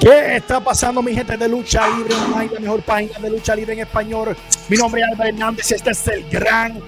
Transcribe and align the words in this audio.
¿Qué 0.00 0.36
está 0.36 0.60
pasando, 0.60 1.02
mi 1.02 1.12
gente 1.12 1.36
de 1.36 1.48
lucha 1.48 1.88
libre 1.88 2.14
online, 2.14 2.54
la 2.54 2.60
mejor 2.60 2.82
página 2.82 3.18
de 3.18 3.30
lucha 3.30 3.56
libre 3.56 3.72
en 3.74 3.80
español? 3.80 4.36
Mi 4.68 4.76
nombre 4.76 5.00
es 5.00 5.08
Álvaro 5.08 5.30
Hernández 5.30 5.72
este 5.72 5.90
es 5.90 6.08
el 6.08 6.28
gran 6.30 6.80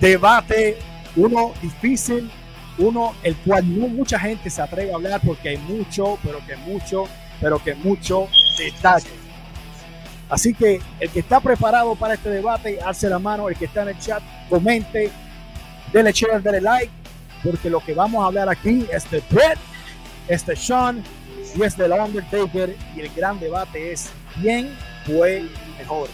debate, 0.00 0.76
uno 1.14 1.52
difícil, 1.62 2.30
uno 2.78 3.14
el 3.22 3.36
cual 3.36 3.64
no 3.78 3.88
mucha 3.88 4.18
gente 4.18 4.50
se 4.50 4.60
atreve 4.60 4.92
a 4.92 4.96
hablar 4.96 5.20
porque 5.24 5.50
hay 5.50 5.58
mucho, 5.58 6.18
pero 6.22 6.44
que 6.46 6.56
mucho, 6.56 7.04
pero 7.40 7.62
que 7.62 7.74
mucho 7.74 8.28
detalle. 8.58 9.10
Así 10.28 10.52
que 10.52 10.80
el 10.98 11.10
que 11.10 11.20
está 11.20 11.40
preparado 11.40 11.94
para 11.94 12.14
este 12.14 12.30
debate, 12.30 12.80
alce 12.84 13.08
la 13.08 13.18
mano, 13.18 13.48
el 13.48 13.56
que 13.56 13.66
está 13.66 13.82
en 13.82 13.88
el 13.88 13.98
chat, 13.98 14.22
comente, 14.50 15.10
dele 15.92 16.12
share, 16.12 16.42
dele 16.42 16.60
like, 16.60 16.90
porque 17.44 17.70
lo 17.70 17.78
que 17.80 17.94
vamos 17.94 18.24
a 18.24 18.26
hablar 18.26 18.48
aquí 18.48 18.86
es 18.92 19.08
de 19.08 19.22
Brett, 19.30 19.58
es 20.26 20.44
de 20.44 20.56
Sean 20.56 21.02
y 21.56 21.62
es 21.62 21.76
del 21.76 21.92
Undertaker 21.92 22.76
y 22.94 23.00
el 23.00 23.14
gran 23.14 23.40
debate 23.40 23.92
es 23.92 24.10
quién 24.40 24.76
fue 25.06 25.44
mejor. 25.78 26.08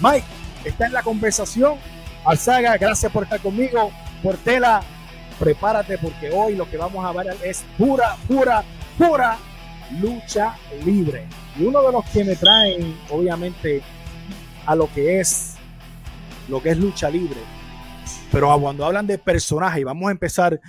Mike 0.00 0.26
está 0.64 0.86
en 0.86 0.92
la 0.92 1.02
conversación. 1.02 1.76
Alzaga, 2.24 2.76
gracias 2.76 3.12
por 3.12 3.24
estar 3.24 3.40
conmigo. 3.40 3.90
Portela, 4.22 4.82
prepárate 5.38 5.98
porque 5.98 6.30
hoy 6.30 6.56
lo 6.56 6.68
que 6.68 6.76
vamos 6.76 7.04
a 7.04 7.12
ver 7.12 7.36
es 7.44 7.64
pura, 7.78 8.16
pura, 8.26 8.64
pura 8.98 9.38
lucha 10.00 10.56
libre. 10.84 11.26
Y 11.56 11.64
uno 11.64 11.82
de 11.82 11.92
los 11.92 12.04
que 12.06 12.24
me 12.24 12.34
traen, 12.36 12.98
obviamente, 13.10 13.82
a 14.66 14.74
lo 14.74 14.92
que 14.92 15.20
es 15.20 15.54
lo 16.48 16.60
que 16.60 16.70
es 16.70 16.78
lucha 16.78 17.08
libre. 17.08 17.38
Pero 18.32 18.58
cuando 18.60 18.84
hablan 18.84 19.06
de 19.06 19.18
personaje, 19.18 19.84
vamos 19.84 20.08
a 20.08 20.12
empezar 20.12 20.60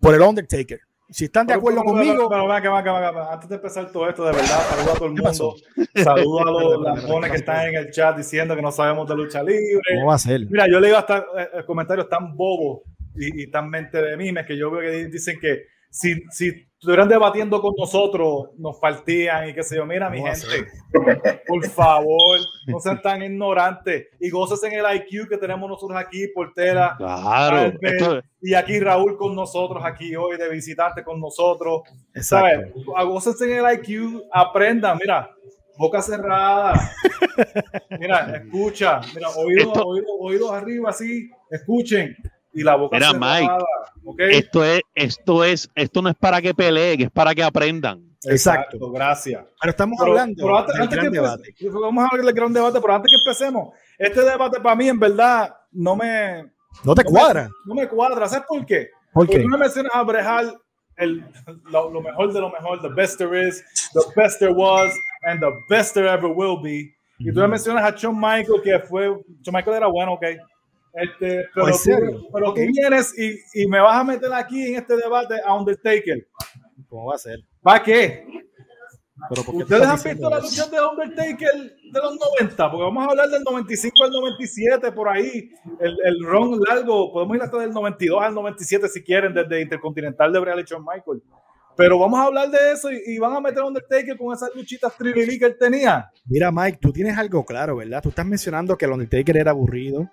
por 0.00 0.14
el 0.14 0.22
Undertaker. 0.22 0.87
Si 1.10 1.24
están 1.24 1.46
de 1.46 1.54
acuerdo 1.54 1.82
conmigo. 1.82 2.28
Pero, 2.28 3.30
Antes 3.30 3.48
de 3.48 3.54
empezar 3.56 3.90
todo 3.90 4.08
esto, 4.08 4.24
de 4.24 4.32
verdad, 4.32 4.60
saludo 4.70 4.90
a 4.90 4.94
todo 4.94 5.06
el 5.06 5.10
mundo. 5.12 5.56
Saludo 5.94 6.40
a 6.40 6.44
los 6.76 6.82
lampones 6.82 7.30
que 7.30 7.36
están 7.38 7.68
en 7.68 7.76
el 7.76 7.90
chat 7.90 8.16
diciendo 8.16 8.54
que 8.54 8.62
no 8.62 8.70
sabemos 8.70 9.08
de 9.08 9.16
lucha 9.16 9.42
libre. 9.42 9.80
¿Cómo 9.94 10.06
va 10.08 10.14
a 10.14 10.18
ser? 10.18 10.46
Mira, 10.50 10.66
yo 10.68 10.80
leí 10.80 10.92
hasta 10.92 11.24
eh, 11.38 11.64
comentarios 11.66 12.08
tan 12.08 12.36
bobos 12.36 12.82
y, 13.14 13.44
y 13.44 13.46
tan 13.50 13.70
mente 13.70 14.02
de 14.02 14.16
mimes 14.16 14.46
que 14.46 14.56
yo 14.56 14.70
veo 14.70 14.82
que 14.82 15.06
dicen 15.06 15.38
que 15.40 15.77
si, 15.90 16.22
si 16.30 16.68
estuvieran 16.78 17.08
debatiendo 17.08 17.60
con 17.60 17.74
nosotros, 17.76 18.50
nos 18.56 18.78
partían 18.78 19.48
y 19.48 19.54
qué 19.54 19.64
sé 19.64 19.76
yo. 19.76 19.84
Mira, 19.84 20.08
mi 20.08 20.22
gente, 20.22 20.70
por 21.46 21.66
favor, 21.66 22.38
no 22.68 22.78
sean 22.78 23.02
tan 23.02 23.20
ignorantes 23.20 24.06
y 24.20 24.30
goces 24.30 24.62
en 24.62 24.78
el 24.78 24.84
IQ 24.96 25.28
que 25.28 25.38
tenemos 25.38 25.68
nosotros 25.68 25.98
aquí, 25.98 26.28
Portera. 26.28 26.94
Claro. 26.96 27.72
Y 28.40 28.54
aquí 28.54 28.78
Raúl 28.78 29.16
con 29.16 29.34
nosotros, 29.34 29.82
aquí 29.84 30.14
hoy 30.14 30.36
de 30.36 30.48
visitarte 30.48 31.02
con 31.02 31.20
nosotros. 31.20 31.82
¿Sabes? 32.14 32.72
Goces 32.84 33.40
en 33.40 33.64
el 33.64 33.74
IQ, 33.74 34.22
aprendan, 34.32 34.98
mira. 34.98 35.30
Boca 35.76 36.02
cerrada. 36.02 36.74
Mira, 38.00 38.36
escucha. 38.36 39.00
Mira, 39.14 39.28
oídos 39.30 39.78
oído, 39.78 40.06
oído 40.18 40.52
arriba, 40.52 40.90
así. 40.90 41.30
Escuchen 41.50 42.16
y 42.58 42.64
la 42.64 42.76
boca 42.76 42.96
Mira, 42.96 43.12
Mike, 43.12 44.36
esto 44.36 44.64
es, 44.64 44.82
esto 44.94 45.44
es, 45.44 45.70
esto 45.74 46.02
no 46.02 46.08
es 46.08 46.16
para 46.16 46.40
que 46.40 46.54
peleen, 46.54 47.02
es 47.02 47.10
para 47.10 47.34
que 47.34 47.42
aprendan. 47.42 48.08
Exacto, 48.24 48.90
gracias. 48.90 49.44
Pero 49.60 49.70
estamos 49.70 50.00
hablando 50.00 50.64
del 50.76 50.88
gran 50.88 51.12
debate. 51.12 51.54
Vamos 51.70 52.04
a 52.04 52.08
hablar 52.08 52.26
del 52.26 52.34
gran 52.34 52.52
debate, 52.52 52.80
pero 52.80 52.94
antes 52.94 53.12
que 53.12 53.18
empecemos, 53.18 53.74
este 53.96 54.22
debate 54.22 54.60
para 54.60 54.74
mí 54.74 54.88
en 54.88 54.98
verdad 54.98 55.54
no 55.72 55.96
me... 55.96 56.50
No 56.84 56.94
te 56.94 57.04
cuadra. 57.04 57.48
no 57.64 57.74
me 57.74 57.88
cuadra. 57.88 58.28
¿Sabes 58.28 58.46
por 58.46 58.64
qué? 58.66 58.90
¿Por 59.12 59.26
Porque 59.26 59.40
tú 59.40 59.48
me 59.48 59.58
mencionas 59.58 59.92
a 59.94 60.02
Brejal 60.02 60.58
el, 60.96 61.24
lo, 61.70 61.90
lo, 61.90 62.00
mejor 62.00 62.32
de 62.32 62.40
lo 62.40 62.50
mejor, 62.50 62.82
the 62.82 62.88
best 62.88 63.18
there 63.18 63.48
is, 63.48 63.64
the 63.94 64.02
best 64.16 64.40
there 64.40 64.52
was, 64.52 64.92
and 65.22 65.40
the 65.40 65.52
best 65.68 65.94
there 65.94 66.08
ever 66.08 66.28
will 66.28 66.60
be. 66.60 66.92
Y 67.20 67.32
tú 67.32 67.40
me 67.40 67.48
mencionas 67.48 67.84
a 67.84 67.96
Shawn 67.96 68.18
Michael, 68.18 68.60
que 68.62 68.78
fue, 68.80 69.06
Shawn 69.06 69.52
Michael 69.52 69.76
era 69.76 69.86
bueno, 69.86 70.14
ok, 70.14 70.24
este, 71.00 71.46
pero, 71.54 71.66
tú, 71.66 72.28
pero 72.32 72.54
tú 72.54 72.60
vienes 72.60 73.18
y, 73.18 73.62
y, 73.62 73.66
me 73.66 73.80
vas 73.80 73.96
a 73.96 74.04
meter 74.04 74.32
aquí 74.32 74.66
en 74.66 74.76
este 74.76 74.96
debate 74.96 75.36
a 75.44 75.54
Undertaker. 75.54 76.26
¿Cómo 76.88 77.06
va 77.06 77.14
a 77.14 77.18
ser? 77.18 77.40
¿Para 77.62 77.82
qué? 77.82 78.26
Pero 79.28 79.42
¿Ustedes 79.52 79.82
han 79.82 80.02
visto 80.02 80.30
la 80.30 80.38
lucha 80.38 80.66
de 80.66 80.80
Undertaker 80.80 81.54
de 81.54 82.00
los 82.00 82.18
90? 82.40 82.70
Porque 82.70 82.84
vamos 82.84 83.06
a 83.06 83.10
hablar 83.10 83.28
del 83.28 83.42
95 83.42 84.04
al 84.04 84.10
97, 84.10 84.92
por 84.92 85.08
ahí. 85.08 85.50
El, 85.80 85.96
el 86.04 86.24
run 86.24 86.60
largo, 86.60 87.12
podemos 87.12 87.36
ir 87.36 87.42
hasta 87.42 87.58
del 87.58 87.70
92 87.70 88.22
al 88.22 88.34
97 88.34 88.88
si 88.88 89.02
quieren, 89.02 89.34
desde 89.34 89.60
Intercontinental 89.60 90.32
de 90.32 90.38
Bray 90.38 90.64
Shawn 90.64 90.84
Michael. 90.84 91.22
Pero 91.76 91.98
vamos 91.98 92.18
a 92.18 92.24
hablar 92.24 92.50
de 92.50 92.72
eso 92.72 92.90
y, 92.90 93.00
y 93.06 93.18
van 93.18 93.34
a 93.34 93.40
meter 93.40 93.60
a 93.60 93.66
Undertaker 93.66 94.16
con 94.16 94.34
esas 94.34 94.50
luchitas 94.54 94.96
trilili 94.96 95.38
que 95.38 95.46
él 95.46 95.56
tenía. 95.58 96.10
Mira, 96.26 96.50
Mike, 96.50 96.78
tú 96.80 96.92
tienes 96.92 97.16
algo 97.18 97.44
claro, 97.44 97.76
¿verdad? 97.76 98.02
Tú 98.02 98.08
estás 98.08 98.26
mencionando 98.26 98.76
que 98.76 98.84
el 98.84 98.92
Undertaker 98.92 99.36
era 99.36 99.50
aburrido 99.50 100.10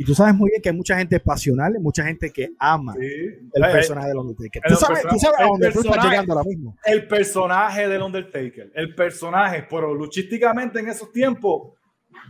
y 0.00 0.04
tú 0.04 0.14
sabes 0.14 0.32
muy 0.32 0.48
bien 0.50 0.62
que 0.62 0.68
hay 0.68 0.76
mucha 0.76 0.96
gente 0.96 1.18
pasional, 1.18 1.74
mucha 1.80 2.04
gente 2.04 2.30
que 2.30 2.52
ama 2.60 2.94
el 3.00 3.62
personaje 3.72 4.06
del 4.06 4.18
Undertaker. 4.18 4.62
Tú 4.68 4.76
sabes, 4.76 5.02
tú 5.02 5.18
sabes 5.18 5.40
a 5.40 5.42
dónde 5.42 5.72
tú 5.72 5.80
estás 5.80 6.04
llegando 6.04 6.34
ahora 6.34 6.48
mismo. 6.48 6.76
El 6.84 7.08
personaje 7.08 7.88
del 7.88 8.02
Undertaker. 8.02 8.70
El 8.76 8.94
personaje, 8.94 9.66
pero 9.68 9.92
luchísticamente 9.92 10.78
en 10.78 10.88
esos 10.88 11.10
tiempos, 11.10 11.72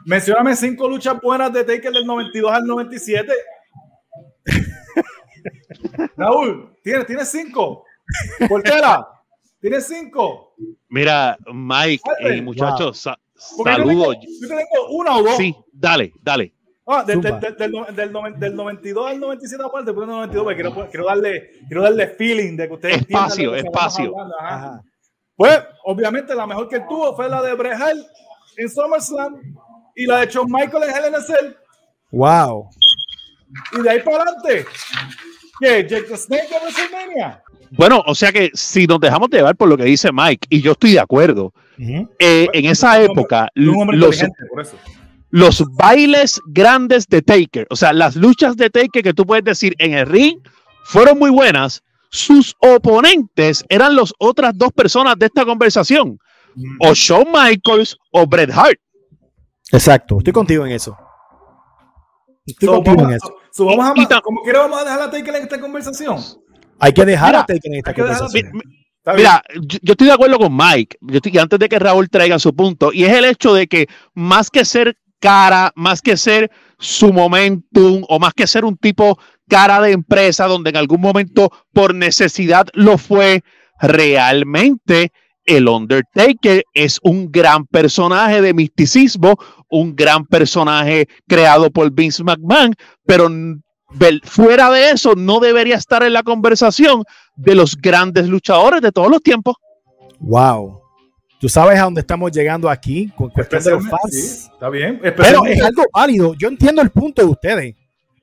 mencioname 0.06 0.56
cinco 0.56 0.88
luchas 0.88 1.20
buenas 1.20 1.52
de 1.52 1.62
Taker 1.62 1.92
del 1.92 2.06
92 2.06 2.50
al 2.50 2.64
97. 2.64 3.32
Raúl, 6.16 6.74
¿tienes, 6.82 7.06
¿tienes 7.06 7.28
cinco? 7.28 7.84
Portera, 8.48 9.06
¿tienes 9.60 9.86
cinco? 9.86 10.54
Mira, 10.88 11.36
Mike 11.52 12.02
y 12.34 12.40
muchachos, 12.40 13.06
saludos. 13.34 14.16
Yo 14.40 14.48
tengo 14.48 14.88
una 14.90 15.18
o 15.18 15.22
dos. 15.22 15.36
Sí, 15.36 15.54
dale, 15.70 16.14
dale. 16.22 16.54
Ah, 16.90 17.04
del, 17.04 17.20
del, 17.20 17.38
del, 17.38 17.56
del, 17.58 18.40
del, 18.40 18.54
92 18.56 19.06
al 19.10 19.20
97 19.20 19.62
aparte, 19.62 19.90
después 19.90 20.06
del 20.06 20.16
92, 20.16 20.42
porque 20.42 20.62
quiero, 20.62 20.88
quiero, 20.90 21.04
darle, 21.04 21.50
quiero 21.68 21.82
darle 21.82 22.06
feeling 22.06 22.56
de 22.56 22.66
que 22.66 22.72
ustedes 22.72 22.96
Espacio, 23.02 23.54
espacio. 23.54 24.14
Pues, 25.36 25.60
obviamente, 25.84 26.34
la 26.34 26.46
mejor 26.46 26.66
que 26.66 26.80
tuvo 26.80 27.14
fue 27.14 27.28
la 27.28 27.42
de 27.42 27.52
Brejal 27.52 28.06
en 28.56 28.70
SummerSlam 28.70 29.36
y 29.94 30.06
la 30.06 30.20
de 30.20 30.28
Shawn 30.28 30.50
Michael 30.50 30.84
en 30.84 30.96
Hell 30.96 31.08
in 31.08 31.14
a 31.14 31.20
Cell. 31.20 31.54
Wow. 32.10 32.70
Y 33.78 33.82
de 33.82 33.90
ahí 33.90 34.00
para 34.00 34.22
adelante, 34.22 34.64
¿qué? 35.60 35.86
Jake 35.86 36.06
the 36.08 36.16
Snake 36.16 36.48
de 36.48 36.56
WrestleMania. 36.58 37.42
Bueno, 37.72 38.02
o 38.06 38.14
sea 38.14 38.32
que 38.32 38.50
si 38.54 38.86
nos 38.86 38.98
dejamos 38.98 39.28
llevar 39.28 39.54
por 39.56 39.68
lo 39.68 39.76
que 39.76 39.84
dice 39.84 40.08
Mike, 40.10 40.46
y 40.48 40.62
yo 40.62 40.72
estoy 40.72 40.92
de 40.92 41.00
acuerdo, 41.00 41.52
uh 41.78 41.82
-huh. 41.82 42.08
eh, 42.18 42.48
en 42.54 42.64
esa 42.64 42.98
época, 43.02 43.50
un 43.54 43.76
hombre 43.76 43.98
los, 43.98 44.24
por 44.48 44.62
eso 44.62 44.78
los 45.30 45.64
bailes 45.76 46.40
grandes 46.46 47.06
de 47.06 47.22
Taker, 47.22 47.66
o 47.70 47.76
sea, 47.76 47.92
las 47.92 48.16
luchas 48.16 48.56
de 48.56 48.70
Taker 48.70 49.02
que 49.02 49.14
tú 49.14 49.26
puedes 49.26 49.44
decir 49.44 49.74
en 49.78 49.94
el 49.94 50.06
ring 50.06 50.38
fueron 50.84 51.18
muy 51.18 51.30
buenas. 51.30 51.82
Sus 52.10 52.56
oponentes 52.60 53.64
eran 53.68 53.94
las 53.94 54.14
otras 54.18 54.56
dos 54.56 54.72
personas 54.72 55.18
de 55.18 55.26
esta 55.26 55.44
conversación, 55.44 56.18
mm. 56.54 56.76
o 56.80 56.94
Shawn 56.94 57.28
Michaels 57.30 57.96
o 58.12 58.26
Bret 58.26 58.50
Hart. 58.50 58.78
Exacto, 59.70 60.18
estoy 60.18 60.32
contigo 60.32 60.64
en 60.64 60.72
eso. 60.72 60.96
Estoy 62.46 62.66
so, 62.66 62.74
contigo 62.76 62.96
vamos, 62.96 63.10
en 63.10 63.16
eso. 63.16 63.34
So, 63.52 63.66
vamos 63.66 64.06
a, 64.10 64.20
como 64.22 64.42
quiera 64.42 64.60
vamos 64.60 64.80
a 64.80 64.84
dejar 64.84 65.02
a 65.02 65.10
Taker 65.10 65.36
en 65.36 65.42
esta 65.42 65.60
conversación. 65.60 66.18
Hay 66.78 66.92
que 66.92 67.04
dejar 67.04 67.30
Mira, 67.30 67.40
a 67.40 67.46
Taker 67.46 67.72
en 67.72 67.74
esta 67.74 67.94
conversación. 67.94 68.52
Mira, 69.14 69.42
yo, 69.54 69.78
yo, 69.82 69.92
estoy 69.92 70.06
de 70.06 70.12
acuerdo 70.12 70.38
con 70.38 70.56
Mike. 70.56 70.96
Yo 71.00 71.16
estoy, 71.16 71.36
antes 71.38 71.58
de 71.58 71.68
que 71.68 71.78
Raúl 71.78 72.08
traiga 72.08 72.38
su 72.38 72.54
punto, 72.54 72.92
y 72.92 73.04
es 73.04 73.12
el 73.12 73.24
hecho 73.26 73.52
de 73.52 73.66
que 73.66 73.88
más 74.14 74.50
que 74.50 74.64
ser 74.64 74.96
cara, 75.20 75.72
más 75.74 76.02
que 76.02 76.16
ser 76.16 76.50
su 76.78 77.12
momentum 77.12 78.04
o 78.08 78.18
más 78.18 78.32
que 78.34 78.46
ser 78.46 78.64
un 78.64 78.76
tipo 78.76 79.18
cara 79.48 79.80
de 79.80 79.92
empresa 79.92 80.46
donde 80.46 80.70
en 80.70 80.76
algún 80.76 81.00
momento 81.00 81.50
por 81.72 81.94
necesidad 81.94 82.66
lo 82.74 82.98
fue, 82.98 83.42
realmente 83.80 85.10
el 85.44 85.66
Undertaker 85.66 86.62
es 86.74 86.98
un 87.02 87.30
gran 87.32 87.66
personaje 87.66 88.42
de 88.42 88.52
misticismo, 88.52 89.36
un 89.70 89.96
gran 89.96 90.26
personaje 90.26 91.08
creado 91.26 91.70
por 91.70 91.90
Vince 91.90 92.22
McMahon, 92.22 92.74
pero 93.06 93.30
fuera 94.24 94.70
de 94.70 94.90
eso 94.90 95.14
no 95.16 95.40
debería 95.40 95.76
estar 95.76 96.02
en 96.02 96.12
la 96.12 96.22
conversación 96.22 97.02
de 97.36 97.54
los 97.54 97.76
grandes 97.76 98.28
luchadores 98.28 98.82
de 98.82 98.92
todos 98.92 99.10
los 99.10 99.22
tiempos. 99.22 99.56
Wow. 100.20 100.87
Tú 101.40 101.48
sabes 101.48 101.78
a 101.78 101.84
dónde 101.84 102.00
estamos 102.00 102.32
llegando 102.32 102.68
aquí 102.68 103.12
con 103.16 103.30
cuestión 103.30 103.62
de 103.62 103.70
los 103.70 103.88
fans. 103.88 104.10
Sí, 104.10 104.48
está 104.52 104.68
bien. 104.68 104.98
Pero 105.00 105.44
es 105.46 105.62
algo 105.62 105.84
válido. 105.92 106.34
Yo 106.34 106.48
entiendo 106.48 106.82
el 106.82 106.90
punto 106.90 107.22
de 107.22 107.28
ustedes. 107.28 107.74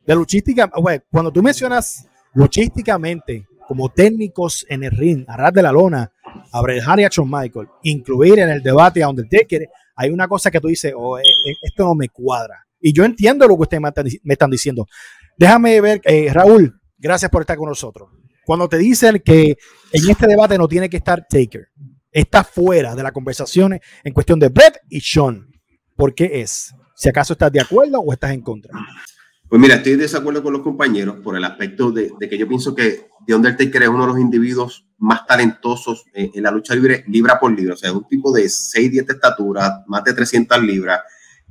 De 0.05 0.15
luchística, 0.15 0.69
bueno, 0.79 1.03
cuando 1.09 1.31
tú 1.31 1.41
mencionas 1.41 2.07
luchísticamente 2.33 3.47
como 3.67 3.89
técnicos 3.89 4.65
en 4.69 4.83
el 4.83 4.91
ring, 4.91 5.25
a 5.27 5.37
ras 5.37 5.53
de 5.53 5.63
la 5.63 5.71
lona, 5.71 6.11
a 6.51 6.61
Bret 6.61 6.83
Hart 6.85 6.99
y 6.99 7.03
a 7.05 7.09
Shawn 7.09 7.29
Michael, 7.29 7.67
incluir 7.83 8.37
en 8.39 8.49
el 8.49 8.61
debate 8.61 9.01
a 9.01 9.09
Undertaker, 9.09 9.67
hay 9.95 10.09
una 10.11 10.27
cosa 10.27 10.51
que 10.51 10.59
tú 10.59 10.67
dices, 10.67 10.93
oh, 10.95 11.17
esto 11.17 11.83
no 11.83 11.95
me 11.95 12.09
cuadra. 12.09 12.67
Y 12.79 12.93
yo 12.93 13.03
entiendo 13.03 13.47
lo 13.47 13.55
que 13.55 13.61
ustedes 13.63 13.81
me 14.23 14.33
están 14.33 14.51
diciendo. 14.51 14.85
Déjame 15.37 15.81
ver, 15.81 16.01
eh, 16.03 16.29
Raúl, 16.31 16.79
gracias 16.97 17.31
por 17.31 17.41
estar 17.41 17.57
con 17.57 17.69
nosotros. 17.69 18.09
Cuando 18.45 18.69
te 18.69 18.77
dicen 18.77 19.21
que 19.25 19.57
en 19.91 20.09
este 20.09 20.27
debate 20.27 20.57
no 20.57 20.67
tiene 20.67 20.87
que 20.87 20.97
estar 20.97 21.25
Taker, 21.27 21.69
está 22.15 22.45
fuera 22.45 22.95
de 22.95 23.03
la 23.03 23.11
conversación 23.11 23.77
en 24.03 24.13
cuestión 24.13 24.39
de 24.39 24.47
Brett 24.47 24.77
y 24.89 25.01
Sean. 25.01 25.51
¿Por 25.97 26.15
qué 26.15 26.41
es? 26.41 26.73
Si 26.95 27.09
acaso 27.09 27.33
estás 27.33 27.51
de 27.51 27.59
acuerdo 27.59 27.99
o 27.99 28.13
estás 28.13 28.31
en 28.31 28.41
contra. 28.41 28.71
Pues 29.49 29.61
mira, 29.61 29.75
estoy 29.75 29.91
de 29.93 30.03
desacuerdo 30.03 30.41
con 30.41 30.53
los 30.53 30.61
compañeros 30.61 31.17
por 31.21 31.35
el 31.35 31.43
aspecto 31.43 31.91
de, 31.91 32.13
que 32.17 32.37
yo 32.37 32.47
pienso 32.47 32.73
que 32.73 33.09
The 33.27 33.35
Undertaker 33.35 33.83
es 33.83 33.89
uno 33.89 34.07
de 34.07 34.13
los 34.13 34.19
individuos 34.19 34.87
más 34.97 35.27
talentosos 35.27 36.05
en, 36.13 36.41
la 36.41 36.51
lucha 36.51 36.73
libre, 36.73 37.03
libra 37.09 37.37
por 37.37 37.51
libra. 37.51 37.73
O 37.73 37.77
sea, 37.77 37.89
es 37.89 37.95
un 37.95 38.07
tipo 38.07 38.31
de 38.31 38.47
6, 38.47 38.91
10 38.91 39.07
de 39.07 39.13
estatura, 39.13 39.83
más 39.87 40.03
de 40.05 40.13
300 40.13 40.63
libras, 40.63 41.01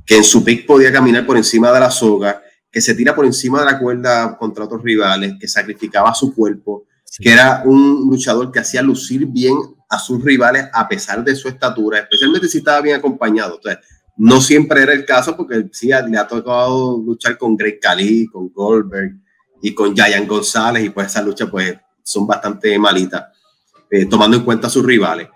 que 0.06 0.16
en 0.16 0.24
su 0.24 0.42
pick 0.42 0.64
podía 0.64 0.90
caminar 0.90 1.26
por 1.26 1.36
encima 1.36 1.70
de 1.72 1.80
la 1.80 1.90
soga, 1.90 2.42
que 2.70 2.80
se 2.80 2.94
tira 2.94 3.14
por 3.14 3.26
encima 3.26 3.60
de 3.60 3.66
la 3.66 3.78
cuerda 3.78 4.38
contra 4.38 4.64
otros 4.64 4.82
rivales, 4.82 5.34
que 5.38 5.46
sacrificaba 5.46 6.14
su 6.14 6.34
cuerpo, 6.34 6.86
que 7.18 7.30
era 7.30 7.62
un 7.66 8.08
luchador 8.08 8.50
que 8.50 8.60
hacía 8.60 8.80
lucir 8.80 9.26
bien 9.26 9.56
a 9.88 9.98
sus 9.98 10.22
rivales 10.22 10.66
a 10.72 10.88
pesar 10.88 11.22
de 11.24 11.34
su 11.34 11.48
estatura, 11.48 11.98
especialmente 11.98 12.48
si 12.48 12.58
estaba 12.58 12.80
bien 12.80 12.96
acompañado. 12.96 13.56
Entonces, 13.56 13.84
no 14.16 14.40
siempre 14.40 14.82
era 14.82 14.92
el 14.92 15.04
caso 15.04 15.36
porque 15.36 15.68
sí 15.72 15.88
le 15.88 16.18
ha 16.18 16.26
tocado 16.26 17.02
luchar 17.04 17.36
con 17.36 17.56
Greg 17.56 17.80
Cali, 17.80 18.26
con 18.26 18.48
Goldberg 18.48 19.16
y 19.60 19.74
con 19.74 19.94
Giant 19.94 20.28
González 20.28 20.84
y 20.84 20.90
pues 20.90 21.08
esas 21.08 21.24
luchas 21.24 21.48
pues 21.50 21.76
son 22.02 22.26
bastante 22.26 22.78
malitas, 22.78 23.24
eh, 23.90 24.06
tomando 24.06 24.36
en 24.36 24.44
cuenta 24.44 24.68
a 24.68 24.70
sus 24.70 24.84
rivales. 24.84 25.28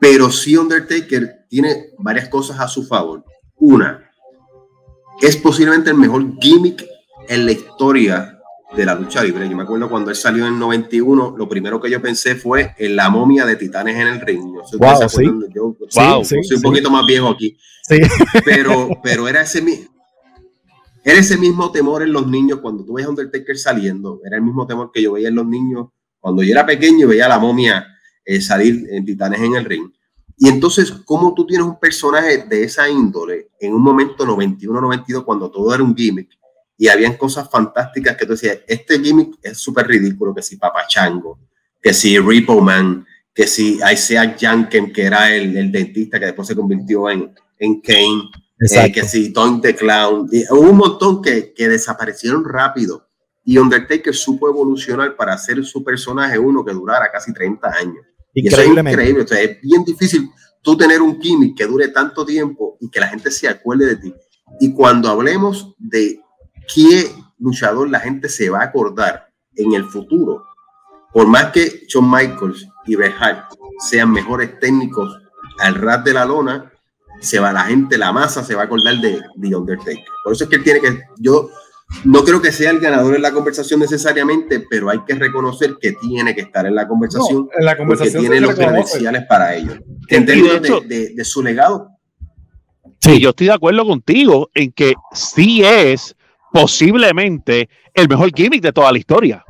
Pero 0.00 0.30
sí 0.30 0.56
Undertaker 0.56 1.46
tiene 1.48 1.90
varias 1.98 2.28
cosas 2.28 2.58
a 2.60 2.68
su 2.68 2.84
favor. 2.86 3.24
Una, 3.56 4.10
es 5.20 5.36
posiblemente 5.36 5.90
el 5.90 5.96
mejor 5.96 6.38
gimmick 6.40 6.84
en 7.28 7.44
la 7.44 7.52
historia 7.52 8.37
de 8.76 8.84
la 8.84 8.94
lucha 8.94 9.22
libre. 9.22 9.48
Yo 9.48 9.56
me 9.56 9.62
acuerdo 9.62 9.88
cuando 9.88 10.10
él 10.10 10.16
salió 10.16 10.46
en 10.46 10.54
el 10.54 10.58
91, 10.58 11.34
lo 11.36 11.48
primero 11.48 11.80
que 11.80 11.90
yo 11.90 12.00
pensé 12.02 12.34
fue 12.34 12.74
en 12.78 12.96
la 12.96 13.08
momia 13.10 13.46
de 13.46 13.56
Titanes 13.56 13.96
en 13.96 14.08
el 14.08 14.20
ring. 14.20 14.54
Yo, 14.54 14.78
wow, 14.78 15.08
sí. 15.08 15.24
yo, 15.54 15.76
soy 16.24 16.56
un 16.56 16.62
poquito 16.62 16.90
más 16.90 17.06
viejo 17.06 17.28
aquí. 17.28 17.56
Pero, 18.44 18.90
pero 19.02 19.28
era 19.28 19.42
ese 19.42 19.62
era 21.04 21.20
ese 21.20 21.38
mismo 21.38 21.70
temor 21.72 22.02
en 22.02 22.12
los 22.12 22.26
niños 22.26 22.58
cuando 22.60 22.84
tú 22.84 22.94
ves 22.94 23.06
a 23.06 23.08
Undertaker 23.08 23.56
saliendo. 23.56 24.20
Era 24.24 24.36
el 24.36 24.42
mismo 24.42 24.66
temor 24.66 24.90
que 24.92 25.00
yo 25.00 25.12
veía 25.12 25.28
en 25.28 25.36
los 25.36 25.46
niños 25.46 25.88
cuando 26.20 26.42
yo 26.42 26.52
era 26.52 26.66
pequeño 26.66 27.06
y 27.06 27.08
veía 27.08 27.26
a 27.26 27.30
la 27.30 27.38
momia 27.38 27.86
eh, 28.24 28.40
salir 28.40 28.86
en 28.90 29.06
Titanes 29.06 29.40
en 29.40 29.54
el 29.54 29.64
ring. 29.64 29.90
Y 30.36 30.48
entonces, 30.48 30.92
¿cómo 31.04 31.32
tú 31.34 31.46
tienes 31.46 31.66
un 31.66 31.80
personaje 31.80 32.44
de 32.46 32.62
esa 32.62 32.88
índole 32.88 33.48
en 33.58 33.74
un 33.74 33.82
momento 33.82 34.26
91-92 34.26 35.24
cuando 35.24 35.50
todo 35.50 35.74
era 35.74 35.82
un 35.82 35.96
gimmick? 35.96 36.28
Y 36.78 36.88
habían 36.88 37.16
cosas 37.16 37.50
fantásticas 37.50 38.16
que 38.16 38.24
tú 38.24 38.32
decías, 38.32 38.60
este 38.66 39.00
gimmick 39.00 39.38
es 39.42 39.58
súper 39.58 39.88
ridículo, 39.88 40.32
que 40.32 40.42
si 40.42 40.56
Papachango, 40.56 41.40
que 41.82 41.92
si 41.92 42.18
Repo 42.18 42.60
Man, 42.60 43.04
que 43.34 43.48
si 43.48 43.80
Isaiah 43.92 44.36
Janken, 44.38 44.92
que 44.92 45.02
era 45.02 45.34
el, 45.34 45.56
el, 45.56 45.72
dentista 45.72 46.18
que 46.18 46.26
después 46.26 46.46
se 46.46 46.54
convirtió 46.54 47.10
en, 47.10 47.34
en 47.58 47.80
Kane, 47.80 48.30
eh, 48.60 48.92
que 48.92 49.02
si 49.02 49.32
Tom 49.32 49.60
the 49.60 49.74
Clown, 49.74 50.28
y 50.30 50.44
hubo 50.50 50.70
un 50.70 50.76
montón 50.76 51.20
que, 51.20 51.52
que 51.52 51.68
desaparecieron 51.68 52.44
rápido 52.44 53.08
y 53.44 53.58
Undertaker 53.58 54.14
supo 54.14 54.48
evolucionar 54.48 55.16
para 55.16 55.32
hacer 55.32 55.64
su 55.64 55.82
personaje 55.82 56.38
uno 56.38 56.64
que 56.64 56.72
durara 56.72 57.10
casi 57.10 57.32
30 57.32 57.68
años. 57.68 58.04
Increíblemente. 58.34 58.90
es 58.90 58.94
increíble, 58.94 59.24
o 59.24 59.26
sea, 59.26 59.40
es 59.40 59.60
bien 59.62 59.84
difícil 59.84 60.28
tú 60.62 60.76
tener 60.76 61.00
un 61.00 61.20
gimmick 61.20 61.56
que 61.56 61.66
dure 61.66 61.88
tanto 61.88 62.26
tiempo 62.26 62.76
y 62.80 62.90
que 62.90 63.00
la 63.00 63.08
gente 63.08 63.30
se 63.30 63.48
acuerde 63.48 63.86
de 63.86 63.96
ti. 63.96 64.14
Y 64.60 64.74
cuando 64.74 65.08
hablemos 65.08 65.74
de 65.78 66.20
qué 66.72 67.10
luchador 67.38 67.88
la 67.88 68.00
gente 68.00 68.28
se 68.28 68.50
va 68.50 68.60
a 68.60 68.64
acordar 68.64 69.28
en 69.56 69.72
el 69.72 69.84
futuro. 69.84 70.44
Por 71.12 71.26
más 71.26 71.46
que 71.52 71.84
Shawn 71.88 72.10
Michaels 72.10 72.66
y 72.86 72.96
Bret 72.96 73.14
Hart 73.18 73.52
sean 73.88 74.12
mejores 74.12 74.58
técnicos 74.60 75.16
al 75.60 75.74
ras 75.74 76.04
de 76.04 76.14
la 76.14 76.24
lona, 76.24 76.72
se 77.20 77.38
va 77.38 77.52
la 77.52 77.62
gente, 77.62 77.98
la 77.98 78.12
masa 78.12 78.44
se 78.44 78.54
va 78.54 78.62
a 78.62 78.64
acordar 78.66 78.96
de 78.98 79.20
The 79.40 79.56
Undertaker. 79.56 80.04
Por 80.22 80.32
eso 80.32 80.44
es 80.44 80.50
que 80.50 80.56
él 80.56 80.64
tiene 80.64 80.80
que, 80.80 81.00
yo 81.18 81.50
no 82.04 82.22
creo 82.22 82.40
que 82.40 82.52
sea 82.52 82.70
el 82.70 82.80
ganador 82.80 83.16
en 83.16 83.22
la 83.22 83.32
conversación 83.32 83.80
necesariamente, 83.80 84.64
pero 84.68 84.90
hay 84.90 85.00
que 85.06 85.14
reconocer 85.14 85.76
que 85.80 85.92
tiene 85.92 86.34
que 86.34 86.42
estar 86.42 86.66
en 86.66 86.74
la 86.74 86.86
conversación, 86.86 87.48
en 87.58 87.64
la 87.64 87.76
conversación 87.76 88.22
porque 88.24 88.28
tiene 88.28 88.46
los 88.46 88.54
credenciales 88.54 89.24
para 89.28 89.54
ello. 89.56 89.72
En 90.08 90.26
términos 90.26 90.86
de, 90.86 91.14
de, 91.14 91.24
su 91.24 91.42
legado. 91.42 91.88
Sí, 93.00 93.20
yo 93.20 93.30
estoy 93.30 93.46
de 93.48 93.54
acuerdo 93.54 93.86
contigo 93.86 94.50
en 94.54 94.70
que 94.72 94.94
sí 95.12 95.62
es 95.64 96.14
posiblemente 96.52 97.68
el 97.94 98.08
mejor 98.08 98.30
gimmick 98.34 98.62
de 98.62 98.72
toda 98.72 98.92
la 98.92 98.98
historia. 98.98 99.44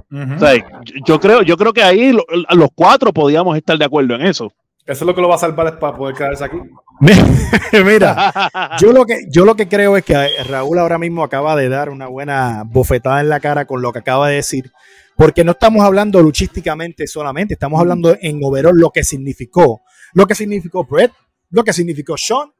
yo, 1.06 1.21
creo, 1.21 1.43
yo 1.43 1.56
creo 1.56 1.73
que 1.73 1.83
ahí 1.83 2.12
los 2.12 2.69
cuatro 2.75 3.12
podíamos 3.12 3.56
estar 3.56 3.79
de 3.79 3.85
acuerdo 3.85 4.15
en 4.15 4.23
eso. 4.23 4.53
Eso 4.85 5.05
es 5.05 5.06
lo 5.06 5.15
que 5.15 5.21
lo 5.21 5.29
va 5.29 5.35
a 5.35 5.39
salvar 5.39 5.79
para 5.79 5.95
poder 5.95 6.15
quedarse 6.15 6.45
aquí. 6.45 6.56
Mira, 7.85 8.33
yo 8.81 8.91
lo, 8.93 9.05
que, 9.05 9.27
yo 9.31 9.45
lo 9.45 9.55
que 9.55 9.69
creo 9.69 9.99
es 9.99 10.05
que 10.05 10.15
Raúl 10.49 10.79
ahora 10.79 10.99
mismo 10.99 11.23
acaba 11.23 11.55
de 11.56 11.69
dar 11.69 11.91
una 11.91 12.06
buena 12.06 12.65
bofetada 12.65 13.21
en 13.21 13.29
la 13.29 13.39
cara 13.39 13.67
con 13.67 13.83
lo 13.83 13.93
que 13.93 13.99
acaba 13.99 14.29
de 14.29 14.37
decir, 14.37 14.73
porque 15.15 15.44
no 15.44 15.53
estamos 15.53 15.85
hablando 15.85 16.23
luchísticamente 16.23 17.06
solamente, 17.06 17.55
estamos 17.55 17.79
hablando 17.79 18.17
en 18.19 18.41
overall 18.43 18.77
lo 18.77 18.91
que 18.91 19.05
significó, 19.05 19.83
lo 20.15 20.27
que 20.27 20.35
significó 20.35 20.85
Brett, 20.85 21.12
lo 21.51 21.65
que 21.65 21.75
significó 21.75 22.17
Sean, 22.17 22.51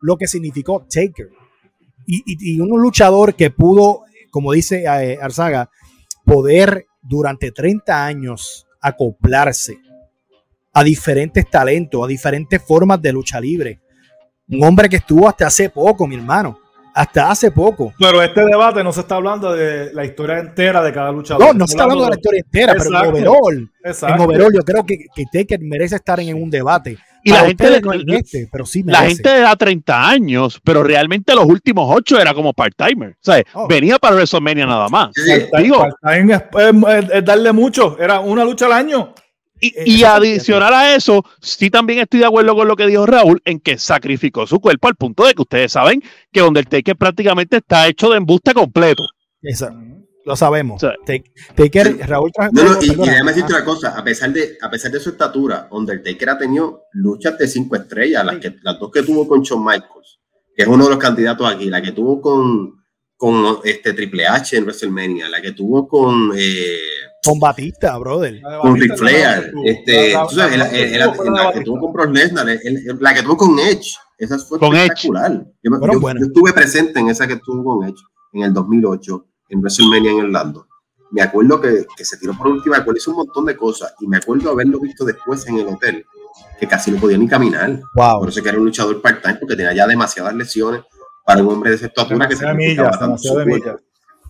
lo 0.00 0.16
que 0.16 0.26
significó 0.26 0.84
Taker 0.90 1.28
y, 2.06 2.60
un 2.60 2.80
luchador 2.80 3.34
que 3.34 3.50
pudo, 3.50 4.02
como 4.30 4.52
dice 4.52 4.84
eh, 4.84 5.18
Arzaga, 5.20 5.70
poder 6.24 6.86
durante 7.02 7.52
30 7.52 8.04
años 8.04 8.66
acoplarse 8.80 9.78
a 10.72 10.84
diferentes 10.84 11.48
talentos, 11.48 12.04
a 12.04 12.06
diferentes 12.06 12.62
formas 12.62 13.00
de 13.00 13.12
lucha 13.12 13.40
libre. 13.40 13.80
Un 14.48 14.62
hombre 14.62 14.88
que 14.88 14.96
estuvo 14.96 15.28
hasta 15.28 15.46
hace 15.46 15.70
poco, 15.70 16.06
mi 16.06 16.16
hermano. 16.16 16.58
Hasta 16.96 17.30
hace 17.30 17.50
poco. 17.50 17.92
Pero 17.98 18.22
este 18.22 18.42
debate 18.42 18.82
no 18.82 18.90
se 18.90 19.00
está 19.00 19.16
hablando 19.16 19.52
de 19.52 19.92
la 19.92 20.06
historia 20.06 20.38
entera 20.38 20.82
de 20.82 20.94
cada 20.94 21.12
luchador. 21.12 21.46
No, 21.46 21.52
no 21.52 21.66
se 21.66 21.74
está 21.74 21.82
hablando 21.82 22.04
de 22.04 22.10
la 22.10 22.16
historia 22.16 22.40
entera, 22.42 22.74
pero 22.74 22.88
en 22.88 23.28
overall, 23.28 23.70
en 23.84 24.20
overall 24.20 24.52
yo 24.54 24.62
creo 24.62 24.86
que, 24.86 25.04
que 25.14 25.24
Taker 25.30 25.60
merece 25.60 25.96
estar 25.96 26.18
en 26.20 26.34
un 26.42 26.48
debate. 26.48 26.96
Y 27.22 27.30
la 27.32 27.40
gente, 27.40 27.68
de, 27.68 28.16
este, 28.16 28.48
pero 28.50 28.64
sí 28.64 28.84
la 28.86 29.02
gente 29.02 29.28
da 29.28 29.56
30 29.56 30.08
años, 30.08 30.60
pero 30.62 30.84
realmente 30.84 31.34
los 31.34 31.44
últimos 31.44 31.92
8 31.92 32.20
era 32.20 32.32
como 32.32 32.54
part-timer. 32.54 33.10
O 33.10 33.14
sea, 33.20 33.42
oh. 33.52 33.66
venía 33.66 33.98
para 33.98 34.14
WrestleMania 34.14 34.64
nada 34.64 34.88
más. 34.88 35.10
Digo, 35.58 35.84
es, 35.84 37.24
darle 37.24 37.52
mucho, 37.52 37.98
era 37.98 38.20
una 38.20 38.44
lucha 38.44 38.66
al 38.66 38.72
año. 38.72 39.12
Y, 39.60 40.04
adicional 40.04 40.74
a 40.74 40.94
eso, 40.94 41.24
sí 41.40 41.70
también 41.70 42.00
estoy 42.00 42.20
de 42.20 42.26
acuerdo 42.26 42.54
con 42.54 42.68
lo 42.68 42.76
que 42.76 42.86
dijo 42.86 43.06
Raúl 43.06 43.40
en 43.44 43.58
que 43.60 43.78
sacrificó 43.78 44.46
su 44.46 44.60
cuerpo 44.60 44.88
al 44.88 44.96
punto 44.96 45.24
de 45.24 45.34
que 45.34 45.42
ustedes 45.42 45.72
saben 45.72 46.02
que 46.30 46.42
Undertaker 46.42 46.96
prácticamente 46.96 47.58
está 47.58 47.88
hecho 47.88 48.10
de 48.10 48.18
embuste 48.18 48.52
completo. 48.52 49.04
Exacto. 49.42 49.96
Lo 50.26 50.34
sabemos. 50.34 50.82
Taker, 51.54 51.98
Raúl 52.08 52.32
no, 52.50 52.64
no, 52.64 52.82
y, 52.82 52.88
déjame 52.96 53.30
decirte 53.30 53.52
una 53.52 53.64
cosa, 53.64 53.96
a 53.96 54.02
pesar 54.02 54.32
de, 54.32 54.58
a 54.60 54.68
pesar 54.68 54.90
de 54.90 54.98
su 54.98 55.10
estatura, 55.10 55.68
Undertaker 55.70 56.30
ha 56.30 56.36
tenido 56.36 56.82
luchas 56.94 57.38
de 57.38 57.46
cinco 57.46 57.76
estrellas, 57.76 58.26
las, 58.26 58.38
que, 58.38 58.56
las 58.62 58.76
dos 58.80 58.90
que 58.90 59.04
tuvo 59.04 59.28
con 59.28 59.42
Shawn 59.42 59.64
Michaels, 59.64 60.18
que 60.56 60.64
es 60.64 60.68
uno 60.68 60.82
de 60.84 60.90
los 60.90 60.98
candidatos 60.98 61.48
aquí, 61.48 61.70
la 61.70 61.80
que 61.80 61.92
tuvo 61.92 62.20
con, 62.20 62.74
con 63.16 63.60
este 63.64 63.92
Triple 63.92 64.26
H 64.26 64.56
en 64.56 64.64
WrestleMania, 64.64 65.28
la 65.28 65.40
que 65.40 65.52
tuvo 65.52 65.88
con 65.88 66.32
eh, 66.36 66.78
con 67.24 67.40
Batista, 67.40 67.96
brother. 67.98 68.40
Con 68.62 68.76
Ric 68.76 68.96
Flair, 68.96 69.52
este, 69.64 70.12
la, 70.12 71.52
que 71.52 71.60
tuvo 71.64 71.80
con 71.80 71.92
Brock 71.92 72.14
Lesnar, 72.14 72.46
la 73.00 73.14
que 73.14 73.22
tuvo 73.22 73.36
con 73.36 73.58
Edge, 73.58 73.96
esa 74.16 74.38
fue 74.38 74.58
espectacular. 74.62 75.44
Yo, 75.62 75.72
yo, 75.80 76.26
estuve 76.26 76.52
presente 76.52 77.00
en 77.00 77.08
esa 77.08 77.26
que 77.26 77.36
tuvo 77.36 77.64
con 77.64 77.88
Edge 77.88 78.00
en 78.32 78.42
el 78.42 78.52
2008 78.52 79.26
en 79.48 79.58
WrestleMania 79.58 80.12
en 80.12 80.20
Orlando. 80.20 80.68
Me 81.10 81.22
acuerdo 81.22 81.60
que, 81.60 81.86
que 81.96 82.04
se 82.04 82.16
tiró 82.16 82.36
por 82.36 82.48
última 82.48 82.78
vez, 82.78 82.96
hizo 82.96 83.10
un 83.10 83.18
montón 83.18 83.46
de 83.46 83.56
cosas 83.56 83.94
y 84.00 84.06
me 84.06 84.18
acuerdo 84.18 84.50
haberlo 84.50 84.78
visto 84.78 85.04
después 85.04 85.46
en 85.48 85.58
el 85.58 85.66
hotel, 85.66 86.04
que 86.60 86.68
casi 86.68 86.92
no 86.92 87.00
podía 87.00 87.18
ni 87.18 87.26
caminar. 87.26 87.80
Wow. 87.94 88.20
Por 88.20 88.28
eso 88.28 88.42
que 88.42 88.48
era 88.50 88.58
un 88.58 88.66
luchador 88.66 89.00
part-time 89.02 89.36
porque 89.36 89.56
tenía 89.56 89.72
ya 89.72 89.86
demasiadas 89.86 90.34
lesiones 90.34 90.82
para 91.26 91.42
un 91.42 91.54
hombre 91.54 91.70
de 91.70 91.76
esa 91.76 91.86
estatura 91.86 92.28
que 92.28 92.36
se 92.36 92.54
millas, 92.54 92.96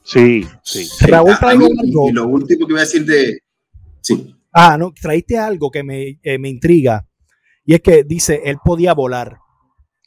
Sí, 0.02 0.46
sí. 0.62 0.88
Raúl 1.06 1.34
algo. 1.40 1.68
Y 2.08 2.12
lo 2.12 2.26
último 2.26 2.66
que 2.66 2.72
voy 2.72 2.80
a 2.80 2.84
decir 2.84 3.04
de. 3.04 3.40
Sí. 4.00 4.34
Ah, 4.52 4.78
no, 4.78 4.94
traíste 4.98 5.36
algo 5.36 5.70
que 5.70 5.82
me, 5.82 6.18
eh, 6.22 6.38
me 6.38 6.48
intriga. 6.48 7.06
Y 7.64 7.74
es 7.74 7.82
que 7.82 8.04
dice, 8.04 8.40
él 8.44 8.58
podía 8.64 8.94
volar. 8.94 9.38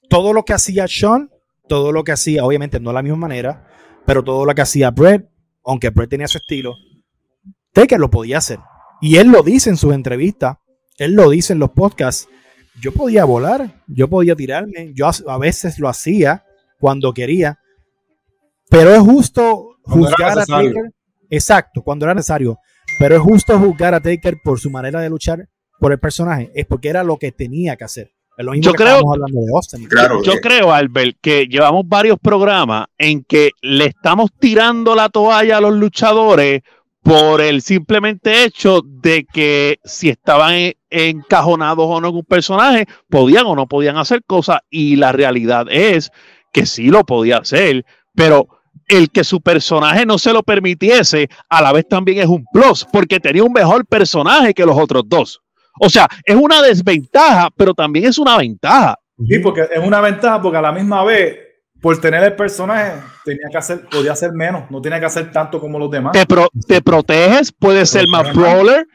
Todo 0.10 0.34
lo 0.34 0.43
que 0.46 0.53
hacía 0.53 0.88
Sean, 0.88 1.29
todo 1.67 1.91
lo 1.91 2.03
que 2.03 2.13
hacía, 2.13 2.43
obviamente 2.43 2.79
no 2.79 2.89
de 2.89 2.93
la 2.96 3.03
misma 3.03 3.17
manera, 3.17 3.67
pero 4.05 4.24
todo 4.24 4.46
lo 4.46 4.55
que 4.55 4.62
hacía 4.62 4.89
Brett, 4.89 5.29
aunque 5.65 5.91
Brett 5.91 6.10
tenía 6.10 6.27
su 6.27 6.39
estilo, 6.39 6.75
Taker 7.74 8.00
lo 8.00 8.10
podía 8.10 8.39
hacer. 8.39 8.60
Y 9.01 9.17
él 9.17 9.27
lo 9.27 9.43
dice 9.43 9.69
en 9.69 9.77
sus 9.77 9.93
entrevistas, 9.93 10.58
él 10.98 11.13
lo 11.13 11.29
dice 11.29 11.53
en 11.53 11.60
los 11.60 11.72
podcasts. 11.72 12.27
Yo 12.81 12.93
podía 12.93 13.25
volar, 13.25 13.84
yo 13.86 14.08
podía 14.08 14.36
tirarme, 14.36 14.93
yo 14.96 15.12
a 15.27 15.38
veces 15.38 15.77
lo 15.77 15.89
hacía 15.89 16.46
cuando 16.79 17.13
quería, 17.13 17.59
pero 18.69 18.93
es 18.93 19.00
justo 19.00 19.77
juzgar 19.83 20.39
a 20.39 20.45
Taker. 20.45 20.91
Exacto, 21.29 21.81
cuando 21.81 22.05
era 22.05 22.13
necesario. 22.13 22.57
Pero 22.98 23.15
es 23.15 23.21
justo 23.21 23.57
juzgar 23.59 23.93
a 23.93 24.00
Taker 24.00 24.38
por 24.43 24.59
su 24.59 24.69
manera 24.69 25.01
de 25.01 25.09
luchar 25.09 25.48
por 25.79 25.91
el 25.91 26.00
personaje, 26.00 26.51
es 26.53 26.65
porque 26.65 26.89
era 26.89 27.03
lo 27.03 27.17
que 27.17 27.31
tenía 27.31 27.75
que 27.75 27.86
hacer. 27.86 28.12
yo 28.59 28.74
creo, 28.74 29.01
yo 30.24 30.33
creo, 30.41 30.74
Albert, 30.74 31.17
que 31.21 31.45
llevamos 31.48 31.88
varios 31.88 32.17
programas 32.19 32.88
en 32.98 33.24
que 33.24 33.51
le 33.62 33.86
estamos 33.86 34.31
tirando 34.38 34.95
la 34.95 35.09
toalla 35.09 35.57
a 35.57 35.62
los 35.62 35.74
luchadores 35.74 36.62
por 37.01 37.41
el 37.41 37.62
simplemente 37.62 38.43
hecho 38.43 38.81
de 38.83 39.25
que 39.25 39.79
si 39.83 40.09
estaban 40.09 40.74
encajonados 40.89 41.86
o 41.88 42.01
no 42.01 42.09
en 42.09 42.15
un 42.15 42.25
personaje, 42.25 42.88
podían 43.09 43.45
o 43.45 43.55
no 43.55 43.67
podían 43.67 43.98
hacer 43.98 44.24
cosas 44.25 44.59
y 44.69 44.98
la 44.98 45.12
realidad 45.12 45.67
es 45.69 46.12
que 46.51 46.65
sí 46.65 46.88
lo 46.88 47.03
podía 47.03 47.38
hacer, 47.38 47.86
pero 48.15 48.48
el 48.88 49.10
que 49.12 49.24
su 49.24 49.39
personaje 49.39 50.06
no 50.06 50.18
se 50.18 50.34
lo 50.34 50.44
permitiese 50.44 51.29
a 51.48 51.62
la 51.62 51.72
vez 51.72 51.88
también 51.88 52.20
es 52.20 52.25
un 52.25 52.44
plus, 52.51 52.86
porque 52.91 53.20
tenía 53.20 53.44
un 53.44 53.53
mejor 53.53 53.86
personaje 53.86 54.53
que 54.53 54.65
los 54.65 54.77
otros 54.77 55.03
dos. 55.06 55.41
O 55.79 55.89
sea, 55.89 56.08
es 56.25 56.36
una 56.36 56.62
desventaja, 56.62 57.50
pero 57.56 57.74
también 57.74 58.06
es 58.06 58.18
una 58.18 58.38
ventaja. 58.38 58.98
Sí, 59.27 59.39
porque 59.39 59.68
es 59.72 59.86
una 59.86 60.01
ventaja 60.01 60.41
porque 60.41 60.58
a 60.58 60.62
la 60.62 60.72
misma 60.72 61.03
vez, 61.03 61.38
por 61.82 62.00
tener 62.01 62.24
el 62.24 62.36
personaje, 62.36 62.94
tenía 63.24 63.48
que 63.50 63.58
hacer, 63.58 63.88
podía 63.89 64.12
hacer 64.12 64.32
menos, 64.34 64.70
no 64.70 64.82
tiene 64.82 65.00
que 65.00 65.06
hacer 65.06 65.32
tanto 65.32 65.60
como 65.60 65.77
los 65.79 65.89
demás. 65.89 66.13
Te, 66.13 66.25
te 66.68 66.82
proteges, 66.82 67.51
puede 67.51 67.86
ser 67.86 68.08
más 68.08 68.34
brawler. 68.34 68.86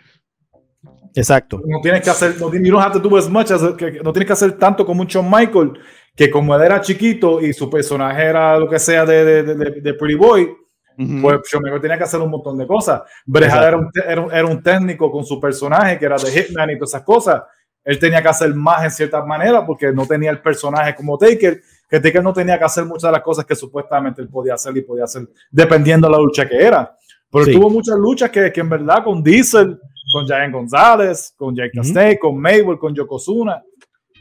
Exacto. 1.14 1.60
No 1.64 1.80
tienes 1.80 2.02
que 2.02 2.10
hacer, 2.10 2.34
no, 2.40 2.52
you 2.52 2.72
don't 2.72 2.84
have 2.84 2.98
to 3.00 3.08
do 3.08 3.16
as 3.16 3.28
much 3.28 3.50
no 3.50 4.12
tienes 4.12 4.26
que 4.26 4.32
hacer 4.32 4.52
tanto 4.58 4.84
como 4.84 5.02
un 5.02 5.06
Shawn 5.06 5.30
Michael, 5.30 5.78
que 6.14 6.30
como 6.30 6.54
él 6.54 6.62
era 6.62 6.80
chiquito 6.80 7.40
y 7.40 7.52
su 7.52 7.68
personaje 7.68 8.22
era 8.22 8.58
lo 8.58 8.68
que 8.68 8.78
sea 8.78 9.04
de, 9.04 9.42
de, 9.42 9.54
de, 9.80 9.94
Pretty 9.94 10.14
Boy, 10.14 10.48
pues 10.96 11.40
Shawn 11.50 11.64
Michael 11.64 11.80
tenía 11.80 11.98
que 11.98 12.04
hacer 12.04 12.20
un 12.20 12.30
montón 12.30 12.56
de 12.56 12.66
cosas. 12.66 13.02
Brejada 13.26 13.68
era 13.68 13.76
un, 13.76 13.90
era, 14.32 14.46
un, 14.46 14.62
técnico 14.62 15.10
con 15.10 15.24
su 15.24 15.40
personaje, 15.40 15.98
que 15.98 16.04
era 16.04 16.16
de 16.16 16.30
Hitman 16.30 16.70
y 16.70 16.74
todas 16.78 16.90
esas 16.90 17.02
cosas. 17.02 17.42
Él 17.82 17.98
tenía 17.98 18.22
que 18.22 18.28
hacer 18.28 18.54
más 18.54 18.84
en 18.84 18.90
cierta 18.90 19.24
manera 19.24 19.66
porque 19.66 19.92
no 19.92 20.06
tenía 20.06 20.30
el 20.30 20.40
personaje 20.40 20.94
como 20.94 21.18
Taker, 21.18 21.60
que 21.90 22.00
Taker 22.00 22.22
no 22.22 22.32
tenía 22.32 22.58
que 22.58 22.64
hacer 22.64 22.84
muchas 22.84 23.08
de 23.08 23.12
las 23.12 23.22
cosas 23.22 23.44
que 23.44 23.56
supuestamente 23.56 24.22
él 24.22 24.28
podía 24.28 24.54
hacer 24.54 24.76
y 24.76 24.82
podía 24.82 25.04
hacer 25.04 25.28
dependiendo 25.50 26.06
de 26.06 26.12
la 26.12 26.18
lucha 26.18 26.48
que 26.48 26.62
era. 26.62 26.96
Pero 27.30 27.46
tuvo 27.46 27.68
muchas 27.68 27.98
luchas 27.98 28.30
que, 28.30 28.52
que, 28.52 28.60
en 28.60 28.68
verdad 28.68 29.02
con 29.02 29.20
Diesel, 29.20 29.78
con 30.12 30.24
Giant 30.24 30.54
González, 30.54 31.34
con 31.36 31.56
Jake 31.56 31.72
uh 31.76 32.18
con 32.20 32.38
Mabel, 32.38 32.78
con 32.78 32.94
Yokozuna, 32.94 33.60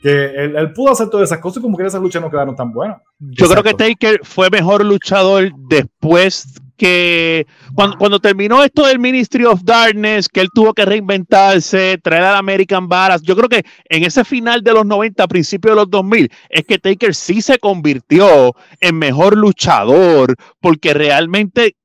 que 0.04 0.26
él, 0.36 0.74
pudo 0.74 0.92
hacer 0.92 1.10
todas 1.10 1.30
esas 1.30 1.40
cosas 1.40 1.60
y 1.60 1.62
como 1.62 1.78
que 1.78 1.86
esas 1.86 2.02
luchas 2.02 2.22
no 2.22 2.30
quedaron 2.30 2.58
tan 2.58 2.74
buenas. 2.74 2.98
Yo 3.20 3.48
creo 3.48 3.64
que 3.64 3.74
Taker 3.74 4.20
fue 4.24 4.50
mejor 4.50 4.84
luchador 4.84 5.50
después 5.70 6.60
que 6.76 7.48
cuando, 7.74 7.98
cuando, 7.98 8.20
terminó 8.20 8.62
esto 8.62 8.86
del 8.86 9.00
Ministry 9.00 9.46
of 9.46 9.62
Darkness, 9.64 10.28
que 10.28 10.42
él 10.42 10.50
tuvo 10.54 10.74
que 10.74 10.84
reinventarse, 10.84 11.98
traer 12.04 12.24
al 12.24 12.36
American 12.36 12.90
Baras, 12.90 13.22
yo 13.22 13.34
creo 13.38 13.48
que 13.48 13.64
en 13.86 14.04
ese 14.04 14.26
final 14.26 14.62
de 14.62 14.74
los 14.74 14.86
90, 14.86 15.26
principio 15.30 15.72
de 15.72 15.78
los 15.78 15.90
2000, 15.90 16.30
es 16.50 16.66
que 16.66 16.80
Taker 16.80 17.16
sí 17.16 17.42
se 17.42 17.58
convirtió 17.58 18.54
en 18.82 18.98
mejor 18.98 19.38
luchador, 19.38 20.36
porque 20.60 20.94
realmente 20.94 21.78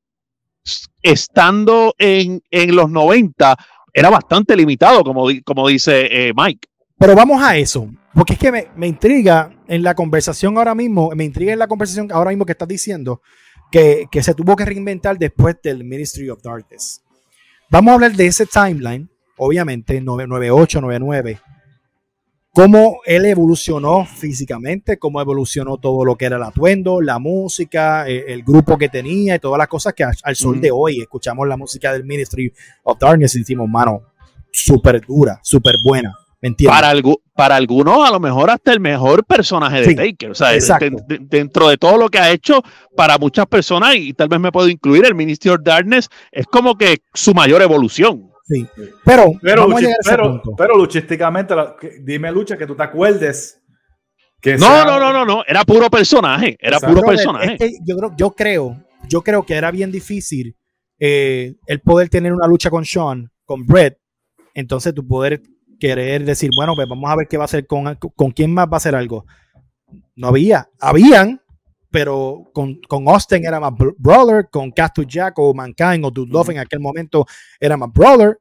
estando 1.02 1.94
en, 1.98 2.42
en 2.50 2.74
los 2.74 2.90
90 2.90 3.56
era 3.94 4.10
bastante 4.10 4.56
limitado, 4.56 5.04
como, 5.04 5.28
como 5.44 5.68
dice 5.68 6.08
eh, 6.10 6.32
Mike. 6.34 6.68
Pero 6.98 7.14
vamos 7.14 7.42
a 7.42 7.56
eso. 7.56 7.88
Porque 8.12 8.32
es 8.32 8.38
que 8.38 8.50
me, 8.50 8.86
intriga 8.86 9.52
en 9.68 9.82
la 9.82 9.94
conversación 9.94 10.58
ahora 10.58 10.74
mismo, 10.74 11.10
me 11.14 11.24
intriga 11.24 11.52
en 11.52 11.58
la 11.60 11.68
conversación 11.68 12.10
ahora 12.10 12.30
mismo 12.30 12.44
que 12.44 12.52
estás 12.52 12.66
diciendo 12.66 13.22
que, 13.70 14.08
se 14.20 14.34
tuvo 14.34 14.56
que 14.56 14.64
reinventar 14.64 15.16
después 15.16 15.56
del 15.62 15.84
Ministry 15.84 16.28
of 16.28 16.42
Darkness. 16.42 17.02
Vamos 17.70 17.92
a 17.92 17.94
hablar 17.94 18.12
de 18.14 18.26
ese 18.26 18.46
timeline, 18.46 19.08
obviamente, 19.36 20.00
98, 20.00 20.80
99, 20.80 21.38
cómo 22.52 22.98
él 23.04 23.26
evolucionó 23.26 24.04
físicamente, 24.04 24.98
cómo 24.98 25.20
evolucionó 25.20 25.76
todo 25.76 26.04
lo 26.04 26.16
que 26.16 26.24
era 26.24 26.38
el 26.38 26.42
atuendo, 26.42 27.00
la 27.00 27.20
música, 27.20 28.08
eh, 28.08 28.24
el, 28.32 28.42
grupo 28.42 28.76
que 28.76 28.88
tenía 28.88 29.36
y 29.36 29.38
todas 29.38 29.58
las 29.58 29.68
cosas 29.68 29.92
que 29.94 30.02
al, 30.02 30.34
sol 30.34 30.60
de 30.60 30.72
hoy 30.72 31.02
escuchamos 31.02 31.46
la 31.46 31.56
música 31.56 31.92
del 31.92 32.04
Ministry 32.04 32.52
of 32.82 32.98
Darkness 32.98 33.36
y 33.36 33.40
decimos, 33.40 33.68
mano, 33.68 34.02
súper 34.50 35.06
dura, 35.06 35.38
súper 35.42 35.76
buena. 35.84 36.16
Para, 36.64 36.92
para 37.34 37.56
algunos, 37.56 38.08
a 38.08 38.12
lo 38.12 38.20
mejor 38.20 38.50
hasta 38.50 38.72
el 38.72 38.78
mejor 38.78 39.24
personaje 39.24 39.82
de 39.82 39.94
Taker. 39.94 40.30
O 40.30 40.34
sea, 40.34 40.50
dentro 41.20 41.68
de 41.68 41.76
todo 41.76 41.96
lo 41.96 42.08
que 42.08 42.18
ha 42.18 42.30
hecho, 42.30 42.62
para 42.96 43.18
muchas 43.18 43.46
personas, 43.46 43.96
y 43.96 44.12
tal 44.12 44.28
vez 44.28 44.38
me 44.38 44.52
puedo 44.52 44.68
incluir, 44.68 45.04
el 45.04 45.16
Ministry 45.16 45.50
of 45.50 45.60
Darkness 45.62 46.08
es 46.30 46.46
como 46.46 46.76
que 46.76 46.98
su 47.12 47.34
mayor 47.34 47.60
evolución. 47.62 48.30
Sí. 48.44 48.66
Pero, 49.04 49.32
pero, 49.42 49.68
pero, 50.56 50.76
luchísticamente, 50.76 51.54
dime, 52.02 52.30
Lucha, 52.30 52.56
que 52.56 52.66
tú 52.66 52.74
te 52.74 52.84
acuerdes. 52.84 53.60
Que 54.40 54.56
no, 54.56 54.84
no, 54.84 55.00
no, 55.00 55.12
no, 55.12 55.24
no, 55.24 55.44
era 55.46 55.64
puro 55.64 55.90
personaje, 55.90 56.56
era 56.60 56.78
puro 56.78 57.02
personaje. 57.02 57.58
yo, 57.84 57.96
creo, 57.96 58.14
yo 58.16 58.30
creo, 58.30 58.84
yo 59.08 59.22
creo 59.22 59.42
que 59.44 59.54
era 59.54 59.72
bien 59.72 59.90
difícil 59.90 60.56
eh, 61.00 61.56
el 61.66 61.80
poder 61.80 62.08
tener 62.08 62.32
una 62.32 62.46
lucha 62.46 62.70
con 62.70 62.84
Sean, 62.84 63.30
con 63.44 63.66
Brett, 63.66 63.98
entonces 64.54 64.94
tu 64.94 65.06
poder 65.06 65.42
querer 65.78 66.24
decir, 66.24 66.50
bueno, 66.56 66.74
pues 66.74 66.88
vamos 66.88 67.10
a 67.10 67.16
ver 67.16 67.28
qué 67.28 67.36
va 67.36 67.44
a 67.44 67.46
hacer 67.46 67.66
con, 67.66 67.94
con 67.94 68.30
quién 68.30 68.52
más 68.52 68.66
va 68.66 68.74
a 68.74 68.76
hacer 68.76 68.94
algo. 68.94 69.24
No 70.16 70.28
había, 70.28 70.68
habían, 70.80 71.40
pero 71.90 72.50
con, 72.52 72.80
con 72.88 73.08
Austin 73.08 73.44
era 73.44 73.60
más 73.60 73.72
brawler, 73.96 74.48
con 74.50 74.70
Cactus 74.70 75.06
Jack 75.06 75.38
o 75.38 75.54
Mankind 75.54 76.04
o 76.04 76.10
Dude 76.10 76.32
Love 76.32 76.50
en 76.50 76.58
aquel 76.58 76.80
momento 76.80 77.26
era 77.58 77.76
más 77.76 77.90
brawler. 77.92 78.38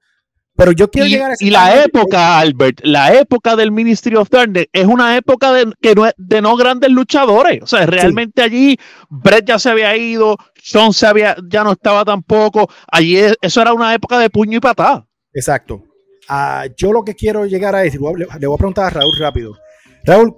Pero 0.58 0.72
yo 0.72 0.90
quiero 0.90 1.08
llegar 1.08 1.32
a 1.32 1.36
Y 1.40 1.52
la 1.52 1.84
época, 1.84 2.40
Albert, 2.40 2.80
la 2.84 3.14
época 3.14 3.56
del 3.56 3.72
Ministry 3.72 4.16
of 4.16 4.28
Darkness 4.28 4.66
es 4.74 4.86
una 4.86 5.16
época 5.16 5.54
de, 5.54 5.72
que 5.80 5.94
no, 5.94 6.10
de 6.18 6.42
no 6.42 6.58
grandes 6.58 6.90
luchadores. 6.90 7.62
O 7.62 7.68
sea, 7.68 7.86
realmente 7.86 8.42
allí 8.42 8.76
Brett 9.08 9.46
ya 9.48 9.60
se 9.60 9.70
había 9.70 9.96
ido, 9.96 10.36
Sean 10.56 10.94
se 10.94 11.06
había, 11.06 11.36
ya 11.48 11.64
no 11.64 11.74
estaba 11.74 12.04
tampoco. 12.04 12.68
Allí 12.92 13.20
eso 13.40 13.62
era 13.62 13.72
una 13.72 13.94
época 13.94 14.18
de 14.18 14.32
puño 14.32 14.58
y 14.58 14.60
patada. 14.60 15.06
Exacto. 15.32 15.84
Ah, 16.28 16.68
yo 16.76 16.92
lo 16.92 17.04
que 17.04 17.16
quiero 17.16 17.46
llegar 17.46 17.76
a 17.76 17.80
decir, 17.80 18.02
le, 18.02 18.26
voy 18.26 18.56
a 18.56 18.58
preguntar 18.58 18.86
a 18.86 18.90
Raúl 18.90 19.18
rápido. 19.18 19.58
Raúl, 20.04 20.36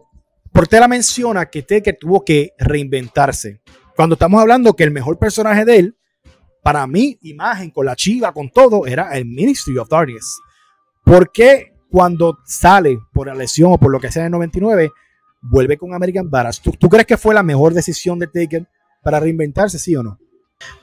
¿por 0.52 0.68
qué 0.68 0.80
la 0.80 0.88
menciona 0.88 1.48
que 1.48 1.64
Taker 1.64 1.98
tuvo 2.00 2.24
que 2.24 2.52
reinventarse? 2.60 3.62
Cuando 3.96 4.14
estamos 4.14 4.40
hablando 4.40 4.76
que 4.76 4.84
el 4.84 4.92
mejor 4.92 5.18
personaje 5.18 5.66
de 5.66 5.78
él, 5.78 5.98
para 6.64 6.86
mi 6.86 7.18
imagen, 7.24 7.72
con 7.72 7.86
la 7.86 7.96
chiva, 7.96 8.32
con 8.32 8.50
todo, 8.50 8.86
era 8.86 9.18
el 9.18 9.26
Ministry 9.26 9.78
of 9.78 9.90
Darkness. 9.90 10.40
¿Por 11.04 11.32
qué 11.32 11.74
cuando 11.90 12.38
sale 12.46 13.00
por 13.12 13.28
la 13.28 13.36
lesión 13.36 13.74
o 13.74 13.78
por 13.78 13.92
lo 13.92 14.00
que 14.00 14.12
sea 14.12 14.24
en 14.24 14.28
el 14.28 14.32
99, 14.34 14.92
vuelve 15.42 15.78
con 15.78 15.94
American 15.94 16.30
Badass? 16.30 16.62
¿Tú, 16.62 16.90
crees 16.90 17.08
que 17.08 17.18
fue 17.18 17.34
la 17.34 17.44
mejor 17.44 17.74
decisión 17.74 18.20
de 18.20 18.28
Taker 18.28 18.68
para 19.02 19.20
reinventarse, 19.20 19.80
sí 19.80 19.96
o 19.96 20.04
no? 20.04 20.20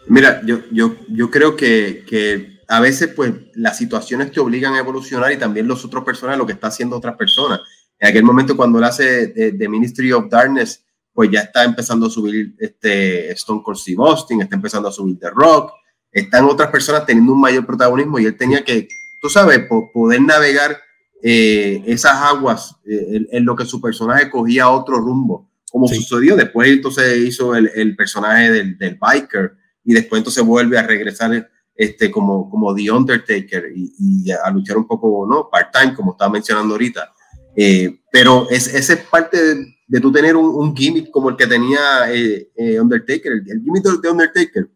Mira, 0.08 0.42
yo, 0.44 0.60
yo, 0.72 0.96
yo 1.08 1.30
creo 1.30 1.54
que, 1.54 2.04
que 2.08 2.55
a 2.68 2.80
veces 2.80 3.08
pues 3.14 3.32
las 3.54 3.76
situaciones 3.76 4.32
te 4.32 4.40
obligan 4.40 4.74
a 4.74 4.78
evolucionar 4.78 5.32
y 5.32 5.36
también 5.36 5.68
los 5.68 5.84
otros 5.84 6.04
personas, 6.04 6.38
lo 6.38 6.46
que 6.46 6.52
está 6.52 6.68
haciendo 6.68 6.96
otras 6.96 7.16
personas. 7.16 7.60
En 7.98 8.08
aquel 8.08 8.24
momento 8.24 8.56
cuando 8.56 8.78
él 8.78 8.84
hace 8.84 9.28
The 9.28 9.68
Ministry 9.68 10.12
of 10.12 10.28
Darkness, 10.28 10.84
pues 11.12 11.30
ya 11.30 11.40
está 11.40 11.64
empezando 11.64 12.06
a 12.06 12.10
subir 12.10 12.54
este 12.58 13.30
Stone 13.32 13.62
Cold 13.64 13.78
Steve 13.78 14.02
Austin, 14.02 14.42
está 14.42 14.54
empezando 14.54 14.88
a 14.88 14.92
subir 14.92 15.18
The 15.18 15.30
Rock, 15.30 15.72
están 16.12 16.44
otras 16.44 16.70
personas 16.70 17.06
teniendo 17.06 17.32
un 17.32 17.40
mayor 17.40 17.64
protagonismo 17.64 18.18
y 18.18 18.26
él 18.26 18.36
tenía 18.36 18.62
que, 18.62 18.86
tú 19.22 19.28
sabes, 19.30 19.60
poder 19.92 20.20
navegar 20.20 20.76
eh, 21.22 21.82
esas 21.86 22.12
aguas 22.16 22.76
eh, 22.84 23.26
en, 23.30 23.44
lo 23.46 23.56
que 23.56 23.64
su 23.64 23.80
personaje 23.80 24.30
cogía 24.30 24.68
otro 24.68 24.98
rumbo, 24.98 25.50
como 25.70 25.88
sucedió 25.88 26.36
después 26.36 26.68
entonces 26.68 27.18
hizo 27.18 27.56
el, 27.56 27.70
el 27.74 27.96
personaje 27.96 28.50
del, 28.50 28.76
del, 28.76 28.96
biker 28.96 29.56
y 29.84 29.94
después 29.94 30.20
entonces 30.20 30.44
vuelve 30.44 30.78
a 30.78 30.86
regresar 30.86 31.50
este, 31.76 32.10
como, 32.10 32.48
como 32.48 32.74
The 32.74 32.90
Undertaker 32.90 33.64
y, 33.74 34.30
a 34.30 34.50
luchar 34.50 34.78
un 34.78 34.86
poco, 34.86 35.26
¿no? 35.28 35.48
Part-time, 35.50 35.94
como 35.94 36.12
estaba 36.12 36.32
mencionando 36.32 36.74
ahorita. 36.74 37.12
Eh, 37.54 38.00
pero 38.10 38.48
es, 38.50 38.72
ese 38.74 38.94
es 38.94 39.00
parte 39.00 39.42
de, 39.42 39.76
de 39.86 40.00
tú 40.00 40.10
tener 40.10 40.36
un, 40.36 40.74
gimmick 40.74 41.10
como 41.10 41.30
el 41.30 41.36
que 41.36 41.46
tenía 41.46 42.12
eh, 42.12 42.50
eh, 42.56 42.80
Undertaker. 42.80 43.32
El, 43.32 43.62
gimmick 43.62 43.84
de 43.84 44.10
Undertaker 44.10 44.68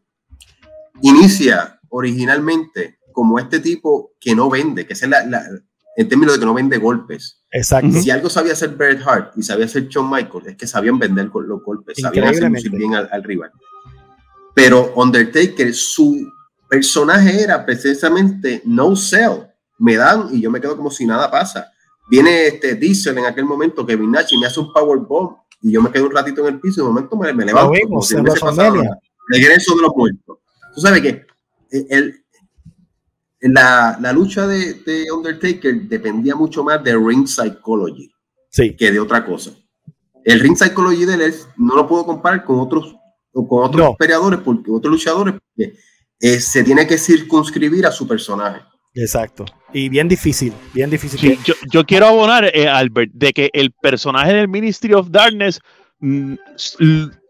inicia 1.02 1.80
originalmente 1.88 2.98
como 3.12 3.38
este 3.38 3.60
tipo 3.60 4.12
que 4.20 4.34
no 4.34 4.48
vende, 4.48 4.86
que 4.86 4.92
es 4.92 5.08
la, 5.08 5.24
en 5.96 6.08
términos 6.08 6.34
de 6.34 6.40
que 6.40 6.46
no 6.46 6.54
vende 6.54 6.78
golpes. 6.78 7.42
Exacto. 7.50 8.00
Si 8.00 8.10
algo 8.10 8.30
sabía 8.30 8.52
hacer 8.52 8.70
Bret 8.70 9.00
Hart 9.04 9.32
y 9.36 9.42
sabía 9.42 9.64
hacer 9.64 9.88
Shawn 9.88 10.08
Michaels, 10.08 10.46
es 10.46 10.56
que 10.56 10.66
sabían 10.66 10.98
vender 10.98 11.30
los 11.34 11.62
golpes, 11.64 11.98
sabían 12.00 12.28
hacer 12.28 12.70
bien 12.70 12.94
al, 12.94 13.08
al 13.10 13.24
rival. 13.24 13.50
Pero 14.54 14.92
Undertaker, 14.94 15.74
su 15.74 16.30
personaje 16.70 17.42
era 17.42 17.66
precisamente 17.66 18.62
no 18.64 18.96
sell. 18.96 19.48
Me 19.78 19.96
dan 19.96 20.28
y 20.32 20.40
yo 20.40 20.50
me 20.50 20.60
quedo 20.60 20.76
como 20.76 20.90
si 20.90 21.04
nada 21.04 21.30
pasa. 21.30 21.70
Viene 22.08 22.46
este 22.46 22.74
Diesel 22.76 23.18
en 23.18 23.26
aquel 23.26 23.44
momento 23.44 23.84
que 23.84 23.96
Nash 23.96 24.32
y 24.32 24.38
me 24.38 24.46
hace 24.46 24.60
un 24.60 24.72
power 24.72 25.00
bomb 25.00 25.36
y 25.62 25.72
yo 25.72 25.82
me 25.82 25.90
quedo 25.90 26.06
un 26.06 26.12
ratito 26.12 26.46
en 26.46 26.54
el 26.54 26.60
piso 26.60 26.80
y 26.80 26.84
de 26.84 26.88
momento 26.88 27.16
me, 27.16 27.32
me 27.32 27.44
levanto. 27.44 27.72
como 27.88 28.02
regreso 29.28 29.76
de 29.76 29.82
los 29.82 29.92
muertos. 29.94 30.38
Tú 30.74 30.80
sabes 30.80 31.02
que 31.02 31.26
el, 31.70 32.24
la, 33.40 33.98
la 34.00 34.12
lucha 34.12 34.46
de, 34.46 34.74
de, 34.74 35.10
Undertaker 35.12 35.82
dependía 35.82 36.34
mucho 36.34 36.64
más 36.64 36.82
de 36.82 36.96
ring 36.96 37.26
psychology 37.26 38.10
sí. 38.50 38.76
que 38.76 38.92
de 38.92 39.00
otra 39.00 39.24
cosa. 39.24 39.52
El 40.24 40.40
ring 40.40 40.56
psychology 40.56 41.04
de 41.04 41.14
él 41.14 41.34
no 41.56 41.74
lo 41.76 41.88
puedo 41.88 42.04
comparar 42.04 42.44
con 42.44 42.60
otros, 42.60 42.96
con 43.32 43.64
otros 43.64 43.96
peleadores, 43.98 44.40
porque 44.40 44.70
otros 44.70 44.92
luchadores, 44.92 45.34
porque 45.34 45.74
eh, 46.20 46.40
se 46.40 46.62
tiene 46.62 46.86
que 46.86 46.98
circunscribir 46.98 47.86
a 47.86 47.92
su 47.92 48.06
personaje. 48.06 48.60
Exacto. 48.94 49.44
Y 49.72 49.88
bien 49.88 50.08
difícil, 50.08 50.52
bien 50.74 50.90
difícil. 50.90 51.38
yo, 51.44 51.54
yo, 51.70 51.84
quiero 51.84 52.06
abonar, 52.06 52.50
eh, 52.52 52.68
Albert, 52.68 53.12
de 53.14 53.32
que 53.32 53.50
el 53.52 53.72
personaje 53.72 54.34
del 54.34 54.48
Ministry 54.48 54.92
of 54.94 55.10
Darkness, 55.10 55.60
mm, 56.00 56.34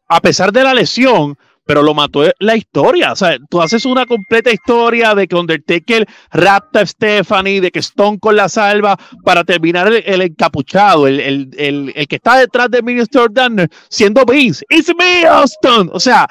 a 0.09 0.21
pesar 0.21 0.53
de 0.53 0.65
la 0.65 0.75
lesión, 0.75 1.37
pero 1.71 1.85
lo 1.85 1.95
mató 1.95 2.25
la 2.41 2.57
historia. 2.57 3.13
O 3.13 3.17
sea, 3.17 3.37
tú 3.49 3.63
haces 3.63 3.85
una 3.85 4.05
completa 4.05 4.51
historia 4.51 5.15
de 5.15 5.29
que 5.29 5.37
Undertaker 5.37 6.05
rapta 6.33 6.81
a 6.81 6.87
Stephanie, 6.87 7.61
de 7.61 7.71
que 7.71 7.79
Stone 7.79 8.19
con 8.19 8.35
la 8.35 8.49
salva 8.49 8.99
para 9.25 9.45
terminar 9.45 9.93
el, 9.93 10.21
encapuchado, 10.21 11.07
el, 11.07 11.21
el, 11.21 11.93
el, 11.95 12.09
que 12.09 12.17
está 12.17 12.39
detrás 12.39 12.73
de 12.73 12.83
Minister 12.83 13.29
Darkness 13.31 13.69
siendo 13.89 14.25
Vince. 14.25 14.65
It's 14.69 14.93
me, 14.99 15.25
Austin. 15.27 15.91
O 15.93 16.01
sea, 16.01 16.27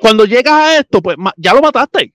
cuando 0.00 0.24
llegas 0.24 0.54
a 0.54 0.78
esto, 0.78 1.00
pues 1.02 1.16
ya 1.36 1.54
lo 1.54 1.60
mataste 1.60 2.14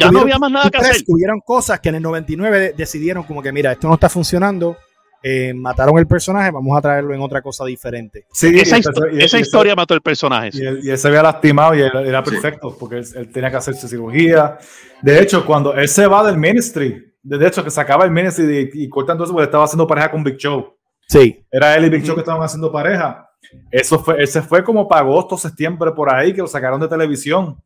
ya 0.00 0.10
no 0.10 0.20
había 0.20 0.38
más 0.38 0.50
nada 0.50 0.70
que 0.70 0.78
hacer. 0.78 1.02
Hubieron 1.06 1.40
cosas 1.40 1.80
que 1.80 1.88
en 1.90 1.96
el 1.96 2.02
99 2.02 2.74
decidieron 2.76 3.24
como 3.24 3.42
que, 3.42 3.52
mira, 3.52 3.72
esto 3.72 3.88
no 3.88 3.94
está 3.94 4.08
funcionando, 4.08 4.76
eh, 5.22 5.52
mataron 5.54 5.98
el 5.98 6.06
personaje, 6.06 6.50
vamos 6.50 6.76
a 6.76 6.80
traerlo 6.80 7.14
en 7.14 7.20
otra 7.20 7.42
cosa 7.42 7.64
diferente. 7.64 8.26
Sí, 8.32 8.58
esa, 8.58 8.78
esa 9.12 9.38
historia 9.38 9.74
mató 9.74 9.94
el 9.94 10.00
personaje. 10.00 10.50
Y, 10.52 10.90
él, 10.90 10.98
se 10.98 11.08
había 11.08 11.22
lastimado 11.22 11.74
y 11.74 11.80
era 11.80 12.22
perfecto 12.22 12.76
porque 12.78 12.96
él, 12.96 13.30
tenía 13.32 13.50
que 13.50 13.56
hacerse 13.56 13.88
cirugía. 13.88 14.58
De 15.02 15.20
hecho, 15.20 15.44
cuando 15.44 15.74
él 15.74 15.88
se 15.88 16.06
va 16.06 16.24
del 16.26 16.38
ministry, 16.38 17.14
de 17.22 17.46
hecho 17.46 17.64
que 17.64 17.70
se 17.70 17.80
acaba 17.80 18.04
el 18.04 18.10
ministry 18.10 18.70
y, 18.74 18.84
y 18.84 18.88
cortan 18.88 19.16
todo 19.16 19.24
eso 19.24 19.32
porque 19.32 19.46
estaba 19.46 19.64
haciendo 19.64 19.86
pareja 19.86 20.10
con 20.10 20.22
Big 20.22 20.36
Show. 20.36 20.76
Sí. 21.06 21.46
Era 21.50 21.76
él 21.76 21.86
y 21.86 21.90
Big 21.90 22.04
Show 22.04 22.14
que 22.14 22.20
estaban 22.20 22.42
haciendo 22.42 22.72
pareja. 22.72 23.28
Eso 23.70 23.98
fue, 23.98 24.20
él 24.20 24.28
se 24.28 24.42
fue 24.42 24.64
como 24.64 24.88
para 24.88 25.02
agosto, 25.02 25.36
septiembre, 25.36 25.92
por 25.92 26.12
ahí, 26.12 26.32
que 26.32 26.40
lo 26.40 26.46
sacaron 26.46 26.80
de 26.80 26.88
televisión 26.88 27.56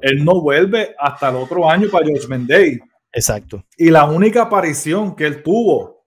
él 0.00 0.24
no 0.24 0.40
vuelve 0.40 0.94
hasta 0.98 1.30
el 1.30 1.36
otro 1.36 1.68
año 1.68 1.88
para 1.90 2.06
Judgment 2.06 2.48
Day. 2.48 2.80
Exacto. 3.12 3.64
Y 3.76 3.90
la 3.90 4.04
única 4.04 4.42
aparición 4.42 5.14
que 5.14 5.26
él 5.26 5.42
tuvo 5.42 6.04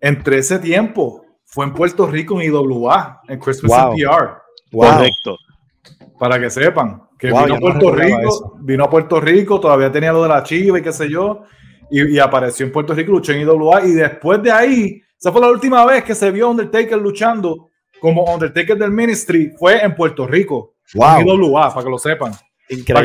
entre 0.00 0.38
ese 0.38 0.58
tiempo 0.58 1.24
fue 1.44 1.64
en 1.64 1.72
Puerto 1.72 2.06
Rico 2.06 2.40
en 2.40 2.48
IWA, 2.48 3.22
en 3.28 3.38
Christmas 3.38 3.94
NPR. 3.94 4.38
Correcto. 4.70 5.36
Para 6.18 6.38
que 6.38 6.50
sepan 6.50 7.02
que 7.18 7.28
vino 7.28 7.54
a 7.54 7.58
Puerto 7.58 7.92
Rico, 7.92 8.58
vino 8.60 8.84
a 8.84 8.90
Puerto 8.90 9.20
Rico, 9.20 9.58
todavía 9.58 9.90
tenía 9.90 10.12
lo 10.12 10.22
de 10.22 10.28
la 10.28 10.42
chiva 10.42 10.78
y 10.78 10.82
qué 10.82 10.92
sé 10.92 11.08
yo, 11.08 11.44
y, 11.90 12.18
apareció 12.18 12.66
en 12.66 12.72
Puerto 12.72 12.94
Rico, 12.94 13.12
luchó 13.12 13.32
en 13.32 13.40
IWA, 13.40 13.86
y 13.86 13.92
después 13.92 14.42
de 14.42 14.50
ahí, 14.50 15.02
esa 15.18 15.32
fue 15.32 15.40
la 15.40 15.48
última 15.48 15.84
vez 15.86 16.04
que 16.04 16.14
se 16.14 16.30
vio 16.30 16.50
Undertaker 16.50 16.98
luchando 16.98 17.68
como 18.06 18.22
Undertaker 18.22 18.78
del 18.78 18.92
Ministry, 18.92 19.52
fue 19.58 19.84
en 19.84 19.92
Puerto 19.92 20.28
Rico, 20.28 20.74
wow. 20.94 21.18
en 21.18 21.26
IWA, 21.26 21.74
para 21.74 21.82
que 21.82 21.90
lo 21.90 21.98
sepan. 21.98 22.30
Para 22.92 23.02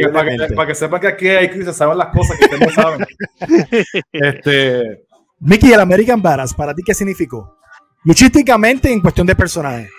que, 0.67 0.75
sepan 0.75 1.01
que 1.01 1.08
aquí 1.08 1.27
hay 1.27 1.50
crisis, 1.50 1.75
saben 1.75 1.98
las 1.98 2.10
cosas 2.10 2.38
que 2.38 2.46
ustedes 2.46 2.67
no 2.67 2.84
saben. 2.84 3.08
este... 4.12 5.03
Mickey, 5.39 5.74
el 5.74 5.79
American 5.79 6.22
Badass, 6.22 6.53
¿para 6.53 6.75
ti 6.75 6.84
qué 6.86 6.93
significó? 6.93 7.58
Luchísticamente 8.03 8.93
en 8.93 9.01
cuestión 9.01 9.25
de 9.25 9.36
personaje. 9.36 9.89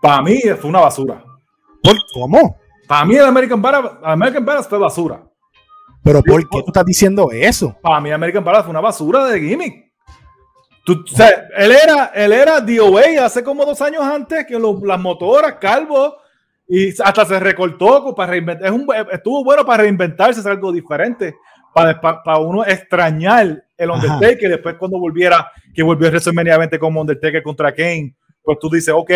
Para 0.00 0.22
mí 0.22 0.40
fue 0.60 0.70
una 0.70 0.82
basura. 0.82 1.24
¿Por 1.82 1.96
cómo? 2.14 2.58
Para 2.86 3.04
mí 3.06 3.16
el 3.16 3.24
American 3.24 3.60
Badass, 3.60 3.90
American 4.04 4.44
Badass 4.44 4.68
fue 4.68 4.78
basura. 4.78 5.20
¿Pero 6.04 6.22
por 6.22 6.48
qué 6.48 6.60
tú 6.60 6.68
estás 6.68 6.84
diciendo 6.84 7.30
eso? 7.32 7.76
Para 7.82 8.00
mí 8.00 8.12
American 8.12 8.44
Badass 8.44 8.66
fue 8.66 8.70
una 8.70 8.80
basura 8.80 9.24
de 9.24 9.40
gimmick. 9.40 9.85
Tú, 10.86 11.02
o 11.04 11.16
sea, 11.16 11.48
él 11.56 11.72
era, 11.72 12.12
él 12.14 12.32
era 12.32 12.60
DOA 12.60 13.24
hace 13.24 13.42
como 13.42 13.64
dos 13.64 13.82
años 13.82 14.04
antes 14.04 14.46
que 14.46 14.56
las 14.56 15.00
motoras, 15.00 15.54
calvo, 15.60 16.16
y 16.68 16.90
hasta 17.02 17.26
se 17.26 17.40
recortó 17.40 18.14
para 18.14 18.30
reinventar. 18.30 18.68
Es 18.68 18.72
un, 18.72 18.86
estuvo 19.10 19.42
bueno 19.42 19.66
para 19.66 19.82
reinventarse, 19.82 20.38
es 20.38 20.46
algo 20.46 20.70
diferente. 20.70 21.34
Para, 21.74 22.00
para, 22.00 22.38
uno 22.38 22.64
extrañar 22.64 23.64
el 23.76 23.90
Undertaker. 23.90 24.48
Después, 24.48 24.76
cuando 24.76 25.00
volviera, 25.00 25.50
que 25.74 25.82
volvió 25.82 26.08
WrestleMania 26.08 26.56
20 26.56 26.78
como 26.78 27.00
Undertaker 27.00 27.42
contra 27.42 27.74
Kane, 27.74 28.14
pues 28.44 28.56
tú 28.60 28.70
dices, 28.70 28.94
ok, 28.96 29.10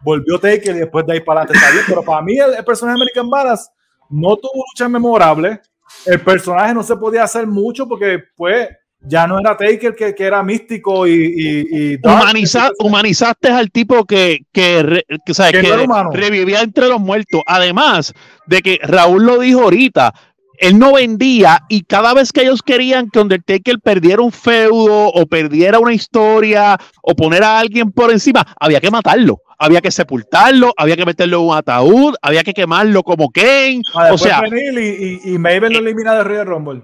volvió 0.00 0.38
Taker 0.38 0.76
y 0.76 0.78
después 0.78 1.04
de 1.06 1.14
ahí 1.14 1.20
para 1.20 1.40
adelante 1.40 1.58
está 1.58 1.72
bien. 1.72 1.84
Pero 1.88 2.04
para 2.04 2.22
mí, 2.22 2.38
el, 2.38 2.64
personaje 2.64 2.96
de 2.96 3.02
American 3.02 3.28
Badass 3.28 3.68
no 4.08 4.36
tuvo 4.36 4.64
lucha 4.72 4.88
memorable. 4.88 5.60
El 6.06 6.20
personaje 6.20 6.72
no 6.72 6.84
se 6.84 6.94
podía 6.94 7.24
hacer 7.24 7.48
mucho 7.48 7.88
porque, 7.88 8.22
pues, 8.36 8.68
ya 9.02 9.26
no 9.26 9.38
era 9.38 9.56
Taker 9.56 9.94
que, 9.94 10.14
que 10.14 10.24
era 10.24 10.42
místico 10.42 11.06
y, 11.06 11.12
y, 11.12 11.98
humanizaste 12.78 13.48
al 13.48 13.70
tipo 13.70 14.04
que, 14.04 14.40
que, 14.52 15.04
revivía 16.12 16.60
entre 16.60 16.88
los 16.88 17.00
muertos. 17.00 17.42
Además 17.46 18.12
de 18.46 18.60
que 18.60 18.78
Raúl 18.82 19.24
lo 19.24 19.38
dijo 19.38 19.62
ahorita, 19.62 20.12
él 20.58 20.78
no 20.78 20.92
vendía 20.92 21.62
y 21.70 21.82
cada 21.84 22.12
vez 22.12 22.32
que 22.32 22.42
ellos 22.42 22.62
querían 22.62 23.08
que 23.08 23.20
Undertaker 23.20 23.80
perdiera 23.80 24.20
un 24.20 24.32
feudo 24.32 25.08
o 25.08 25.26
perdiera 25.26 25.78
una 25.78 25.94
historia 25.94 26.78
o 27.02 27.14
poner 27.14 27.42
a 27.42 27.58
alguien 27.58 27.90
por 27.92 28.10
encima, 28.10 28.46
había 28.60 28.80
que 28.80 28.90
matarlo, 28.90 29.38
había 29.58 29.80
que 29.80 29.90
sepultarlo, 29.90 30.74
había 30.76 30.96
que 30.96 31.06
meterlo 31.06 31.38
en 31.38 31.46
un 31.48 31.56
ataúd, 31.56 32.14
había 32.20 32.44
que 32.44 32.52
quemarlo 32.52 33.02
como 33.02 33.30
Kane. 33.30 33.80
o 34.12 34.18
sea, 34.18 34.42
y, 34.46 35.34
y, 35.34 35.38
lo 35.38 35.66
elimina 35.78 36.14
de 36.16 36.24
Río 36.24 36.44
Rumble. 36.44 36.82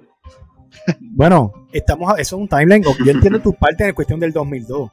Bueno, 1.00 1.52
estamos, 1.72 2.12
eso 2.18 2.36
es 2.36 2.42
un 2.42 2.48
timeline. 2.48 2.82
Yo 2.82 3.10
entiendo 3.12 3.40
tu 3.40 3.54
parte 3.54 3.84
en 3.84 3.88
la 3.88 3.94
cuestión 3.94 4.20
del 4.20 4.32
2002. 4.32 4.90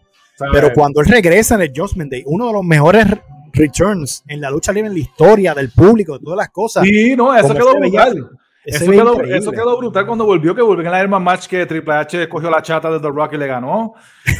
Pero 0.52 0.74
cuando 0.74 1.02
él 1.02 1.08
regresa 1.08 1.56
en 1.56 1.62
el 1.62 1.72
Judgment 1.76 2.12
Day, 2.12 2.24
uno 2.26 2.48
de 2.48 2.54
los 2.54 2.64
mejores 2.64 3.06
returns 3.54 4.24
en 4.28 4.42
la 4.42 4.50
lucha 4.50 4.72
libre 4.72 4.88
en 4.88 4.94
la 4.94 5.00
historia 5.00 5.54
del 5.54 5.72
público, 5.72 6.18
de 6.18 6.24
todas 6.24 6.38
las 6.38 6.50
cosas. 6.50 6.84
Sí, 6.84 7.16
no, 7.16 7.36
eso 7.36 7.54
quedó 7.54 7.76
brutal. 7.76 8.30
Eso 8.66 9.52
quedó, 9.52 9.78
brutal 9.78 10.06
cuando 10.06 10.26
volvió, 10.26 10.56
que 10.56 10.62
volvió 10.62 10.86
en 10.86 10.92
la 10.92 11.02
Herman 11.02 11.22
Match 11.22 11.48
que 11.48 11.66
Triple 11.66 11.96
H 11.96 12.30
cogió 12.30 12.50
la 12.50 12.62
chata 12.62 12.90
de 12.90 13.00
The 13.00 13.10
Rock 13.10 13.34
y 13.34 13.38
le 13.38 13.48
ganó. 13.48 13.94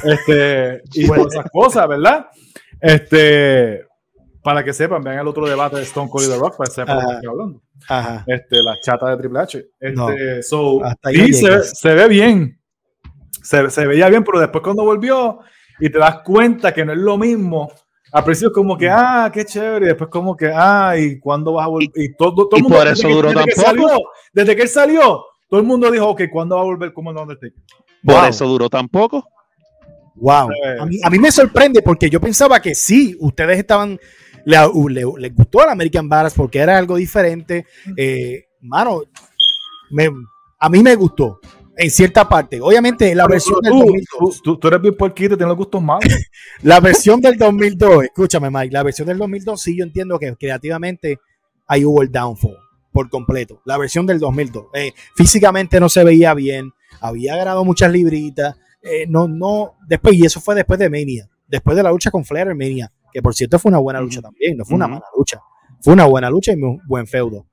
Este, 0.04 0.82
y 0.94 1.06
bueno, 1.08 1.28
esas 1.28 1.46
cosas, 1.52 1.88
¿verdad? 1.88 2.28
Este, 2.80 3.86
para 4.42 4.64
que 4.64 4.72
sepan, 4.72 5.04
vean 5.04 5.20
el 5.20 5.28
otro 5.28 5.46
debate 5.46 5.78
de 5.78 5.84
Stone 5.84 6.10
Cold 6.10 6.26
y 6.26 6.30
The 6.30 6.38
Rock 6.38 6.58
para 6.58 6.70
que 6.70 6.74
sepan 6.74 7.00
de 7.00 7.06
qué 7.06 7.14
estoy 7.14 7.30
hablando. 7.30 7.62
Ajá. 7.88 8.24
Este, 8.28 8.62
la 8.62 8.80
chata 8.80 9.10
de 9.10 9.18
Triple 9.18 9.40
H. 9.40 9.66
Este, 9.80 10.44
so, 10.44 10.82
y 11.12 11.34
se, 11.34 11.94
ve 11.94 12.08
bien. 12.08 12.60
Se, 13.42 13.70
se, 13.70 13.86
veía 13.86 14.10
bien, 14.10 14.24
pero 14.24 14.40
después 14.40 14.64
cuando 14.64 14.84
volvió 14.84 15.40
y 15.80 15.90
te 15.90 16.00
das 16.00 16.20
cuenta 16.24 16.74
que 16.74 16.86
no 16.86 16.94
es 16.94 17.00
lo 17.00 17.18
mismo. 17.18 17.72
Al 18.12 18.24
principio 18.24 18.54
como 18.54 18.78
que, 18.78 18.90
ah, 18.90 19.32
qué 19.34 19.44
chévere, 19.44 19.86
y 19.86 19.90
después 19.90 20.10
como 20.10 20.38
que, 20.38 20.52
ah, 20.54 20.96
¿y 20.98 21.20
cuándo 21.20 21.54
vas 21.54 21.66
a 21.66 21.70
volver? 21.70 21.90
Y 21.96 22.16
todo, 22.16 22.48
todo 22.48 22.58
el 22.58 22.64
mundo, 22.64 22.78
por 22.78 22.88
eso 22.88 23.10
duró 23.10 23.30
desde, 23.30 23.46
que 23.46 23.52
salió, 23.54 23.88
desde 24.32 24.56
que 24.56 24.62
él 24.62 24.70
salió, 24.70 25.26
todo 25.50 25.60
el 25.60 25.66
mundo 25.66 25.90
dijo, 25.90 26.10
ok, 26.10 26.22
¿cuándo 26.32 26.56
va 26.56 26.62
a 26.62 26.66
volver 26.66 26.94
como 26.94 27.10
el 27.10 27.18
Undertaker? 27.18 27.64
Por 28.04 28.30
eso 28.30 28.46
duró 28.46 28.70
tan 28.70 28.88
poco. 28.88 29.28
Wow. 30.16 30.48
A 30.80 30.86
mí, 30.86 31.00
a 31.04 31.10
mí, 31.10 31.18
me 31.18 31.32
sorprende 31.32 31.82
porque 31.82 32.08
yo 32.08 32.22
pensaba 32.22 32.62
que 32.62 32.76
sí, 32.76 33.18
ustedes 33.20 33.58
estaban 33.58 34.00
le, 34.46 35.30
gustó 35.30 35.62
al 35.62 35.70
American 35.70 36.10
Badass 36.10 36.34
porque 36.34 36.60
era 36.60 36.78
algo 36.78 36.96
diferente. 36.96 37.66
Eh, 37.96 38.46
mano, 38.62 39.04
a 40.60 40.70
mí 40.70 40.84
me 40.84 40.96
gustó 40.96 41.40
en 41.78 41.92
cierta 41.92 42.28
parte. 42.28 42.60
Obviamente, 42.62 43.14
la 43.16 43.28
versión 43.28 43.60
del 43.62 43.74
2002. 43.74 44.42
Tú, 44.44 44.60
eres 44.68 44.82
bien 44.82 44.96
puerquito, 44.96 45.38
tienes 45.38 45.50
los 45.50 45.58
gustos 45.58 45.82
malos. 45.82 46.04
la 46.62 46.80
versión 46.80 47.22
del 47.22 47.38
2002, 47.38 48.06
escúchame, 48.06 48.50
Mike, 48.50 48.74
la 48.74 48.84
versión 48.84 49.08
del 49.08 49.18
2002 49.18 49.62
sí 49.62 49.78
yo 49.78 49.84
entiendo 49.84 50.20
que 50.20 50.36
creativamente 50.36 51.20
ahí 51.68 51.86
hubo 51.86 52.02
el 52.02 52.12
downfall 52.12 52.58
por 52.92 53.10
completo. 53.10 53.62
La 53.66 53.78
versión 53.78 54.06
del 54.06 54.20
2002. 54.20 54.66
Eh, 54.74 54.94
físicamente 55.16 55.80
no 55.80 55.90
se 55.90 56.04
veía 56.04 56.34
bien, 56.34 56.72
había 57.02 57.36
ganado 57.36 57.66
muchas 57.66 57.92
libritas. 57.92 58.56
Eh, 58.82 59.06
no, 59.08 59.28
no, 59.28 59.78
después, 59.88 60.16
y 60.16 60.26
eso 60.26 60.42
fue 60.42 60.56
después 60.56 60.78
de 60.78 60.90
Mania, 60.90 61.30
después 61.48 61.76
de 61.78 61.84
la 61.84 61.92
lucha 61.92 62.12
con 62.12 62.26
Flair 62.26 62.50
en 62.50 62.58
Mania 62.58 62.92
que 63.14 63.22
por 63.22 63.36
cierto 63.36 63.60
fue 63.60 63.70
una 63.70 63.78
buena 63.78 64.02
lucha 64.02 64.22
también, 64.22 64.58
no 64.58 64.66
fue 64.66 64.76
una 64.76 64.88
mala 64.88 65.06
lucha, 65.16 65.40
fue 65.80 65.94
una 65.94 66.06
buena 66.06 66.30
lucha 66.30 66.52
y 66.52 66.56
un 66.56 66.82
buen 66.88 67.08
feudo. 67.08 67.46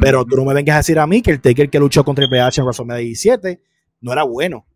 Pero 0.00 0.24
tú 0.24 0.36
no 0.36 0.44
me 0.46 0.54
vengas 0.54 0.74
a 0.74 0.78
decir 0.78 0.98
a 0.98 1.06
mí 1.06 1.20
que 1.20 1.30
el 1.30 1.40
Taker 1.40 1.68
que 1.68 1.78
luchó 1.78 2.02
contra 2.02 2.22
Triple 2.22 2.40
H 2.40 2.60
en 2.60 2.64
WrestleMania 2.64 3.02
17 3.02 3.60
no 4.00 4.12
era 4.12 4.22
bueno. 4.22 4.66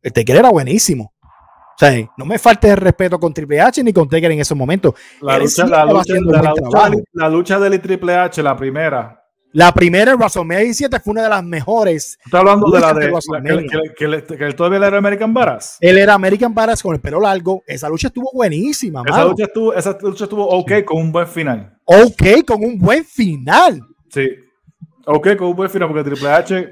El 0.00 0.12
Taker 0.12 0.36
era 0.36 0.50
buenísimo. 0.50 1.12
O 1.22 1.78
sea, 1.78 1.92
no 2.16 2.24
me 2.24 2.38
falte 2.38 2.70
el 2.70 2.78
respeto 2.78 3.20
con 3.20 3.34
Triple 3.34 3.60
H 3.60 3.84
ni 3.84 3.92
con 3.92 4.08
Taker 4.08 4.32
en 4.32 4.40
esos 4.40 4.56
momentos. 4.56 4.94
La 5.20 5.38
lucha, 5.38 5.66
la, 5.66 5.84
lucha, 5.84 6.14
la, 6.14 6.54
lucha, 6.54 7.02
la 7.12 7.28
lucha 7.28 7.58
del 7.60 7.80
Triple 7.80 8.16
H, 8.16 8.42
la 8.42 8.56
primera, 8.56 9.17
la 9.52 9.72
primera 9.72 10.12
en 10.12 10.18
WrestleMania 10.18 10.64
17 10.64 11.00
fue 11.00 11.12
una 11.12 11.22
de 11.22 11.28
las 11.30 11.42
mejores. 11.42 12.18
Está 12.24 12.40
hablando 12.40 12.70
de 12.70 12.80
la 12.80 12.92
de, 12.92 13.10
que, 13.66 13.94
que, 13.96 14.36
que, 14.36 14.44
él 14.44 14.54
todavía 14.54 14.86
era 14.86 14.98
American 14.98 15.32
Badass. 15.32 15.78
Él 15.80 15.98
era 15.98 16.14
American 16.14 16.54
Badass 16.54 16.82
con 16.82 16.94
el 16.94 17.00
pelo 17.00 17.20
largo. 17.20 17.62
Esa 17.66 17.88
lucha 17.88 18.08
estuvo 18.08 18.30
buenísima. 18.32 19.02
Esa 19.06 19.24
lucha 19.24 19.44
estuvo, 19.44 19.74
esa 19.74 19.96
lucha 20.00 20.24
estuvo 20.24 20.46
ok 20.46 20.84
con 20.84 20.98
un 20.98 21.12
buen 21.12 21.26
final. 21.26 21.78
Ok 21.84 22.44
con 22.46 22.62
un 22.62 22.78
buen 22.78 23.04
final. 23.04 23.80
Sí. 24.10 24.28
Ok 25.06 25.36
con 25.36 25.48
un 25.48 25.56
buen 25.56 25.70
final 25.70 25.88
porque 25.88 26.10
Triple 26.10 26.28
H 26.28 26.70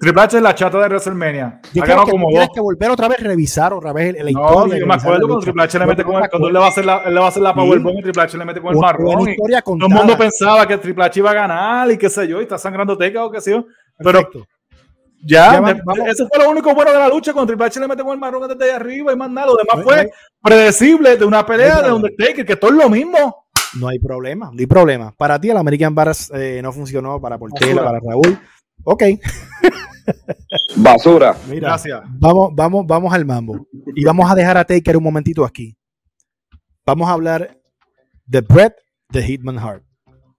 Triple 0.00 0.22
H 0.22 0.36
es 0.36 0.42
la 0.42 0.54
chata 0.54 0.78
de 0.78 0.88
WrestleMania. 0.88 1.60
Yo 1.72 1.82
creo 1.82 2.04
que 2.04 2.10
como 2.10 2.28
tienes 2.28 2.48
que 2.52 2.60
volver 2.60 2.90
otra 2.90 3.08
vez, 3.08 3.20
revisar 3.20 3.72
otra 3.72 3.92
vez 3.92 4.14
la 4.22 4.30
historia. 4.30 4.74
No, 4.74 4.76
yo 4.76 4.86
me 4.86 4.94
acuerdo 4.94 5.26
cuando 5.26 5.44
Triple 5.44 5.62
H 5.62 5.78
le 5.78 5.86
mete 5.86 6.04
con 6.04 6.22
el, 6.22 6.28
cuando 6.28 6.48
él 6.48 6.54
le 6.54 6.58
va 6.58 6.66
a 6.66 6.68
hacer 6.68 6.84
la, 6.84 7.02
él 7.04 7.14
le 7.14 7.20
va 7.20 7.26
a 7.26 7.28
hacer 7.28 7.42
la 7.42 7.54
Powerbomb 7.54 7.98
y 7.98 8.02
Triple 8.02 8.22
H 8.22 8.38
le 8.38 8.44
mete 8.44 8.60
con 8.60 8.74
el 8.74 8.80
marrón. 8.80 9.26
todo 9.64 9.76
el 9.86 9.94
mundo 9.94 10.18
pensaba 10.18 10.66
que 10.66 10.78
Triple 10.78 11.04
H 11.04 11.20
iba 11.20 11.30
a 11.30 11.34
ganar 11.34 11.90
y 11.90 11.98
qué 11.98 12.10
sé 12.10 12.26
yo, 12.26 12.40
y 12.40 12.42
está 12.42 12.58
sangrando 12.58 12.96
teca 12.96 13.24
o 13.24 13.30
qué 13.30 13.40
sé 13.40 13.52
yo. 13.52 13.66
Pero 13.98 14.28
ya, 15.26 15.62
ese 16.06 16.26
fue 16.26 16.42
lo 16.42 16.50
único 16.50 16.74
bueno 16.74 16.92
de 16.92 16.98
la 16.98 17.08
lucha. 17.08 17.32
Cuando 17.32 17.48
Triple 17.48 17.66
H 17.66 17.80
le 17.80 17.88
mete 17.88 18.02
con 18.02 18.12
el 18.12 18.18
marrón 18.18 18.48
desde 18.48 18.64
ahí 18.64 18.76
arriba 18.76 19.12
y 19.12 19.16
más 19.16 19.30
nada. 19.30 19.46
Lo 19.46 19.56
demás 19.56 19.84
fue 19.84 20.10
predecible 20.42 21.16
de 21.16 21.24
una 21.24 21.46
pelea 21.46 21.80
de 21.80 21.92
Undertaker, 21.92 22.44
que 22.44 22.56
todo 22.56 22.72
es 22.72 22.76
lo 22.76 22.90
mismo. 22.90 23.44
No 23.80 23.88
hay 23.88 23.98
problema, 23.98 24.50
no 24.52 24.58
hay 24.58 24.66
problema. 24.66 25.12
Para 25.16 25.40
ti 25.40 25.50
el 25.50 25.56
American 25.56 25.94
Bars 25.94 26.30
eh, 26.34 26.60
no 26.62 26.72
funcionó, 26.72 27.20
para 27.20 27.38
Portela, 27.38 27.84
para 27.84 27.98
Raúl. 28.00 28.38
Ok. 28.84 29.02
Basura. 30.76 31.36
Mira, 31.48 31.68
Gracias. 31.68 32.02
Vamos, 32.18 32.50
vamos, 32.54 32.86
vamos 32.86 33.12
al 33.12 33.24
mambo. 33.24 33.66
Y 33.94 34.04
vamos 34.04 34.30
a 34.30 34.34
dejar 34.34 34.56
a 34.58 34.64
Taker 34.64 34.96
un 34.96 35.04
momentito 35.04 35.44
aquí. 35.44 35.76
Vamos 36.86 37.08
a 37.08 37.12
hablar 37.12 37.58
de 38.26 38.40
Brett 38.42 38.74
de 39.10 39.22
Hitman 39.22 39.58
Heart. 39.58 39.84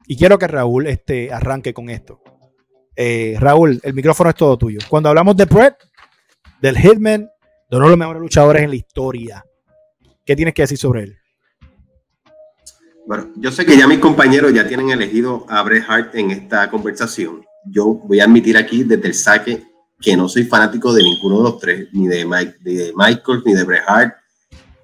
Y 0.07 0.17
quiero 0.17 0.37
que 0.37 0.47
Raúl 0.47 0.87
este, 0.87 1.33
arranque 1.33 1.73
con 1.73 1.89
esto. 1.89 2.21
Eh, 2.95 3.35
Raúl, 3.39 3.79
el 3.83 3.93
micrófono 3.93 4.29
es 4.29 4.35
todo 4.35 4.57
tuyo. 4.57 4.79
Cuando 4.87 5.09
hablamos 5.09 5.35
de 5.35 5.45
Brett, 5.45 5.75
del 6.61 6.77
Hitman, 6.77 7.27
de 7.69 7.77
uno 7.77 7.85
de 7.85 7.89
los 7.89 7.97
mejores 7.97 8.21
luchadores 8.21 8.61
en 8.61 8.69
la 8.69 8.75
historia, 8.75 9.45
¿qué 10.23 10.35
tienes 10.35 10.53
que 10.53 10.61
decir 10.61 10.77
sobre 10.77 11.03
él? 11.03 11.17
Bueno, 13.07 13.31
yo 13.35 13.51
sé 13.51 13.65
que 13.65 13.77
ya 13.77 13.87
mis 13.87 13.99
compañeros 13.99 14.53
ya 14.53 14.67
tienen 14.67 14.89
elegido 14.89 15.45
a 15.49 15.61
Bret 15.63 15.83
Hart 15.87 16.15
en 16.15 16.31
esta 16.31 16.69
conversación. 16.69 17.43
Yo 17.67 17.85
voy 17.85 18.19
a 18.19 18.25
admitir 18.25 18.57
aquí 18.57 18.83
desde 18.83 19.07
el 19.07 19.13
saque 19.13 19.63
que 19.99 20.15
no 20.15 20.27
soy 20.27 20.43
fanático 20.43 20.93
de 20.93 21.03
ninguno 21.03 21.37
de 21.37 21.43
los 21.43 21.59
tres, 21.59 21.87
ni 21.93 22.07
de, 22.07 22.25
Mike, 22.25 22.57
de 22.61 22.93
Michael, 22.95 23.41
ni 23.45 23.53
de 23.53 23.63
Bret 23.63 23.83
Hart, 23.87 24.13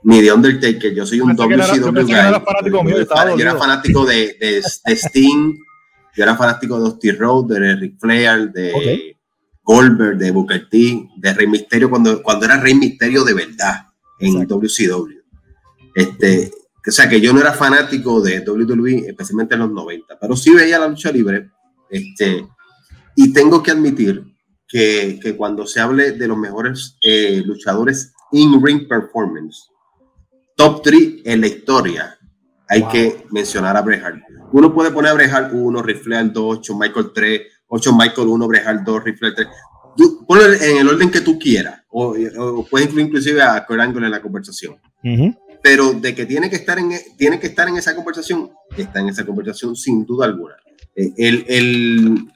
ni 0.04 0.22
de 0.22 0.32
Undertaker. 0.32 0.94
Yo 0.94 1.06
soy 1.06 1.22
un 1.22 1.36
WCW 1.36 1.92
guy. 1.92 2.14
Yo, 2.14 3.40
era 3.40 3.56
fanático 3.56 4.06
de, 4.06 4.36
de, 4.40 4.62
Sting, 4.96 5.56
yo 6.16 6.24
era 6.24 6.36
fanático 6.36 6.78
de 6.78 6.82
Dusty 6.82 7.12
Road, 7.12 7.46
de 7.46 7.76
Ric 7.76 8.00
Flair, 8.00 8.52
de 8.52 9.18
Goldberg, 9.64 10.18
de 10.18 10.32
Booker 10.32 10.68
T, 10.70 11.10
de 11.18 11.34
Rey 11.34 11.48
Misterio, 11.48 11.90
cuando, 11.90 12.22
cuando 12.24 12.46
era 12.46 12.58
Rey 12.58 12.74
Misterio 12.74 13.24
de 13.24 13.34
verdad 13.34 13.88
en 14.20 14.48
WCW. 14.48 15.22
Este, 15.94 16.52
o 16.88 16.92
sea, 16.92 17.08
que 17.08 17.22
yo 17.22 17.34
no 17.34 17.42
era 17.42 17.54
fanático 17.54 18.22
de 18.22 18.40
WWE, 18.40 19.10
especialmente 19.10 19.56
en 19.56 19.62
los 19.62 19.72
90, 19.72 20.18
pero 20.20 20.36
sí 20.36 20.54
veía 20.54 20.80
la 20.80 20.88
lucha 20.88 21.12
libre. 21.12 21.50
Este, 21.90 22.48
y 23.16 23.34
tengo 23.34 23.62
que 23.62 23.72
admitir 23.72 24.24
que, 24.68 25.20
que 25.22 25.36
cuando 25.36 25.66
se 25.66 25.80
hable 25.80 26.12
de 26.12 26.28
los 26.28 26.38
mejores 26.38 26.98
eh, 27.02 27.42
luchadores 27.46 28.14
in 28.32 28.64
ring 28.64 28.88
performance, 28.88 29.70
top 30.56 30.82
3 30.84 31.22
en 31.26 31.42
la 31.42 31.48
historia, 31.48 32.18
hay 32.68 32.88
que 32.88 33.26
mencionar 33.32 33.76
a 33.76 33.82
Bret 33.82 34.04
Hart. 34.04 34.22
Uno 34.54 34.74
puede 34.74 34.92
poner 34.92 35.12
a 35.12 35.16
Bret 35.16 35.32
Hart 35.32 35.54
1, 35.54 35.84
Rifle 35.84 36.24
2, 36.24 36.58
8 36.60 36.78
Michael 36.78 37.12
3, 37.14 37.42
8 37.68 37.94
Michael 37.94 38.28
1, 38.28 38.48
Bret 38.48 38.68
Hart 38.68 38.84
2, 38.84 39.04
Rifle 39.04 39.32
3. 39.34 39.48
ponlo 40.26 40.54
en 40.54 40.78
el 40.78 40.88
orden 40.88 41.12
que 41.12 41.22
tú 41.22 41.38
quieras, 41.38 41.82
o, 41.90 42.16
o 42.40 42.66
puedes 42.68 42.88
incluir 42.88 43.08
inclusive 43.08 43.42
a 43.42 43.66
Kurt 43.66 43.82
Angle 43.82 44.06
en 44.06 44.12
la 44.12 44.22
conversación. 44.22 44.76
Uh 45.04 45.34
pero 45.62 45.94
de 45.94 46.16
que 46.16 46.26
tiene 46.26 46.50
que 46.50 46.56
estar 46.56 46.80
en, 46.80 46.92
tiene 47.18 47.40
que 47.40 47.48
estar 47.48 47.68
en 47.68 47.78
esa 47.78 47.96
conversación, 47.96 48.52
está 48.76 49.00
en 49.00 49.10
esa 49.10 49.26
conversación 49.26 49.76
sin 49.76 50.06
duda 50.06 50.26
alguna. 50.26 50.56
Eh, 50.96 51.14
el, 51.18 51.46
el, 51.48 52.32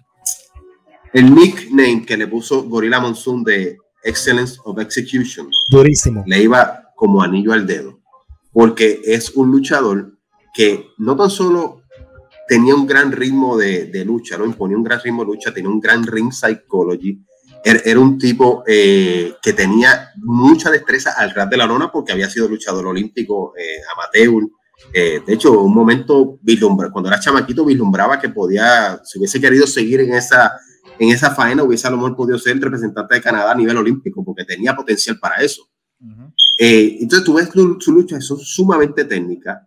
el 1.16 1.34
nickname 1.34 2.06
que 2.06 2.18
le 2.18 2.28
puso 2.28 2.64
Gorilla 2.64 3.00
Monsoon 3.00 3.44
de 3.44 3.78
Excellence 4.04 4.60
of 4.66 4.78
Execution, 4.80 5.48
durísimo, 5.72 6.24
le 6.28 6.44
iba 6.44 6.92
como 6.94 7.24
anillo 7.24 7.54
al 7.54 7.66
dedo, 7.66 8.02
porque 8.52 9.00
es 9.06 9.32
un 9.32 9.50
luchador 9.50 10.20
que 10.54 10.88
no 10.98 11.16
tan 11.16 11.30
solo 11.30 11.82
tenía 12.50 12.76
un 12.76 12.86
gran 12.86 13.14
ritmo 13.14 13.58
de, 13.58 13.86
de 13.86 14.04
lucha, 14.04 14.38
no 14.38 14.46
imponía 14.46 14.76
un 14.76 14.84
gran 14.84 15.00
ritmo 15.02 15.24
de 15.24 15.28
lucha, 15.28 15.54
tenía 15.54 15.70
un 15.70 15.80
gran 15.80 16.06
ring 16.06 16.34
psychology, 16.34 17.24
era 17.64 18.00
un 18.00 18.18
tipo 18.20 18.64
eh, 18.68 19.36
que 19.42 19.54
tenía 19.54 20.12
mucha 20.18 20.70
destreza 20.70 21.14
al 21.18 21.32
ras 21.32 21.50
de 21.50 21.58
la 21.58 21.66
lona 21.66 21.92
porque 21.92 22.12
había 22.12 22.30
sido 22.30 22.48
luchador 22.48 22.86
olímpico 22.88 23.54
eh, 23.58 23.82
amateur. 23.96 24.44
Eh, 24.94 25.22
de 25.26 25.34
hecho, 25.34 25.62
un 25.62 25.74
momento 25.74 26.40
cuando 26.92 27.10
era 27.10 27.20
chamaquito 27.20 27.66
vislumbraba 27.66 28.20
que 28.20 28.30
podía, 28.30 29.00
si 29.04 29.18
hubiese 29.18 29.42
querido 29.42 29.66
seguir 29.66 30.02
en 30.02 30.14
esa, 30.14 30.52
en 31.00 31.10
esa 31.10 31.32
faena, 31.32 31.64
hubiese 31.64 31.88
a 31.88 31.92
lo 31.92 31.98
mejor 31.98 32.16
podido 32.16 32.38
ser 32.38 32.54
el 32.54 32.62
representante 32.62 33.16
de 33.16 33.22
Canadá 33.22 33.52
a 33.52 33.56
nivel 33.56 33.78
olímpico 33.78 34.24
porque 34.24 34.46
tenía 34.46 34.76
potencial 34.76 35.20
para 35.20 35.36
eso. 35.44 35.70
entonces 36.58 37.24
tú 37.24 37.34
ves 37.34 37.50
su 37.80 37.92
lucha, 37.92 38.22
son 38.22 38.40
sumamente 38.40 39.06
técnicas 39.06 39.62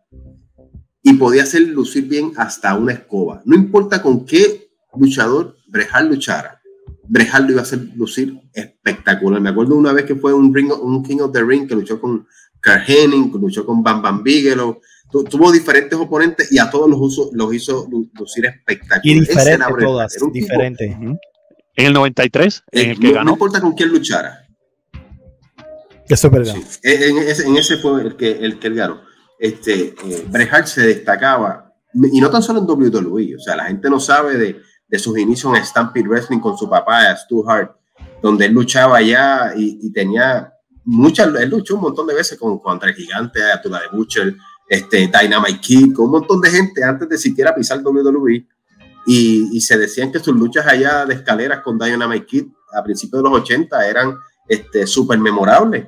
y 1.02 1.14
podía 1.14 1.44
hacer 1.44 1.62
lucir 1.62 2.06
bien 2.06 2.32
hasta 2.36 2.74
una 2.76 2.92
escoba. 2.92 3.42
No 3.44 3.56
importa 3.56 4.02
con 4.02 4.24
qué 4.24 4.70
luchador 4.94 5.56
Brejal 5.68 6.08
luchara 6.08 6.58
Brejal 7.08 7.46
lo 7.46 7.52
iba 7.52 7.60
a 7.60 7.62
hacer 7.62 7.88
lucir 7.96 8.38
espectacular. 8.52 9.40
Me 9.40 9.48
acuerdo 9.48 9.76
una 9.76 9.92
vez 9.92 10.04
que 10.04 10.14
fue 10.14 10.34
un, 10.34 10.54
ring, 10.54 10.70
un 10.70 11.02
King 11.02 11.20
of 11.20 11.32
the 11.32 11.42
Ring 11.42 11.66
que 11.66 11.74
luchó 11.74 11.98
con 11.98 12.26
Carl 12.60 12.82
Henning, 12.86 13.32
que 13.32 13.38
luchó 13.38 13.64
con 13.64 13.82
Bam 13.82 14.02
Bam 14.02 14.22
Bigelow. 14.22 14.80
Tuvo 15.10 15.52
diferentes 15.52 15.98
oponentes 15.98 16.52
y 16.52 16.58
a 16.58 16.70
todos 16.70 16.88
los, 16.88 17.32
los 17.32 17.54
hizo 17.54 17.88
lucir 17.90 18.46
espectacular. 18.46 19.00
Y 19.04 19.20
diferentes 19.20 19.68
todas, 19.80 20.16
diferentes. 20.32 20.90
En 20.90 21.86
el 21.86 21.92
93, 21.92 22.64
en 22.72 22.90
el 22.90 22.98
que 22.98 23.06
no, 23.08 23.14
ganó. 23.14 23.24
No 23.24 23.32
importa 23.32 23.60
con 23.60 23.72
quién 23.72 23.90
luchara. 23.90 24.46
Eso 26.08 26.26
es 26.26 26.32
verdad. 26.32 26.56
En, 26.82 27.56
ese, 27.56 27.76
fue 27.78 28.02
el 28.02 28.16
que, 28.16 28.32
el 28.32 28.58
que 28.58 28.66
él 28.66 28.74
ganó. 28.74 29.02
Este, 29.38 29.94
eh, 30.04 30.48
se 30.64 30.82
destacaba, 30.82 31.72
y 31.94 32.20
no 32.20 32.30
tan 32.30 32.42
solo 32.42 32.60
en 32.60 32.66
WWE, 32.66 33.36
o 33.36 33.40
sea, 33.40 33.56
la 33.56 33.66
gente 33.66 33.88
no 33.88 34.00
sabe 34.00 34.36
de, 34.36 34.60
de 34.88 34.98
sus 34.98 35.16
inicios 35.18 35.56
en 35.56 35.64
Stampede 35.64 36.08
Wrestling 36.08 36.40
con 36.40 36.56
su 36.56 36.68
papá, 36.68 37.14
Stu 37.14 37.48
Hart, 37.48 37.76
donde 38.22 38.46
él 38.46 38.52
luchaba 38.52 38.96
allá 38.96 39.52
y, 39.54 39.92
tenía 39.92 40.52
muchas, 40.84 41.32
él 41.34 41.50
luchó 41.50 41.76
un 41.76 41.82
montón 41.82 42.06
de 42.06 42.14
veces 42.14 42.38
con, 42.38 42.58
contra 42.58 42.88
el 42.88 42.94
gigante, 42.94 43.42
Atula 43.42 43.80
de 43.80 43.96
Butcher, 43.96 44.34
este, 44.68 45.08
Dynamite 45.08 45.60
Kid, 45.60 45.94
con 45.94 46.06
un 46.06 46.12
montón 46.12 46.40
de 46.40 46.50
gente 46.50 46.84
antes 46.84 47.08
de 47.08 47.18
siquiera 47.18 47.54
pisar 47.54 47.80
WWE. 47.84 48.46
Y, 49.06 49.56
y, 49.56 49.60
se 49.60 49.78
decían 49.78 50.12
que 50.12 50.18
sus 50.18 50.36
luchas 50.36 50.66
allá 50.66 51.06
de 51.06 51.14
escaleras 51.14 51.60
con 51.60 51.78
Dynamite 51.78 52.26
Kid 52.26 52.44
a 52.74 52.82
principios 52.82 53.22
de 53.22 53.30
los 53.30 53.40
80 53.40 53.88
eran 53.88 54.14
este, 54.46 54.86
súper 54.86 55.18
memorables. 55.18 55.86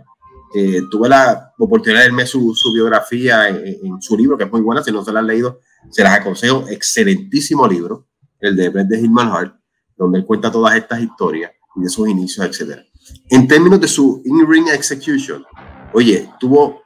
Eh, 0.54 0.82
tuve 0.90 1.08
la 1.08 1.52
oportunidad 1.58 2.00
de 2.00 2.06
leerme 2.06 2.26
su, 2.26 2.54
su 2.54 2.72
biografía 2.72 3.48
en, 3.48 3.64
en, 3.66 4.02
su 4.02 4.16
libro, 4.16 4.38
que 4.38 4.44
es 4.44 4.50
muy 4.50 4.62
buena, 4.62 4.82
si 4.82 4.90
no 4.90 5.04
se 5.04 5.12
la 5.12 5.20
han 5.20 5.26
leído, 5.26 5.60
se 5.90 6.02
las 6.02 6.18
aconsejo, 6.18 6.64
excelentísimo 6.68 7.68
libro 7.68 8.06
el 8.40 8.56
de 8.56 8.68
Bret 8.70 8.88
de 8.88 8.98
Hitman 8.98 9.28
Hart, 9.28 9.54
donde 9.96 10.18
él 10.18 10.26
cuenta 10.26 10.50
todas 10.50 10.74
estas 10.74 11.00
historias 11.00 11.52
y 11.76 11.82
de 11.82 11.88
sus 11.88 12.08
inicios, 12.08 12.46
etc. 12.46 12.80
En 13.28 13.46
términos 13.46 13.80
de 13.80 13.88
su 13.88 14.22
in-ring 14.24 14.68
execution, 14.68 15.44
oye, 15.92 16.28
tuvo 16.40 16.82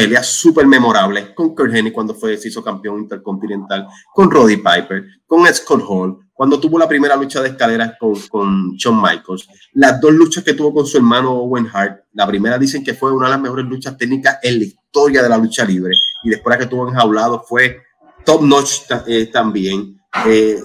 peleas 0.00 0.26
súper 0.28 0.66
memorables 0.66 1.30
con 1.34 1.54
Kurt 1.54 1.74
Hennig 1.74 1.92
cuando 1.92 2.14
fue, 2.14 2.34
se 2.38 2.48
hizo 2.48 2.64
campeón 2.64 3.00
intercontinental, 3.00 3.86
con 4.14 4.30
Roddy 4.30 4.56
Piper, 4.56 5.04
con 5.26 5.46
Scott 5.52 5.84
Hall, 5.86 6.18
cuando 6.32 6.58
tuvo 6.58 6.78
la 6.78 6.88
primera 6.88 7.16
lucha 7.16 7.42
de 7.42 7.50
escaleras 7.50 7.92
con, 8.00 8.14
con 8.28 8.74
Shawn 8.76 8.96
Michaels, 8.96 9.46
las 9.74 10.00
dos 10.00 10.12
luchas 10.12 10.42
que 10.42 10.54
tuvo 10.54 10.72
con 10.72 10.86
su 10.86 10.96
hermano 10.96 11.32
Owen 11.32 11.68
Hart, 11.70 12.04
la 12.14 12.26
primera 12.26 12.56
dicen 12.56 12.82
que 12.82 12.94
fue 12.94 13.12
una 13.12 13.26
de 13.26 13.32
las 13.32 13.40
mejores 13.42 13.66
luchas 13.66 13.98
técnicas 13.98 14.38
en 14.42 14.58
la 14.58 14.64
historia 14.64 15.22
de 15.22 15.28
la 15.28 15.36
lucha 15.36 15.66
libre, 15.66 15.94
y 16.24 16.30
después 16.30 16.56
la 16.56 16.58
que 16.58 16.70
tuvo 16.70 16.88
enjaulado 16.88 17.42
fue 17.46 17.82
top 18.24 18.42
notch 18.42 18.90
eh, 19.06 19.26
también. 19.26 20.00
Eh, 20.26 20.58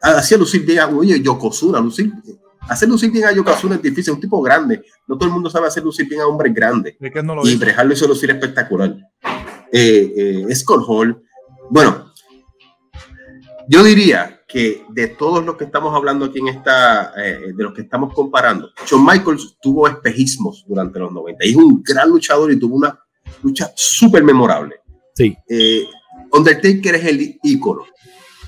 hacía 0.00 0.38
lucir 0.38 0.66
oye, 0.94 1.20
Yokozuna, 1.20 1.80
lucir, 1.80 2.10
hacer 2.68 2.88
lucir 2.88 3.10
bien 3.10 3.24
a 3.24 3.32
Yokozuna 3.32 3.76
es 3.76 3.82
difícil, 3.82 4.12
es 4.12 4.14
un 4.16 4.20
tipo 4.20 4.40
grande, 4.40 4.84
no 5.06 5.16
todo 5.16 5.28
el 5.28 5.34
mundo 5.34 5.50
sabe 5.50 5.66
hacer 5.66 5.82
lucir 5.82 6.08
bien 6.08 6.20
a 6.20 6.26
hombres 6.26 6.54
grandes, 6.54 6.96
y 7.00 7.56
Brejal 7.56 7.88
lo 7.88 7.94
hizo 7.94 8.06
lucir 8.06 8.30
espectacular. 8.30 8.96
Eh, 9.72 10.46
eh, 10.48 10.54
Scott 10.54 10.84
Hall, 10.86 11.22
bueno, 11.70 12.12
yo 13.68 13.84
diría 13.84 14.42
que 14.48 14.84
de 14.88 15.08
todos 15.08 15.44
los 15.44 15.56
que 15.56 15.64
estamos 15.64 15.94
hablando 15.94 16.26
aquí 16.26 16.40
en 16.40 16.48
esta, 16.48 17.12
eh, 17.16 17.52
de 17.54 17.62
los 17.62 17.72
que 17.72 17.82
estamos 17.82 18.12
comparando, 18.12 18.70
Shawn 18.84 19.04
Michaels 19.04 19.58
tuvo 19.62 19.86
espejismos 19.86 20.64
durante 20.66 20.98
los 20.98 21.12
90 21.12 21.46
y 21.46 21.50
es 21.50 21.56
un 21.56 21.82
gran 21.82 22.08
luchador 22.08 22.50
y 22.50 22.58
tuvo 22.58 22.76
una 22.76 22.98
lucha 23.42 23.70
súper 23.76 24.24
memorable. 24.24 24.80
Sí. 25.14 25.36
Undertaker 26.32 26.94
es 26.94 27.04
el 27.04 27.38
ícono 27.42 27.84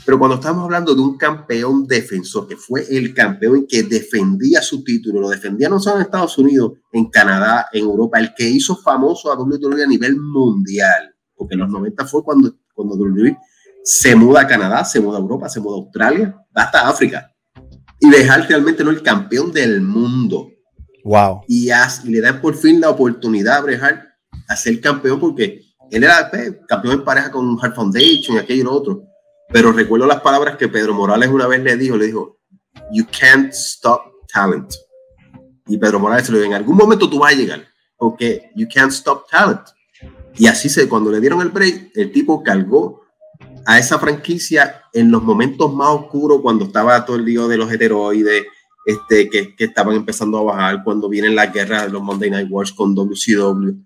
pero 0.04 0.18
cuando 0.18 0.36
estamos 0.36 0.64
hablando 0.64 0.94
de 0.94 1.00
un 1.00 1.16
campeón 1.16 1.86
defensor, 1.86 2.48
que 2.48 2.56
fue 2.56 2.84
el 2.90 3.14
campeón 3.14 3.66
que 3.68 3.84
defendía 3.84 4.60
su 4.60 4.82
título, 4.82 5.20
lo 5.20 5.28
defendía 5.28 5.68
no 5.68 5.78
solo 5.78 5.96
en 5.96 6.02
Estados 6.02 6.36
Unidos, 6.38 6.72
en 6.92 7.08
Canadá, 7.08 7.66
en 7.72 7.84
Europa, 7.84 8.18
el 8.18 8.34
que 8.34 8.48
hizo 8.48 8.76
famoso 8.76 9.30
a 9.30 9.36
WWE 9.36 9.84
a 9.84 9.86
nivel 9.86 10.16
mundial, 10.16 11.14
porque 11.34 11.54
en 11.54 11.60
los 11.60 11.70
90 11.70 12.04
fue 12.06 12.24
cuando, 12.24 12.54
cuando 12.74 12.96
WWE 12.96 13.36
se 13.84 14.14
muda 14.14 14.42
a 14.42 14.46
Canadá, 14.46 14.84
se 14.84 15.00
muda 15.00 15.18
a 15.18 15.20
Europa, 15.20 15.48
se 15.48 15.60
muda 15.60 15.76
a 15.76 15.80
Australia, 15.80 16.36
hasta 16.54 16.88
África. 16.88 17.28
y 18.00 18.10
dejar 18.10 18.48
realmente 18.48 18.82
no 18.82 18.90
el 18.90 19.02
campeón 19.02 19.52
del 19.52 19.80
mundo. 19.80 20.48
Wow. 21.04 21.42
Y, 21.46 21.70
le 22.04 22.20
dan 22.20 22.40
por 22.40 22.56
fin 22.56 22.80
la 22.80 22.90
oportunidad 22.90 23.58
a 23.58 23.60
Brejal 23.60 24.08
a 24.48 24.56
ser 24.56 24.80
campeón 24.80 25.20
porque 25.20 25.60
él 25.90 26.02
era 26.02 26.28
pues, 26.28 26.56
campeón 26.66 26.94
en 26.94 27.04
pareja 27.04 27.30
con 27.30 27.56
Hard 27.60 27.74
Foundation 27.74 28.36
y 28.36 28.38
aquello 28.40 28.60
y 28.62 28.64
lo 28.64 28.72
otro. 28.72 29.04
Pero 29.52 29.70
recuerdo 29.70 30.06
las 30.06 30.22
palabras 30.22 30.56
que 30.56 30.68
Pedro 30.68 30.94
Morales 30.94 31.28
una 31.28 31.46
vez 31.46 31.62
le 31.62 31.76
dijo, 31.76 31.96
le 31.96 32.06
dijo, 32.06 32.38
you 32.90 33.04
can't 33.18 33.52
stop 33.52 34.00
talent. 34.32 34.72
Y 35.66 35.76
Pedro 35.76 36.00
Morales 36.00 36.28
le 36.30 36.38
dijo, 36.38 36.48
en 36.48 36.54
algún 36.54 36.76
momento 36.76 37.08
tú 37.08 37.18
vas 37.18 37.34
a 37.34 37.36
llegar, 37.36 37.66
porque 37.98 38.50
you 38.56 38.66
can't 38.72 38.92
stop 38.92 39.28
talent. 39.30 39.60
Y 40.36 40.46
así 40.46 40.70
se, 40.70 40.88
cuando 40.88 41.10
le 41.10 41.20
dieron 41.20 41.42
el 41.42 41.50
break, 41.50 41.90
el 41.94 42.10
tipo 42.12 42.42
cargó 42.42 43.02
a 43.66 43.78
esa 43.78 43.98
franquicia 43.98 44.82
en 44.94 45.10
los 45.10 45.22
momentos 45.22 45.72
más 45.74 45.90
oscuros, 45.90 46.40
cuando 46.40 46.64
estaba 46.64 47.04
todo 47.04 47.16
el 47.16 47.24
lío 47.24 47.46
de 47.46 47.58
los 47.58 47.70
heteroides, 47.70 48.44
este, 48.86 49.28
que, 49.28 49.54
que 49.54 49.64
estaban 49.64 49.94
empezando 49.94 50.38
a 50.38 50.42
bajar, 50.42 50.82
cuando 50.82 51.10
vienen 51.10 51.36
las 51.36 51.52
guerras 51.52 51.84
de 51.84 51.90
los 51.90 52.02
Monday 52.02 52.30
Night 52.30 52.48
Wars 52.50 52.72
con 52.72 52.94
WCW. 52.94 53.76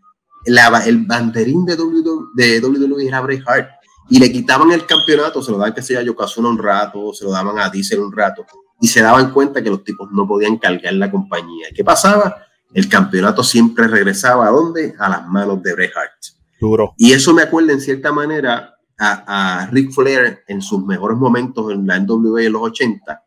el 0.44 1.06
banderín 1.06 1.66
de 1.66 1.74
WWE, 1.74 2.28
de 2.34 2.60
WWE 2.60 3.08
era 3.08 3.20
Bray 3.20 3.42
Hart 3.44 3.75
y 4.08 4.18
le 4.18 4.30
quitaban 4.30 4.70
el 4.72 4.86
campeonato, 4.86 5.42
se 5.42 5.50
lo 5.50 5.58
daban 5.58 5.74
que 5.74 5.82
sea 5.82 6.00
a 6.00 6.02
Yokozuna 6.02 6.48
un 6.48 6.58
rato, 6.58 7.12
se 7.12 7.24
lo 7.24 7.30
daban 7.32 7.58
a 7.58 7.68
Diesel 7.68 8.00
un 8.00 8.12
rato, 8.12 8.46
y 8.80 8.88
se 8.88 9.00
daban 9.00 9.32
cuenta 9.32 9.62
que 9.62 9.70
los 9.70 9.82
tipos 9.82 10.10
no 10.12 10.26
podían 10.26 10.58
cargar 10.58 10.92
la 10.94 11.10
compañía. 11.10 11.68
¿Qué 11.74 11.82
pasaba? 11.82 12.36
El 12.72 12.88
campeonato 12.88 13.42
siempre 13.42 13.88
regresaba 13.88 14.46
a 14.46 14.50
dónde? 14.50 14.94
A 14.98 15.08
las 15.08 15.26
manos 15.26 15.62
de 15.62 15.74
Bret 15.74 15.92
Hart. 15.96 16.12
Duro. 16.60 16.94
Y 16.96 17.12
eso 17.12 17.34
me 17.34 17.42
acuerda 17.42 17.72
en 17.72 17.80
cierta 17.80 18.12
manera 18.12 18.76
a, 18.98 19.62
a 19.62 19.66
Ric 19.66 19.92
Flair 19.92 20.40
en 20.46 20.62
sus 20.62 20.84
mejores 20.84 21.18
momentos 21.18 21.72
en 21.72 21.86
la 21.86 21.98
NWA 21.98 22.44
en 22.44 22.52
los 22.52 22.62
80, 22.62 23.24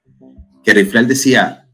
que 0.63 0.73
Ric 0.73 0.89
Flair 0.89 1.07
decía, 1.07 1.67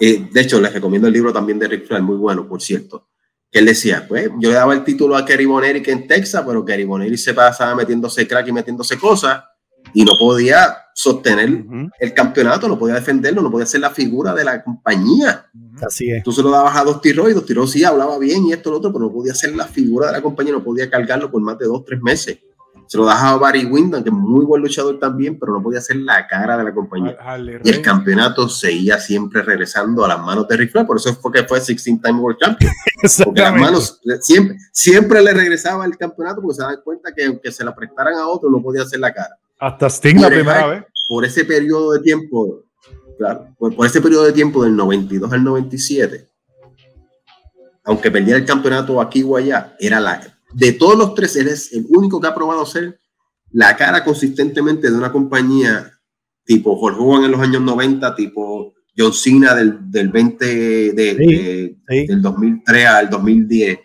eh, 0.00 0.28
de 0.30 0.40
hecho 0.40 0.60
les 0.60 0.72
recomiendo 0.72 1.08
el 1.08 1.14
libro 1.14 1.32
también 1.32 1.58
de 1.58 1.68
Ric 1.68 1.86
Flair, 1.86 2.02
muy 2.02 2.16
bueno, 2.16 2.46
por 2.48 2.60
cierto, 2.60 3.08
que 3.54 3.60
él 3.60 3.66
decía, 3.66 4.04
pues 4.08 4.30
yo 4.40 4.48
le 4.48 4.56
daba 4.56 4.74
el 4.74 4.82
título 4.82 5.16
a 5.16 5.24
Kerry 5.24 5.44
Boneri 5.44 5.80
que 5.80 5.92
en 5.92 6.08
Texas, 6.08 6.42
pero 6.44 6.64
Kerry 6.64 6.82
Boneri 6.82 7.16
se 7.16 7.32
pasaba 7.34 7.72
metiéndose 7.76 8.26
crack 8.26 8.48
y 8.48 8.52
metiéndose 8.52 8.98
cosas 8.98 9.44
y 9.92 10.04
no 10.04 10.10
podía 10.18 10.76
sostener 10.92 11.64
el 12.00 12.14
campeonato, 12.14 12.66
no 12.66 12.76
podía 12.76 12.96
defenderlo, 12.96 13.42
no 13.42 13.52
podía 13.52 13.64
ser 13.64 13.82
la 13.82 13.90
figura 13.90 14.34
de 14.34 14.42
la 14.42 14.64
compañía. 14.64 15.46
Así 15.86 16.10
es. 16.10 16.24
Tú 16.24 16.32
se 16.32 16.42
lo 16.42 16.50
dabas 16.50 16.76
a 16.76 16.82
Dos 16.82 17.00
Tiros 17.00 17.30
y 17.30 17.32
Dos 17.32 17.46
Tiros 17.46 17.70
sí 17.70 17.84
hablaba 17.84 18.18
bien 18.18 18.44
y 18.44 18.52
esto 18.52 18.70
y 18.70 18.72
lo 18.72 18.78
otro, 18.78 18.92
pero 18.92 19.04
no 19.04 19.12
podía 19.12 19.36
ser 19.36 19.54
la 19.54 19.66
figura 19.66 20.08
de 20.08 20.14
la 20.14 20.22
compañía, 20.22 20.52
no 20.52 20.64
podía 20.64 20.90
cargarlo 20.90 21.30
por 21.30 21.40
más 21.40 21.56
de 21.56 21.66
dos, 21.66 21.84
tres 21.84 22.02
meses. 22.02 22.40
Se 22.94 22.98
lo 22.98 23.06
dejaba 23.06 23.30
a 23.30 23.38
Barry 23.38 23.64
Windham, 23.64 24.04
que 24.04 24.08
es 24.08 24.14
muy 24.14 24.44
buen 24.44 24.62
luchador 24.62 25.00
también, 25.00 25.36
pero 25.36 25.52
no 25.52 25.60
podía 25.60 25.80
ser 25.80 25.96
la 25.96 26.28
cara 26.28 26.56
de 26.56 26.62
la 26.62 26.72
compañía. 26.72 27.16
y 27.64 27.68
el 27.68 27.82
campeonato 27.82 28.48
seguía 28.48 29.00
siempre 29.00 29.42
regresando 29.42 30.04
a 30.04 30.08
las 30.08 30.20
manos 30.20 30.46
de 30.46 30.56
Ric 30.56 30.70
Flair, 30.70 30.86
por 30.86 30.98
eso 30.98 31.12
fue 31.16 31.32
que 31.32 31.42
fue 31.42 31.58
16 31.58 32.00
Time 32.00 32.20
World 32.20 32.38
Champion. 32.38 32.72
Porque 33.24 33.40
las 33.40 33.52
manos 33.52 34.00
siempre, 34.20 34.58
siempre 34.70 35.20
le 35.22 35.34
regresaba 35.34 35.84
el 35.86 35.96
campeonato 35.96 36.40
porque 36.40 36.54
se 36.54 36.62
daban 36.62 36.82
cuenta 36.84 37.12
que 37.12 37.24
aunque 37.24 37.50
se 37.50 37.64
la 37.64 37.74
prestaran 37.74 38.14
a 38.14 38.28
otro, 38.28 38.48
no 38.48 38.62
podía 38.62 38.82
hacer 38.82 39.00
la 39.00 39.12
cara. 39.12 39.40
Hasta 39.58 39.90
Sting 39.90 40.20
la 40.20 40.28
primera 40.28 40.66
vez. 40.68 40.84
Por 41.08 41.24
ese 41.24 41.44
periodo 41.44 41.94
de 41.94 41.98
tiempo, 41.98 42.62
claro, 43.18 43.48
por, 43.58 43.74
ese 43.84 44.00
periodo 44.00 44.22
de 44.22 44.32
tiempo 44.32 44.62
del 44.62 44.76
92 44.76 45.32
al 45.32 45.42
97, 45.42 46.28
aunque 47.82 48.12
perdiera 48.12 48.38
el 48.38 48.46
campeonato 48.46 49.00
aquí 49.00 49.24
o 49.24 49.36
allá, 49.36 49.74
era 49.80 49.98
la 49.98 50.33
de 50.54 50.72
todos 50.72 50.96
los 50.96 51.14
tres, 51.14 51.36
él 51.36 51.48
es 51.48 51.72
el 51.72 51.86
único 51.88 52.20
que 52.20 52.28
ha 52.28 52.34
probado 52.34 52.64
ser 52.64 53.00
la 53.50 53.76
cara 53.76 54.04
consistentemente 54.04 54.90
de 54.90 54.96
una 54.96 55.12
compañía 55.12 55.90
tipo 56.44 56.72
Hulk 56.72 56.98
Hogan 56.98 57.24
en 57.24 57.32
los 57.32 57.40
años 57.40 57.62
90, 57.62 58.14
tipo 58.14 58.74
John 58.96 59.12
Cena 59.12 59.54
del, 59.54 59.90
del 59.90 60.10
20 60.10 60.44
de, 60.92 61.76
del 61.86 62.22
2003 62.22 62.86
al 62.86 63.10
2010. 63.10 63.78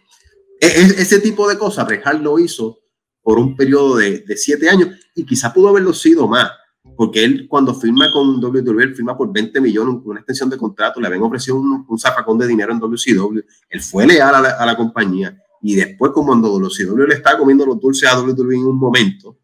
E, 0.61 0.67
e, 0.67 0.67
ese 0.67 1.19
tipo 1.19 1.47
de 1.47 1.57
cosas, 1.57 1.87
Rejal 1.87 2.21
lo 2.21 2.37
hizo 2.37 2.79
por 3.21 3.39
un 3.39 3.55
periodo 3.55 3.97
de, 3.97 4.19
de 4.19 4.37
siete 4.37 4.69
años 4.69 4.89
y 5.15 5.25
quizá 5.25 5.53
pudo 5.53 5.69
haberlo 5.69 5.93
sido 5.93 6.27
más, 6.27 6.51
porque 6.95 7.23
él 7.23 7.47
cuando 7.47 7.73
firma 7.73 8.11
con 8.11 8.43
WWE, 8.43 8.83
él 8.83 8.95
firma 8.95 9.17
por 9.17 9.31
20 9.31 9.59
millones, 9.61 10.01
una 10.03 10.19
extensión 10.19 10.49
de 10.49 10.57
contrato, 10.57 10.99
le 10.99 11.07
habían 11.07 11.23
ofrecido 11.23 11.57
un, 11.57 11.85
un 11.87 11.99
zafacón 11.99 12.37
de 12.37 12.47
dinero 12.47 12.71
en 12.73 12.79
WCW, 12.79 13.39
él 13.69 13.81
fue 13.81 14.05
leal 14.05 14.35
a 14.35 14.41
la, 14.41 14.49
a 14.49 14.65
la 14.65 14.75
compañía 14.75 15.35
y 15.61 15.75
después 15.75 16.11
como 16.13 16.27
cuando 16.27 16.49
WCW 16.49 17.07
le 17.07 17.15
está 17.15 17.37
comiendo 17.37 17.65
los 17.65 17.79
dulces 17.79 18.09
a 18.09 18.19
WWE 18.19 18.55
en 18.55 18.65
un 18.65 18.77
momento, 18.77 19.37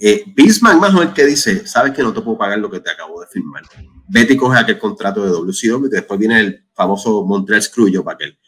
eh, 0.00 0.24
Vince 0.34 0.60
McMahon 0.62 1.08
el 1.08 1.12
que 1.12 1.26
dice, 1.26 1.66
sabes 1.66 1.92
que 1.92 2.02
no 2.02 2.12
te 2.12 2.20
puedo 2.20 2.38
pagar 2.38 2.58
lo 2.58 2.70
que 2.70 2.80
te 2.80 2.90
acabo 2.90 3.20
de 3.20 3.26
firmar. 3.26 3.62
Vete 4.08 4.34
y 4.34 4.36
coge 4.36 4.58
aquel 4.58 4.78
contrato 4.78 5.24
de 5.24 5.30
WCW 5.30 5.86
y 5.86 5.90
después 5.90 6.18
viene 6.18 6.40
el 6.40 6.66
famoso 6.72 7.24
Montreal 7.24 7.62
Screwjob 7.62 8.04
para 8.04 8.14
aquel. 8.14 8.38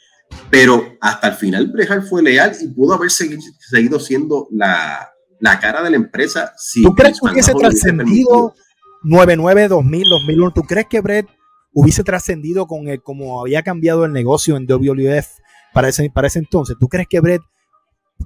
Pero 0.49 0.97
hasta 1.01 1.29
el 1.29 1.35
final 1.35 1.67
Brejal 1.67 2.03
fue 2.03 2.23
leal 2.23 2.57
y 2.61 2.69
pudo 2.69 2.95
haber 2.95 3.11
seguido, 3.11 3.99
siendo 3.99 4.47
la, 4.53 5.11
la, 5.41 5.59
cara 5.59 5.83
de 5.83 5.91
la 5.91 5.97
empresa. 5.97 6.53
Si 6.57 6.85
¿Tú 6.85 6.95
crees 6.95 7.19
que 7.21 7.33
hubiese 7.33 7.53
trascendido 7.53 8.55
99, 9.03 9.69
2000, 9.69 10.09
2001? 10.09 10.53
¿Tú 10.53 10.63
crees 10.63 10.87
que 10.89 11.01
Brett 11.01 11.27
hubiese 11.73 12.05
trascendido 12.05 12.69
con 12.69 12.87
el, 12.87 13.03
como 13.03 13.41
había 13.41 13.63
cambiado 13.63 14.05
el 14.05 14.13
negocio 14.13 14.57
en 14.57 14.67
WWF 14.67 15.27
para 15.73 15.89
ese, 15.89 16.11
para 16.11 16.29
ese 16.29 16.39
entonces? 16.39 16.77
¿Tú 16.79 16.89
crees 16.89 17.09
que 17.09 17.21
Brett 17.21 17.43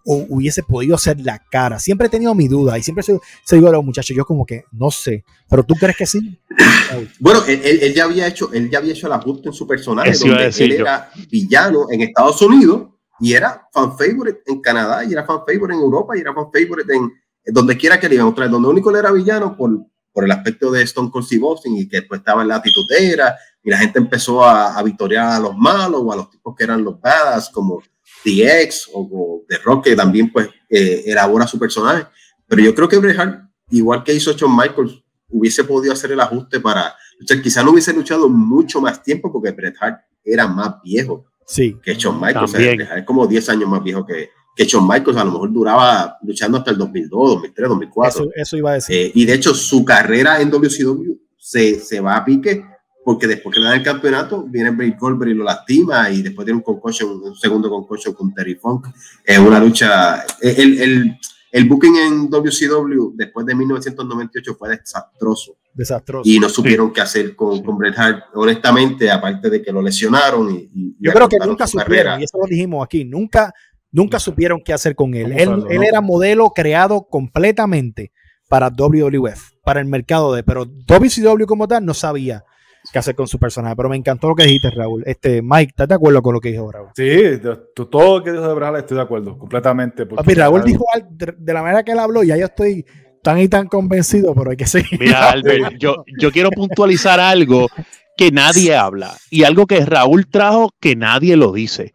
hubiese 0.05 0.63
podido 0.63 0.99
ser 0.99 1.21
la 1.21 1.39
cara? 1.51 1.79
Siempre 1.79 2.09
he 2.09 2.11
tenido 2.11 2.35
mi 2.35 2.49
duda 2.49 2.79
y 2.79 2.83
siempre 2.83 3.03
se, 3.03 3.19
se 3.45 3.57
digo 3.57 3.69
a 3.69 3.73
los 3.73 3.85
muchachos, 3.85 4.17
yo 4.17 4.25
como 4.25 4.45
que 4.45 4.65
no 4.73 4.91
sé, 4.91 5.25
pero 5.49 5.63
¿tú 5.63 5.75
crees 5.75 5.97
que 5.97 6.07
sí? 6.07 6.39
Bueno, 7.19 7.43
él, 7.47 7.93
ya 7.95 8.05
había 8.05 8.27
hecho, 8.27 8.53
él 8.53 8.71
ya 8.71 8.79
había 8.79 8.93
hecho 8.93 9.07
el 9.07 9.15
ajuste 9.15 9.49
en 9.49 9.55
su 9.55 9.67
personaje, 9.67 10.13
donde 10.17 10.47
él 10.47 10.73
era 10.73 11.11
villano 11.31 11.87
en 11.91 12.03
Estados 12.03 12.41
Unidos 12.43 12.89
y 13.21 13.33
era 13.33 13.69
fan 13.73 13.97
favorite 13.97 14.43
en 14.47 14.61
Canadá 14.61 15.05
y 15.05 15.13
era 15.13 15.25
fan 15.25 15.39
favorite 15.39 15.75
en 15.75 15.81
Europa 15.81 16.17
y 16.17 16.21
era 16.21 16.35
fan 16.35 16.47
favorite 16.53 16.95
en, 16.95 17.11
donde 17.47 17.77
quiera 17.77 17.99
que 17.99 18.09
le 18.09 18.17
iban 18.17 18.29
a 18.29 18.35
traer, 18.35 18.51
donde 18.51 18.69
único 18.69 18.91
él 18.91 18.97
era 18.97 19.13
villano 19.13 19.57
por, 19.57 19.71
por 20.15 20.25
el 20.25 20.31
aspecto 20.31 20.71
de 20.71 20.83
Stone 20.83 21.11
Cold 21.11 21.27
Steve 21.27 21.45
Austin 21.45 21.77
y 21.77 21.89
que 21.89 21.99
después 21.99 22.21
estaba 22.21 22.43
en 22.43 22.49
la 22.49 22.57
atitudera 22.57 23.37
y 23.63 23.69
la 23.69 23.79
gente 23.79 23.99
empezó 23.99 24.45
a, 24.45 24.79
a 24.79 24.83
victoriar 24.83 25.33
a 25.33 25.41
los 25.41 25.57
malos 25.57 26.01
o 26.05 26.13
a 26.13 26.17
los 26.17 26.31
tipos 26.31 26.55
que 26.57 26.63
eran 26.63 26.85
los 26.85 27.01
badass 27.01 27.51
como 27.51 27.83
DX 28.25 28.91
o, 28.95 29.01
o 29.13 29.45
The 29.49 29.59
Rock 29.59 29.85
que 29.85 29.97
también 29.97 30.33
pues 30.33 30.49
eh, 30.71 31.03
elabora 31.07 31.49
su 31.49 31.59
personaje. 31.59 32.07
Pero 32.47 32.63
yo 32.63 32.75
creo 32.75 32.89
que 32.89 32.99
Bret 32.99 33.19
Hart 33.19 33.51
igual 33.71 34.05
que 34.05 34.15
hizo 34.15 34.33
Shawn 34.33 34.57
Michaels 34.57 35.03
hubiese 35.29 35.65
podido 35.65 35.93
hacer 35.93 36.13
el 36.13 36.21
ajuste 36.21 36.61
para 36.61 36.95
luchar 37.19 37.43
quizá 37.43 37.65
no 37.65 37.73
hubiese 37.73 37.93
luchado 37.93 38.29
mucho 38.29 38.81
más 38.81 39.03
tiempo 39.03 39.33
porque 39.33 39.51
Bret 39.51 39.75
Hart 39.81 40.01
era 40.23 40.47
más 40.47 40.81
viejo 40.83 41.27
sí, 41.45 41.77
que 41.83 41.95
Shawn 41.95 42.21
Michaels. 42.21 42.55
O 42.55 42.57
sea, 42.57 42.73
es 42.73 43.05
como 43.05 43.27
10 43.27 43.49
años 43.49 43.69
más 43.69 43.83
viejo 43.83 44.07
que, 44.07 44.31
que 44.55 44.65
Shawn 44.65 44.87
Michaels 44.87 45.19
a 45.19 45.25
lo 45.25 45.33
mejor 45.33 45.53
duraba 45.53 46.19
luchando 46.23 46.59
hasta 46.59 46.71
el 46.71 46.79
2002, 46.79 47.31
2003, 47.35 47.69
2004. 47.69 48.23
Eso, 48.23 48.31
eso 48.35 48.57
iba 48.57 48.71
a 48.71 48.75
decir. 48.75 48.97
Eh, 48.97 49.13
y 49.15 49.25
de 49.25 49.35
hecho 49.35 49.55
su 49.55 49.85
carrera 49.85 50.41
en 50.41 50.51
WCW 50.51 51.15
se, 51.37 51.81
se 51.81 52.01
va 52.01 52.17
a 52.17 52.25
pique 52.25 52.65
porque 53.05 53.27
después 53.27 53.55
que 53.55 53.61
le 53.61 53.67
dan 53.67 53.79
el 53.79 53.85
campeonato, 53.85 54.45
viene 54.45 54.71
Bray 54.71 54.97
Goldberg 54.99 55.31
y 55.31 55.35
lo 55.35 55.45
lastima, 55.45 56.11
y 56.11 56.23
después 56.23 56.47
tiene 56.47 56.57
un 56.57 56.65
concussion, 56.65 57.23
un 57.23 57.37
segundo 57.37 57.69
concussion 57.69 58.15
con 58.15 58.33
Terry 58.33 58.55
Funk. 58.55 58.87
Es 59.23 59.39
una 59.39 59.61
lucha. 59.61 60.25
El, 60.41 60.81
el, 60.81 61.19
el, 61.53 61.69
booking 61.69 61.97
en 61.97 62.31
WCW 62.31 63.13
después 63.15 63.45
de 63.45 63.55
1998 63.55 64.57
fue 64.59 64.71
desastroso. 64.71 65.59
Desastroso. 65.75 66.29
Y 66.29 66.39
no 66.39 66.49
supieron 66.49 66.93
qué 66.93 67.03
hacer 67.03 67.37
con, 67.37 67.63
con 67.63 67.77
Bret 67.77 67.99
Hart, 67.99 68.25
honestamente, 68.35 69.11
aparte 69.11 69.51
de 69.51 69.61
que 69.61 69.71
lo 69.71 69.83
lesionaron. 69.83 70.51
Y, 70.51 70.71
y 70.75 70.97
Yo 70.99 71.13
creo 71.13 71.29
que 71.29 71.39
nunca 71.39 71.67
supieron, 71.67 72.21
y 72.21 72.25
eso 72.25 72.39
lo 72.39 72.47
dijimos 72.47 72.83
aquí, 72.83 73.05
nunca, 73.05 73.53
nunca 73.95 74.19
supieron 74.19 74.61
qué 74.63 74.73
hacer 74.75 74.95
con 74.95 75.15
él. 75.15 75.33
Él, 75.33 75.65
él 75.71 75.83
era 75.85 76.01
modelo 76.01 76.51
creado 76.51 77.07
completamente 77.09 78.13
para 78.49 78.69
WWF, 78.69 79.53
para 79.63 79.81
el 79.81 79.87
mercado 79.87 80.35
de, 80.35 80.43
pero 80.43 80.67
WCW 80.67 81.47
como 81.47 81.67
tal 81.67 81.87
no 81.87 81.95
sabía 81.95 82.45
qué 82.93 82.99
hacer 82.99 83.15
con 83.15 83.29
su 83.29 83.39
personaje. 83.39 83.77
Pero 83.77 83.89
me 83.89 83.97
encantó 83.97 84.29
lo 84.29 84.35
que 84.35 84.45
dijiste, 84.45 84.71
Raúl. 84.71 85.05
Este, 85.07 85.41
Mike, 85.43 85.71
¿estás 85.71 85.89
de 85.89 85.95
acuerdo 85.95 86.23
con 86.23 86.35
lo 86.35 86.41
que 86.41 86.51
dijo 86.51 86.71
Raúl? 86.71 86.89
Sí, 86.95 87.41
todo 87.75 88.19
lo 88.19 88.25
que 88.25 88.33
dijo 88.33 88.47
de 88.47 88.55
Brajal 88.55 88.77
estoy 88.77 88.97
de 88.97 89.03
acuerdo, 89.03 89.39
completamente. 89.39 90.07
Papi, 90.07 90.35
Raúl 90.35 90.65
dijo 90.65 90.85
de 91.11 91.53
la 91.53 91.63
manera 91.63 91.83
que 91.85 91.93
él 91.93 91.99
habló, 92.01 92.23
ya 92.25 92.37
yo 92.37 92.47
estoy 92.47 92.85
tan 93.23 93.39
y 93.39 93.49
tan 93.49 93.69
convencido, 93.69 94.35
pero 94.35 94.51
hay 94.51 94.57
que 94.57 94.67
seguir. 94.67 95.01
Mira, 95.01 95.31
Albert, 95.31 95.77
yo, 95.79 96.05
yo 96.19 96.31
quiero 96.33 96.51
puntualizar 96.51 97.21
algo 97.21 97.69
que 98.17 98.31
nadie 98.33 98.77
habla 98.77 99.17
y 99.31 99.45
algo 99.45 99.67
que 99.67 99.85
Raúl 99.85 100.27
trajo 100.29 100.71
que 100.81 100.97
nadie 100.97 101.37
lo 101.37 101.53
dice. 101.53 101.95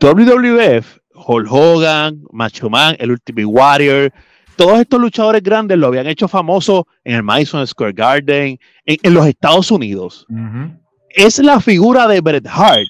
WWF, 0.00 0.98
Hulk 1.26 1.46
Hogan, 1.50 2.22
Macho 2.32 2.68
Man, 2.68 2.96
el 2.98 3.12
Ultimate 3.12 3.44
Warrior, 3.44 4.12
todos 4.56 4.80
estos 4.80 5.00
luchadores 5.00 5.42
grandes 5.42 5.78
lo 5.78 5.88
habían 5.88 6.06
hecho 6.06 6.28
famoso 6.28 6.86
en 7.04 7.16
el 7.16 7.22
Madison 7.22 7.66
Square 7.66 7.92
Garden, 7.92 8.58
en, 8.84 9.14
los 9.14 9.26
Estados 9.26 9.70
Unidos. 9.70 10.26
Es 11.10 11.38
la 11.38 11.60
figura 11.60 12.06
de 12.06 12.20
Bret 12.20 12.46
Hart, 12.46 12.86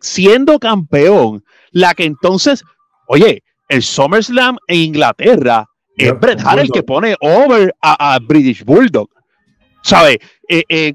siendo 0.00 0.58
campeón, 0.58 1.44
la 1.70 1.94
que 1.94 2.04
entonces, 2.04 2.64
oye, 3.08 3.42
el 3.68 3.82
SummerSlam 3.82 4.56
en 4.68 4.78
Inglaterra, 4.78 5.66
es 5.96 6.18
Bret 6.18 6.40
Hart 6.44 6.60
el 6.60 6.70
que 6.70 6.82
pone 6.82 7.14
over 7.20 7.74
a, 7.80 8.18
British 8.20 8.64
Bulldog. 8.64 9.08
¿Sabe? 9.82 10.18
Eh, 10.48 10.64
eh, 10.68 10.94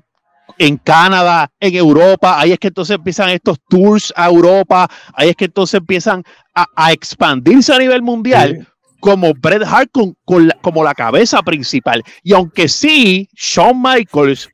en 0.62 0.78
Canadá, 0.78 1.52
en 1.60 1.76
Europa, 1.76 2.40
ahí 2.40 2.52
es 2.52 2.60
que 2.60 2.68
entonces 2.68 2.96
empiezan 2.96 3.30
estos 3.30 3.58
tours 3.68 4.14
a 4.16 4.28
Europa, 4.28 4.88
ahí 5.16 5.30
es 5.30 5.36
que 5.36 5.46
entonces 5.46 5.80
empiezan 5.80 6.24
a, 6.54 6.94
expandirse 6.94 7.74
a 7.74 7.80
nivel 7.80 8.04
mundial. 8.04 8.68
Como 9.00 9.34
Bret 9.34 9.64
Hart 9.64 9.90
con, 9.92 10.16
como 10.62 10.84
la 10.84 10.94
cabeza 10.94 11.42
principal. 11.42 12.04
Y 12.22 12.34
aunque 12.34 12.68
sí, 12.68 13.28
Shawn 13.34 13.82
Michaels 13.82 14.50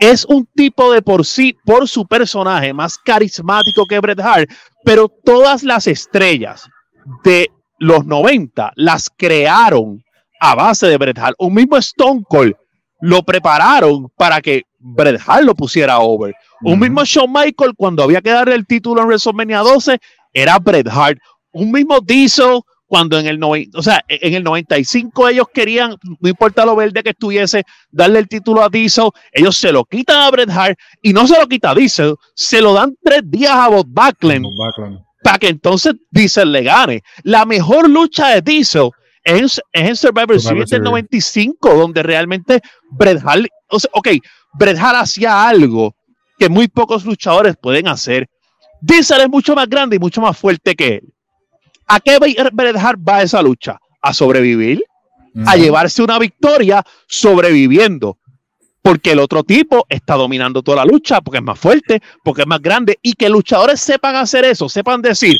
es 0.00 0.26
un 0.26 0.46
tipo 0.54 0.92
de 0.92 1.00
por 1.00 1.24
sí, 1.24 1.56
por 1.64 1.88
su 1.88 2.06
personaje, 2.06 2.74
más 2.74 2.98
carismático 2.98 3.86
que 3.86 3.98
Bret 3.98 4.20
Hart, 4.20 4.50
pero 4.84 5.08
todas 5.08 5.62
las 5.62 5.86
estrellas 5.86 6.68
de 7.24 7.50
los 7.78 8.04
90 8.04 8.70
las 8.74 9.08
crearon 9.16 10.04
a 10.40 10.54
base 10.54 10.88
de 10.88 10.98
Bret 10.98 11.18
Hart. 11.18 11.36
Un 11.38 11.54
mismo 11.54 11.78
Stone 11.78 12.22
Cold 12.28 12.54
lo 13.00 13.22
prepararon 13.22 14.08
para 14.14 14.42
que 14.42 14.64
Bret 14.94 15.20
Hart 15.26 15.44
lo 15.44 15.54
pusiera 15.54 15.98
over. 15.98 16.34
Un 16.62 16.78
mismo 16.78 17.04
Shawn 17.04 17.32
Michael 17.32 17.72
cuando 17.76 18.02
había 18.04 18.20
que 18.20 18.30
darle 18.30 18.54
el 18.54 18.66
título 18.66 19.02
en 19.02 19.08
WrestleMania 19.08 19.58
12 19.60 19.98
era 20.32 20.58
Bret 20.58 20.88
Hart. 20.88 21.18
Un 21.52 21.72
mismo 21.72 22.00
Diesel 22.00 22.60
cuando 22.86 23.18
en 23.18 23.26
el, 23.26 23.40
o 23.42 23.82
sea, 23.82 24.04
en 24.06 24.34
el 24.34 24.44
95 24.44 25.28
ellos 25.28 25.46
querían, 25.52 25.96
no 26.20 26.28
importa 26.28 26.64
lo 26.64 26.76
verde 26.76 27.02
que 27.02 27.10
estuviese, 27.10 27.64
darle 27.90 28.20
el 28.20 28.28
título 28.28 28.62
a 28.62 28.68
Diesel, 28.68 29.10
ellos 29.32 29.56
se 29.56 29.72
lo 29.72 29.84
quitan 29.84 30.20
a 30.22 30.30
Bret 30.30 30.50
Hart 30.50 30.78
y 31.02 31.12
no 31.12 31.26
se 31.26 31.38
lo 31.38 31.48
quita 31.48 31.70
a 31.70 31.74
Diesel, 31.74 32.14
se 32.34 32.60
lo 32.60 32.74
dan 32.74 32.94
tres 33.02 33.22
días 33.24 33.52
a 33.52 33.68
Bob 33.68 33.86
Backlund 33.88 34.46
para 35.22 35.38
que 35.38 35.48
entonces 35.48 35.94
Diesel 36.12 36.52
le 36.52 36.62
gane. 36.62 37.02
La 37.24 37.44
mejor 37.44 37.90
lucha 37.90 38.28
de 38.28 38.42
Diesel 38.42 38.90
es, 39.24 39.60
en 39.72 39.96
Survivor, 39.96 40.40
Series 40.40 40.70
del 40.70 40.82
95, 40.82 41.74
donde 41.74 42.04
realmente 42.04 42.60
Bret 42.92 43.20
Hart, 43.24 43.46
o 43.68 43.80
sea, 43.80 43.90
ok, 43.94 44.08
Bret 44.58 44.78
Hart 44.78 44.98
hacía 44.98 45.48
algo 45.48 45.94
que 46.38 46.48
muy 46.48 46.68
pocos 46.68 47.04
luchadores 47.04 47.56
pueden 47.60 47.88
hacer. 47.88 48.28
Diesel 48.80 49.22
es 49.22 49.28
mucho 49.28 49.54
más 49.54 49.68
grande 49.68 49.96
y 49.96 49.98
mucho 49.98 50.20
más 50.20 50.36
fuerte 50.36 50.74
que 50.74 50.96
él. 50.96 51.12
¿A 51.86 52.00
qué 52.00 52.18
Bret 52.52 52.76
Hart 52.76 53.00
va 53.06 53.22
esa 53.22 53.42
lucha? 53.42 53.78
A 54.02 54.12
sobrevivir, 54.12 54.84
a 55.46 55.56
llevarse 55.56 56.02
una 56.02 56.18
victoria 56.18 56.84
sobreviviendo. 57.06 58.18
Porque 58.82 59.12
el 59.12 59.18
otro 59.18 59.42
tipo 59.42 59.84
está 59.88 60.14
dominando 60.14 60.62
toda 60.62 60.78
la 60.78 60.84
lucha, 60.84 61.20
porque 61.20 61.38
es 61.38 61.44
más 61.44 61.58
fuerte, 61.58 62.00
porque 62.22 62.42
es 62.42 62.46
más 62.46 62.62
grande, 62.62 62.98
y 63.02 63.14
que 63.14 63.28
luchadores 63.28 63.80
sepan 63.80 64.14
hacer 64.14 64.44
eso, 64.44 64.68
sepan 64.68 65.02
decir, 65.02 65.36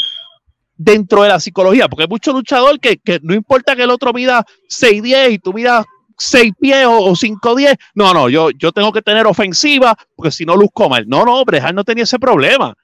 dentro 0.77 1.23
de 1.23 1.29
la 1.29 1.41
psicología, 1.41 1.89
porque 1.89 2.03
hay 2.03 2.09
mucho 2.09 2.33
luchador 2.33 2.79
que, 2.81 3.01
no 3.23 3.35
importa 3.35 3.77
que 3.77 3.83
el 3.83 3.91
otro 3.91 4.13
mida 4.13 4.45
6'10 4.69 5.33
y 5.33 5.39
tú 5.39 5.53
midas 5.53 5.87
6 6.19 6.53
pies 6.59 6.87
o, 6.87 7.15
5'10, 7.15 7.79
no, 7.95 8.15
no, 8.15 8.29
yo, 8.29 8.51
yo 8.51 8.73
tengo 8.73 8.93
que 8.93 9.03
tener 9.03 9.27
ofensiva, 9.27 9.97
porque 10.15 10.31
si 10.31 10.45
no 10.45 10.57
luzco 10.57 10.89
mal. 10.89 11.07
No, 11.09 11.25
no, 11.25 11.45
Brejal 11.45 11.75
no 11.75 11.85
tenía 11.85 12.05
ese 12.05 12.19
problema. 12.19 12.75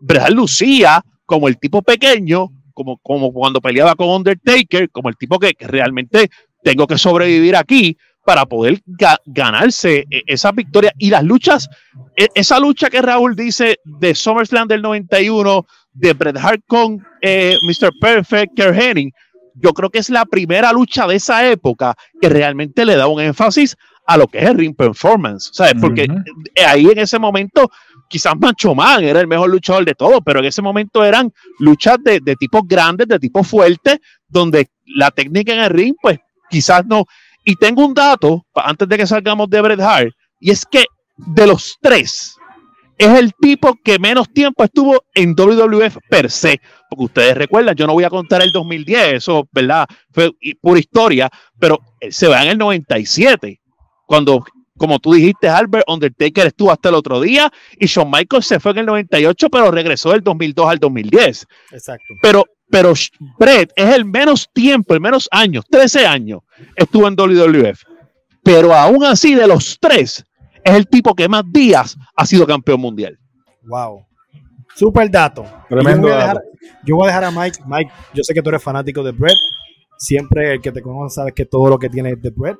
Brejal 0.00 0.34
lucía 0.34 1.02
como 1.26 1.48
el 1.48 1.58
tipo 1.58 1.82
pequeño, 1.82 2.48
como, 2.72 2.98
como 2.98 3.32
cuando 3.32 3.60
peleaba 3.60 3.94
con 3.94 4.08
Undertaker, 4.08 4.90
como 4.90 5.08
el 5.08 5.16
tipo 5.16 5.38
que, 5.38 5.52
realmente 5.58 6.30
tengo 6.62 6.86
que 6.86 6.98
sobrevivir 6.98 7.56
aquí 7.56 7.96
para 8.24 8.46
poder 8.46 8.80
ganarse 9.26 10.06
e, 10.10 10.22
esa 10.26 10.52
victoria. 10.52 10.92
Y 10.98 11.10
las 11.10 11.24
luchas, 11.24 11.68
e, 12.16 12.28
esa 12.34 12.58
lucha 12.58 12.88
que 12.90 13.02
Raúl 13.02 13.34
dice 13.34 13.78
de 13.84 14.14
SummerSlam 14.14 14.68
del 14.68 14.82
91, 14.82 15.66
de 15.92 16.12
Bret 16.12 16.36
Hart 16.36 16.62
con 16.66 17.04
eh, 17.20 17.56
Mr. 17.62 17.90
Perfect, 18.00 18.54
Kerr 18.54 18.74
Henning, 18.74 19.12
yo 19.60 19.72
creo 19.72 19.90
que 19.90 19.98
es 19.98 20.10
la 20.10 20.24
primera 20.24 20.72
lucha 20.72 21.06
de 21.06 21.16
esa 21.16 21.48
época 21.48 21.94
que 22.20 22.28
realmente 22.28 22.84
le 22.84 22.96
da 22.96 23.06
un 23.06 23.20
énfasis 23.20 23.76
a 24.06 24.16
lo 24.16 24.26
que 24.26 24.38
es 24.38 24.44
el 24.44 24.56
ring 24.56 24.74
performance, 24.74 25.50
¿sabes? 25.52 25.74
Porque 25.80 26.08
ahí 26.66 26.86
en 26.86 26.98
ese 26.98 27.18
momento 27.18 27.70
quizás 28.08 28.34
Mancho 28.38 28.74
Man 28.74 29.04
era 29.04 29.20
el 29.20 29.26
mejor 29.26 29.50
luchador 29.50 29.84
de 29.84 29.94
todos, 29.94 30.20
pero 30.24 30.38
en 30.40 30.46
ese 30.46 30.62
momento 30.62 31.04
eran 31.04 31.30
luchas 31.58 31.98
de, 32.02 32.20
de 32.20 32.34
tipos 32.36 32.62
grandes, 32.66 33.06
de 33.06 33.18
tipos 33.18 33.46
fuertes, 33.46 33.98
donde 34.26 34.70
la 34.86 35.10
técnica 35.10 35.52
en 35.52 35.60
el 35.60 35.70
ring, 35.70 35.94
pues 36.00 36.18
quizás 36.48 36.86
no. 36.86 37.04
Y 37.44 37.56
tengo 37.56 37.84
un 37.84 37.92
dato, 37.92 38.46
antes 38.54 38.88
de 38.88 38.96
que 38.96 39.06
salgamos 39.06 39.50
de 39.50 39.60
Bret 39.60 39.80
Hart, 39.80 40.12
y 40.40 40.52
es 40.52 40.64
que 40.64 40.84
de 41.18 41.46
los 41.46 41.76
tres, 41.80 42.37
es 42.98 43.18
el 43.18 43.32
tipo 43.34 43.74
que 43.82 43.98
menos 43.98 44.28
tiempo 44.30 44.64
estuvo 44.64 45.04
en 45.14 45.34
WWF 45.34 45.98
per 46.10 46.30
se. 46.30 46.60
Porque 46.90 47.04
ustedes 47.04 47.36
recuerdan, 47.36 47.76
yo 47.76 47.86
no 47.86 47.92
voy 47.94 48.04
a 48.04 48.10
contar 48.10 48.42
el 48.42 48.52
2010, 48.52 49.14
eso, 49.14 49.48
¿verdad? 49.52 49.86
Fue 50.10 50.30
pura 50.60 50.80
historia, 50.80 51.30
pero 51.58 51.78
él 52.00 52.12
se 52.12 52.26
va 52.26 52.42
en 52.42 52.50
el 52.50 52.58
97, 52.58 53.60
cuando 54.06 54.44
como 54.78 55.00
tú 55.00 55.12
dijiste, 55.12 55.48
Albert, 55.48 55.84
Undertaker 55.88 56.46
estuvo 56.46 56.70
hasta 56.70 56.88
el 56.88 56.94
otro 56.94 57.20
día 57.20 57.52
y 57.78 57.86
Shawn 57.86 58.10
Michaels 58.10 58.46
se 58.46 58.60
fue 58.60 58.70
en 58.70 58.78
el 58.78 58.86
98, 58.86 59.50
pero 59.50 59.70
regresó 59.70 60.12
del 60.12 60.22
2002 60.22 60.70
al 60.70 60.78
2010. 60.78 61.46
Exacto. 61.72 62.14
Pero, 62.22 62.44
pero 62.70 62.94
Brett 63.38 63.72
es 63.74 63.94
el 63.94 64.04
menos 64.04 64.48
tiempo, 64.54 64.94
el 64.94 65.00
menos 65.00 65.28
años, 65.32 65.64
13 65.68 66.06
años 66.06 66.40
estuvo 66.76 67.08
en 67.08 67.16
WWF. 67.16 67.82
Pero 68.42 68.72
aún 68.72 69.04
así, 69.04 69.34
de 69.34 69.46
los 69.46 69.78
tres, 69.80 70.24
es 70.68 70.74
el 70.74 70.88
tipo 70.88 71.14
que 71.14 71.28
más 71.28 71.44
días 71.50 71.96
ha 72.14 72.26
sido 72.26 72.46
campeón 72.46 72.80
mundial. 72.80 73.18
Wow. 73.64 74.04
Super 74.74 75.10
dato. 75.10 75.44
Tremendo 75.68 76.08
yo, 76.08 76.14
voy 76.14 76.22
dato. 76.22 76.40
yo 76.84 76.96
voy 76.96 77.04
a 77.04 77.06
dejar 77.08 77.24
a 77.24 77.30
Mike. 77.30 77.58
Mike, 77.66 77.90
yo 78.14 78.22
sé 78.22 78.34
que 78.34 78.42
tú 78.42 78.50
eres 78.50 78.62
fanático 78.62 79.02
de 79.02 79.12
Brett. 79.12 79.36
Siempre 79.98 80.54
el 80.54 80.60
que 80.60 80.70
te 80.70 80.80
conoce 80.80 81.16
sabe 81.16 81.32
que 81.32 81.44
todo 81.44 81.68
lo 81.68 81.78
que 81.78 81.88
tiene 81.88 82.10
es 82.10 82.22
de 82.22 82.30
Brett. 82.30 82.58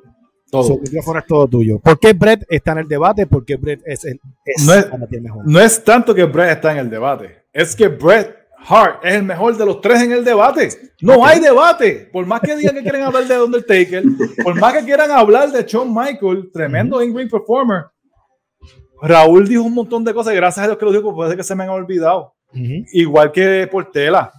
Todo. 0.51 0.79
es 0.83 1.27
todo 1.27 1.47
tuyo. 1.47 1.79
¿Por 1.79 1.99
qué 1.99 2.13
Brett 2.13 2.43
está 2.49 2.71
en 2.71 2.79
el 2.79 2.87
debate? 2.87 3.27
Porque 3.27 3.55
Brett 3.55 3.81
es, 3.85 4.03
el, 4.05 4.19
no, 4.65 4.73
es, 4.73 4.87
mejor. 5.21 5.47
no 5.47 5.59
es 5.59 5.83
tanto 5.83 6.13
que 6.15 6.23
Brett 6.23 6.51
está 6.51 6.71
en 6.71 6.79
el 6.79 6.89
debate, 6.89 7.43
es 7.53 7.75
que 7.75 7.87
Brett 7.87 8.35
Hart 8.67 9.05
es 9.05 9.15
el 9.15 9.23
mejor 9.23 9.55
de 9.55 9.65
los 9.65 9.79
tres 9.79 10.01
en 10.01 10.11
el 10.11 10.25
debate. 10.25 10.69
No 11.01 11.25
hay 11.25 11.39
debate. 11.39 12.09
Por 12.11 12.25
más 12.25 12.41
que 12.41 12.55
digan 12.55 12.75
que 12.75 12.81
quieren 12.81 13.03
hablar 13.03 13.25
de 13.25 13.41
Undertaker, 13.41 14.03
por 14.43 14.59
más 14.59 14.73
que 14.73 14.83
quieran 14.83 15.11
hablar 15.11 15.51
de 15.51 15.63
Shawn 15.63 15.93
Michael, 15.93 16.49
tremendo 16.51 17.01
in-ring 17.01 17.29
performer, 17.29 17.85
Raúl 19.01 19.47
dijo 19.47 19.63
un 19.63 19.73
montón 19.73 20.03
de 20.03 20.13
cosas 20.13 20.33
y 20.33 20.35
gracias 20.35 20.63
a 20.63 20.67
Dios 20.67 20.77
que 20.77 20.85
lo 20.85 20.91
dijo, 20.91 21.13
puede 21.13 21.35
que 21.35 21.43
se 21.43 21.55
me 21.55 21.63
han 21.63 21.69
olvidado. 21.69 22.35
Igual 22.93 23.31
que 23.31 23.67
Portela. 23.71 24.31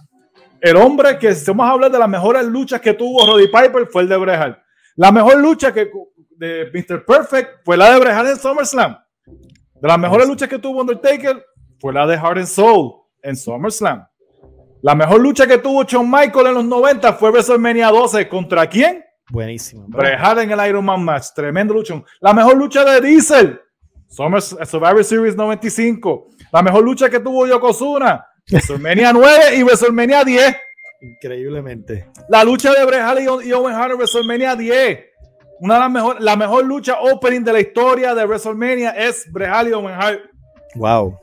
El 0.59 0.77
hombre 0.77 1.17
que, 1.17 1.33
si 1.33 1.49
vamos 1.49 1.67
a 1.67 1.71
hablar 1.71 1.91
de 1.91 1.97
las 1.97 2.09
mejores 2.09 2.45
luchas 2.45 2.79
que 2.79 2.93
tuvo 2.93 3.25
Roddy 3.25 3.47
Piper, 3.47 3.87
fue 3.87 4.03
el 4.03 4.09
de 4.09 4.17
Bret 4.17 4.39
Hart. 4.39 4.59
La 4.95 5.11
mejor 5.11 5.39
lucha 5.39 5.73
que, 5.73 5.89
de 6.37 6.69
Mr. 6.71 7.03
Perfect 7.05 7.63
fue 7.63 7.77
la 7.77 7.91
de 7.93 7.99
Bret 7.99 8.13
Hart 8.13 8.29
en 8.29 8.37
SummerSlam. 8.37 8.97
De 9.25 9.87
las 9.87 9.97
mejores 9.97 10.27
luchas 10.27 10.47
que 10.47 10.59
tuvo 10.59 10.81
Undertaker 10.81 11.43
fue 11.79 11.93
la 11.93 12.05
de 12.05 12.15
Heart 12.15 12.37
and 12.37 12.47
Soul 12.47 12.93
en 13.23 13.35
SummerSlam. 13.35 14.05
La 14.83 14.93
mejor 14.93 15.21
lucha 15.21 15.47
que 15.47 15.57
tuvo 15.57 15.83
Shawn 15.83 16.09
Michael 16.09 16.47
en 16.47 16.53
los 16.53 16.65
90 16.65 17.13
fue 17.13 17.31
WrestleMania 17.31 17.89
12. 17.89 18.27
¿Contra 18.27 18.67
quién? 18.67 19.03
Buenísimo. 19.29 19.85
Bret 19.87 20.19
Hart 20.19 20.41
en 20.41 20.51
el 20.51 20.67
Iron 20.67 20.85
Man 20.85 21.03
match. 21.03 21.27
Tremendo 21.35 21.73
lucha. 21.73 22.01
La 22.19 22.33
mejor 22.33 22.57
lucha 22.57 22.83
de 22.85 23.01
Diesel. 23.01 23.59
Survivor 24.11 25.03
Series 25.03 25.35
95. 25.35 26.29
La 26.51 26.61
mejor 26.61 26.83
lucha 26.83 27.09
que 27.09 27.19
tuvo 27.19 27.47
Yokozuna. 27.47 28.27
WrestleMania 28.49 29.13
9 29.13 29.55
y 29.55 29.63
WrestleMania 29.63 30.23
10. 30.23 30.55
Increíblemente. 31.01 32.07
La 32.29 32.43
lucha 32.43 32.73
de 32.73 32.85
Bret 32.85 33.01
Hart 33.01 33.21
y 33.21 33.53
Owen 33.53 33.73
Hart 33.73 33.91
en 33.91 33.97
WrestleMania 33.97 34.55
10. 34.55 34.99
Una 35.61 35.75
de 35.75 35.79
las 35.79 35.91
mejores, 35.91 36.21
la 36.21 36.35
mejor 36.35 36.65
lucha 36.65 36.99
opening 36.99 37.41
de 37.41 37.53
la 37.53 37.59
historia 37.59 38.13
de 38.13 38.25
WrestleMania 38.25 38.91
es 38.91 39.31
Bret 39.31 39.49
Hart 39.49 39.69
y 39.69 39.73
Owen 39.73 39.95
Hart. 39.95 40.19
Wow. 40.75 41.07
O 41.07 41.19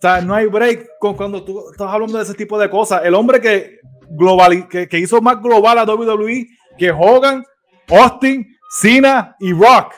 sea, 0.00 0.22
no 0.22 0.34
hay 0.34 0.46
break 0.46 0.98
con 0.98 1.14
cuando 1.14 1.44
tú 1.44 1.70
estás 1.70 1.88
hablando 1.88 2.16
de 2.16 2.24
ese 2.24 2.34
tipo 2.34 2.58
de 2.58 2.70
cosas. 2.70 3.02
El 3.04 3.14
hombre 3.14 3.38
que, 3.40 3.80
global, 4.08 4.66
que, 4.66 4.98
hizo 4.98 5.20
más 5.20 5.42
global 5.42 5.78
a 5.78 5.84
WWE 5.84 6.46
que 6.78 6.90
Hogan, 6.90 7.44
Austin, 7.88 8.46
Cena 8.70 9.36
y 9.38 9.52
Rock. 9.52 9.92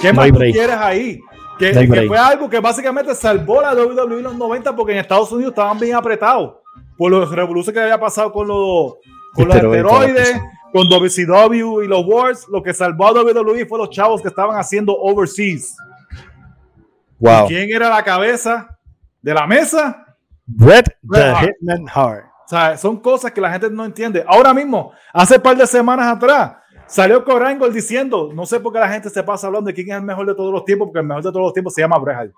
¿Qué 0.00 0.12
más 0.12 0.30
quieres 0.30 0.76
ahí? 0.76 1.20
Que, 1.58 2.06
fue 2.06 2.16
algo 2.16 2.48
que 2.48 2.60
básicamente 2.60 3.14
salvó 3.16 3.60
la 3.60 3.74
WWE 3.74 4.18
en 4.18 4.22
los 4.22 4.36
90 4.36 4.76
porque 4.76 4.92
en 4.92 4.98
Estados 4.98 5.32
Unidos 5.32 5.50
estaban 5.50 5.78
bien 5.78 5.96
apretados 5.96 6.54
por 6.96 7.10
los 7.10 7.30
revoluciones 7.32 7.74
que 7.74 7.82
había 7.82 7.98
pasado 7.98 8.32
con 8.32 8.46
los, 8.46 8.94
con 9.34 9.48
los 9.48 9.56
esteroides, 9.56 10.40
con 10.72 10.88
WCW 10.88 11.82
y 11.82 11.88
los 11.88 12.04
Wars. 12.06 12.46
Lo 12.48 12.62
que 12.62 12.72
salvó 12.72 13.08
a 13.08 13.12
WWE 13.12 13.66
fue 13.66 13.78
los 13.78 13.90
chavos 13.90 14.22
que 14.22 14.28
estaban 14.28 14.56
haciendo 14.56 14.96
overseas. 14.96 15.76
Wow. 17.18 17.48
¿Quién 17.48 17.68
era 17.72 17.88
la 17.88 18.04
cabeza 18.04 18.78
de 19.20 19.34
la 19.34 19.46
mesa? 19.46 20.16
Bret, 20.46 20.96
the 21.10 21.34
Hitman 21.40 21.86
Hart. 21.92 22.24
O 22.46 22.48
sea, 22.48 22.78
son 22.78 22.98
cosas 23.00 23.32
que 23.32 23.40
la 23.40 23.50
gente 23.50 23.68
no 23.68 23.84
entiende. 23.84 24.24
Ahora 24.26 24.54
mismo, 24.54 24.92
hace 25.12 25.36
un 25.36 25.42
par 25.42 25.56
de 25.56 25.66
semanas 25.66 26.16
atrás, 26.16 26.52
salió 26.88 27.24
Corangol 27.24 27.72
diciendo, 27.72 28.30
no 28.34 28.46
sé 28.46 28.60
por 28.60 28.72
qué 28.72 28.80
la 28.80 28.88
gente 28.88 29.10
se 29.10 29.22
pasa 29.22 29.46
hablando 29.46 29.68
de 29.68 29.74
quién 29.74 29.90
es 29.90 29.96
el 29.96 30.02
mejor 30.02 30.26
de 30.26 30.34
todos 30.34 30.52
los 30.52 30.64
tiempos, 30.64 30.88
porque 30.88 31.00
el 31.00 31.06
mejor 31.06 31.22
de 31.22 31.30
todos 31.30 31.42
los 31.42 31.52
tiempos 31.52 31.74
se 31.74 31.82
llama 31.82 31.98
Bret 31.98 32.16
Hart. 32.16 32.32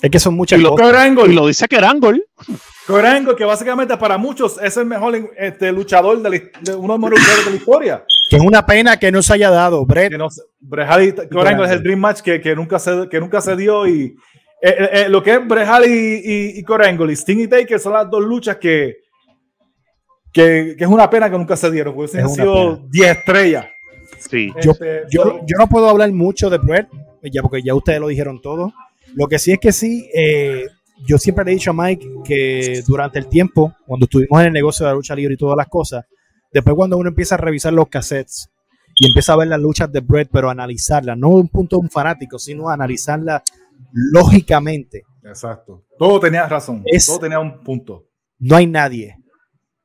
Es 0.00 0.10
que 0.10 0.20
son 0.20 0.34
muchas 0.34 0.60
y 0.60 0.62
lo, 0.62 0.76
cosas. 0.76 1.08
y 1.08 1.32
lo 1.32 1.46
dice 1.46 1.66
Kerangle. 1.66 2.22
Kerangle, 2.86 3.34
que 3.34 3.44
básicamente 3.44 3.96
para 3.96 4.16
muchos 4.16 4.60
es 4.62 4.76
el 4.76 4.86
mejor 4.86 5.32
este, 5.36 5.72
luchador 5.72 6.22
de, 6.22 6.52
de 6.60 6.74
uno 6.74 6.94
de 6.94 7.00
los 7.00 7.10
luchadores 7.10 7.44
de 7.44 7.50
la 7.50 7.56
historia. 7.56 8.04
Que 8.30 8.36
es 8.36 8.42
una 8.42 8.64
pena 8.64 8.96
que 8.96 9.10
no 9.10 9.22
se 9.22 9.34
haya 9.34 9.50
dado, 9.50 9.84
Brett. 9.84 10.12
Que 10.12 10.18
no, 10.18 10.28
Brett 10.60 11.60
es 11.64 11.70
el 11.70 11.82
Dream 11.82 11.98
Match 11.98 12.20
que, 12.20 12.40
que, 12.40 12.54
nunca, 12.54 12.78
se, 12.78 13.08
que 13.08 13.18
nunca 13.18 13.40
se 13.40 13.56
dio 13.56 13.88
y 13.88 14.16
eh, 14.60 14.74
eh, 14.78 14.88
eh, 14.92 15.08
lo 15.08 15.22
que 15.22 15.34
es 15.34 15.48
Bret 15.48 15.68
y, 15.86 15.90
y, 15.90 16.60
y 16.60 16.64
y 16.64 17.16
Sting 17.16 17.40
y 17.40 17.48
Taker 17.48 17.80
son 17.80 17.94
las 17.94 18.08
dos 18.08 18.22
luchas 18.22 18.56
que, 18.56 18.98
que, 20.32 20.74
que 20.76 20.84
es 20.84 20.90
una 20.90 21.08
pena 21.08 21.30
que 21.30 21.38
nunca 21.38 21.56
se 21.56 21.70
dieron, 21.70 21.94
porque 21.94 22.18
han 22.18 22.30
sido 22.30 22.76
10 22.90 23.16
estrellas. 23.16 23.66
Sí. 24.18 24.52
Este, 24.56 25.02
yo, 25.10 25.40
yo, 25.46 25.56
no 25.58 25.68
puedo 25.68 25.88
hablar 25.88 26.10
mucho 26.12 26.50
de 26.50 26.58
Brett, 26.58 26.88
ya 27.22 27.42
porque 27.42 27.62
ya 27.62 27.74
ustedes 27.74 28.00
lo 28.00 28.08
dijeron 28.08 28.40
todo. 28.40 28.72
Lo 29.14 29.26
que 29.26 29.38
sí 29.38 29.52
es 29.52 29.58
que 29.58 29.72
sí, 29.72 30.08
yo 31.06 31.18
siempre 31.18 31.44
le 31.44 31.52
he 31.52 31.54
dicho 31.54 31.70
a 31.70 31.74
Mike 31.74 32.06
que 32.24 32.82
durante 32.86 33.18
el 33.18 33.28
tiempo, 33.28 33.74
cuando 33.86 34.04
estuvimos 34.04 34.40
en 34.40 34.46
el 34.48 34.52
negocio 34.52 34.84
de 34.84 34.92
la 34.92 34.96
lucha 34.96 35.14
libre 35.14 35.34
y 35.34 35.36
todas 35.36 35.56
las 35.56 35.68
cosas, 35.68 36.04
después 36.52 36.74
cuando 36.76 36.96
uno 36.96 37.08
empieza 37.08 37.36
a 37.36 37.38
revisar 37.38 37.72
los 37.72 37.88
cassettes 37.88 38.50
y 38.96 39.06
empieza 39.06 39.32
a 39.32 39.36
ver 39.36 39.48
las 39.48 39.60
luchas 39.60 39.90
de 39.92 40.00
Brett, 40.00 40.28
pero 40.32 40.50
analizarlas, 40.50 41.16
no 41.16 41.28
un 41.28 41.48
punto 41.48 41.76
de 41.76 41.80
un 41.82 41.90
fanático, 41.90 42.38
sino 42.38 42.68
analizarla 42.68 43.42
lógicamente. 43.92 45.04
Exacto. 45.22 45.84
Todo 45.98 46.18
tenía 46.20 46.46
razón. 46.46 46.84
todo 47.06 47.18
tenía 47.18 47.38
un 47.38 47.62
punto. 47.62 48.06
No 48.40 48.56
hay 48.56 48.66
nadie, 48.66 49.16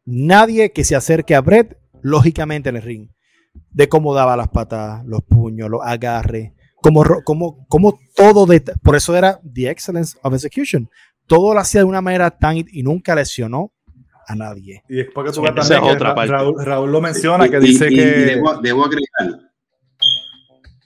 nadie 0.05 0.71
que 0.71 0.83
se 0.83 0.95
acerque 0.95 1.35
a 1.35 1.41
Brett 1.41 1.77
lógicamente 2.01 2.69
en 2.69 2.77
el 2.77 2.81
ring. 2.81 3.09
De 3.71 3.87
cómo 3.87 4.13
daba 4.13 4.35
las 4.35 4.49
patadas, 4.49 5.05
los 5.05 5.21
puños, 5.23 5.69
los 5.69 5.81
agarres, 5.83 6.53
como, 6.81 7.03
como, 7.23 7.65
como 7.67 7.99
todo, 8.15 8.45
de, 8.45 8.61
por 8.83 8.95
eso 8.95 9.15
era 9.15 9.39
The 9.41 9.69
Excellence 9.69 10.17
of 10.21 10.33
Execution. 10.33 10.89
Todo 11.27 11.53
lo 11.53 11.59
hacía 11.59 11.81
de 11.81 11.85
una 11.85 12.01
manera 12.01 12.29
tan 12.29 12.57
y 12.57 12.83
nunca 12.83 13.15
lesionó 13.15 13.71
a 14.27 14.35
nadie. 14.35 14.83
Y 14.89 14.95
después 14.95 15.31
que 15.31 15.33
tú 15.33 15.43
otra 15.43 16.13
Raúl, 16.25 16.91
lo 16.91 17.01
menciona, 17.01 17.47
que 17.49 17.59
dice 17.59 17.89
que... 17.89 18.41
debo, 18.61 18.85
agregar, 18.85 19.39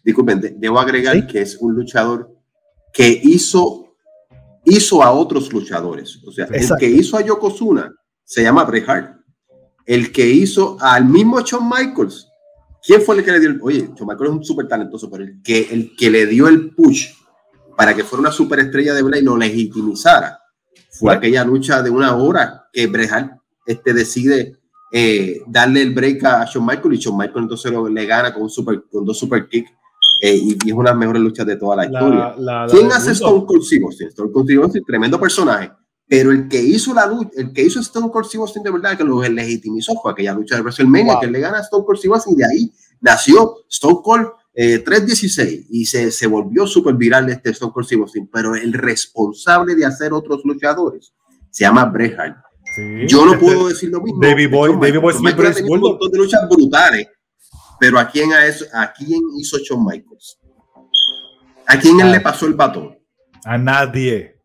disculpen, 0.03 0.59
debo 0.59 0.79
agregar 0.79 1.25
que 1.25 1.41
es 1.41 1.57
un 1.57 1.73
luchador 1.73 2.31
que 2.93 3.19
hizo, 3.23 3.95
hizo 4.65 5.01
a 5.01 5.11
otros 5.11 5.51
luchadores. 5.51 6.21
O 6.25 6.31
sea, 6.31 6.45
el 6.45 6.67
que 6.79 6.87
hizo 6.87 7.17
a 7.17 7.21
Yokozuna 7.21 7.91
se 8.27 8.43
llama 8.43 8.65
Bret 8.65 8.87
Hart. 8.87 9.21
El 9.85 10.11
que 10.11 10.27
hizo 10.27 10.77
al 10.81 11.05
mismo 11.05 11.39
Shawn 11.39 11.67
Michaels. 11.69 12.27
¿Quién 12.85 13.01
fue 13.01 13.15
el 13.15 13.23
que 13.23 13.31
le 13.31 13.39
dio 13.39 13.49
el, 13.49 13.59
Oye, 13.61 13.89
Shawn 13.95 14.07
Michaels 14.07 14.29
es 14.29 14.37
un 14.37 14.43
súper 14.43 14.67
talentoso, 14.67 15.09
pero 15.09 15.23
el 15.23 15.41
que, 15.41 15.69
el 15.71 15.95
que 15.95 16.09
le 16.09 16.25
dio 16.27 16.49
el 16.49 16.75
push 16.75 17.07
para 17.77 17.95
que 17.95 18.03
fuera 18.03 18.21
una 18.21 18.31
superestrella 18.31 18.93
de 18.93 19.01
Bray 19.01 19.21
y 19.21 19.23
lo 19.23 19.37
legitimizara 19.37 20.39
fue 20.89 21.13
aquella 21.13 21.45
lucha 21.45 21.81
de 21.81 21.89
una 21.89 22.15
hora 22.15 22.67
que 22.73 22.87
Bret 22.87 23.11
Hart 23.11 23.31
este, 23.65 23.93
decide 23.93 24.57
eh, 24.91 25.41
darle 25.47 25.83
el 25.83 25.93
break 25.93 26.23
a 26.25 26.45
Shawn 26.45 26.65
Michaels 26.65 26.95
y 26.95 27.01
Shawn 27.03 27.17
Michaels 27.17 27.43
entonces 27.43 27.71
lo, 27.71 27.87
le 27.87 28.05
gana 28.05 28.33
con, 28.33 28.43
un 28.43 28.49
super, 28.49 28.83
con 28.91 29.05
dos 29.05 29.17
super 29.17 29.47
kicks 29.47 29.71
eh, 30.21 30.35
y, 30.35 30.57
es 30.67 30.73
una 30.73 30.89
de 30.89 30.95
las 30.95 30.99
mejores 30.99 31.21
luchas 31.21 31.45
de 31.45 31.55
toda 31.55 31.77
la, 31.77 31.85
historia. 31.85 32.35
¿Quién 32.69 32.91
hace 32.91 33.11
Stone 33.11 33.45
Cold 33.45 33.63
Steve 33.63 33.85
Austin? 33.85 34.07
Stone 34.09 34.31
Cold 34.33 34.45
Steve 34.47 34.63
Austin, 34.63 34.83
tremendo 34.83 35.19
personaje. 35.19 35.71
Pero 36.07 36.31
el 36.31 36.47
que 36.47 36.61
hizo 36.61 36.93
la 36.93 37.05
lucha, 37.05 37.29
el 37.35 37.51
que 37.51 37.63
hizo 37.63 37.79
Stone 37.79 38.09
Cold 38.11 38.25
Steve 38.25 38.41
Austin 38.41 38.63
de 38.63 38.71
verdad, 38.71 38.97
que 38.97 39.03
lo 39.03 39.21
legitimizó 39.21 39.93
fue 40.01 40.11
aquella 40.11 40.33
lucha 40.33 40.55
de 40.55 40.61
WrestleMania, 40.61 41.19
que 41.19 41.27
le 41.27 41.39
gana 41.39 41.57
a 41.57 41.61
Stone 41.61 41.83
Cold 41.85 41.99
Steve 41.99 42.13
Austin 42.13 42.33
y 42.33 42.37
de 42.37 42.45
ahí 42.45 42.73
nació 43.01 43.57
Stone 43.69 43.99
Cold 44.03 44.27
316 44.53 45.39
eh, 45.39 45.65
y 45.69 45.85
se, 45.85 46.11
se 46.11 46.27
volvió 46.27 46.65
súper 46.65 46.95
viral 46.95 47.29
este 47.29 47.49
Stone 47.51 47.71
Cold 47.73 47.85
Steve 47.85 48.01
Austin. 48.03 48.29
Pero 48.31 48.55
el 48.55 48.73
responsable 48.73 49.75
de 49.75 49.85
hacer 49.85 50.13
otros 50.13 50.41
luchadores 50.45 51.13
se 51.49 51.65
llama 51.65 51.85
Bret 51.85 52.17
Hart. 52.17 52.37
Yo 53.07 53.25
no 53.25 53.37
puedo 53.39 53.67
decir 53.67 53.89
lo 53.89 54.01
mismo. 54.01 54.19
Baby 54.21 54.47
Boy, 54.47 54.71
Baby 54.73 54.97
Boy 54.97 55.13
Smith, 55.13 55.35
un 55.67 55.79
montón 55.79 56.11
de 56.11 56.17
luchas 56.17 56.47
brutales 56.49 57.07
pero 57.79 57.99
¿a 57.99 58.07
quién, 58.07 58.33
a 58.33 58.45
eso, 58.45 58.65
¿a 58.73 58.91
quién 58.91 59.21
hizo 59.37 59.57
Shawn 59.57 59.85
Michaels? 59.85 60.39
¿A 61.67 61.77
quién 61.79 61.99
él 61.99 62.11
le 62.11 62.21
pasó 62.21 62.45
el 62.45 62.53
batón? 62.53 62.97
A 63.43 63.57
nadie. 63.57 64.36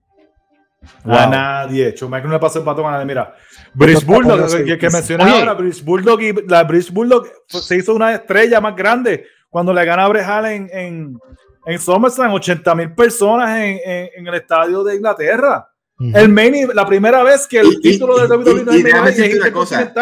A 1.04 1.26
nadie. 1.26 1.94
Michaels 2.00 2.24
no 2.24 2.32
le 2.32 2.38
pasó 2.38 2.58
el 2.58 2.64
batón 2.64 2.86
a 2.86 2.92
nadie. 2.92 3.06
Mira, 3.06 3.34
Brice 3.74 4.04
Bulldog, 4.04 4.64
que, 4.64 4.78
que 4.78 4.90
mencioné 4.90 5.24
ahora, 5.24 5.54
Brice 5.54 5.82
Bulldog, 5.82 6.20
y 6.20 6.32
la 6.46 6.64
Brice 6.64 6.92
Bulldog 6.92 7.26
se 7.46 7.76
hizo 7.76 7.94
una 7.94 8.14
estrella 8.14 8.60
más 8.60 8.76
grande 8.76 9.26
cuando 9.48 9.72
le 9.72 9.84
gana 9.84 10.04
a 10.04 10.08
Brejal 10.08 10.46
en, 10.46 10.70
en, 10.72 11.18
en 11.66 11.78
SummerSlam, 11.78 12.32
80 12.32 12.74
mil 12.74 12.94
personas 12.94 13.50
en, 13.58 13.78
en, 14.16 14.26
el 14.26 14.34
estadio 14.34 14.82
de 14.82 14.96
Inglaterra. 14.96 15.68
El 15.98 16.30
main, 16.30 16.68
la 16.74 16.84
primera 16.84 17.22
vez 17.22 17.46
que 17.46 17.60
el 17.60 17.80
título 17.80 18.18
de 18.18 18.34
WWE 18.34 18.78
es 19.08 19.36
una 19.36 19.52
cosa. 19.52 19.92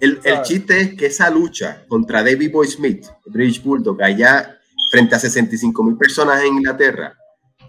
El, 0.00 0.42
chiste 0.42 0.80
es 0.80 0.94
que 0.94 1.06
esa 1.06 1.28
lucha 1.30 1.84
contra 1.88 2.22
David 2.22 2.52
Boy 2.52 2.66
Smith, 2.68 3.06
British 3.26 3.62
Bulldog, 3.62 4.02
allá 4.02 4.58
frente 4.90 5.14
a 5.14 5.18
65 5.18 5.82
mil 5.82 5.96
personas 5.96 6.42
en 6.42 6.54
Inglaterra, 6.54 7.14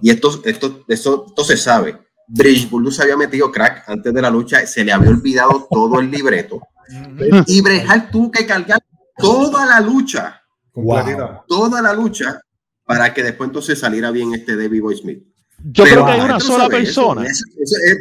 y 0.02 0.10
esto, 0.10 0.42
esto, 0.46 0.84
esto, 0.88 1.26
esto 1.28 1.44
se 1.44 1.58
sabe, 1.58 1.98
Bulldog 2.70 2.94
se 2.94 3.04
había 3.04 3.18
metido 3.18 3.52
crack 3.52 3.84
antes 3.88 4.14
de 4.14 4.22
la 4.22 4.30
lucha, 4.30 4.66
se 4.66 4.84
le 4.84 4.92
había 4.92 5.10
olvidado 5.10 5.68
todo 5.72 6.00
el 6.00 6.10
libreto, 6.10 6.62
y 7.48 7.62
Brejal 7.62 8.10
tuvo 8.10 8.32
que 8.32 8.46
cargar 8.46 8.80
toda 9.18 9.66
la 9.66 9.80
lucha, 9.80 10.42
toda 11.48 11.82
la 11.82 11.94
lucha, 11.94 12.42
para 12.84 13.14
que 13.14 13.24
después 13.24 13.48
entonces 13.48 13.80
saliera 13.80 14.12
bien 14.12 14.34
este 14.34 14.56
David 14.56 14.82
Boy 14.82 14.96
Smith. 14.96 15.24
Yo 15.64 15.84
creo 15.84 16.06
que 16.06 16.12
hay 16.12 16.22
una 16.22 16.40
sola 16.40 16.68
persona. 16.68 17.22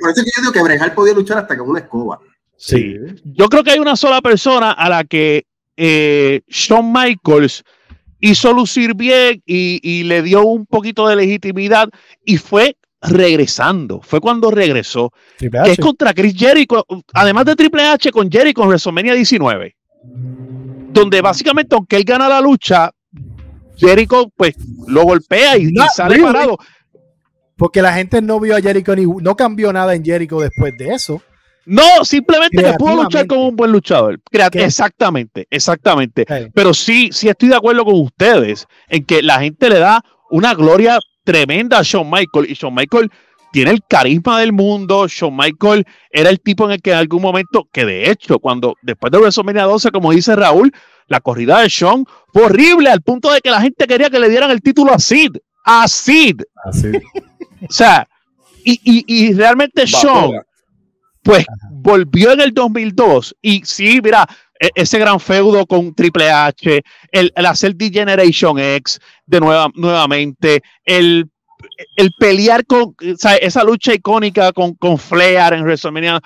por 0.01 0.11
eso 0.11 0.23
que 0.23 0.31
yo 0.37 0.43
digo 0.43 0.53
que 0.53 0.63
Brejal 0.63 0.93
podía 0.93 1.15
luchar 1.15 1.39
hasta 1.39 1.57
con 1.57 1.71
una 1.71 1.81
escoba. 1.81 2.21
Sí. 2.57 2.97
Yo 3.25 3.49
creo 3.49 3.65
que 3.65 3.71
hay 3.71 3.79
una 3.79 3.97
sola 3.97 4.21
persona 4.21 4.73
a 4.73 4.89
la 4.89 5.05
que 5.05 5.47
eh, 5.77 6.43
Shawn 6.49 6.93
Michaels 6.93 7.65
hizo 8.25 8.53
lucir 8.55 8.95
bien 8.95 9.43
y, 9.45 10.03
le 10.05 10.23
dio 10.23 10.45
un 10.45 10.65
poquito 10.65 11.07
de 11.07 11.17
legitimidad 11.17 11.89
y 12.25 12.39
fue 12.39 12.77
regresando. 13.03 14.01
Fue 14.03 14.21
cuando 14.21 14.51
regresó. 14.51 15.13
Que 15.39 15.51
es 15.67 15.79
contra 15.79 16.15
Chris 16.15 16.35
Jericho, 16.35 16.87
además 17.13 17.45
de 17.45 17.55
Triple 17.55 17.83
H 17.83 18.11
con 18.11 18.31
Jericho 18.31 18.63
en 18.63 18.69
WrestleMania 18.69 19.15
19. 19.15 19.77
Donde 20.93 21.21
básicamente, 21.21 21.75
aunque 21.75 21.97
él 21.97 22.05
gana 22.05 22.29
la 22.29 22.41
lucha, 22.41 22.91
Jericho 23.77 24.31
pues 24.35 24.55
lo 24.87 25.03
golpea 25.03 25.59
y, 25.59 25.71
sale 25.95 26.19
parado. 26.23 26.57
Porque 27.57 27.83
la 27.83 27.93
gente 27.93 28.23
no 28.23 28.41
vio 28.41 28.57
a 28.57 28.61
Jericho 28.61 28.97
ni 28.97 29.05
no 29.05 29.37
cambió 29.37 29.73
nada 29.73 29.95
en 29.95 30.03
Jericho 30.03 30.41
después 30.41 30.73
de 30.79 30.95
eso. 30.95 31.23
No, 31.67 32.05
simplemente 32.05 32.63
que 32.63 32.73
pudo 32.75 33.05
luchar 33.05 33.27
como 33.27 33.49
un 33.49 33.57
buen 33.57 33.73
luchador. 33.73 34.21
Exactamente, 34.65 35.47
exactamente. 35.51 36.27
Pero 36.53 36.75
sí, 36.75 37.11
sí 37.13 37.29
estoy 37.29 37.49
de 37.49 37.57
acuerdo 37.57 37.85
con 37.85 37.95
ustedes 38.01 38.67
en 38.89 39.05
que 39.05 39.23
la 39.23 39.41
gente 39.41 39.69
le 39.71 39.79
da 39.79 40.03
una 40.31 40.55
gloria 40.55 40.99
tremenda 41.25 41.79
a 41.79 41.83
Shawn 41.83 42.11
Michael 42.11 42.51
y 42.51 42.55
Shawn 42.55 42.75
Michael 42.75 43.11
tiene 43.53 43.71
el 43.71 43.81
carisma 43.89 44.41
del 44.41 44.53
mundo. 44.53 45.07
Shawn 45.09 45.37
Michael 45.37 45.87
era 46.11 46.29
el 46.29 46.41
tipo 46.41 46.65
en 46.67 46.73
el 46.73 46.83
que 46.83 46.91
en 46.91 46.99
algún 46.99 47.23
momento, 47.23 47.69
que 47.73 47.85
de 47.85 48.11
hecho, 48.11 48.39
cuando 48.39 48.75
después 48.83 49.11
de 49.11 49.19
WrestleMania 49.19 49.65
12, 49.65 49.91
como 49.91 50.13
dice 50.13 50.37
Raúl, 50.37 50.73
la 51.07 51.21
corrida 51.21 51.61
de 51.61 51.69
Shawn 51.69 52.07
fue 52.33 52.45
horrible 52.45 52.91
al 52.91 53.03
punto 53.03 53.33
de 53.33 53.41
que 53.41 53.51
la 53.51 53.61
gente 53.61 53.87
quería 53.87 54.11
que 54.11 54.19
le 54.19 54.29
dieran 54.29 54.51
el 54.51 54.61
título 54.61 54.93
a 54.93 54.99
Sid. 54.99 55.37
A 55.65 55.87
Sid. 55.89 56.43
o 57.69 57.73
sea, 57.73 58.09
y, 58.65 58.81
y, 58.83 59.05
y 59.07 59.33
realmente 59.35 59.87
Shawn 59.87 60.41
pues 61.25 61.47
volvió 61.71 62.33
en 62.33 62.41
el 62.41 62.53
2002 62.53 63.35
y 63.43 63.63
sí, 63.65 64.01
mira, 64.03 64.29
e-, 64.61 64.71
ese 64.75 64.99
gran 64.99 65.19
feudo 65.19 65.67
con 65.67 65.95
Triple 65.95 66.31
H, 66.31 66.83
el, 67.11 67.33
hacer 67.35 67.75
D-Generation 67.75 68.59
X 68.59 69.01
de 69.27 69.41
nueva, 69.41 69.69
nuevamente, 69.75 70.63
el, 70.85 71.29
el 71.97 72.11
pelear 72.19 72.65
con 72.67 72.95
esa 73.41 73.65
lucha 73.65 73.95
icónica 73.95 74.53
con, 74.53 74.75
con 74.75 74.99
Flair 74.99 75.55
en 75.55 75.63
WrestleMania, 75.63 76.21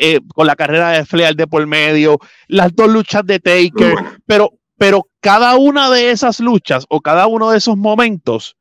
eh, 0.00 0.20
con 0.34 0.46
la 0.46 0.56
carrera 0.56 0.90
de 0.90 1.04
Flair 1.04 1.36
de 1.36 1.46
por 1.46 1.64
medio, 1.66 2.18
las 2.48 2.74
dos 2.74 2.88
luchas 2.88 3.24
de 3.24 3.38
Taker, 3.38 3.94
pero, 4.26 4.52
pero 4.76 5.06
cada 5.20 5.56
una 5.56 5.90
de 5.90 6.10
esas 6.10 6.40
luchas 6.40 6.86
o 6.88 7.00
cada 7.00 7.26
uno 7.26 7.50
de 7.50 7.58
esos 7.58 7.76
momentos 7.76 8.56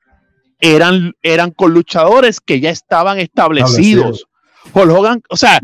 eran, 0.60 1.14
eran 1.22 1.52
con 1.52 1.74
luchadores 1.74 2.42
que 2.42 2.60
ya 2.60 2.72
estaban 2.72 3.20
establecidos. 3.20 4.27
Hogan, 4.74 5.22
o 5.30 5.38
sea, 5.38 5.60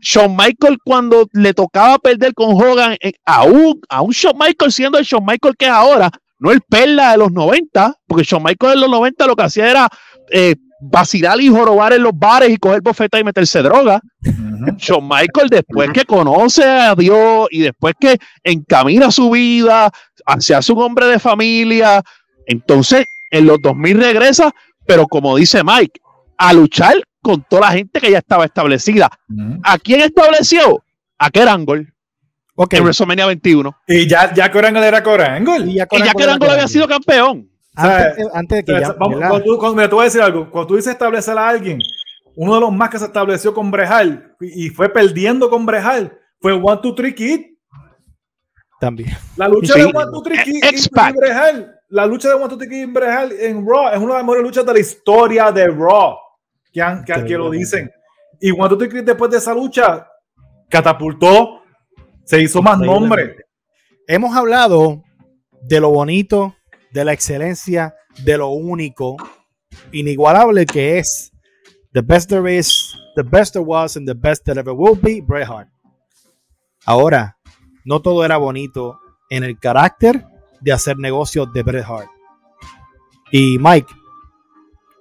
Shawn 0.00 0.36
Michael 0.36 0.78
cuando 0.84 1.28
le 1.32 1.54
tocaba 1.54 1.98
perder 1.98 2.34
con 2.34 2.50
Hogan, 2.52 2.96
eh, 3.00 3.12
aún, 3.24 3.80
un 4.02 4.10
Shawn 4.10 4.36
Michael 4.38 4.72
siendo 4.72 4.98
el 4.98 5.04
Shawn 5.04 5.24
Michael 5.24 5.56
que 5.56 5.66
es 5.66 5.70
ahora, 5.70 6.10
no 6.38 6.50
el 6.50 6.60
perla 6.62 7.12
de 7.12 7.18
los 7.18 7.32
90, 7.32 7.94
porque 8.06 8.24
Shawn 8.24 8.42
Michael 8.42 8.74
en 8.74 8.80
los 8.80 8.90
90 8.90 9.26
lo 9.26 9.36
que 9.36 9.42
hacía 9.42 9.70
era 9.70 9.88
eh, 10.30 10.56
vacilar 10.80 11.40
y 11.40 11.48
jorobar 11.48 11.92
en 11.92 12.02
los 12.02 12.12
bares 12.14 12.50
y 12.50 12.56
coger 12.56 12.80
bofeta 12.80 13.18
y 13.18 13.24
meterse 13.24 13.62
droga. 13.62 14.00
Shawn 14.78 15.06
Michael 15.06 15.48
después 15.50 15.90
que 15.92 16.04
conoce 16.04 16.64
a 16.64 16.94
Dios 16.94 17.48
y 17.50 17.60
después 17.60 17.94
que 18.00 18.18
encamina 18.42 19.10
su 19.10 19.30
vida, 19.30 19.90
se 20.38 20.54
hace 20.54 20.72
un 20.72 20.82
hombre 20.82 21.06
de 21.06 21.18
familia, 21.18 22.02
entonces 22.46 23.04
en 23.30 23.46
los 23.46 23.58
2000 23.62 23.98
regresa 23.98 24.52
pero 24.90 25.06
como 25.06 25.36
dice 25.36 25.62
Mike, 25.62 26.00
a 26.36 26.52
luchar 26.52 26.94
con 27.22 27.44
toda 27.48 27.62
la 27.62 27.72
gente 27.72 28.00
que 28.00 28.10
ya 28.10 28.18
estaba 28.18 28.44
establecida. 28.44 29.10
¿A 29.62 29.78
quién 29.78 30.00
estableció? 30.00 30.82
A 31.18 31.30
Kerangol. 31.30 31.92
Okay. 32.54 32.78
En 32.78 32.84
WrestleMania 32.84 33.26
21. 33.26 33.76
Y 33.86 34.06
ya, 34.06 34.34
ya 34.34 34.50
Kerangol 34.50 34.84
era 34.84 35.02
Kerangol. 35.02 35.68
Y 35.68 35.74
ya 35.76 35.86
Kerangol 35.86 36.50
había 36.50 36.68
sido 36.68 36.86
campeón. 36.86 37.50
Antes, 37.74 38.58
de 38.58 38.64
que 38.64 38.80
ya, 38.80 38.92
vamos, 38.92 39.18
cuando 39.18 39.42
tú, 39.42 39.58
cuando, 39.58 39.88
te 39.88 39.94
voy 39.94 40.02
a 40.02 40.04
decir 40.04 40.20
algo. 40.20 40.50
Cuando 40.50 40.66
tú 40.66 40.76
dices 40.76 40.92
establecer 40.92 41.38
a 41.38 41.48
alguien, 41.48 41.78
uno 42.36 42.54
de 42.54 42.60
los 42.60 42.72
más 42.72 42.90
que 42.90 42.98
se 42.98 43.04
estableció 43.06 43.54
con 43.54 43.70
Brejal 43.70 44.34
y, 44.40 44.68
fue 44.70 44.88
perdiendo 44.88 45.48
con 45.48 45.64
Brejal 45.64 46.18
fue 46.40 46.52
One, 46.52 46.80
Two, 46.82 46.94
Three 46.94 47.14
Kid. 47.14 47.40
También. 48.80 49.10
La 49.36 49.48
lucha 49.48 49.74
de 49.74 49.84
One, 49.84 50.10
Two, 50.10 50.22
Three 50.22 50.42
Kid 50.42 50.64
y 50.64 51.12
Brejal. 51.12 51.76
La 51.88 52.06
lucha 52.06 52.28
de 52.28 52.34
One, 52.34 52.48
Two, 52.48 52.58
Three 52.58 52.68
Kid 52.68 52.82
y 52.82 52.86
Brejal 52.86 53.32
en 53.32 53.66
Raw 53.66 53.88
es 53.92 53.98
una 53.98 54.14
de 54.14 54.18
las 54.18 54.22
mejores 54.22 54.42
luchas 54.42 54.66
de 54.66 54.72
la 54.72 54.78
historia 54.80 55.52
de 55.52 55.66
Raw. 55.68 56.16
Que, 56.72 56.82
han, 56.82 57.04
que, 57.04 57.24
que 57.24 57.36
lo 57.36 57.50
dicen. 57.50 57.90
Y 58.40 58.52
Three 58.52 58.88
Kid 58.88 59.04
después 59.04 59.30
de 59.30 59.38
esa 59.38 59.54
lucha 59.54 60.06
catapultó, 60.68 61.62
se 62.24 62.40
hizo 62.40 62.62
más 62.62 62.78
nombre. 62.78 63.36
Hemos 64.06 64.34
hablado 64.34 65.02
de 65.62 65.80
lo 65.80 65.90
bonito, 65.90 66.54
de 66.92 67.04
la 67.04 67.12
excelencia, 67.12 67.94
de 68.24 68.38
lo 68.38 68.48
único, 68.48 69.16
inigualable 69.92 70.64
que 70.66 70.98
es 70.98 71.32
The 71.92 72.02
Best 72.02 72.30
There 72.30 72.56
Is, 72.56 72.94
The 73.16 73.22
Best 73.22 73.54
There 73.54 73.64
Was, 73.64 73.96
and 73.96 74.06
The 74.06 74.14
Best 74.14 74.44
That 74.46 74.58
Ever 74.58 74.74
Will 74.74 74.98
Be, 75.00 75.20
Bret 75.20 75.48
Hart. 75.48 75.68
Ahora, 76.86 77.36
no 77.84 78.00
todo 78.00 78.24
era 78.24 78.36
bonito 78.36 79.00
en 79.28 79.44
el 79.44 79.58
carácter 79.58 80.24
de 80.60 80.72
hacer 80.72 80.96
negocios 80.98 81.52
de 81.52 81.62
Bret 81.62 81.84
Hart. 81.84 82.08
Y 83.32 83.58
Mike, 83.58 83.92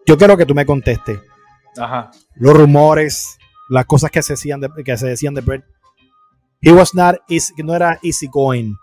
yo 0.05 0.17
quiero 0.17 0.35
que 0.35 0.45
tú 0.45 0.53
me 0.53 0.65
contestes. 0.65 1.19
Ajá. 1.79 2.11
Los 2.35 2.55
rumores, 2.55 3.37
las 3.69 3.85
cosas 3.85 4.11
que 4.11 4.21
se 4.21 4.33
decían 4.33 4.59
de, 4.59 4.69
que 4.83 4.97
se 4.97 5.07
decían 5.07 5.33
de 5.33 5.41
Bret. 5.41 5.63
He 6.61 6.71
was 6.71 6.93
not 6.93 7.17
easy, 7.29 7.53
no 7.63 7.73
era 7.73 7.99
easy 8.03 8.27
going 8.27 8.73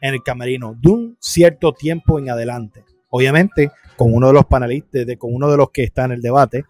en 0.00 0.14
el 0.14 0.22
camerino 0.22 0.76
de 0.80 0.90
un 0.90 1.16
cierto 1.20 1.72
tiempo 1.72 2.18
en 2.18 2.30
adelante. 2.30 2.84
Obviamente, 3.10 3.70
con 3.96 4.12
uno 4.12 4.28
de 4.28 4.32
los 4.34 4.44
panelistas, 4.44 5.06
de, 5.06 5.18
con 5.18 5.34
uno 5.34 5.50
de 5.50 5.56
los 5.56 5.70
que 5.70 5.82
está 5.82 6.04
en 6.04 6.12
el 6.12 6.20
debate, 6.20 6.64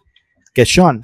que 0.55 0.63
es 0.63 0.73
Sean. 0.73 1.03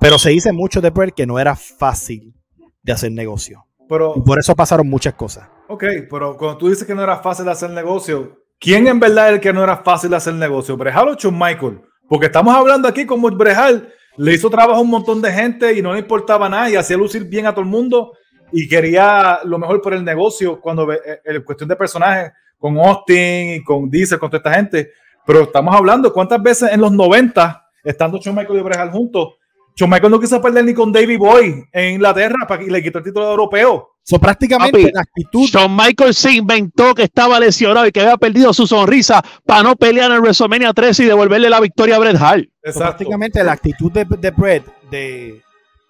Pero 0.00 0.18
se 0.18 0.30
dice 0.30 0.52
mucho 0.52 0.80
de 0.80 0.90
Bret 0.90 1.14
que 1.14 1.26
no 1.26 1.38
era 1.38 1.54
fácil 1.54 2.34
de 2.82 2.92
hacer 2.92 3.12
negocio. 3.12 3.66
Pero, 3.88 4.14
y 4.16 4.22
por 4.22 4.38
eso 4.38 4.54
pasaron 4.54 4.88
muchas 4.88 5.14
cosas. 5.14 5.48
Ok, 5.68 5.84
pero 6.08 6.36
cuando 6.36 6.56
tú 6.56 6.68
dices 6.68 6.86
que 6.86 6.94
no 6.94 7.02
era 7.02 7.18
fácil 7.18 7.44
de 7.44 7.50
hacer 7.50 7.70
negocio, 7.70 8.38
¿quién 8.58 8.86
en 8.86 8.98
verdad 8.98 9.28
es 9.28 9.34
el 9.34 9.40
que 9.40 9.52
no 9.52 9.62
era 9.62 9.78
fácil 9.78 10.10
de 10.10 10.16
hacer 10.16 10.34
negocio? 10.34 10.76
¿Brejal 10.76 11.08
o 11.08 11.30
Michael? 11.30 11.82
Porque 12.10 12.26
estamos 12.26 12.52
hablando 12.52 12.88
aquí 12.88 13.06
como 13.06 13.30
Brejal 13.30 13.88
le 14.16 14.34
hizo 14.34 14.50
trabajo 14.50 14.80
a 14.80 14.82
un 14.82 14.90
montón 14.90 15.22
de 15.22 15.30
gente 15.30 15.78
y 15.78 15.80
no 15.80 15.92
le 15.92 16.00
importaba 16.00 16.48
nada 16.48 16.68
y 16.68 16.74
hacía 16.74 16.96
lucir 16.96 17.22
bien 17.22 17.46
a 17.46 17.52
todo 17.52 17.60
el 17.60 17.70
mundo 17.70 18.14
y 18.50 18.68
quería 18.68 19.38
lo 19.44 19.60
mejor 19.60 19.80
por 19.80 19.94
el 19.94 20.04
negocio 20.04 20.60
cuando 20.60 20.92
eh, 20.92 20.98
en 21.24 21.42
cuestión 21.42 21.68
de 21.68 21.76
personajes 21.76 22.32
con 22.58 22.76
Austin 22.80 23.52
y 23.52 23.62
con 23.62 23.88
Diesel, 23.88 24.18
con 24.18 24.28
toda 24.28 24.38
esta 24.38 24.54
gente. 24.54 24.90
Pero 25.24 25.42
estamos 25.42 25.72
hablando 25.72 26.12
cuántas 26.12 26.42
veces 26.42 26.72
en 26.72 26.80
los 26.80 26.90
90, 26.90 27.64
estando 27.84 28.18
Shawn 28.18 28.34
Michael 28.34 28.58
y 28.58 28.62
Brejal 28.62 28.90
juntos, 28.90 29.34
Shawn 29.76 29.90
Michael 29.90 30.10
no 30.10 30.20
quiso 30.20 30.40
perder 30.40 30.64
ni 30.64 30.74
con 30.74 30.92
David 30.92 31.18
Boy 31.18 31.64
en 31.72 31.94
Inglaterra 31.94 32.46
para 32.46 32.62
que 32.62 32.70
le 32.70 32.82
quitó 32.82 32.98
el 32.98 33.04
título 33.04 33.26
de 33.26 33.30
europeo. 33.30 33.88
So, 34.02 34.18
prácticamente 34.18 34.90
la 34.92 35.02
actitud. 35.02 35.46
Shawn 35.46 35.74
Michael 35.74 36.14
se 36.14 36.32
inventó 36.32 36.94
que 36.94 37.04
estaba 37.04 37.38
lesionado 37.38 37.86
y 37.86 37.92
que 37.92 38.00
había 38.00 38.16
perdido 38.16 38.52
su 38.52 38.66
sonrisa 38.66 39.22
para 39.46 39.62
no 39.62 39.76
pelear 39.76 40.10
en 40.10 40.20
WrestleMania 40.20 40.72
13 40.72 41.04
y 41.04 41.06
devolverle 41.06 41.48
la 41.48 41.60
victoria 41.60 41.96
a 41.96 41.98
Bret 41.98 42.16
Hart. 42.16 42.44
prácticamente 42.74 43.42
la 43.44 43.52
actitud 43.52 43.92
de, 43.92 44.04
de 44.04 44.30
Bret 44.30 44.64
de, 44.90 45.42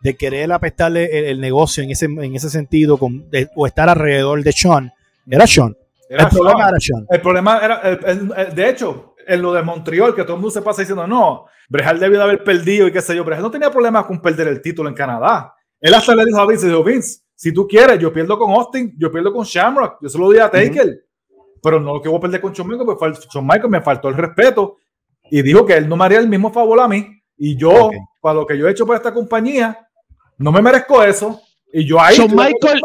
de, 0.03 0.17
querer 0.17 0.53
apestarle 0.53 1.31
el, 1.31 1.41
negocio 1.41 1.83
en 1.83 1.91
ese, 1.91 2.07
en 2.07 2.35
ese 2.35 2.51
sentido 2.51 2.99
con, 2.99 3.27
o 3.57 3.67
estar 3.67 3.89
alrededor 3.89 4.43
de 4.43 4.51
Shawn 4.51 4.93
era 5.31 5.45
Shawn. 5.47 5.77
el 6.09 6.29
problema 6.29 6.69
era 6.69 6.79
Shawn. 6.79 7.07
El 7.09 7.21
problema 7.21 7.61
era, 7.63 7.81
de 8.47 8.69
hecho, 8.69 9.15
en 9.27 9.43
lo 9.43 9.53
de 9.53 9.63
Montreal, 9.63 10.15
que 10.15 10.23
todo 10.23 10.35
el 10.35 10.41
mundo 10.41 10.51
se 10.51 10.63
pasa 10.63 10.83
diciendo, 10.83 11.07
no, 11.07 11.47
Brejal 11.71 12.01
debió 12.01 12.19
de 12.19 12.25
haber 12.25 12.45
perdido 12.45 12.89
y 12.89 12.93
qué 12.93 13.01
sé 13.01 13.15
yo. 13.15 13.25
Brejal 13.25 13.45
no 13.45 13.51
tenía 13.51 13.71
problemas 13.71 14.05
con 14.05 14.21
perder 14.21 14.49
el 14.49 14.61
título 14.61 14.89
en 14.89 14.95
Canadá. 14.95 15.55
Él 15.81 15.95
hasta 15.95 16.17
le 16.17 16.25
dijo 16.25 16.39
a 16.39 16.47
Vince, 16.47 16.67
dijo, 16.67 16.83
Vince, 16.83 17.21
si 17.35 17.55
tú 17.55 17.67
quieres, 17.67 17.99
yo 18.01 18.13
pierdo 18.13 18.37
con 18.37 18.51
Austin, 18.51 18.93
yo 18.99 19.11
pierdo 19.11 19.33
con 19.33 19.45
Shamrock, 19.45 19.99
yo 20.03 20.09
se 20.09 20.19
lo 20.19 20.29
di 20.31 20.41
a 20.41 20.51
Taker, 20.51 21.07
pero 21.63 21.79
no 21.79 21.95
lo 21.95 22.03
que 22.03 22.09
voy 22.09 22.19
a 22.19 22.21
perder 22.23 22.41
con 22.41 22.53
Shawn 22.53 22.69
Michaels, 22.69 22.99
porque 22.99 23.19
Shawn 23.33 23.47
Michaels 23.47 23.71
me 23.71 23.81
faltó 23.81 24.09
el 24.09 24.17
respeto. 24.17 24.79
Y 25.31 25.43
dijo 25.43 25.65
que 25.65 25.75
él 25.75 25.89
no 25.89 25.97
me 25.97 26.05
haría 26.05 26.19
el 26.19 26.29
mismo 26.29 26.53
favor 26.53 26.81
a 26.81 26.89
mí. 26.89 27.23
Y 27.37 27.57
yo, 27.57 27.91
para 28.21 28.35
lo 28.35 28.47
que 28.47 28.59
yo 28.59 28.67
he 28.67 28.73
hecho 28.73 28.85
por 28.85 28.97
esta 28.97 29.15
compañía, 29.15 29.89
no 30.39 30.51
me 30.51 30.61
merezco 30.61 31.05
eso. 31.05 31.41
Y 31.73 31.87
yo 31.87 32.01
ahí... 32.01 32.17
Shawn 32.17 32.35
Michael, 32.35 32.83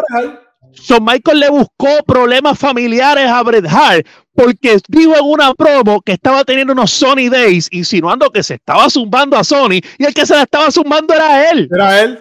Shawn 0.81 1.03
Michael 1.03 1.39
le 1.39 1.49
buscó 1.49 2.03
problemas 2.05 2.57
familiares 2.57 3.27
a 3.27 3.41
Bret 3.43 3.65
Hart 3.67 4.05
porque 4.33 4.77
dijo 4.87 5.15
en 5.15 5.23
una 5.23 5.53
promo 5.53 6.01
que 6.01 6.11
estaba 6.11 6.43
teniendo 6.43 6.73
unos 6.73 6.91
Sony 6.91 7.29
Days, 7.29 7.67
insinuando 7.71 8.29
que 8.29 8.43
se 8.43 8.55
estaba 8.55 8.89
zumbando 8.89 9.37
a 9.37 9.43
Sony 9.43 9.79
y 9.97 10.05
el 10.05 10.13
que 10.13 10.25
se 10.25 10.35
la 10.35 10.43
estaba 10.43 10.69
zumbando 10.71 11.13
era 11.13 11.49
él. 11.49 11.69
Era 11.71 12.01
él. 12.01 12.19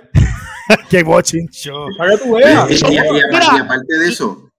Qué 0.89 1.03
watching 1.03 1.49
show. 1.49 1.89
Y, 2.71 2.99
aparte 2.99 3.99
de 3.99 4.09
eso, 4.09 4.51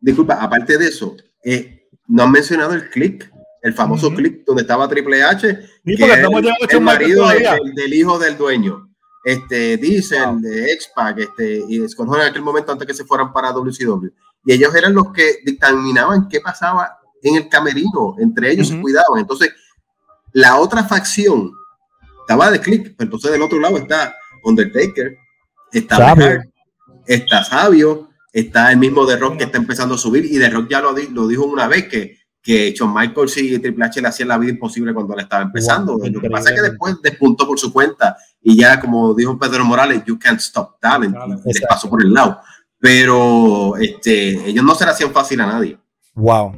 disculpa, 0.00 0.34
aparte 0.34 0.78
de 0.78 0.88
eso, 0.88 1.16
eh, 1.44 1.88
no 2.08 2.24
han 2.24 2.32
mencionado 2.32 2.72
el 2.72 2.88
clip, 2.88 3.22
el 3.62 3.74
famoso 3.74 4.12
clip 4.14 4.44
donde 4.46 4.62
estaba 4.62 4.88
Triple 4.88 5.22
H, 5.22 5.58
que 5.84 5.92
es 5.92 6.00
el, 6.70 6.80
marido 6.80 7.28
del 7.28 7.94
hijo 7.94 8.18
del 8.18 8.36
dueño 8.36 8.87
este, 9.28 9.76
Diesel, 9.76 10.40
de 10.40 10.72
X-Pac, 10.72 11.18
este, 11.18 11.62
y 11.68 11.86
Scott 11.86 12.08
en 12.14 12.22
aquel 12.22 12.40
momento 12.40 12.72
antes 12.72 12.86
que 12.86 12.94
se 12.94 13.04
fueran 13.04 13.30
para 13.30 13.52
WCW. 13.52 14.08
Y 14.46 14.52
ellos 14.54 14.74
eran 14.74 14.94
los 14.94 15.12
que 15.12 15.40
dictaminaban 15.44 16.28
qué 16.28 16.40
pasaba 16.40 16.98
en 17.22 17.36
el 17.36 17.48
camerino, 17.50 18.16
entre 18.18 18.52
ellos 18.52 18.68
se 18.68 18.80
cuidaban. 18.80 19.18
Entonces, 19.20 19.52
la 20.32 20.56
otra 20.56 20.82
facción 20.82 21.52
estaba 22.20 22.50
de 22.50 22.58
click, 22.58 22.94
pero 22.96 23.06
entonces 23.08 23.30
del 23.30 23.42
otro 23.42 23.60
lado 23.60 23.76
está 23.76 24.14
Undertaker, 24.44 25.18
está 25.72 25.96
Sabio. 25.96 26.42
está 27.06 27.44
Sabio, 27.44 28.08
está 28.32 28.72
el 28.72 28.78
mismo 28.78 29.04
de 29.04 29.18
Rock 29.18 29.36
que 29.36 29.44
está 29.44 29.58
empezando 29.58 29.96
a 29.96 29.98
subir, 29.98 30.24
y 30.24 30.38
de 30.38 30.48
Rock 30.48 30.70
ya 30.70 30.80
lo, 30.80 30.92
lo 30.92 31.26
dijo 31.26 31.44
una 31.44 31.68
vez 31.68 31.86
que 31.88 32.17
que 32.48 32.72
Shawn 32.72 32.94
Michaels 32.94 33.36
y 33.36 33.58
Triple 33.58 33.84
H 33.84 34.00
le 34.00 34.08
hacían 34.08 34.28
la 34.28 34.38
vida 34.38 34.52
imposible 34.52 34.94
cuando 34.94 35.12
él 35.12 35.20
estaba 35.20 35.42
empezando. 35.42 35.98
lo 36.02 36.18
que 36.18 36.30
pasa 36.30 36.48
es 36.48 36.56
que 36.56 36.62
después 36.62 36.96
despuntó 37.02 37.46
por 37.46 37.58
su 37.58 37.70
cuenta 37.70 38.16
y 38.40 38.56
ya, 38.56 38.80
como 38.80 39.12
dijo 39.12 39.38
Pedro 39.38 39.66
Morales, 39.66 40.02
you 40.06 40.18
can't 40.18 40.40
stop 40.40 40.80
talent, 40.80 41.14
y 41.44 41.52
les 41.52 41.60
pasó 41.68 41.90
por 41.90 42.02
el 42.02 42.10
lado. 42.10 42.40
Pero 42.80 43.76
este, 43.76 44.48
ellos 44.48 44.64
no 44.64 44.74
se 44.74 44.86
le 44.86 44.92
hacían 44.92 45.12
fácil 45.12 45.42
a 45.42 45.46
nadie. 45.46 45.78
Wow. 46.14 46.54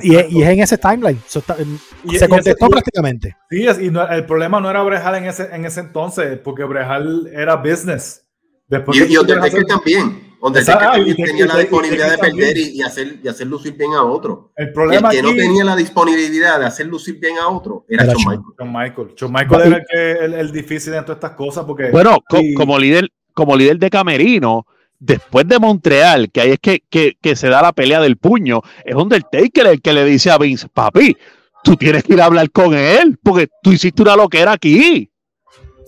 y, 0.00 0.16
es 0.16 0.32
en 0.32 0.60
ese 0.60 0.78
timeline. 0.78 1.20
se 1.26 2.26
contestó 2.26 2.66
prácticamente. 2.70 3.36
Sí, 3.50 3.64
y 3.64 3.92
el 4.10 4.24
problema 4.24 4.60
no 4.60 4.70
era 4.70 4.82
Brejal 4.82 5.16
en 5.16 5.26
ese, 5.26 5.54
en 5.54 5.66
ese 5.66 5.80
entonces, 5.80 6.38
porque 6.42 6.64
Brejal 6.64 7.26
era 7.34 7.56
business. 7.56 8.24
Después 8.66 8.96
y, 8.96 9.12
y 9.12 9.18
Undertaker 9.18 9.66
también. 9.66 10.27
Undertaker 10.40 11.16
tenía 11.16 11.46
la 11.46 11.58
disponibilidad 11.58 12.10
de 12.10 12.18
perder 12.18 12.56
y, 12.56 12.80
hacer, 12.82 13.18
y 13.22 13.28
hacer 13.28 13.46
lucir 13.46 13.76
bien 13.76 13.92
a 13.94 14.04
otro. 14.04 14.52
El 14.56 14.72
problema 14.72 15.10
el 15.10 15.16
que 15.16 15.22
no 15.22 15.34
tenía 15.34 15.64
la 15.64 15.74
disponibilidad 15.74 16.60
de 16.60 16.66
hacer 16.66 16.86
lucir 16.86 17.18
bien 17.18 17.38
a 17.38 17.48
otro 17.48 17.84
era, 17.88 18.04
Michael. 18.04 18.40
Shawn 18.56 18.72
Michael. 18.72 19.08
Shawn 19.16 19.32
Michael 19.32 19.62
era 19.62 19.76
el, 19.76 19.84
que, 19.86 20.40
el, 20.40 20.52
difícil 20.52 20.92
de 20.92 21.02
todas 21.02 21.16
estas 21.16 21.32
cosas. 21.32 21.64
Porque, 21.64 21.90
bueno, 21.90 22.18
como, 22.56 22.78
líder, 22.78 23.08
como 23.34 23.56
líder 23.56 23.78
de 23.78 23.90
Camerino, 23.90 24.66
después 24.98 25.46
de 25.48 25.58
Montreal, 25.58 26.30
que 26.30 26.40
ahí 26.40 26.50
es 26.52 26.60
que, 26.60 26.84
que, 26.88 27.16
que, 27.20 27.34
se 27.34 27.48
da 27.48 27.60
la 27.60 27.72
pelea 27.72 28.00
del 28.00 28.16
puño, 28.16 28.62
es 28.84 28.94
Undertaker 28.94 29.66
el 29.66 29.82
que 29.82 29.92
le 29.92 30.04
dice 30.04 30.30
a 30.30 30.38
Vince, 30.38 30.68
papi, 30.68 31.16
tú 31.64 31.76
tienes 31.76 32.04
que 32.04 32.12
ir 32.12 32.22
a 32.22 32.26
hablar 32.26 32.50
con 32.50 32.74
él, 32.74 33.18
porque 33.22 33.48
tú 33.62 33.72
hiciste 33.72 34.02
una 34.02 34.14
loquera 34.14 34.52
aquí. 34.52 35.10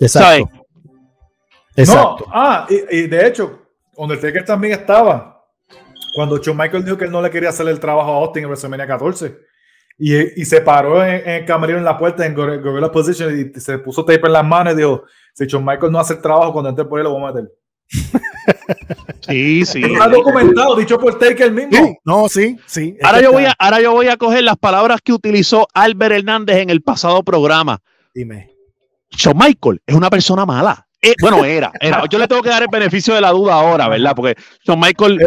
Exacto. 0.00 0.50
Exacto. 1.76 2.24
No, 2.26 2.32
ah, 2.34 2.66
y, 2.68 2.96
y 2.96 3.06
de 3.06 3.26
hecho, 3.28 3.60
Undertaker 4.00 4.44
también 4.44 4.72
estaba 4.72 5.44
cuando 6.14 6.38
Shawn 6.38 6.56
Michael 6.56 6.84
dijo 6.84 6.96
que 6.96 7.04
él 7.04 7.10
no 7.10 7.20
le 7.20 7.30
quería 7.30 7.50
hacer 7.50 7.68
el 7.68 7.78
trabajo 7.78 8.12
a 8.12 8.16
Austin 8.16 8.44
en 8.44 8.48
WrestleMania 8.48 8.86
14. 8.86 9.38
Y, 9.98 10.40
y 10.40 10.44
se 10.46 10.62
paró 10.62 11.04
en, 11.04 11.28
el 11.28 11.44
camerino 11.44 11.78
en 11.78 11.84
la 11.84 11.98
puerta 11.98 12.24
en 12.24 12.34
Gorilla 12.34 12.90
Position 12.90 13.52
y 13.54 13.60
se 13.60 13.78
puso 13.78 14.04
tape 14.04 14.26
en 14.26 14.32
las 14.32 14.44
manos 14.44 14.72
y 14.72 14.78
dijo: 14.78 15.04
Si 15.34 15.46
Shawn 15.46 15.64
Michael 15.64 15.92
no 15.92 16.00
hace 16.00 16.14
el 16.14 16.22
trabajo, 16.22 16.52
cuando 16.52 16.70
entre 16.70 16.86
por 16.86 16.98
él 16.98 17.04
lo 17.04 17.12
voy 17.12 17.28
a 17.28 17.32
meter. 17.32 17.52
Sí, 19.20 19.64
sí. 19.66 19.82
Está 19.84 20.08
documentado, 20.08 20.74
dicho 20.74 20.98
por 20.98 21.16
Taker 21.18 21.52
mismo. 21.52 21.98
no, 22.04 22.28
sí, 22.28 22.56
sí. 22.66 22.96
Ahora 23.02 23.20
yo, 23.20 23.32
voy 23.32 23.44
a, 23.44 23.54
ahora 23.58 23.80
yo 23.80 23.92
voy 23.92 24.08
a 24.08 24.16
coger 24.16 24.42
las 24.42 24.56
palabras 24.56 25.00
que 25.04 25.12
utilizó 25.12 25.68
Albert 25.74 26.14
Hernández 26.14 26.56
en 26.56 26.70
el 26.70 26.82
pasado 26.82 27.22
programa. 27.22 27.80
Dime. 28.14 28.50
Shawn 29.10 29.36
Michael 29.36 29.82
es 29.86 29.94
una 29.94 30.08
persona 30.08 30.46
mala. 30.46 30.88
Eh, 31.02 31.14
bueno, 31.20 31.44
era, 31.44 31.72
Yo 32.10 32.18
le 32.18 32.28
tengo 32.28 32.42
que 32.42 32.50
dar 32.50 32.62
el 32.62 32.68
beneficio 32.70 33.14
de 33.14 33.20
la 33.20 33.30
duda 33.30 33.54
ahora, 33.54 33.88
¿verdad? 33.88 34.12
Porque 34.14 34.36
Shawn 34.64 34.80
Michael 34.80 35.18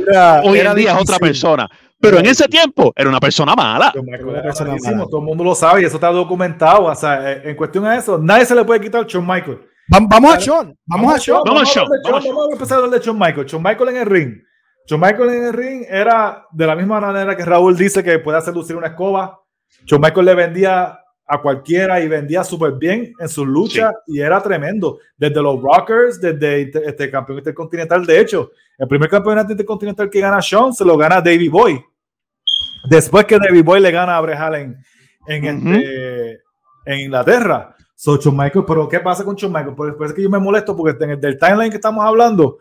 hoy 0.43 0.59
en 0.59 0.75
día 0.75 0.93
es 0.93 1.01
otra 1.01 1.19
persona. 1.19 1.69
Pero 1.99 2.19
en 2.19 2.25
ese 2.25 2.49
tiempo 2.49 2.91
era 2.95 3.07
una 3.07 3.21
persona 3.21 3.55
mala. 3.55 3.93
Todo 3.93 5.19
el 5.19 5.25
mundo 5.25 5.43
lo 5.45 5.55
sabe 5.55 5.83
y 5.83 5.85
eso 5.85 5.95
está 5.95 6.09
documentado. 6.09 6.83
O 6.83 6.95
sea, 6.95 7.31
eh, 7.31 7.41
en 7.45 7.55
cuestión 7.55 7.85
de 7.85 7.95
eso, 7.95 8.17
nadie 8.17 8.45
se 8.45 8.53
le 8.53 8.65
puede 8.65 8.81
quitar 8.81 9.05
a 9.05 9.07
Shawn 9.07 9.25
Michael. 9.25 9.61
Vamos 9.87 10.33
a 10.33 10.37
Shawn. 10.37 10.77
Vamos 10.85 11.13
a 11.13 11.17
Shawn. 11.17 11.43
Vamos 11.45 11.61
a 11.61 11.73
Shawn. 11.73 11.89
Vamos 12.03 12.25
a 12.25 12.53
empezar 12.53 12.77
a 12.77 12.83
hablar 12.83 12.99
de 12.99 13.05
Shawn 13.05 13.17
Michael. 13.17 13.45
Shawn 13.45 13.63
Michael 13.63 13.89
en 13.89 13.95
el 13.95 14.05
ring. 14.05 14.33
Shawn 14.85 14.99
Michael 14.99 15.29
en 15.29 15.45
el 15.45 15.53
ring 15.53 15.85
era 15.87 16.45
de 16.51 16.67
la 16.67 16.75
misma 16.75 16.99
manera 16.99 17.37
que 17.37 17.45
Raúl 17.45 17.77
dice 17.77 18.03
que 18.03 18.19
puede 18.19 18.37
hacer 18.37 18.53
lucir 18.53 18.75
una 18.75 18.87
escoba. 18.87 19.39
Shawn 19.85 20.01
Michael 20.01 20.25
le 20.25 20.35
vendía 20.35 20.99
a 21.33 21.41
cualquiera 21.41 21.99
y 21.99 22.07
vendía 22.07 22.43
súper 22.43 22.73
bien 22.73 23.13
en 23.19 23.27
sus 23.27 23.47
luchas 23.47 23.93
y 24.07 24.19
era 24.19 24.41
tremendo. 24.41 24.99
Desde 25.17 25.41
los 25.41 25.61
Rockers, 25.61 26.21
desde 26.21 26.71
este 26.87 27.09
campeón 27.09 27.39
intercontinental. 27.39 28.05
De 28.05 28.19
hecho, 28.19 28.51
el 28.77 28.87
primer 28.87 29.09
campeonato 29.09 29.51
intercontinental 29.51 30.09
que 30.09 30.19
gana 30.19 30.39
Shawn 30.41 30.73
se 30.73 30.85
lo 30.85 30.95
gana 30.97 31.15
Davey 31.15 31.47
Boy. 31.47 31.83
Después 32.89 33.25
que 33.25 33.39
Davey 33.39 33.61
Boy 33.61 33.79
le 33.79 33.91
gana 33.91 34.17
a 34.17 34.21
Brejal 34.21 34.55
en, 34.55 34.77
en, 35.27 35.45
este, 35.45 36.41
en 36.85 36.99
Inglaterra. 36.99 37.75
So, 37.95 38.17
Shawn 38.17 38.37
Michael, 38.37 38.65
pero 38.67 38.87
¿qué 38.87 38.99
pasa 38.99 39.23
con 39.23 39.35
Shawn 39.35 39.51
Michael? 39.51 39.75
Por 39.75 40.05
eso 40.05 40.13
que 40.13 40.23
yo 40.23 40.29
me 40.29 40.39
molesto 40.39 40.75
porque 40.75 41.03
en 41.03 41.11
el 41.11 41.19
del 41.21 41.39
timeline 41.39 41.71
que 41.71 41.77
estamos 41.77 42.05
hablando, 42.05 42.59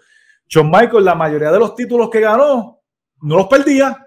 Shawn 0.48 0.70
Michael, 0.70 1.04
la 1.04 1.14
mayoría 1.14 1.50
de 1.50 1.58
los 1.58 1.74
títulos 1.74 2.08
que 2.08 2.20
ganó, 2.20 2.80
no 3.20 3.36
los 3.36 3.48
perdía. 3.48 4.06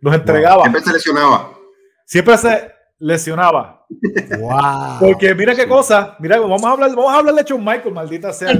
Los 0.00 0.14
entregaba. 0.14 0.62
siempre 0.62 0.82
se 0.82 0.92
lesionaba. 0.92 1.52
Siempre 2.06 2.38
se 2.38 2.79
lesionaba. 3.00 3.84
Wow. 4.38 5.00
Porque 5.00 5.34
mira 5.34 5.54
qué 5.54 5.66
cosa, 5.66 6.16
mira, 6.20 6.38
vamos 6.38 6.62
a 6.62 6.70
hablar, 6.70 6.90
vamos 6.90 7.12
a 7.12 7.18
hablar 7.18 7.34
de 7.34 7.42
Shawn 7.42 7.64
Michael, 7.64 7.92
maldita 7.92 8.32
sea. 8.32 8.50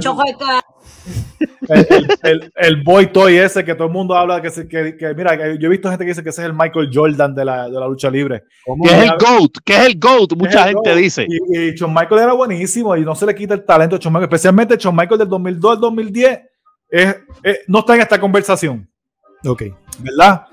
El, 1.69 2.07
el, 2.23 2.53
el, 2.55 2.83
boy 2.83 3.07
toy 3.07 3.37
ese 3.37 3.63
que 3.63 3.73
todo 3.73 3.87
el 3.87 3.93
mundo 3.93 4.15
habla 4.15 4.41
que, 4.41 4.49
que, 4.67 4.97
que, 4.97 5.13
mira, 5.13 5.55
yo 5.57 5.67
he 5.67 5.69
visto 5.69 5.89
gente 5.89 6.03
que 6.03 6.11
dice 6.11 6.23
que 6.23 6.29
ese 6.29 6.41
es 6.41 6.47
el 6.47 6.53
Michael 6.53 6.89
Jordan 6.93 7.33
de 7.33 7.45
la, 7.45 7.69
de 7.69 7.79
la 7.79 7.87
lucha 7.87 8.09
libre. 8.09 8.43
Que 8.83 8.89
es 8.89 9.03
el 9.03 9.17
GOAT, 9.17 9.51
que 9.63 9.73
es 9.73 9.85
el 9.85 9.99
GOAT, 9.99 10.33
mucha 10.35 10.67
gente 10.67 10.95
dice. 10.95 11.25
Y, 11.27 11.57
y 11.57 11.75
Shawn 11.75 11.93
Michael 11.93 12.21
era 12.21 12.33
buenísimo 12.33 12.97
y 12.97 13.01
no 13.01 13.15
se 13.15 13.25
le 13.25 13.33
quita 13.33 13.53
el 13.53 13.63
talento 13.63 13.95
a 13.95 13.99
Shawn 13.99 14.13
Michael, 14.13 14.29
especialmente 14.29 14.75
Shawn 14.77 14.95
Michael 14.95 15.19
del 15.19 15.29
2002 15.29 15.71
al 15.75 15.79
2010 15.79 16.39
es, 16.91 17.15
no 17.67 17.79
está 17.79 17.95
en 17.95 18.01
esta 18.01 18.19
conversación. 18.19 18.89
Ok. 19.45 19.63
¿Verdad? 19.99 20.45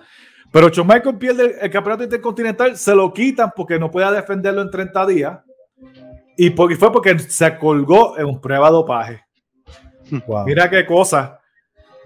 Pero 0.50 0.68
Shawn 0.68 0.86
Michael 0.86 1.18
pierde 1.18 1.58
el, 1.60 1.70
campeonato 1.70 2.04
intercontinental, 2.04 2.76
se 2.76 2.94
lo 2.94 3.12
quitan 3.12 3.52
porque 3.54 3.78
no 3.78 3.90
puede 3.90 4.10
defenderlo 4.12 4.62
en 4.62 4.70
30 4.70 5.06
días. 5.06 5.38
Y 6.36 6.50
porque 6.50 6.76
fue 6.76 6.92
porque 6.92 7.18
se 7.18 7.58
colgó 7.58 8.16
en 8.18 8.26
un 8.26 8.40
prueba 8.40 8.68
de 8.68 8.72
dopaje. 8.72 9.24
Mira 10.46 10.70
qué 10.70 10.86
cosa. 10.86 11.40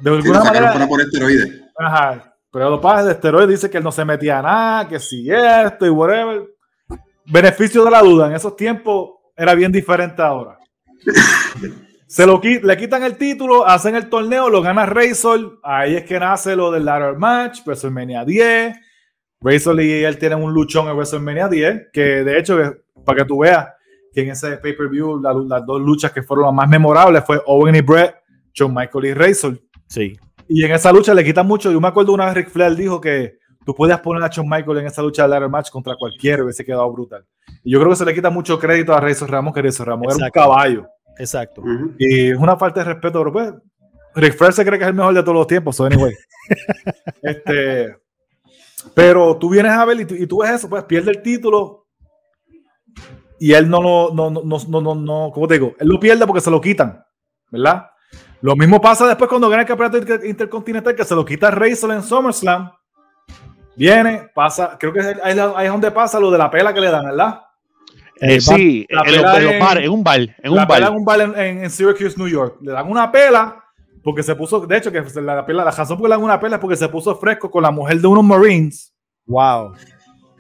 De 0.01 0.11
alguna 0.11 0.43
manera. 0.43 0.89
por 0.89 1.01
esteroides. 1.01 1.63
Ajá. 1.77 2.35
Prueba 2.51 2.71
de 2.71 2.77
dopaje 2.77 3.05
de 3.05 3.13
esteroides 3.13 3.49
dice 3.49 3.71
que 3.71 3.79
él 3.79 3.85
no 3.85 3.93
se 3.93 4.05
metía 4.05 4.43
nada, 4.43 4.89
que 4.89 4.99
si 4.99 5.31
esto 5.31 5.87
y 5.87 5.91
whatever. 5.91 6.49
Beneficio 7.27 7.85
de 7.85 7.91
la 7.91 8.01
duda. 8.01 8.27
En 8.27 8.35
esos 8.35 8.57
tiempos 8.57 9.11
era 9.37 9.55
bien 9.55 9.71
diferente 9.71 10.21
ahora. 10.21 10.59
Se 12.13 12.27
lo 12.27 12.43
le 12.43 12.77
quitan 12.77 13.03
el 13.05 13.17
título, 13.17 13.67
hacen 13.67 13.97
el 13.97 14.11
torneo, 14.11 14.51
lo 14.51 14.61
gana 14.61 14.85
Razor. 14.85 15.59
Ahí 15.63 15.97
es 15.97 16.05
que 16.05 16.21
nace 16.21 16.55
lo 16.55 16.71
del 16.71 16.85
ladder 16.85 17.17
match, 17.17 17.61
WrestleMania 17.65 18.23
10. 18.23 18.77
Razor 19.41 19.81
y 19.81 20.05
él 20.05 20.19
tienen 20.19 20.43
un 20.43 20.53
luchón 20.53 20.89
en 20.89 20.95
WrestleMania 20.95 21.49
10, 21.49 21.87
que 21.91 22.03
de 22.23 22.39
hecho, 22.39 22.59
para 23.07 23.21
que 23.21 23.25
tú 23.25 23.39
veas 23.39 23.67
que 24.13 24.21
en 24.21 24.29
ese 24.29 24.59
pay-per-view 24.59 25.23
las 25.23 25.65
dos 25.65 25.81
luchas 25.81 26.13
que 26.13 26.23
fueron 26.23 26.45
las 26.45 26.55
más 26.55 26.69
memorables 26.69 27.25
fue 27.25 27.41
Owen 27.47 27.77
y 27.77 27.81
Brett, 27.81 28.15
Shawn 28.53 28.75
Michael 28.75 29.07
y 29.07 29.15
Razor. 29.15 29.59
Sí. 29.89 30.13
Y 30.49 30.67
en 30.67 30.73
esa 30.73 30.93
lucha 30.93 31.15
le 31.15 31.25
quitan 31.25 31.47
mucho. 31.47 31.73
Yo 31.73 31.81
me 31.81 31.89
acuerdo 31.89 32.13
una 32.13 32.27
vez 32.27 32.35
Rick 32.35 32.51
Flair 32.51 32.77
dijo 32.77 33.01
que 33.01 33.39
tú 33.65 33.75
puedes 33.75 33.99
poner 34.01 34.23
a 34.23 34.29
Shawn 34.29 34.51
Michael 34.51 34.81
en 34.81 34.87
esa 34.89 35.01
lucha 35.01 35.23
de 35.23 35.31
ladder 35.31 35.49
match 35.49 35.71
contra 35.71 35.95
cualquiera, 35.97 36.45
hubiese 36.45 36.63
quedado 36.63 36.93
brutal. 36.93 37.25
Y 37.65 37.73
yo 37.73 37.79
creo 37.79 37.89
que 37.89 37.97
se 37.97 38.05
le 38.05 38.13
quita 38.13 38.29
mucho 38.29 38.59
crédito 38.59 38.93
a 38.93 39.01
Razor 39.01 39.31
Ramos, 39.31 39.55
que 39.55 39.63
Razor 39.63 39.87
Ramos 39.87 40.15
era 40.15 40.27
un 40.27 40.31
caballo. 40.31 40.87
Exacto. 41.19 41.63
Y 41.99 42.31
es 42.31 42.37
una 42.37 42.57
falta 42.57 42.81
de 42.81 42.93
respeto, 42.93 43.19
pero 43.21 43.33
pues, 43.33 43.55
Rick 44.15 44.37
Flair 44.37 44.53
se 44.53 44.65
cree 44.65 44.79
que 44.79 44.85
es 44.85 44.89
el 44.91 44.95
mejor 44.95 45.15
de 45.15 45.23
todos 45.23 45.35
los 45.35 45.47
tiempos, 45.47 45.77
so 45.77 45.85
anyway. 45.85 46.13
este, 47.23 47.97
pero 48.95 49.37
tú 49.37 49.51
vienes 49.51 49.73
a 49.73 49.85
ver 49.85 50.01
y 50.01 50.27
tú, 50.27 50.39
ves 50.39 50.51
eso, 50.51 50.69
pues 50.69 50.85
pierde 50.85 51.11
el 51.11 51.23
título 51.23 51.87
y 53.39 53.53
él 53.53 53.69
no 53.69 53.83
lo, 53.83 54.15
no, 54.15 54.31
no, 54.31 54.43
no, 54.43 54.81
no, 54.81 54.95
no, 54.95 55.31
¿cómo 55.33 55.49
te 55.49 55.55
digo? 55.55 55.75
Él 55.79 55.89
lo 55.89 55.99
pierde 55.99 56.27
porque 56.27 56.41
se 56.41 56.51
lo 56.51 56.61
quitan, 56.61 57.03
¿verdad? 57.51 57.87
Lo 58.41 58.57
mismo 58.57 58.81
pasa 58.81 59.07
después 59.07 59.29
cuando 59.29 59.49
gana 59.49 59.63
el 59.63 59.69
campeonato 59.69 59.99
intercontinental, 60.27 60.95
que 60.95 61.05
se 61.05 61.15
lo 61.15 61.25
quita 61.25 61.51
Razor 61.51 61.93
en 61.93 62.03
SummerSlam. 62.03 62.71
Viene, 63.77 64.31
pasa, 64.35 64.77
creo 64.79 64.93
que 64.93 65.01
ahí 65.01 65.67
es 65.67 65.73
donde 65.73 65.91
pasa 65.91 66.21
lo 66.21 66.31
de 66.31 66.39
la 66.39 66.51
pela 66.51 66.75
que 66.75 66.81
le 66.81 66.91
dan, 66.91 67.05
¿verdad? 67.05 67.42
Eh, 68.25 68.41
sí, 68.41 68.87
en, 68.89 68.99
en, 69.15 69.49
un 69.49 69.59
bar. 69.59 69.79
En 69.83 69.91
un 69.91 70.05
bar. 70.05 70.21
en 70.81 70.95
un 70.95 71.05
bar 71.05 71.21
en, 71.37 71.69
Syracuse, 71.69 72.17
New 72.17 72.29
York. 72.29 72.57
Le 72.63 72.71
dan 72.71 72.89
una 72.89 73.11
pela 73.11 73.65
porque 74.05 74.23
se 74.23 74.37
puso, 74.37 74.65
de 74.65 74.77
hecho, 74.77 74.93
que 74.93 75.03
la, 75.21 75.45
pela, 75.45 75.65
la 75.65 75.73
razón 75.73 75.99
por 75.99 76.09
la 76.09 76.15
le 76.15 76.21
dan 76.21 76.25
una 76.25 76.39
pela 76.39 76.57
es 76.57 76.61
porque 76.61 76.77
se 76.77 76.89
puso 76.89 77.17
fresco 77.17 77.51
con 77.51 77.65
la 77.65 77.73
mujer 77.73 78.01
de 78.01 78.07
unos 78.07 78.23
Marines. 78.23 78.95
Wow. 79.27 79.73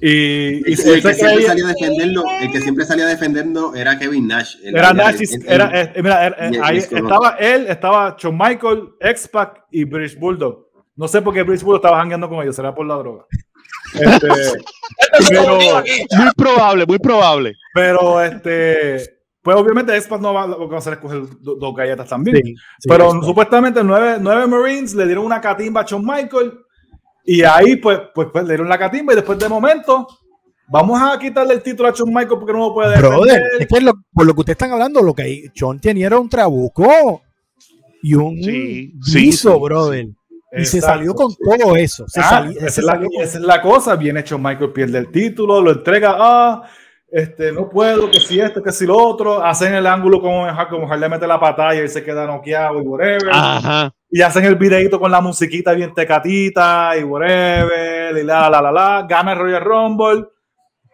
Y, 0.00 0.58
el, 0.58 0.64
que 0.64 0.76
siempre 0.76 1.14
salía 1.14 1.50
a 1.50 1.54
defenderlo, 1.54 2.24
el 2.40 2.52
que 2.52 2.60
siempre 2.60 2.84
salía 2.84 3.06
defendiendo 3.06 3.74
era 3.74 3.98
Kevin 3.98 4.28
Nash. 4.28 4.56
Era 4.62 4.92
Nash, 4.92 5.20
era, 5.46 5.92
mira, 5.96 6.36
ahí 6.62 6.78
estaba 6.78 7.36
él, 7.40 7.66
estaba 7.68 8.16
Shawn 8.16 8.38
Michael, 8.38 8.90
X-Pac 9.00 9.64
y 9.72 9.84
British 9.84 10.16
Bulldog. 10.16 10.68
No 10.94 11.08
sé 11.08 11.20
por 11.20 11.34
qué 11.34 11.42
British 11.42 11.64
Bulldog 11.64 11.84
estaba 11.84 11.98
jangueando 11.98 12.28
con 12.28 12.42
ellos, 12.42 12.54
será 12.54 12.72
por 12.72 12.86
la 12.86 12.94
droga. 12.94 13.26
Este, 13.94 14.28
muy 16.16 16.32
probable, 16.36 16.86
muy 16.86 16.98
probable. 16.98 17.54
Pero 17.74 18.20
este, 18.22 19.22
pues 19.42 19.56
obviamente 19.56 19.96
Expas 19.96 20.20
no 20.20 20.32
va, 20.32 20.44
a 20.44 20.78
hacer 20.78 20.94
escoger 20.94 21.22
dos 21.40 21.74
galletas 21.74 22.08
también. 22.08 22.40
pero 22.88 23.10
supuestamente 23.22 23.82
nueve, 23.82 24.16
nueve, 24.20 24.46
Marines 24.46 24.94
le 24.94 25.06
dieron 25.06 25.26
una 25.26 25.40
catimba 25.40 25.82
a 25.82 25.84
Shawn 25.84 26.04
Michael 26.04 26.58
y 27.24 27.42
ahí 27.42 27.76
pues, 27.76 28.00
pues, 28.14 28.28
pues, 28.32 28.44
le 28.44 28.50
dieron 28.50 28.68
la 28.68 28.78
catimba 28.78 29.12
y 29.12 29.16
después 29.16 29.38
de 29.38 29.48
momento 29.48 30.06
vamos 30.68 31.00
a 31.00 31.18
quitarle 31.18 31.54
el 31.54 31.62
título 31.62 31.88
a 31.88 31.92
Shawn 31.92 32.12
Michael 32.12 32.38
porque 32.38 32.52
no 32.52 32.58
lo 32.60 32.74
puede 32.74 32.98
Brother, 32.98 33.42
es 33.58 33.66
que 33.66 33.92
por 34.12 34.26
lo 34.26 34.34
que 34.34 34.40
ustedes 34.40 34.54
están 34.54 34.72
hablando, 34.72 35.02
lo 35.02 35.14
que 35.14 35.50
Shawn 35.54 35.80
tenía 35.80 36.06
era 36.06 36.18
un 36.18 36.28
trabuco 36.28 37.22
y 38.02 38.14
un 38.14 38.42
sí, 38.42 38.92
brother. 39.60 40.08
Y 40.54 40.64
se 40.66 40.80
salió 40.80 41.14
con 41.14 41.34
todo 41.34 41.76
eso. 41.76 42.04
Ah, 42.16 42.46
esa, 42.54 42.66
es 42.66 43.40
la, 43.40 43.62
cosa. 43.62 43.96
Bien 43.96 44.16
hecho, 44.18 44.38
Michael 44.38 44.72
pierde 44.72 44.98
el 44.98 45.10
título, 45.10 45.62
lo 45.62 45.72
entrega. 45.72 46.14
Ah, 46.18 46.62
este, 47.10 47.52
no 47.52 47.68
puedo, 47.68 48.10
que 48.10 48.20
si 48.20 48.38
esto, 48.38 48.62
que 48.62 48.70
si 48.70 48.84
lo 48.86 48.96
otro. 48.96 49.42
Hacen 49.42 49.74
el 49.74 49.86
ángulo 49.86 50.20
como, 50.20 50.46
como 50.68 50.94
le 50.94 51.08
mete 51.08 51.26
la 51.26 51.40
pantalla 51.40 51.82
y 51.82 51.88
se 51.88 52.02
queda 52.04 52.26
noqueado 52.26 52.82
y 52.82 52.86
whatever. 52.86 53.32
Y 54.10 54.20
hacen 54.20 54.44
el 54.44 54.56
videito 54.56 55.00
con 55.00 55.10
la 55.10 55.22
musiquita 55.22 55.72
bien 55.72 55.94
tecatita 55.94 56.98
y 56.98 57.04
whatever. 57.04 58.16
Y 58.18 58.22
la, 58.22 58.50
la, 58.50 58.60
la, 58.60 58.72
la. 58.72 59.06
Gana 59.08 59.32
el 59.32 59.38
Royal 59.38 59.64
Rumble. 59.64 60.26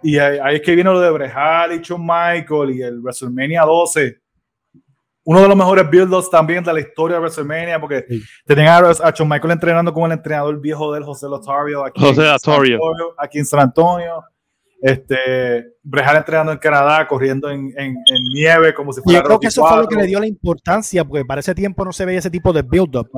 Y 0.02 0.18
ahí, 0.18 0.54
es 0.54 0.62
que 0.62 0.76
viene 0.76 0.90
lo 0.90 1.00
de 1.00 1.10
Brejal 1.10 1.72
y 1.72 1.80
Shawn 1.80 2.00
Michael 2.00 2.70
y 2.76 2.82
el 2.82 3.00
WrestleMania 3.00 3.62
12 3.62 4.20
uno 5.28 5.42
de 5.42 5.48
los 5.48 5.56
mejores 5.58 5.90
build 5.90 6.10
también 6.30 6.64
de 6.64 6.72
la 6.72 6.80
historia 6.80 7.16
de 7.16 7.20
WrestleMania, 7.20 7.78
porque 7.78 8.02
tenían 8.46 8.82
a, 8.82 9.10
Shawn 9.10 9.28
Michael 9.28 9.50
entrenando 9.50 9.92
con 9.92 10.10
el 10.10 10.16
entrenador 10.16 10.58
viejo 10.58 10.90
del 10.94 11.04
José 11.04 11.28
Lotario 11.28 11.84
aquí, 11.84 12.00
José 12.00 12.22
Lotario. 12.22 12.78
aquí 13.18 13.38
en 13.38 13.44
San 13.44 13.60
Antonio. 13.60 14.24
Este, 14.80 15.66
Brejal 15.82 16.16
entrenando 16.16 16.52
en 16.52 16.58
Canadá, 16.58 17.06
corriendo 17.06 17.50
en, 17.50 17.74
en, 17.76 17.94
nieve, 18.32 18.72
como 18.72 18.90
si 18.90 19.02
fuera. 19.02 19.18
Yo 19.18 19.24
creo 19.24 19.40
que 19.40 19.48
eso 19.48 19.66
fue 19.66 19.76
lo 19.76 19.86
que 19.86 19.96
le 19.96 20.06
dio 20.06 20.18
la 20.18 20.26
importancia, 20.26 21.04
porque 21.04 21.26
para 21.26 21.40
ese 21.40 21.54
tiempo 21.54 21.84
no 21.84 21.92
se 21.92 22.06
veía 22.06 22.20
ese 22.20 22.30
tipo 22.30 22.50
de 22.54 22.62
build-up 22.62 23.10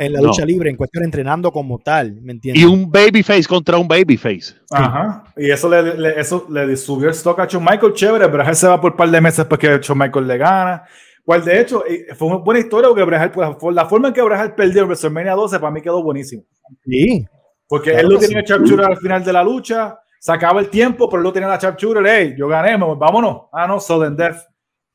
en 0.00 0.12
la 0.14 0.20
lucha 0.20 0.44
libre, 0.44 0.68
en 0.68 0.76
cuestión 0.76 1.04
entrenando 1.04 1.52
como 1.52 1.78
tal, 1.78 2.20
¿me 2.22 2.32
entiendes? 2.32 2.60
Y 2.60 2.66
un 2.66 2.90
babyface 2.90 3.44
contra 3.44 3.78
un 3.78 3.86
babyface. 3.86 4.56
Ajá. 4.72 5.22
Y 5.36 5.48
eso 5.48 5.68
le, 5.68 6.18
eso 6.18 6.44
le 6.50 6.76
subió 6.76 7.06
el 7.06 7.14
stock 7.14 7.38
a 7.38 7.46
Shawn 7.46 7.62
Michael, 7.62 7.92
chévere. 7.92 8.26
Brejal 8.26 8.56
se 8.56 8.66
va 8.66 8.80
por 8.80 8.92
un 8.92 8.96
par 8.96 9.10
de 9.10 9.20
meses 9.20 9.36
después 9.36 9.60
que 9.60 9.78
Shawn 9.80 9.98
Michael 9.98 10.26
le 10.26 10.38
gana. 10.38 10.82
Cual 11.24 11.44
de 11.44 11.60
hecho 11.60 11.84
eh, 11.86 12.14
fue 12.14 12.28
una 12.28 12.38
buena 12.38 12.60
historia 12.60 12.88
porque 12.88 13.04
Brejal, 13.04 13.30
pues, 13.30 13.74
la 13.74 13.86
forma 13.86 14.08
en 14.08 14.14
que 14.14 14.22
Brejal 14.22 14.54
perdió 14.54 14.82
en 14.82 14.88
WrestleMania 14.88 15.34
12 15.34 15.60
para 15.60 15.70
mí 15.70 15.80
quedó 15.80 16.02
buenísimo. 16.02 16.42
Sí. 16.84 17.24
Porque 17.68 17.92
él 17.92 18.08
lo 18.08 18.18
tenía 18.18 18.40
el 18.40 18.44
sharpshooter 18.44 18.84
al 18.84 18.96
final 18.98 19.24
de 19.24 19.32
la 19.32 19.42
lucha, 19.42 19.98
sacaba 20.18 20.60
el 20.60 20.68
tiempo, 20.68 21.08
pero 21.08 21.20
él 21.20 21.24
lo 21.24 21.32
tenía 21.32 21.48
la 21.48 21.58
sharpshooter, 21.58 22.04
hey, 22.06 22.34
yo 22.36 22.48
gané, 22.48 22.76
vámonos. 22.76 23.42
Ah, 23.52 23.66
no, 23.66 23.80
Sudden 23.80 24.16
Death. 24.16 24.36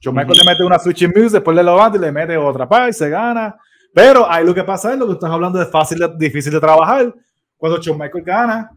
John 0.03 0.13
Michael 0.13 0.37
le 0.37 0.43
mete 0.45 0.63
una 0.63 0.77
switching 0.77 1.11
muse, 1.15 1.37
después 1.37 1.55
le 1.55 1.63
levanta 1.63 1.97
y 1.97 2.01
le 2.01 2.11
mete 2.11 2.37
otra 2.37 2.69
pa 2.69 2.89
y 2.89 2.93
se 2.93 3.09
gana. 3.09 3.57
Pero 3.93 4.29
ahí 4.29 4.45
lo 4.45 4.53
que 4.53 4.63
pasa 4.63 4.93
es 4.93 4.99
lo 4.99 5.07
que 5.07 5.13
estás 5.13 5.31
hablando 5.31 5.57
de 5.57 5.65
fácil, 5.65 5.99
difícil 6.17 6.53
de 6.53 6.59
trabajar. 6.59 7.13
Cuando 7.57 7.79
John 7.83 7.97
Michael 7.97 8.23
gana, 8.23 8.69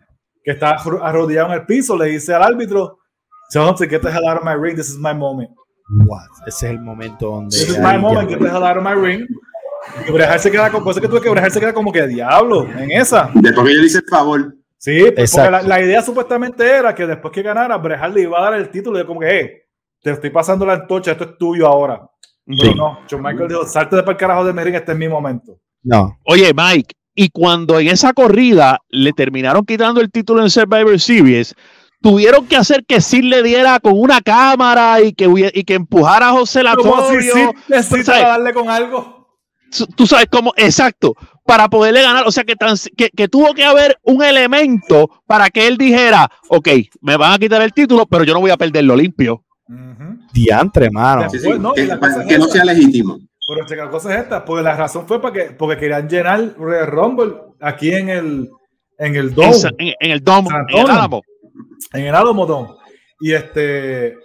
que 0.43 0.53
está 0.53 0.71
arrodillado 0.71 1.49
en 1.49 1.61
el 1.61 1.67
piso, 1.67 1.97
le 1.97 2.07
dice 2.07 2.33
al 2.33 2.43
árbitro, 2.43 2.99
John, 3.53 3.77
get 3.77 4.01
the 4.01 4.09
hell 4.09 4.27
out 4.27 4.39
of 4.39 4.45
my 4.45 4.55
ring, 4.55 4.77
this 4.77 4.89
is 4.89 4.97
my 4.97 5.13
moment. 5.13 5.51
Ese 6.47 6.67
es 6.67 6.73
el 6.73 6.81
momento 6.81 7.31
donde. 7.31 7.57
Ese 7.57 7.73
es 7.73 7.79
my 7.79 7.99
moment, 7.99 8.29
get 8.29 8.39
the 8.39 8.47
hell 8.47 8.63
out 8.63 8.77
of 8.77 8.85
my 8.85 8.95
ring. 8.95 9.27
Y 10.07 10.13
Bret 10.13 10.39
se 10.39 10.51
queda 10.51 10.71
con 10.71 10.85
cosas 10.85 11.01
que 11.01 11.09
tuve 11.09 11.21
que 11.21 11.31
Bret 11.31 11.51
se 11.51 11.61
queda 11.61 11.73
como 11.73 11.91
que 11.91 12.07
diablo 12.07 12.67
en 12.67 12.91
esa. 12.93 13.31
Después 13.35 13.67
que 13.67 13.75
yo 13.75 13.81
le 13.81 13.87
hice 13.87 13.99
el 13.99 14.05
favor. 14.05 14.55
Sí, 14.77 15.05
pues, 15.15 15.33
porque 15.33 15.51
la, 15.51 15.63
la, 15.63 15.83
idea 15.83 16.01
supuestamente 16.01 16.67
era 16.67 16.95
que 16.95 17.07
después 17.07 17.33
que 17.33 17.43
ganara, 17.43 17.77
Bret 17.77 18.01
le 18.15 18.23
iba 18.23 18.39
a 18.39 18.51
dar 18.51 18.55
el 18.55 18.71
título 18.71 18.99
de 18.99 19.07
como 19.07 19.21
que, 19.21 19.29
hey, 19.31 19.51
te 20.03 20.11
estoy 20.13 20.31
pasando 20.31 20.65
la 20.65 20.75
antorcha, 20.75 21.13
esto 21.13 21.25
es 21.25 21.39
tuyo 21.39 21.67
ahora. 21.67 22.01
Pero 22.47 22.75
no, 22.75 23.01
John 23.09 23.23
Michael 23.23 23.49
dijo, 23.49 23.67
salte 23.67 23.97
de 23.97 24.03
para 24.03 24.13
el 24.13 24.19
carajo 24.19 24.45
de 24.45 24.53
Merín, 24.53 24.75
este 24.75 24.93
es 24.93 24.99
mi 24.99 25.09
momento. 25.09 25.59
No. 25.83 26.19
Oye, 26.25 26.53
Mike, 26.55 26.95
y 27.15 27.29
cuando 27.31 27.79
en 27.79 27.89
esa 27.89 28.13
corrida 28.13 28.81
le 28.89 29.13
terminaron 29.13 29.65
quitando 29.65 30.01
el 30.01 30.11
título 30.11 30.43
en 30.43 30.51
Survivor 30.51 30.99
Series, 30.99 31.55
tuvieron 32.01 32.47
que 32.47 32.57
hacer 32.57 32.85
que 32.87 33.01
Sid 33.01 33.25
le 33.25 33.43
diera 33.43 33.81
con 33.81 33.99
una 33.99 34.21
cámara 34.21 35.01
y 35.01 35.13
que, 35.13 35.29
y 35.55 35.65
que 35.65 35.75
empujara 35.75 36.29
a 36.29 36.33
José 36.33 36.63
Latorio. 36.63 37.35
Si 37.35 37.73
necesita 37.73 38.19
darle 38.21 38.53
con 38.53 38.69
algo. 38.69 39.21
Tú 39.95 40.05
sabes 40.05 40.27
cómo, 40.29 40.53
exacto, 40.57 41.15
para 41.45 41.69
poderle 41.69 42.03
ganar. 42.03 42.27
O 42.27 42.33
sea, 42.33 42.43
que, 42.43 42.55
que, 42.97 43.11
que, 43.11 43.29
tuvo 43.29 43.55
que 43.55 43.65
haber 43.65 43.99
un 44.03 44.23
elemento 44.23 45.09
para 45.27 45.49
que 45.49 45.69
él 45.69 45.77
dijera, 45.77 46.29
ok, 46.49 46.69
me 47.03 47.17
van 47.17 47.35
a 47.35 47.39
quitar 47.39 47.63
el 47.63 47.73
título, 47.73 48.07
pero 48.07 48.25
yo 48.25 48.35
no 48.35 48.41
voy 48.41 48.51
a 48.51 48.57
perderlo 48.57 48.97
limpio. 48.97 49.45
Diantre, 50.33 50.91
mano. 50.91 51.29
que, 51.31 52.39
no 52.39 52.47
sea 52.47 52.65
legítimo. 52.65 53.19
Pero 53.47 53.85
la 53.85 53.91
cosa 53.91 54.15
es 54.15 54.23
esta, 54.23 54.45
porque 54.45 54.63
la 54.63 54.77
razón 54.77 55.07
fue 55.07 55.21
para 55.21 55.35
que, 55.35 55.41
porque 55.53 55.77
querían 55.77 56.09
llenar 56.09 56.55
Rumble 56.57 57.35
aquí 57.61 57.93
en 57.93 58.09
el 58.09 58.51
en 58.99 59.17
el 59.17 59.35
Dome. 59.35 59.57
En, 59.79 60.11
el 60.11 60.23
Dome, 60.23 60.49
en 60.69 60.79
el 60.79 60.91
Álamo. 60.91 61.23
En 61.93 62.07
el 62.07 62.15
Álamo 62.15 62.79
Y 63.21 63.33
este, 63.33 64.17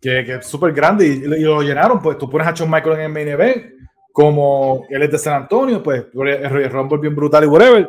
que, 0.00 0.24
que 0.24 0.34
es 0.34 0.46
súper 0.46 0.72
grande 0.72 1.06
y, 1.06 1.20
lo 1.20 1.62
llenaron, 1.62 2.02
pues 2.02 2.18
tú 2.18 2.28
pones 2.28 2.46
a 2.46 2.52
Shawn 2.52 2.70
Michael 2.70 2.96
en 2.96 3.00
el 3.02 3.12
main 3.12 3.28
event, 3.28 3.64
como 4.12 4.84
él 4.90 5.02
es 5.02 5.10
de 5.12 5.18
San 5.18 5.42
Antonio, 5.42 5.82
pues 5.82 6.06
el 6.12 6.50
Royal 6.50 6.70
Rumble 6.70 6.98
bien 6.98 7.14
brutal 7.14 7.44
y 7.44 7.46
whatever. 7.46 7.88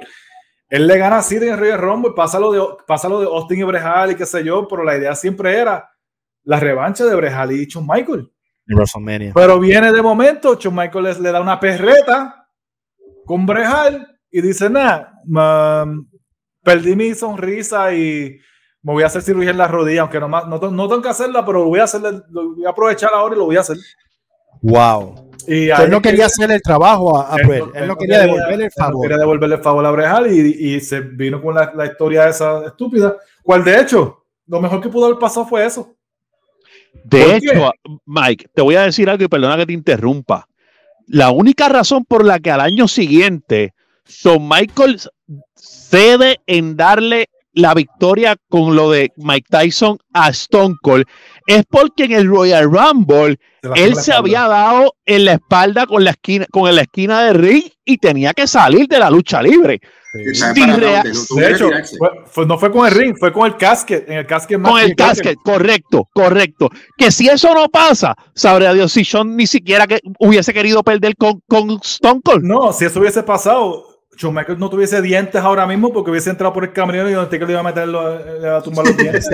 Él 0.70 0.88
le 0.88 0.98
gana 0.98 1.18
así 1.18 1.36
en 1.36 1.44
el 1.50 1.58
Royal 1.58 1.80
Rumble, 1.80 2.14
pasa 2.16 2.40
lo 2.40 2.52
de, 2.52 2.62
pasa 2.88 3.10
lo 3.10 3.20
de 3.20 3.26
Austin 3.26 3.60
y 3.60 3.64
Brejal 3.64 4.12
y 4.12 4.16
qué 4.16 4.26
sé 4.26 4.44
yo, 4.44 4.68
pero 4.68 4.84
la 4.84 4.98
idea 4.98 5.16
siempre 5.16 5.58
era 5.58 5.90
la 6.44 6.60
revancha 6.60 7.06
de 7.06 7.16
Brejal 7.16 7.52
y 7.52 7.66
Shawn 7.66 7.88
Michael. 7.88 8.32
En 8.68 8.78
WrestleMania. 8.78 9.32
Pero 9.34 9.60
viene 9.60 9.92
de 9.92 10.02
momento, 10.02 10.56
Shawn 10.56 10.76
Michael 10.76 11.22
le, 11.22 11.32
da 11.32 11.42
una 11.42 11.60
perreta 11.60 12.48
con 13.26 13.46
Brejal 13.46 14.20
y 14.32 14.42
dice, 14.42 14.70
nada, 14.70 15.20
perdí 16.64 16.96
mi 16.96 17.14
sonrisa 17.14 17.94
y 17.94 18.40
me 18.84 18.94
voy 18.94 19.04
a 19.04 19.08
hacer 19.08 19.22
cirugía 19.22 19.52
en 19.52 19.58
la 19.58 19.68
rodilla, 19.68 20.02
aunque 20.02 20.20
no, 20.20 20.28
no, 20.28 20.46
no 20.48 20.60
tengo 20.60 21.02
que 21.02 21.10
hacerla, 21.10 21.46
pero 21.46 21.66
voy 21.66 21.80
a, 21.80 21.86
hacer, 21.86 22.02
lo 22.02 22.54
voy 22.54 22.66
a 22.66 22.70
aprovechar 22.70 23.12
ahora 23.14 23.36
y 23.36 23.40
lo 23.40 23.46
voy 23.46 23.56
a 23.56 23.62
hacer. 23.62 23.78
Wow. 24.62 25.32
Y 25.48 25.70
él 25.70 25.90
no 25.90 26.02
quería 26.02 26.26
hacer 26.28 26.52
el 26.52 26.62
trabajo 26.62 27.18
a, 27.18 27.36
a 27.36 27.38
él, 27.38 27.64
él, 27.74 27.88
no 27.88 27.96
quería 27.98 28.20
devolverle 28.20 28.66
el 28.66 28.72
favor. 28.72 29.02
quería 29.02 29.18
devolverle 29.18 29.56
el 29.56 29.62
favor 29.62 29.86
a 29.86 29.92
Brejal 29.92 30.34
y, 30.34 30.76
y 30.76 30.80
se 30.82 31.02
vino 31.02 31.42
con 31.42 31.56
la, 31.56 31.74
la 31.76 31.86
historia 31.86 32.28
esa 32.30 32.66
estúpida, 32.68 33.18
cual 33.42 33.64
de 33.64 33.80
hecho, 33.80 34.26
lo 34.48 34.62
mejor 34.62 34.82
que 34.82 34.90
pudo 34.90 35.06
haber 35.06 35.20
pasado 35.20 35.46
fue 35.46 35.66
eso. 35.66 35.96
De 37.04 37.36
hecho, 37.36 37.72
Mike, 38.06 38.48
te 38.54 38.62
voy 38.62 38.76
a 38.76 38.84
decir 38.84 39.10
algo 39.10 39.24
y 39.24 39.28
perdona 39.28 39.58
que 39.58 39.66
te 39.66 39.74
interrumpa. 39.74 40.48
La 41.08 41.32
única 41.32 41.68
razón 41.68 42.06
por 42.06 42.24
la 42.24 42.40
que 42.40 42.52
al 42.52 42.62
año 42.62 42.88
siguiente 42.88 43.74
Son 44.06 44.48
Michael 44.48 45.00
cede 45.56 46.40
en 46.48 46.78
darle 46.78 47.30
la 47.54 47.74
victoria 47.74 48.36
con 48.50 48.76
lo 48.76 48.92
de 48.92 49.12
Mike 49.18 49.48
Tyson 49.50 49.98
a 50.14 50.30
Stone 50.30 50.76
Cold 50.82 51.06
es 51.48 51.64
porque 51.70 52.06
en 52.06 52.14
el 52.14 52.28
Royal 52.28 52.66
Rumble 52.66 53.40
él 53.76 53.96
se 53.96 54.12
había 54.12 54.48
dado 54.48 54.96
en 55.06 55.26
la 55.26 55.34
espalda 55.34 55.86
con 55.86 56.04
la 56.04 56.12
esquina 56.12 56.46
con 56.52 56.74
la 56.74 56.82
esquina 56.82 57.24
de 57.24 57.34
ring 57.34 57.64
y 57.86 57.98
tenía 57.98 58.34
que 58.34 58.48
salir 58.48 58.88
de 58.88 59.00
la 59.00 59.10
lucha 59.10 59.42
libre. 59.42 59.80
de 60.14 61.52
hecho, 61.52 61.70
no 62.46 62.58
fue 62.58 62.72
con 62.72 62.88
el 62.88 62.94
ring, 62.94 63.16
fue 63.18 63.32
con 63.32 63.48
el 63.48 63.58
casket, 63.58 64.10
en 64.10 64.18
el 64.20 64.28
Con 64.62 64.80
el 64.80 64.96
casket, 64.96 65.38
correcto, 65.44 66.08
correcto. 66.14 66.70
Que 66.98 67.12
si 67.12 67.28
eso 67.28 67.54
no 67.54 67.68
pasa, 67.70 68.16
sabrá 68.36 68.74
Dios 68.74 68.92
si 68.92 69.04
Sean 69.04 69.36
ni 69.36 69.48
siquiera 69.48 69.88
que 69.88 70.00
hubiese 70.20 70.54
querido 70.54 70.84
perder 70.84 71.16
con, 71.18 71.42
con 71.48 71.80
Stone 71.84 72.22
Cold. 72.24 72.44
No, 72.44 72.72
si 72.74 72.86
eso 72.86 73.00
hubiese 73.00 73.24
pasado, 73.24 73.93
Schumacher 74.16 74.58
no 74.58 74.70
tuviese 74.70 75.02
dientes 75.02 75.42
ahora 75.42 75.66
mismo 75.66 75.92
porque 75.92 76.12
hubiese 76.12 76.30
entrado 76.30 76.54
por 76.54 76.64
el 76.64 76.74
camerino 76.74 77.10
y 77.10 77.14
donde 77.14 77.40
le 77.40 77.52
iba 77.52 77.60
a 77.60 77.64
meter 77.64 77.88
le 77.88 78.40
iba 78.40 78.58
a 78.58 78.62
tumbar 78.62 78.86
los 78.86 78.98
dientes. 78.98 79.28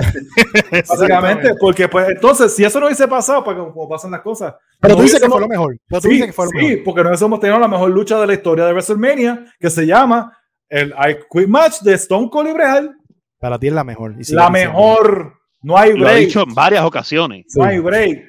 Básicamente, 0.88 1.54
porque 1.60 1.88
pues 1.88 2.08
entonces, 2.10 2.54
si 2.54 2.64
eso 2.64 2.80
no 2.80 2.86
hubiese 2.86 3.06
pasado, 3.08 3.44
pues 3.44 3.56
como 3.56 3.88
pasan 3.88 4.10
las 4.10 4.20
cosas. 4.20 4.54
Pero 4.80 4.96
tú 4.96 5.02
dices 5.02 5.20
que 5.20 5.28
fue 5.28 5.40
lo 5.40 5.48
mejor. 5.48 5.76
Sí, 6.00 6.22
sí 6.22 6.76
porque 6.84 7.02
nosotros 7.02 7.22
hemos 7.22 7.40
tenido 7.40 7.58
la 7.58 7.68
mejor 7.68 7.90
lucha 7.90 8.18
de 8.20 8.26
la 8.26 8.34
historia 8.34 8.64
de 8.64 8.72
WrestleMania, 8.72 9.44
que 9.58 9.70
se 9.70 9.86
llama 9.86 10.36
el 10.68 10.90
I 10.90 11.16
Quit 11.30 11.48
Match 11.48 11.80
de 11.80 11.94
Stone 11.94 12.28
Cold 12.30 12.50
y 12.50 12.52
Brejal. 12.52 12.96
Para 13.38 13.58
ti 13.58 13.68
es 13.68 13.72
la 13.72 13.84
mejor. 13.84 14.14
la 14.28 14.50
mejor. 14.50 15.34
No 15.62 15.76
hay 15.76 15.92
break. 15.92 16.02
Lo 16.02 16.10
he 16.10 16.20
dicho 16.20 16.42
en 16.42 16.54
varias 16.54 16.84
ocasiones. 16.84 17.46
No 17.54 17.64
hay 17.64 17.78
break. 17.78 18.28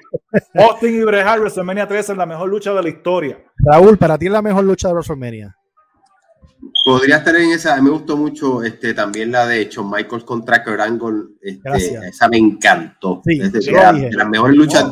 Austin 0.55 1.01
y 1.01 1.03
Brejal, 1.03 1.39
WrestleMania 1.39 1.87
3 1.87 2.09
es 2.09 2.17
la 2.17 2.25
mejor 2.25 2.49
lucha 2.49 2.73
de 2.73 2.83
la 2.83 2.89
historia. 2.89 3.43
Raúl, 3.57 3.97
para 3.97 4.17
ti 4.17 4.25
es 4.25 4.31
la 4.31 4.41
mejor 4.41 4.65
lucha 4.65 4.89
de 4.89 4.95
WrestleMania. 4.95 5.55
Podría 6.83 7.17
estar 7.17 7.35
en 7.35 7.51
esa. 7.51 7.79
me 7.81 7.91
gustó 7.91 8.17
mucho 8.17 8.63
este, 8.63 8.93
también 8.93 9.31
la 9.31 9.45
de 9.45 9.65
Shawn 9.65 9.89
Michaels 9.89 10.23
contra 10.23 10.63
Kurt 10.63 10.79
Angle. 10.79 11.23
Este, 11.41 12.07
esa 12.07 12.27
me 12.27 12.37
encantó. 12.37 13.21
Sí, 13.23 13.37
de, 13.37 14.11
las 14.11 14.29
mejores 14.29 14.55
luchas 14.55 14.85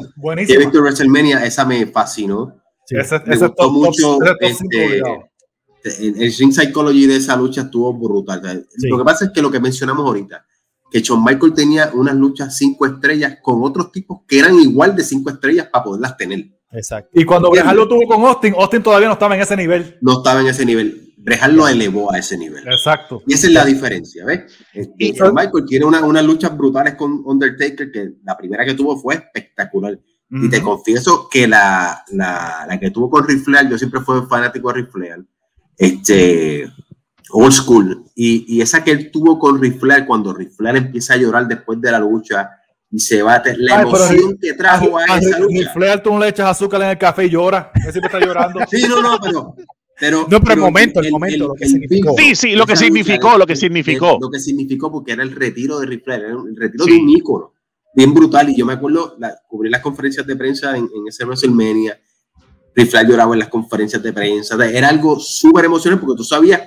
que 0.46 0.54
he 0.54 0.58
visto 0.58 0.78
en 0.78 0.84
WrestleMania, 0.84 1.46
esa 1.46 1.66
me 1.66 1.88
fascinó. 1.88 2.62
Sí, 2.86 2.96
ese, 2.96 3.20
me 3.26 3.38
gustó 3.38 3.72
mucho. 3.72 4.20
este, 4.40 5.02
el 5.84 6.34
ring 6.38 6.52
psychology 6.52 7.08
de 7.08 7.16
esa 7.16 7.36
lucha 7.36 7.62
estuvo 7.62 7.94
brutal. 7.94 8.66
Lo 8.90 8.98
que 8.98 9.04
pasa 9.04 9.26
es 9.26 9.32
que 9.32 9.42
lo 9.42 9.50
que 9.50 9.60
mencionamos 9.60 10.06
ahorita, 10.06 10.46
que 10.92 11.02
Shawn 11.02 11.24
Michael 11.24 11.54
tenía 11.54 11.92
unas 11.94 12.16
luchas 12.16 12.56
cinco 12.56 12.86
estrellas 12.86 13.38
con 13.42 13.64
otros 13.64 13.92
tipos 13.92 14.22
que 14.28 14.40
eran 14.40 14.56
igual 14.60 14.96
de 14.96 15.04
cinco 15.04 15.30
estrellas 15.30 15.68
para 15.72 15.86
poderlas 15.86 16.18
tener. 16.18 16.46
Exacto. 16.72 17.10
Y 17.20 17.26
cuando 17.26 17.50
Brejal 17.50 17.76
lo 17.76 17.88
tuvo 17.88 18.08
con 18.08 18.24
Austin, 18.26 18.54
Austin 18.56 18.84
todavía 18.84 19.08
no 19.08 19.14
estaba 19.14 19.36
en 19.36 19.42
ese 19.42 19.56
nivel. 19.56 19.98
No 20.02 20.18
estaba 20.18 20.42
en 20.42 20.48
ese 20.48 20.66
nivel. 20.66 21.09
Brejal 21.22 21.54
lo 21.54 21.68
elevó 21.68 22.14
a 22.14 22.18
ese 22.18 22.38
nivel. 22.38 22.66
Exacto. 22.66 23.22
Y 23.28 23.34
esa 23.34 23.48
es 23.48 23.54
la 23.54 23.66
diferencia, 23.66 24.24
¿ves? 24.24 24.44
Y, 24.74 25.12
Michael 25.12 25.66
tiene 25.68 25.86
unas 25.86 26.02
una 26.02 26.22
luchas 26.22 26.58
brutales 26.58 26.96
con 26.96 27.22
Undertaker, 27.26 27.92
que 27.92 28.14
la 28.24 28.38
primera 28.38 28.64
que 28.64 28.74
tuvo 28.74 28.98
fue 28.98 29.16
espectacular. 29.16 30.00
Y 30.32 30.48
te 30.48 30.62
confieso 30.62 31.28
que 31.28 31.48
la, 31.48 32.04
la, 32.12 32.66
la, 32.68 32.80
que 32.80 32.92
tuvo 32.92 33.10
con 33.10 33.28
Rifleal, 33.28 33.68
yo 33.68 33.80
siempre 33.80 34.00
fui 34.02 34.22
fanático 34.30 34.72
de 34.72 34.82
Rifleal, 34.82 35.28
este, 35.76 36.72
old 37.32 37.52
school. 37.52 38.06
Y, 38.14 38.46
y, 38.48 38.62
esa 38.62 38.84
que 38.84 38.92
él 38.92 39.10
tuvo 39.12 39.40
con 39.40 39.60
Rifleal, 39.60 40.06
cuando 40.06 40.32
Rifleal 40.32 40.78
empieza 40.78 41.16
a 41.16 41.18
llorar 41.18 41.48
después 41.48 41.82
de 41.82 41.92
la 41.92 42.00
lucha, 42.00 42.52
y 42.92 43.00
se 43.00 43.22
va 43.22 43.42
la 43.58 43.82
emoción 43.82 44.38
que 44.40 44.54
trajo 44.54 44.98
a, 44.98 45.18
esa 45.18 45.40
lucha. 45.40 45.72
Flair, 45.74 46.02
tú 46.02 46.12
no 46.12 46.20
le 46.20 46.30
echas 46.30 46.48
azúcar 46.48 46.82
en 46.84 46.90
el 46.90 46.98
café 46.98 47.26
y 47.26 47.30
llora. 47.30 47.72
siempre 47.92 48.06
está 48.06 48.20
llorando. 48.20 48.60
sí, 48.70 48.86
no, 48.88 49.02
no, 49.02 49.20
pero. 49.22 49.56
Pero, 50.00 50.28
no, 50.30 50.40
pero, 50.40 50.54
el 50.54 50.60
momento, 50.60 51.00
el, 51.02 51.12
momento, 51.12 51.48
lo 51.50 51.54
que 51.56 51.68
significó. 51.68 52.16
Sí, 52.18 52.36
sí, 52.36 52.52
lo 52.56 52.66
que 52.66 52.76
significó, 52.76 53.38
lo 53.38 53.46
que 53.46 53.56
significó. 53.56 54.18
Lo 54.22 54.30
que 54.30 54.40
significó 54.40 54.92
porque 54.92 55.12
era 55.12 55.24
el 55.24 55.32
retiro 55.32 55.80
de 55.80 55.88
Ric 55.88 56.06
Flair, 56.06 56.24
el 56.24 56.56
retiro 56.56 56.86
de 56.86 56.94
un 56.94 57.10
ícono, 57.10 57.54
bien 57.94 58.14
brutal. 58.14 58.50
Y 58.50 58.56
yo 58.56 58.66
me 58.66 58.74
acuerdo, 58.74 59.16
la, 59.20 59.36
cubrí 59.48 59.70
las 59.70 59.82
conferencias 59.82 60.26
de 60.26 60.36
prensa 60.36 60.78
en, 60.78 60.86
en 60.86 61.08
ese 61.08 61.26
WrestleMania. 61.26 62.00
Ric 62.76 62.90
Flair 62.90 63.08
lloraba 63.08 63.34
en 63.34 63.40
las 63.40 63.50
conferencias 63.50 64.02
de 64.02 64.14
prensa. 64.14 64.56
Era 64.66 64.88
algo 64.88 65.20
súper 65.20 65.66
emocionante 65.66 66.06
porque 66.06 66.18
tú 66.18 66.24
sabías 66.24 66.62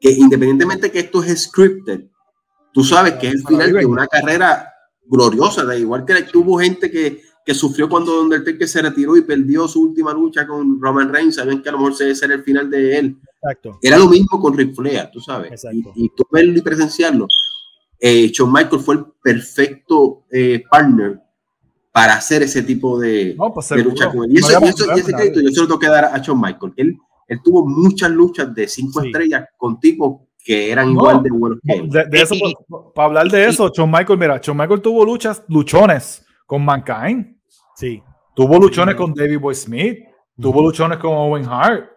que 0.00 0.10
independientemente 0.10 0.90
que 0.90 0.98
esto 0.98 1.22
es 1.22 1.44
scripted, 1.44 2.06
tú 2.72 2.82
sabes 2.82 3.14
que 3.14 3.28
es 3.28 3.34
el 3.34 3.46
final 3.46 3.72
de 3.72 3.86
una 3.86 4.08
carrera 4.08 4.72
gloriosa, 5.04 5.64
de 5.64 5.78
igual 5.78 6.04
que 6.04 6.22
tuvo 6.22 6.58
gente 6.58 6.90
que, 6.90 7.22
que 7.44 7.54
sufrió 7.54 7.88
cuando 7.88 8.20
Undertaker 8.22 8.68
se 8.68 8.82
retiró 8.82 9.16
y 9.16 9.22
perdió 9.22 9.66
su 9.66 9.82
última 9.82 10.12
lucha 10.12 10.46
con 10.46 10.80
Roman 10.80 11.12
Reigns, 11.12 11.36
saben 11.36 11.62
que 11.62 11.68
a 11.68 11.72
lo 11.72 11.78
mejor 11.78 11.92
ese 11.92 12.14
ser 12.14 12.32
el 12.32 12.42
final 12.42 12.70
de 12.70 12.98
él. 12.98 13.18
Exacto. 13.42 13.78
Era 13.82 13.98
lo 13.98 14.08
mismo 14.08 14.40
con 14.40 14.56
Ric 14.56 14.74
Flair, 14.74 15.10
tú 15.12 15.20
sabes, 15.20 15.64
y, 15.72 16.04
y, 16.04 16.08
tú 16.16 16.24
verlo 16.30 16.56
y 16.56 16.62
presenciarlo. 16.62 17.26
Eh, 17.98 18.30
Shawn 18.32 18.52
Michaels 18.52 18.84
fue 18.84 18.96
el 18.96 19.04
perfecto 19.22 20.24
eh, 20.30 20.62
partner 20.70 21.20
para 21.92 22.14
hacer 22.14 22.42
ese 22.42 22.62
tipo 22.62 22.98
de, 22.98 23.36
pues, 23.54 23.68
de 23.68 23.84
lucha 23.84 24.10
con 24.10 24.24
él. 24.24 24.32
Y, 24.32 24.38
eso, 24.38 24.92
ese 24.92 25.12
crédito 25.12 25.40
yo 25.40 25.50
se 25.50 25.60
lo 25.60 25.66
tengo 25.66 25.78
que 25.78 25.88
dar 25.88 26.04
a 26.06 26.18
Shawn 26.18 26.40
Michaels. 26.40 26.74
Él, 26.76 26.96
él 27.28 27.40
tuvo 27.42 27.66
muchas 27.66 28.10
luchas 28.10 28.54
de 28.54 28.68
cinco 28.68 29.02
estrellas 29.02 29.44
con 29.56 29.78
tipos 29.80 30.22
que 30.44 30.70
eran 30.70 30.90
igual 30.90 31.22
de 31.22 31.30
buenos 31.30 31.58
que 31.64 31.74
él. 31.74 31.88
De, 31.88 32.22
eso, 32.22 32.34
para 32.94 33.06
hablar 33.06 33.28
de 33.28 33.46
eso, 33.48 33.68
Shawn 33.68 33.90
Michael, 33.90 34.18
mira, 34.18 34.40
Shawn 34.42 34.56
Michael 34.56 34.80
tuvo 34.80 35.04
luchas, 35.04 35.42
luchones 35.48 36.24
con 36.52 36.66
Mankind. 36.66 37.34
Sí. 37.74 38.02
Tuvo 38.36 38.58
luchones 38.58 38.94
con 38.94 39.14
David 39.14 39.38
Boy 39.38 39.54
Smith. 39.54 40.00
Tuvo 40.38 40.60
luchones 40.60 40.98
con 40.98 41.14
Owen 41.14 41.46
Hart. 41.46 41.88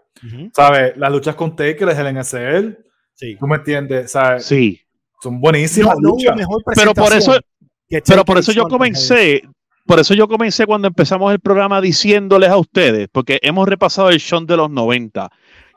¿Sabes? 0.54 0.96
Las 0.96 1.12
luchas 1.12 1.36
con 1.36 1.58
Taker, 1.58 1.90
es 1.90 2.00
el 2.00 2.16
NSL. 2.16 2.78
Sí. 3.16 3.36
¿Tú 3.38 3.48
me 3.48 3.58
entiendes? 3.58 4.14
¿Sabes? 4.14 4.46
Sí. 4.46 4.80
Son 5.22 5.42
buenísimas 5.42 5.98
luchas. 6.00 6.38
pero 6.74 6.94
por 6.94 7.12
eso, 7.12 7.34
pero 8.06 8.24
por 8.24 8.38
eso 8.38 8.54
yo 8.54 8.66
comencé 8.70 9.44
por 9.86 10.00
eso 10.00 10.14
yo 10.14 10.28
comencé 10.30 10.66
cuando 10.66 10.88
empezamos 10.88 11.34
el 11.34 11.42
programa 11.42 11.82
diciéndoles 11.82 12.50
a 12.50 12.58
ustedes, 12.58 13.10
porque 13.12 13.40
hemos 13.44 13.68
repasado 13.68 14.10
el 14.10 14.22
Sean 14.22 14.46
de 14.46 14.56
los 14.56 14.72
90, 14.72 15.30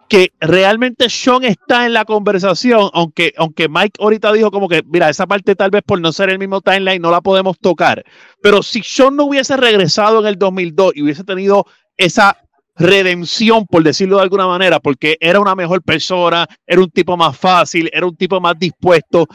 que 0.09 0.33
realmente 0.41 1.11
Sean 1.11 1.45
está 1.45 1.85
en 1.85 1.93
la 1.93 2.05
conversación, 2.05 2.91
aunque, 2.95 3.35
aunque 3.37 3.69
Mike 3.69 3.99
ahorita 4.01 4.33
dijo 4.33 4.51
como 4.51 4.69
que, 4.69 4.83
mira, 4.87 5.11
esa 5.11 5.27
parte 5.27 5.55
tal 5.55 5.71
vez 5.71 5.83
por 5.85 6.01
no 6.01 6.13
ser 6.13 6.31
el 6.31 6.39
mismo 6.39 6.61
timeline 6.61 7.01
no 7.01 7.11
la 7.11 7.21
podemos 7.21 7.59
tocar, 7.59 8.05
pero 8.43 8.63
si 8.63 8.83
Sean 8.83 9.17
no 9.17 9.25
hubiese 9.25 9.57
regresado 9.57 10.21
en 10.21 10.27
el 10.27 10.39
2002 10.39 10.93
y 10.97 11.03
hubiese 11.03 11.25
tenido 11.25 11.67
esa 11.97 12.39
redención, 12.77 13.67
por 13.67 13.83
decirlo 13.83 14.17
de 14.17 14.23
alguna 14.23 14.47
manera, 14.47 14.81
porque 14.81 15.19
era 15.21 15.41
una 15.41 15.55
mejor 15.55 15.83
persona, 15.83 16.47
era 16.67 16.81
un 16.81 16.91
tipo 16.91 17.17
más 17.17 17.37
fácil, 17.37 17.91
era 17.93 18.07
un 18.07 18.17
tipo 18.17 18.41
más 18.41 18.59
dispuesto, 18.59 19.27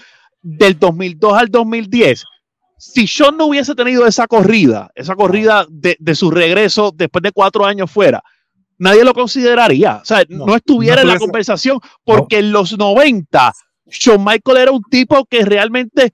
del 0.42 0.78
2002 0.78 1.34
al 1.38 1.48
2010, 1.50 2.24
si 2.78 3.08
Sean 3.08 3.38
no 3.38 3.46
hubiese 3.46 3.76
tenido 3.76 4.06
esa 4.08 4.28
corrida, 4.28 4.90
esa 4.96 5.16
corrida 5.16 5.66
de, 5.70 5.96
de, 6.00 6.16
su 6.16 6.32
regreso 6.32 6.92
después 6.94 7.22
de 7.22 7.32
cuatro 7.32 7.66
años 7.66 7.90
fuera, 7.90 8.22
nadie 8.84 9.04
lo 9.04 9.14
consideraría. 9.14 10.00
O 10.02 10.06
sea, 10.06 10.24
no, 10.30 10.56
estuviera 10.56 11.02
en 11.02 11.08
la 11.08 11.18
conversación 11.18 11.80
porque 12.04 12.40
en 12.40 12.52
los 12.52 12.78
90, 12.78 13.54
Shawn 13.88 14.24
Michael 14.24 14.58
era 14.58 14.72
un 14.72 14.84
tipo 14.84 15.26
que 15.26 15.44
realmente 15.44 16.14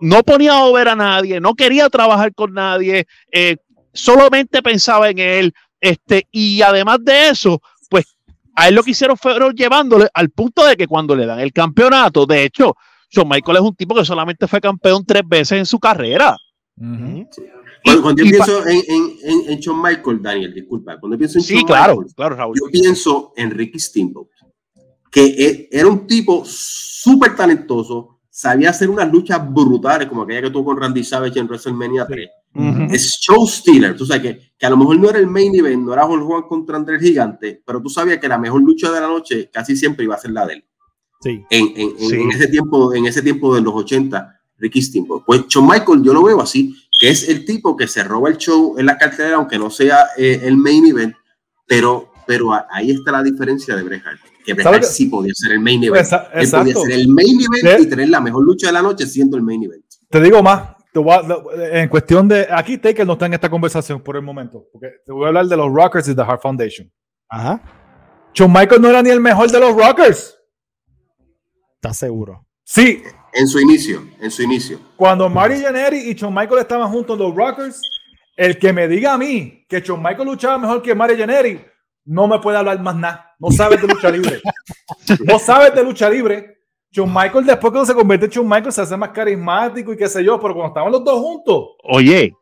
no 0.00 0.22
ponía 0.22 0.58
a 0.58 0.70
ver 0.70 0.88
a 0.88 0.96
nadie, 0.96 1.40
no 1.40 1.54
quería 1.54 1.88
trabajar 1.88 2.34
con 2.34 2.52
nadie, 2.52 3.06
eh, 3.32 3.56
solamente 3.92 4.62
pensaba 4.62 5.08
en 5.08 5.18
él. 5.18 5.54
Este, 5.80 6.26
y 6.30 6.62
además 6.62 6.98
de 7.02 7.28
eso, 7.28 7.60
pues 7.88 8.16
a 8.54 8.68
él 8.68 8.74
lo 8.74 8.82
que 8.82 8.92
hicieron 8.92 9.16
fueron 9.16 9.54
llevándole 9.54 10.08
al 10.14 10.30
punto 10.30 10.64
de 10.64 10.76
que 10.76 10.86
cuando 10.86 11.16
le 11.16 11.26
dan 11.26 11.40
el 11.40 11.52
campeonato, 11.52 12.26
de 12.26 12.44
hecho, 12.44 12.74
Shawn 13.10 13.28
Michael 13.28 13.56
es 13.58 13.62
un 13.62 13.76
tipo 13.76 13.94
que 13.94 14.04
solamente 14.04 14.46
fue 14.46 14.60
campeón 14.60 15.04
tres 15.06 15.22
veces 15.26 15.58
en 15.58 15.66
su 15.66 15.78
carrera. 15.78 16.36
Cuando, 17.84 18.22
yo 18.22 18.30
pienso 18.30 18.66
en, 18.66 18.82
en, 18.88 19.50
en, 19.50 19.60
Shawn 19.60 19.82
Michael, 19.82 20.22
Daniel, 20.22 20.54
disculpa, 20.54 20.98
cuando 20.98 21.18
pienso 21.18 21.38
en 21.38 21.44
sí, 21.44 21.62
claro, 21.64 22.02
claro, 22.16 22.34
Raúl. 22.34 22.58
yo 22.58 22.70
pienso 22.70 23.34
en 23.36 23.50
Ricky 23.50 23.78
Steamboat, 23.78 24.28
que 25.10 25.24
e, 25.24 25.68
era 25.70 25.86
un 25.86 26.06
tipo 26.06 26.42
súper 26.46 27.36
talentoso, 27.36 28.20
sabía 28.30 28.70
hacer 28.70 28.88
unas 28.88 29.12
luchas 29.12 29.52
brutales, 29.52 30.08
como 30.08 30.22
aquella 30.22 30.42
que 30.42 30.50
tuvo 30.50 30.64
con 30.64 30.80
Randy 30.80 31.04
Savage 31.04 31.38
en 31.38 31.46
WrestleMania 31.46 32.06
3. 32.06 32.30
Es 32.90 33.18
show 33.20 33.46
stealer, 33.46 33.96
tú 33.96 34.06
sabes 34.06 34.22
que, 34.22 34.52
que, 34.56 34.66
a 34.66 34.70
lo 34.70 34.76
mejor 34.76 34.98
no 34.98 35.10
era 35.10 35.18
el 35.18 35.26
main 35.26 35.54
event, 35.54 35.82
no 35.82 35.92
era 35.92 36.06
Hulk 36.06 36.22
Hogan 36.22 36.42
contra 36.48 36.76
André 36.76 36.96
el 36.96 37.02
Gigante, 37.02 37.62
pero 37.66 37.82
tú 37.82 37.90
sabías 37.90 38.18
que 38.18 38.28
la 38.28 38.38
mejor 38.38 38.62
lucha 38.62 38.90
de 38.90 39.00
la 39.00 39.08
noche 39.08 39.50
casi 39.52 39.76
siempre 39.76 40.04
iba 40.04 40.14
a 40.14 40.18
ser 40.18 40.30
la 40.30 40.46
de 40.46 40.54
él. 40.54 40.64
Sí. 41.20 41.44
En, 41.50 41.72
en, 41.76 41.90
en, 41.98 42.30
ese 42.30 42.46
tiempo, 42.48 42.94
en 42.94 43.06
ese 43.06 43.22
tiempo 43.22 43.54
de 43.54 43.60
los 43.60 43.74
80, 43.74 44.40
Ricky 44.58 44.82
Steamboat. 44.82 45.24
Pues 45.24 45.46
Shawn 45.48 45.66
Michael 45.66 46.02
yo 46.02 46.12
lo 46.12 46.22
veo 46.22 46.40
así 46.40 46.74
que 47.04 47.10
es 47.10 47.28
el 47.28 47.44
tipo 47.44 47.76
que 47.76 47.86
se 47.86 48.02
roba 48.02 48.30
el 48.30 48.38
show 48.38 48.76
en 48.78 48.86
la 48.86 48.96
cartelera, 48.96 49.36
aunque 49.36 49.58
no 49.58 49.68
sea 49.68 50.06
eh, 50.16 50.40
el 50.42 50.56
main 50.56 50.86
event, 50.86 51.14
pero, 51.66 52.10
pero 52.26 52.50
ahí 52.70 52.92
está 52.92 53.12
la 53.12 53.22
diferencia 53.22 53.76
de 53.76 53.82
Bret 53.82 54.02
que 54.42 54.54
Bret 54.54 54.84
sí 54.84 55.08
podía 55.08 55.34
ser 55.34 55.52
el 55.52 55.60
main 55.60 55.84
event. 55.84 56.08
Él 56.32 56.50
podía 56.50 56.74
ser 56.74 56.92
el 56.92 57.08
main 57.08 57.38
event 57.42 57.80
y 57.82 57.90
tener 57.90 58.08
la 58.08 58.22
mejor 58.22 58.42
lucha 58.42 58.68
de 58.68 58.72
la 58.72 58.80
noche 58.80 59.04
siendo 59.04 59.36
el 59.36 59.42
main 59.42 59.62
event. 59.64 59.84
Te 60.08 60.18
digo 60.18 60.42
más, 60.42 60.76
en 60.94 61.90
cuestión 61.90 62.26
de, 62.26 62.48
aquí 62.50 62.78
Taker 62.78 63.06
no 63.06 63.12
está 63.12 63.26
en 63.26 63.34
esta 63.34 63.50
conversación 63.50 64.02
por 64.02 64.16
el 64.16 64.22
momento, 64.22 64.66
porque 64.72 64.92
te 65.04 65.12
voy 65.12 65.26
a 65.26 65.28
hablar 65.28 65.44
de 65.44 65.58
los 65.58 65.70
Rockers 65.70 66.08
y 66.08 66.16
The 66.16 66.24
Heart 66.24 66.40
Foundation. 66.40 66.90
Ajá. 67.28 67.60
John 68.34 68.50
Michael 68.50 68.80
no 68.80 68.88
era 68.88 69.02
ni 69.02 69.10
el 69.10 69.20
mejor 69.20 69.50
de 69.50 69.60
los 69.60 69.76
Rockers. 69.76 70.38
¿Estás 71.74 71.98
seguro? 71.98 72.46
Sí, 72.62 73.02
en 73.34 73.48
su 73.48 73.60
inicio, 73.60 74.06
en 74.20 74.30
su 74.30 74.42
inicio. 74.42 74.78
Cuando 74.96 75.28
Marty 75.28 75.60
Jannetty 75.60 76.10
y 76.10 76.14
Shawn 76.14 76.32
Michael 76.32 76.60
estaban 76.60 76.90
juntos 76.90 77.18
en 77.18 77.26
los 77.26 77.34
Rockers, 77.34 77.80
el 78.36 78.58
que 78.58 78.72
me 78.72 78.88
diga 78.88 79.14
a 79.14 79.18
mí 79.18 79.64
que 79.68 79.80
Shawn 79.80 80.02
Michael 80.02 80.28
luchaba 80.28 80.58
mejor 80.58 80.82
que 80.82 80.94
Marty 80.94 81.16
Jannetty, 81.16 81.60
no 82.06 82.26
me 82.26 82.38
puede 82.38 82.58
hablar 82.58 82.80
más 82.80 82.96
nada. 82.96 83.34
No 83.38 83.50
sabes 83.50 83.80
de 83.80 83.88
lucha 83.88 84.10
libre. 84.10 84.40
no 85.26 85.38
sabes 85.38 85.74
de 85.74 85.82
lucha 85.82 86.08
libre. 86.08 86.58
Shawn 86.92 87.12
Michael, 87.12 87.44
después 87.44 87.72
que 87.72 87.86
se 87.86 87.94
convierte 87.94 88.26
en 88.26 88.32
Shawn 88.32 88.48
Michael, 88.48 88.72
se 88.72 88.82
hace 88.82 88.96
más 88.96 89.10
carismático 89.10 89.92
y 89.92 89.96
qué 89.96 90.08
sé 90.08 90.22
yo, 90.22 90.40
pero 90.40 90.54
cuando 90.54 90.68
estaban 90.68 90.92
los 90.92 91.04
dos 91.04 91.18
juntos. 91.18 91.64
Oye, 91.82 92.32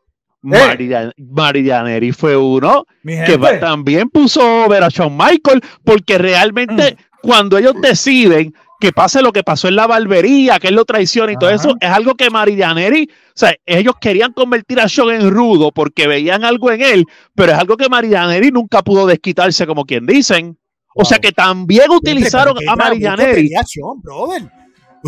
eh. 0.51 1.63
Jannetty 1.65 2.11
fue 2.11 2.37
uno 2.37 2.85
que 3.03 3.37
también 3.59 4.09
puso 4.09 4.65
over 4.65 4.83
a 4.83 4.89
Shawn 4.89 5.17
Michael, 5.17 5.61
porque 5.83 6.17
realmente 6.17 6.93
mm. 6.93 7.27
cuando 7.27 7.57
ellos 7.57 7.73
deciden 7.81 8.53
que 8.83 8.91
pase 8.91 9.21
lo 9.21 9.31
que 9.31 9.43
pasó 9.43 9.69
en 9.69 9.77
la 9.77 9.87
barbería, 9.87 10.59
que 10.59 10.67
él 10.67 10.75
lo 10.75 10.83
traiciona 10.83 11.31
y 11.31 11.37
todo 11.37 11.49
eso, 11.49 11.73
es 11.79 11.89
algo 11.89 12.15
que 12.15 12.29
Marianeri, 12.29 13.09
o 13.09 13.31
sea, 13.33 13.55
ellos 13.65 13.93
querían 14.01 14.33
convertir 14.33 14.81
a 14.81 14.89
Sean 14.89 15.11
en 15.11 15.31
rudo 15.31 15.71
porque 15.71 16.05
veían 16.05 16.43
algo 16.43 16.69
en 16.69 16.81
él, 16.81 17.05
pero 17.33 17.53
es 17.53 17.57
algo 17.57 17.77
que 17.77 17.87
Marianeri 17.87 18.51
nunca 18.51 18.81
pudo 18.81 19.07
desquitarse, 19.07 19.65
como 19.65 19.85
quien 19.85 20.05
dicen. 20.05 20.57
O 20.95 21.05
sea 21.05 21.17
que 21.17 21.31
también 21.31 21.89
utilizaron 21.91 22.57
a 22.67 22.75
Marianeri. 22.75 23.51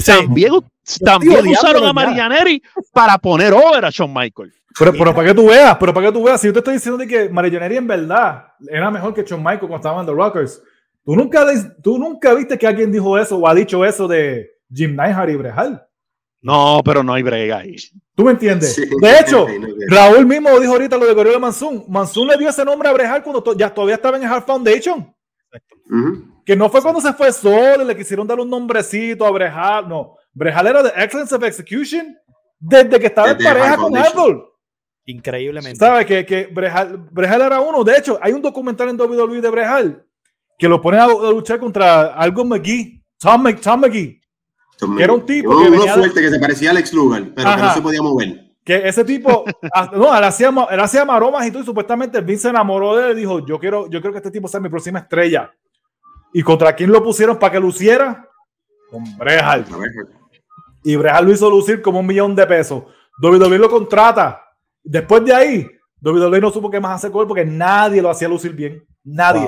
también, 0.06 0.54
también 1.04 1.46
usaron 1.46 1.84
a 1.84 1.92
Marianeri 1.92 2.64
para 2.94 3.18
poner 3.18 3.52
over 3.52 3.84
a 3.84 3.90
Shawn 3.90 4.14
Michael. 4.14 4.54
Pero, 4.80 4.94
pero 4.94 5.14
para 5.14 5.28
que 5.28 5.34
tú 5.34 5.48
veas, 5.48 5.76
pero 5.78 5.94
para 5.94 6.08
que 6.08 6.14
tú 6.14 6.24
veas, 6.24 6.40
si 6.40 6.48
yo 6.48 6.54
te 6.54 6.60
estoy 6.60 6.76
diciendo 6.76 6.98
de 6.98 7.08
que 7.08 7.28
Marianeri 7.28 7.76
en 7.76 7.88
verdad 7.88 8.46
era 8.70 8.90
mejor 8.90 9.14
que 9.14 9.24
Shawn 9.24 9.44
Michael 9.44 9.68
cuando 9.68 9.76
estaban 9.76 10.00
en 10.00 10.06
The 10.06 10.14
Rockers, 10.14 10.62
¿Tú 11.06 11.16
nunca, 11.16 11.46
¿Tú 11.84 12.00
nunca 12.00 12.34
viste 12.34 12.58
que 12.58 12.66
alguien 12.66 12.92
dijo 12.92 13.18
eso 13.18 13.38
o 13.38 13.48
ha 13.48 13.54
dicho 13.54 13.86
eso 13.86 14.08
de 14.08 14.50
Jim 14.74 14.96
Neidhart 14.96 15.30
y 15.30 15.36
Brejal? 15.36 15.88
No, 16.42 16.82
pero 16.84 17.04
no 17.04 17.14
hay 17.14 17.22
brega 17.22 17.60
ahí. 17.60 17.76
¿Tú 18.16 18.24
me 18.24 18.32
entiendes? 18.32 18.76
de 18.76 19.20
hecho, 19.20 19.46
Raúl 19.88 20.26
mismo 20.26 20.60
dijo 20.60 20.74
ahorita 20.74 20.98
lo 20.98 21.06
de 21.06 21.14
Gorilla 21.14 21.40
Mansun. 21.40 21.86
Mansun 21.88 22.28
le 22.28 22.38
dio 22.38 22.50
ese 22.50 22.66
nombre 22.66 22.90
a 22.90 22.94
Brejal 22.94 23.22
cuando 23.24 23.56
ya 23.56 23.72
todavía 23.72 23.96
estaba 23.96 24.18
en 24.18 24.24
el 24.24 24.30
Heart 24.30 24.46
Foundation. 24.48 25.16
Que 26.44 26.56
no 26.56 26.70
fue 26.70 26.82
cuando 26.82 27.02
se 27.02 27.14
fue 27.14 27.32
solo 27.32 27.84
y 27.84 27.86
le 27.86 27.96
quisieron 27.96 28.28
dar 28.28 28.40
un 28.40 28.50
nombrecito 28.50 29.26
a 29.26 29.32
Brejal. 29.32 29.88
No, 29.88 30.18
Brejal 30.34 30.68
era 30.68 30.84
de 30.84 30.90
Excellence 30.90 31.36
of 31.36 31.44
Execution 31.44 32.18
desde 32.60 33.00
que 33.00 33.08
estaba 33.08 33.32
en 33.32 33.38
pareja 33.38 33.78
con 33.78 33.96
Apple. 33.96 34.44
Increíblemente. 35.06 35.78
¿Sabes? 35.78 36.06
Que, 36.08 36.26
que 36.26 36.48
Brejal, 36.48 36.98
Brejal, 37.12 37.42
era 37.42 37.60
uno. 37.60 37.84
De 37.84 37.96
hecho, 37.96 38.18
hay 38.22 38.34
un 38.34 38.42
documental 38.42 38.90
en 38.90 39.00
WWE 39.00 39.42
de 39.42 39.50
Brejal 39.50 40.06
que 40.58 40.70
lo 40.70 40.82
ponen 40.82 41.02
a, 41.02 41.08
luchar 41.08 41.60
contra 41.60 42.14
algo 42.14 42.46
McGee, 42.46 43.04
Tom, 43.20 43.44
McGee, 43.44 44.22
que 44.98 45.04
era 45.04 45.14
un 45.14 45.26
tipo 45.26 45.58
que 45.58 45.70
venía 45.70 45.94
fuerte 45.94 46.22
que 46.22 46.30
se 46.30 46.40
parecía 46.40 46.70
a 46.70 46.72
Alex 46.72 46.94
Luger, 46.94 47.34
pero 47.34 47.56
que 47.56 47.62
no 47.62 47.74
se 47.74 47.82
podía 47.82 48.02
mover. 48.02 48.46
Que 48.64 48.88
ese 48.88 49.04
tipo, 49.04 49.46
no, 49.94 50.18
él 50.18 50.24
hacía, 50.24 50.50
él 50.72 50.80
hacía 50.80 51.06
maromas 51.06 51.46
y 51.46 51.52
todo, 51.52 51.62
y 51.62 51.66
supuestamente 51.66 52.20
Vince 52.22 52.44
se 52.44 52.50
enamoró 52.50 52.96
de 52.96 53.12
él 53.12 53.18
y 53.18 53.22
dijo, 53.22 53.46
yo 53.46 53.60
quiero, 53.60 53.90
yo 53.90 54.02
quiero 54.02 54.12
que 54.12 54.18
este 54.18 54.32
tipo 54.32 54.48
sea 54.48 54.60
mi 54.60 54.70
próxima 54.70 55.00
estrella. 55.00 55.52
¿Y 56.34 56.42
contra 56.42 56.76
quién 56.76 56.92
lo 56.92 57.04
pusieron 57.04 57.38
para 57.38 57.54
que 57.54 57.60
luciera? 57.60 58.28
Con 58.90 59.04
Brejal. 59.18 59.66
Y 60.84 60.96
Brejal 60.96 61.26
lo 61.26 61.32
hizo 61.32 61.50
lucir 61.50 61.82
como 61.82 62.00
un 62.00 62.06
millón 62.06 62.36
de 62.36 62.46
pesos. 62.46 62.84
WWE 63.22 63.58
lo 63.58 63.70
contrata. 63.70 64.42
Después 64.84 65.24
de 65.24 65.34
ahí, 65.34 65.68
WWE 66.02 66.42
no 66.42 66.52
supo 66.52 66.70
qué 66.70 66.80
más 66.80 66.96
hacer 66.96 67.12
con 67.12 67.22
él 67.22 67.28
porque 67.28 67.46
nadie 67.46 68.02
lo 68.02 68.10
hacía 68.10 68.28
lucir 68.28 68.54
bien. 68.54 68.84
Nadie. 69.04 69.48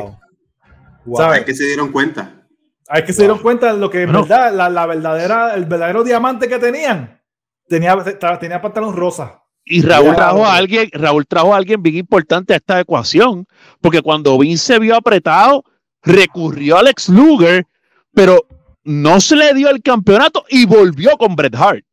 ¿Sabes? 1.15 1.45
que 1.45 1.55
se 1.55 1.65
dieron 1.65 1.91
cuenta. 1.91 2.47
Hay 2.89 3.03
que 3.03 3.13
se 3.13 3.23
dieron 3.23 3.39
cuenta 3.39 3.73
de 3.73 3.79
lo 3.79 3.89
que 3.89 4.05
verdad, 4.05 4.53
la, 4.53 4.85
verdadera, 4.85 5.55
el 5.55 5.65
verdadero 5.65 6.03
diamante 6.03 6.47
que 6.47 6.57
tenían. 6.57 7.21
Tenía, 7.67 7.97
tenía 8.39 8.61
pantalón 8.61 8.95
rosa. 8.95 9.43
Y 9.65 9.81
Raúl 9.81 10.15
trajo 10.15 10.45
a 10.45 10.55
alguien, 10.55 10.89
Raúl 10.93 11.27
trajo 11.27 11.53
a 11.53 11.57
alguien 11.57 11.83
bien 11.83 11.97
importante 11.97 12.53
a 12.53 12.57
esta 12.57 12.79
ecuación, 12.79 13.45
porque 13.81 14.01
cuando 14.01 14.37
Vince 14.37 14.73
se 14.73 14.79
vio 14.79 14.95
apretado, 14.95 15.65
recurrió 16.01 16.77
a 16.77 16.79
Alex 16.79 17.09
Luger, 17.09 17.67
pero 18.13 18.47
no 18.85 19.19
se 19.19 19.35
le 19.35 19.53
dio 19.53 19.69
el 19.69 19.81
campeonato 19.81 20.45
y 20.49 20.65
volvió 20.65 21.17
con 21.17 21.35
Bret 21.35 21.55
Hart. 21.55 21.83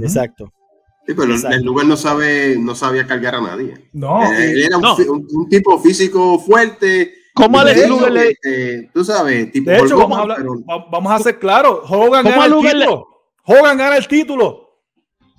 Exacto. 0.00 0.52
Sí, 1.06 1.12
pero 1.14 1.34
el 1.34 1.62
Luger 1.62 1.86
no 1.86 1.96
sabe, 1.96 2.56
no 2.56 2.76
sabía 2.76 3.06
cargar 3.06 3.34
a 3.34 3.40
nadie. 3.40 3.88
No. 3.92 4.22
Eh, 4.32 4.52
él 4.52 4.62
era 4.62 4.78
un 4.78 5.48
tipo 5.50 5.78
físico 5.80 6.38
fuerte, 6.38 7.12
¿Cómo 7.34 7.58
Alex 7.58 7.88
Luger 7.88 8.12
le... 8.12 8.90
tú 8.92 9.04
sabes, 9.04 9.50
tipo 9.50 9.68
de 9.68 9.78
hecho, 9.78 9.96
vamos, 9.96 10.16
a 10.16 10.20
hablar, 10.22 10.44
vamos 10.90 11.12
a 11.12 11.18
ser 11.18 11.38
claros. 11.38 11.80
Hogan 11.88 12.24
gana 12.24 12.46
el 12.46 12.60
título. 12.60 13.08
Hogan 13.44 13.76
gana 13.76 13.96
el 13.96 14.06
título. 14.06 14.80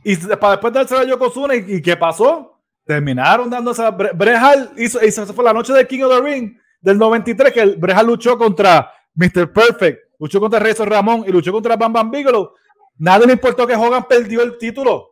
Y 0.04 0.18
para 0.18 0.52
después 0.52 0.74
dárselo 0.74 1.00
a 1.00 1.04
Yokozuna, 1.06 1.56
¿y, 1.56 1.82
qué 1.82 1.96
pasó? 1.96 2.60
Terminaron 2.86 3.50
dándose 3.50 3.82
a 3.82 3.92
Brejal 3.92 4.72
hizo, 4.78 5.04
hizo, 5.04 5.26
fue 5.28 5.44
la 5.44 5.54
noche 5.54 5.74
de 5.74 5.88
King 5.88 6.04
of 6.04 6.12
the 6.12 6.22
Ring 6.22 6.56
del 6.82 6.98
93 7.00 7.52
que 7.52 7.66
Brejal 7.66 8.06
luchó 8.06 8.38
contra 8.38 8.92
Mr. 9.16 9.52
Perfect, 9.52 10.00
luchó 10.20 10.40
contra 10.40 10.60
Rezo 10.60 10.86
Ramón 10.86 11.24
y 11.26 11.32
luchó 11.32 11.52
contra 11.52 11.78
Bam 11.78 11.94
Bam 11.94 12.12
Bigelow. 12.12 12.52
Nadie 12.98 13.26
le 13.26 13.34
importó 13.34 13.66
que 13.66 13.74
Hogan 13.74 14.06
perdió 14.08 14.44
el 14.44 14.58
título. 14.58 15.12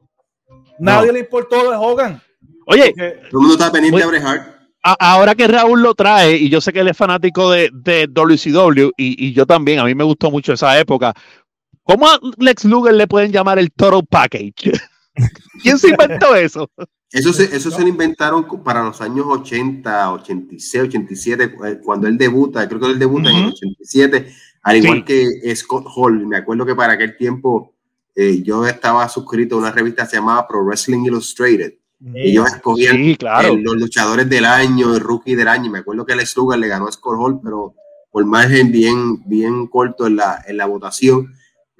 Nadie 0.77 1.13
le 1.13 1.19
importó 1.19 1.71
de 1.71 1.77
Hogan. 1.77 2.21
Oye, 2.67 2.93
todo 2.93 3.05
el 3.05 3.31
mundo 3.31 3.53
está 3.53 3.71
pendiente 3.71 4.03
a 4.03 4.07
Brejal 4.07 4.52
ahora 4.83 5.35
que 5.35 5.47
Raúl 5.47 5.81
lo 5.81 5.95
trae, 5.95 6.35
y 6.35 6.49
yo 6.49 6.61
sé 6.61 6.73
que 6.73 6.81
él 6.81 6.89
es 6.89 6.97
fanático 6.97 7.49
de, 7.51 7.69
de 7.73 8.07
WCW, 8.07 8.91
y, 8.97 9.27
y, 9.27 9.33
yo 9.33 9.45
también, 9.45 9.79
a 9.79 9.85
mí 9.85 9.95
me 9.95 10.03
gustó 10.03 10.29
mucho 10.29 10.53
esa 10.53 10.77
época. 10.79 11.13
¿Cómo 11.83 12.07
a 12.07 12.19
Lex 12.37 12.65
Luger 12.65 12.93
le 12.93 13.07
pueden 13.07 13.31
llamar 13.31 13.59
el 13.59 13.71
Total 13.71 14.05
Package? 14.05 14.71
¿Quién 15.63 15.77
se 15.77 15.89
inventó 15.89 16.35
eso? 16.35 16.69
Eso 17.11 17.31
se, 17.31 17.55
eso 17.55 17.69
se 17.69 17.81
lo 17.81 17.87
inventaron 17.87 18.47
para 18.63 18.83
los 18.83 18.99
años 18.99 19.27
80, 19.29 20.13
86, 20.13 20.83
87, 20.85 21.55
cuando 21.83 22.07
él 22.07 22.17
debuta, 22.17 22.67
creo 22.67 22.79
que 22.79 22.87
él 22.87 22.97
debuta 22.97 23.29
en 23.29 23.35
el 23.35 23.45
87, 23.49 24.33
al 24.63 24.77
igual 24.77 25.05
que 25.05 25.55
Scott 25.55 25.85
Hall. 25.95 26.25
Me 26.25 26.37
acuerdo 26.37 26.65
que 26.65 26.73
para 26.73 26.93
aquel 26.93 27.15
tiempo 27.15 27.75
eh, 28.15 28.41
yo 28.41 28.65
estaba 28.65 29.07
suscrito 29.09 29.55
a 29.55 29.59
una 29.59 29.71
revista 29.71 30.03
que 30.03 30.09
se 30.09 30.15
llamaba 30.15 30.47
Pro 30.47 30.63
Wrestling 30.65 31.05
Illustrated. 31.05 31.73
Ellos 32.13 32.47
escogían 32.47 33.15
los 33.63 33.75
luchadores 33.77 34.29
del 34.29 34.45
año, 34.45 34.93
el 34.93 34.99
rookie 34.99 35.35
del 35.35 35.47
año. 35.47 35.71
Me 35.71 35.79
acuerdo 35.79 36.05
que 36.05 36.13
el 36.13 36.19
Luger 36.35 36.59
le 36.59 36.67
ganó 36.67 36.87
a 36.87 36.91
Scott 36.91 37.17
Hall, 37.17 37.39
pero 37.41 37.75
por 38.11 38.25
margen 38.25 38.71
bien, 38.71 39.27
bien 39.27 39.67
corto 39.67 40.07
en 40.07 40.17
la, 40.17 40.43
en 40.45 40.57
la 40.57 40.65
votación 40.65 41.33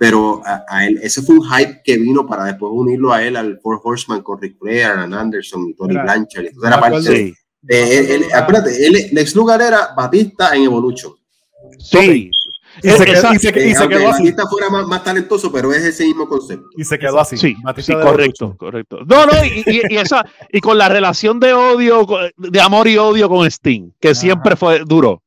pero 0.04 0.42
a, 0.46 0.86
él, 0.86 1.00
ese 1.02 1.22
fue 1.22 1.36
un 1.36 1.46
hype 1.46 1.82
que 1.82 1.98
vino 1.98 2.28
para 2.28 2.44
después 2.44 2.72
unirlo 2.76 3.14
a 3.14 3.24
él 3.24 3.38
al 3.38 3.60
Four 3.62 3.80
Horseman 3.82 4.22
con 4.22 4.42
Rick 4.42 4.58
Flair, 4.60 4.88
Aaron 4.88 5.14
Anderson 5.14 5.70
y 5.70 5.74
Tony 5.76 5.94
Blanchard. 5.94 6.48
era 6.62 6.78
parte 6.78 7.36
de, 7.62 8.16
él, 8.16 8.26
acuérdate, 8.34 8.86
él, 8.86 9.10
Lex 9.14 9.34
Lugar 9.34 9.62
era 9.62 9.94
Batista 9.96 10.54
en 10.56 10.64
Evolution. 10.64 11.14
Sí. 11.80 12.30
Y 12.82 12.90
se, 12.90 13.06
quedó, 13.06 13.34
y 13.34 13.40
se, 13.40 13.68
y 13.68 13.76
se 13.76 13.88
quedó 13.88 14.10
así. 14.10 14.24
Batista 14.24 14.48
fuera 14.50 14.70
más, 14.70 14.88
más, 14.88 15.04
talentoso, 15.04 15.52
pero 15.52 15.72
es 15.72 15.84
ese 15.84 16.06
mismo 16.06 16.28
concepto. 16.28 16.68
Y 16.76 16.84
se 16.84 16.98
quedó 16.98 17.20
así. 17.20 17.38
Sí, 17.38 17.56
sí 17.78 17.94
correcto, 17.94 18.56
correcto. 18.58 19.00
No, 19.06 19.26
no, 19.26 19.34
y, 19.46 19.84
y, 19.90 19.98
esa, 19.98 20.26
y 20.52 20.60
con 20.60 20.78
la 20.78 20.90
relación 20.90 21.40
de 21.40 21.54
odio, 21.54 22.06
de 22.38 22.62
amor 22.62 22.88
y 22.88 22.98
odio 22.98 23.30
con 23.30 23.46
Sting, 23.46 23.92
que 24.00 24.16
siempre 24.16 24.56
fue 24.56 24.82
duro. 24.86 25.22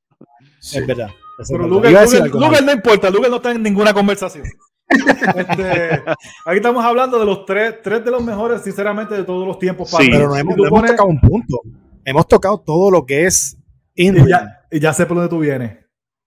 Sí. 0.61 0.79
Es 0.79 0.87
verdad. 0.87 1.11
Pero 1.49 1.69
Luger, 1.69 2.65
no 2.65 2.73
importa, 2.73 3.11
Luger 3.11 3.31
no 3.31 3.37
está 3.37 3.53
en 3.53 3.63
ninguna 3.63 3.93
conversación. 3.93 4.45
este, 4.89 6.03
aquí 6.45 6.57
estamos 6.57 6.85
hablando 6.85 7.19
de 7.19 7.27
los 7.27 7.45
tres, 7.45 7.77
tres 7.83 8.05
de 8.05 8.11
los 8.11 8.23
mejores, 8.23 8.63
sinceramente, 8.63 9.15
de 9.15 9.25
todos 9.25 9.47
los 9.47 9.59
tiempos. 9.59 9.91
Sí, 9.91 10.09
pero 10.11 10.29
no 10.29 10.37
hemos, 10.37 10.57
tocado 10.57 11.09
un 11.09 11.21
punto. 11.21 11.61
Hemos 12.05 12.27
tocado 12.27 12.59
todo 12.59 12.91
lo 12.91 13.05
que 13.05 13.27
es 13.27 13.59
y 13.95 14.13
ya, 14.29 14.61
y 14.71 14.79
ya, 14.79 14.93
sé 14.93 15.07
por 15.07 15.17
dónde 15.17 15.31
tú 15.31 15.39
vienes. 15.39 15.79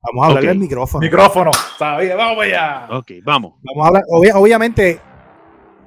Vamos 0.01 0.23
a 0.23 0.27
hablar 0.27 0.45
del 0.45 0.59
micrófono. 0.59 1.01
Micrófono. 1.01 1.51
vamos 1.79 2.43
allá. 2.43 2.87
Ok, 2.91 3.11
vamos. 3.23 3.55
Vamos 3.63 3.83
a 3.83 3.87
hablar. 3.87 4.03
obviamente, 4.09 5.01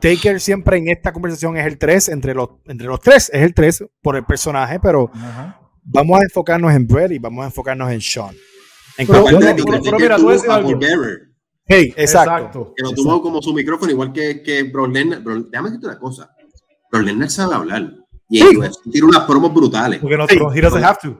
Taker 0.01 0.41
siempre 0.41 0.79
en 0.79 0.89
esta 0.89 1.13
conversación 1.13 1.57
es 1.57 1.67
el 1.67 1.79
3, 1.79 2.09
entre 2.11 2.35
los, 2.35 2.51
entre 2.67 2.87
los 2.89 3.01
tres 3.01 3.31
es 3.33 3.43
el 3.43 3.55
3 3.55 3.85
por 4.03 4.17
el 4.17 4.25
personaje, 4.25 4.81
pero 4.81 5.11
vamos 5.85 6.21
a 6.21 6.25
enfocarnos 6.25 6.73
en 6.73 6.87
Brett 6.87 7.13
y 7.13 7.19
vamos 7.19 7.45
a 7.45 7.47
enfocarnos 7.47 7.91
en 7.91 8.01
Sean. 8.01 8.35
En 8.99 9.07
pero, 9.07 9.25
mira, 9.25 10.17
tú 10.17 10.29
decías 10.29 10.49
algo. 10.49 10.79
Hey, 11.65 11.95
exacto. 11.97 12.75
Que 12.77 12.83
lo 12.83 12.91
tuvo 12.91 13.23
como 13.23 13.41
su 13.41 13.55
micrófono, 13.55 13.93
igual 13.93 14.13
que, 14.13 14.43
que 14.43 14.65
Bro 14.65 14.89
Lesnar. 14.89 15.23
déjame 15.23 15.71
decirte 15.71 15.87
una 15.87 15.99
cosa. 15.99 16.35
Bro 16.91 17.03
Lesnar 17.03 17.31
sabe 17.31 17.55
hablar. 17.55 17.93
Y 18.29 18.41
sí. 18.41 18.59
tiene 18.91 19.07
unas 19.07 19.25
promos 19.25 19.55
brutales. 19.55 20.01
Porque 20.01 20.17
no, 20.17 20.27
sí. 20.27 20.37
he 20.55 20.61
doesn't 20.61 20.85
have 20.85 20.99
to. 21.01 21.19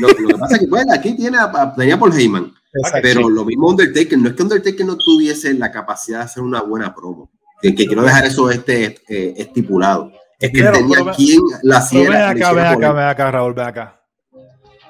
Lo, 0.00 0.08
lo, 0.08 0.28
que 0.28 0.38
pasa 0.38 0.54
es 0.56 0.60
que 0.60 0.66
bueno, 0.66 0.92
aquí 0.92 1.16
tiene 1.16 1.38
a, 1.38 1.74
tenía 1.74 1.98
Paul 1.98 2.12
Heyman. 2.12 2.52
Exacto, 2.72 3.00
pero 3.02 3.28
lo 3.28 3.44
mismo 3.44 3.68
Undertaker. 3.68 4.18
No 4.18 4.28
es 4.28 4.34
que 4.34 4.42
Undertaker 4.42 4.86
no 4.86 4.96
tuviese 4.96 5.54
la 5.54 5.72
capacidad 5.72 6.18
de 6.18 6.24
hacer 6.24 6.42
una 6.42 6.62
buena 6.62 6.94
promo. 6.94 7.30
Que, 7.60 7.74
que 7.74 7.86
quiero 7.86 8.02
dejar 8.02 8.24
eso 8.24 8.50
este, 8.50 8.96
eh, 9.08 9.34
estipulado. 9.36 10.12
Es 10.38 10.50
que 10.50 10.62
pero, 10.62 10.72
tenía 10.72 10.98
pero, 10.98 11.12
quien 11.14 11.40
la 11.62 11.78
hacía. 11.78 12.08
Ven 12.08 12.22
acá, 12.22 12.52
ven 12.52 12.66
acá, 12.66 12.92
ven 12.92 13.04
acá, 13.04 13.30
Raúl, 13.30 13.54
ven 13.54 13.66
acá. 13.66 14.00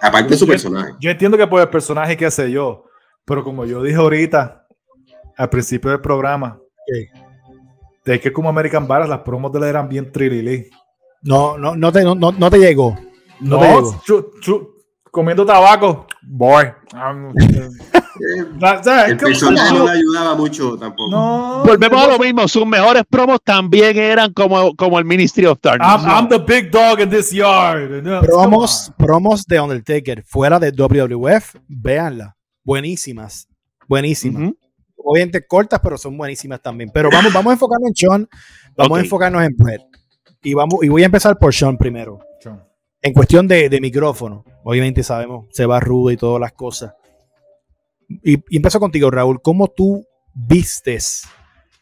Aparte 0.00 0.30
de 0.30 0.36
su 0.36 0.46
personaje. 0.46 0.92
Yo 1.00 1.10
entiendo 1.10 1.36
que 1.36 1.46
por 1.46 1.60
el 1.60 1.68
personaje, 1.68 2.16
qué 2.16 2.30
sé 2.30 2.50
yo. 2.50 2.84
Pero 3.24 3.44
como 3.44 3.64
yo 3.64 3.82
dije 3.82 3.96
ahorita, 3.96 4.66
al 5.36 5.48
principio 5.50 5.90
del 5.90 6.00
programa, 6.00 6.58
¿Qué? 6.86 7.10
de 8.04 8.20
que 8.20 8.32
como 8.32 8.48
American 8.48 8.88
Barras 8.88 9.08
las 9.08 9.20
promos 9.20 9.52
de 9.52 9.58
él 9.58 9.64
eran 9.64 9.88
bien 9.88 10.10
trilili. 10.10 10.70
No, 11.22 11.58
no, 11.58 11.76
no 11.76 11.92
te, 11.92 12.02
no, 12.02 12.14
no 12.14 12.50
te 12.50 12.58
llegó. 12.58 12.96
No, 13.40 13.80
no. 13.80 14.00
Chu, 14.04 14.30
chu, 14.40 14.74
comiendo 15.10 15.44
tabaco, 15.44 16.06
boy. 16.22 16.66
el 19.06 19.16
personaje 19.16 19.74
no 19.74 19.84
le 19.84 19.90
ayudaba 19.92 20.34
mucho 20.34 20.76
tampoco. 20.76 21.10
No, 21.10 21.62
Volvemos 21.64 22.02
a 22.02 22.08
lo 22.08 22.18
mismo. 22.18 22.46
Sus 22.48 22.66
mejores 22.66 23.04
promos 23.08 23.40
también 23.42 23.96
eran 23.96 24.32
como, 24.32 24.74
como 24.76 24.98
el 24.98 25.04
Ministry 25.04 25.46
of 25.46 25.58
Darkness. 25.62 25.88
I'm, 25.88 26.08
I'm 26.08 26.28
the 26.28 26.38
big 26.38 26.70
dog 26.70 27.00
in 27.00 27.10
this 27.10 27.30
yard. 27.30 28.02
Promos, 28.22 28.92
promos 28.96 29.44
de 29.46 29.60
Undertaker 29.60 30.22
fuera 30.24 30.58
de 30.58 30.70
WWF, 30.70 31.56
véanla. 31.68 32.36
Buenísimas. 32.62 33.48
Buenísimas. 33.88 34.42
Uh 34.42 34.46
-huh 34.46 34.56
obviamente 35.04 35.46
cortas, 35.46 35.80
pero 35.82 35.98
son 35.98 36.16
buenísimas 36.16 36.60
también. 36.62 36.90
Pero 36.92 37.10
vamos, 37.10 37.32
vamos 37.32 37.50
a 37.50 37.54
enfocarnos 37.54 37.88
en 37.88 37.96
Sean, 37.96 38.28
vamos 38.76 38.92
okay. 38.92 39.00
a 39.00 39.04
enfocarnos 39.04 39.42
en 39.42 39.56
Brett. 39.56 39.82
Y, 40.42 40.54
vamos, 40.54 40.80
y 40.82 40.88
voy 40.88 41.02
a 41.02 41.06
empezar 41.06 41.38
por 41.38 41.54
Sean 41.54 41.76
primero. 41.76 42.18
En 43.02 43.14
cuestión 43.14 43.48
de, 43.48 43.68
de, 43.68 43.80
micrófono, 43.80 44.44
obviamente 44.62 45.02
sabemos, 45.02 45.46
se 45.50 45.64
va 45.64 45.80
rudo 45.80 46.10
y 46.10 46.16
todas 46.16 46.40
las 46.40 46.52
cosas. 46.52 46.92
Y, 48.08 48.34
y 48.34 48.56
empiezo 48.56 48.78
contigo, 48.78 49.10
Raúl. 49.10 49.40
¿Cómo 49.40 49.68
tú 49.68 50.04
vistes 50.34 51.22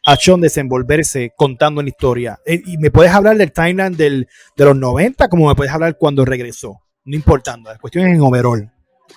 a 0.06 0.16
Sean 0.16 0.40
desenvolverse 0.40 1.32
contando 1.36 1.80
una 1.80 1.88
historia? 1.88 2.38
Eh, 2.46 2.62
¿Y 2.64 2.78
me 2.78 2.92
puedes 2.92 3.12
hablar 3.12 3.36
del 3.36 3.52
timeline 3.52 3.96
del, 3.96 4.28
de 4.56 4.64
los 4.64 4.76
90 4.76 5.28
como 5.28 5.48
me 5.48 5.54
puedes 5.56 5.72
hablar 5.72 5.96
cuando 5.98 6.24
regresó? 6.24 6.80
No 7.04 7.16
importando, 7.16 7.70
la 7.70 7.78
cuestión 7.78 8.06
es 8.06 8.14
en 8.14 8.20
overall. 8.20 8.70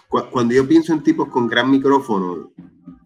Cuando 0.07 0.53
yo 0.53 0.67
pienso 0.67 0.93
en 0.93 1.03
tipos 1.03 1.29
con 1.29 1.47
gran 1.47 1.69
micrófono, 1.69 2.51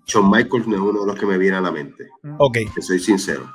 Shawn 0.05 0.29
Michaels 0.29 0.67
no 0.67 0.75
es 0.75 0.81
uno 0.81 1.01
de 1.01 1.07
los 1.07 1.19
que 1.19 1.25
me 1.25 1.37
viene 1.37 1.57
a 1.57 1.61
la 1.61 1.71
mente. 1.71 2.07
Ok. 2.37 2.57
Que 2.73 2.81
soy 2.81 2.99
sincero. 2.99 3.51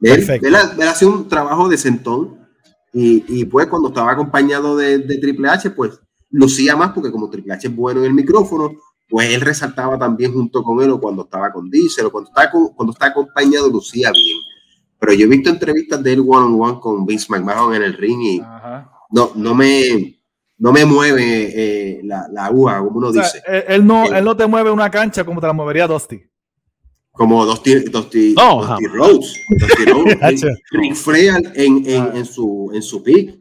Él, 0.00 0.24
él, 0.28 0.40
él, 0.42 0.88
hacía 0.88 1.08
un 1.08 1.28
trabajo 1.28 1.68
de 1.68 1.76
sentón 1.76 2.39
y, 2.92 3.24
y, 3.28 3.44
pues 3.44 3.68
cuando 3.68 3.88
estaba 3.88 4.12
acompañado 4.12 4.76
de, 4.76 4.98
de, 4.98 5.18
Triple 5.18 5.48
H, 5.48 5.70
pues 5.70 6.00
lucía 6.30 6.76
más 6.76 6.90
porque 6.90 7.12
como 7.12 7.30
Triple 7.30 7.54
H 7.54 7.68
es 7.68 7.74
bueno 7.76 8.00
en 8.00 8.06
el 8.06 8.14
micrófono, 8.14 8.72
pues 9.08 9.32
él 9.32 9.40
resaltaba 9.40 9.98
también 9.98 10.32
junto 10.32 10.62
con 10.62 10.80
él 10.82 10.90
o 10.90 11.00
cuando 11.00 11.22
estaba 11.22 11.52
con 11.52 11.70
Diesel 11.70 12.06
o 12.06 12.12
cuando 12.12 12.30
está, 12.30 12.50
con, 12.50 12.68
cuando 12.68 12.92
está 12.92 13.06
acompañado 13.06 13.68
lucía 13.68 14.10
bien. 14.12 14.38
Pero 14.98 15.12
yo 15.12 15.24
he 15.24 15.28
visto 15.28 15.50
entrevistas 15.50 16.02
de 16.02 16.12
él 16.12 16.20
one 16.20 16.46
on 16.46 16.60
one 16.60 16.80
con 16.80 17.06
Vince 17.06 17.26
McMahon 17.28 17.74
en 17.74 17.82
el 17.82 17.94
ring 17.94 18.20
y 18.20 18.42
no, 19.10 19.32
no 19.34 19.54
me 19.54 20.16
no 20.58 20.72
me 20.72 20.84
mueve 20.84 21.52
eh, 21.54 22.00
la, 22.04 22.28
la 22.30 22.46
aguja, 22.46 22.78
como 22.80 22.98
uno 22.98 23.08
o 23.08 23.12
sea, 23.14 23.22
dice. 23.22 23.42
Él 23.66 23.86
no, 23.86 24.04
él, 24.04 24.16
él 24.16 24.24
no 24.24 24.36
te 24.36 24.46
mueve 24.46 24.70
una 24.70 24.90
cancha 24.90 25.24
como 25.24 25.40
te 25.40 25.46
la 25.46 25.54
movería 25.54 25.86
Dusty. 25.86 26.29
Como 27.20 27.44
Dusty, 27.44 27.80
Dusty, 27.90 28.34
oh, 28.38 28.64
Dusty 28.64 28.86
Rhodes. 28.86 29.34
Dusty 29.50 29.84
Rhodes. 29.84 30.42
Ric 30.70 30.94
Flair 30.94 31.52
en, 31.54 31.84
en, 31.86 32.16
en, 32.16 32.24
su, 32.24 32.70
en 32.72 32.82
su 32.82 33.02
pick. 33.02 33.38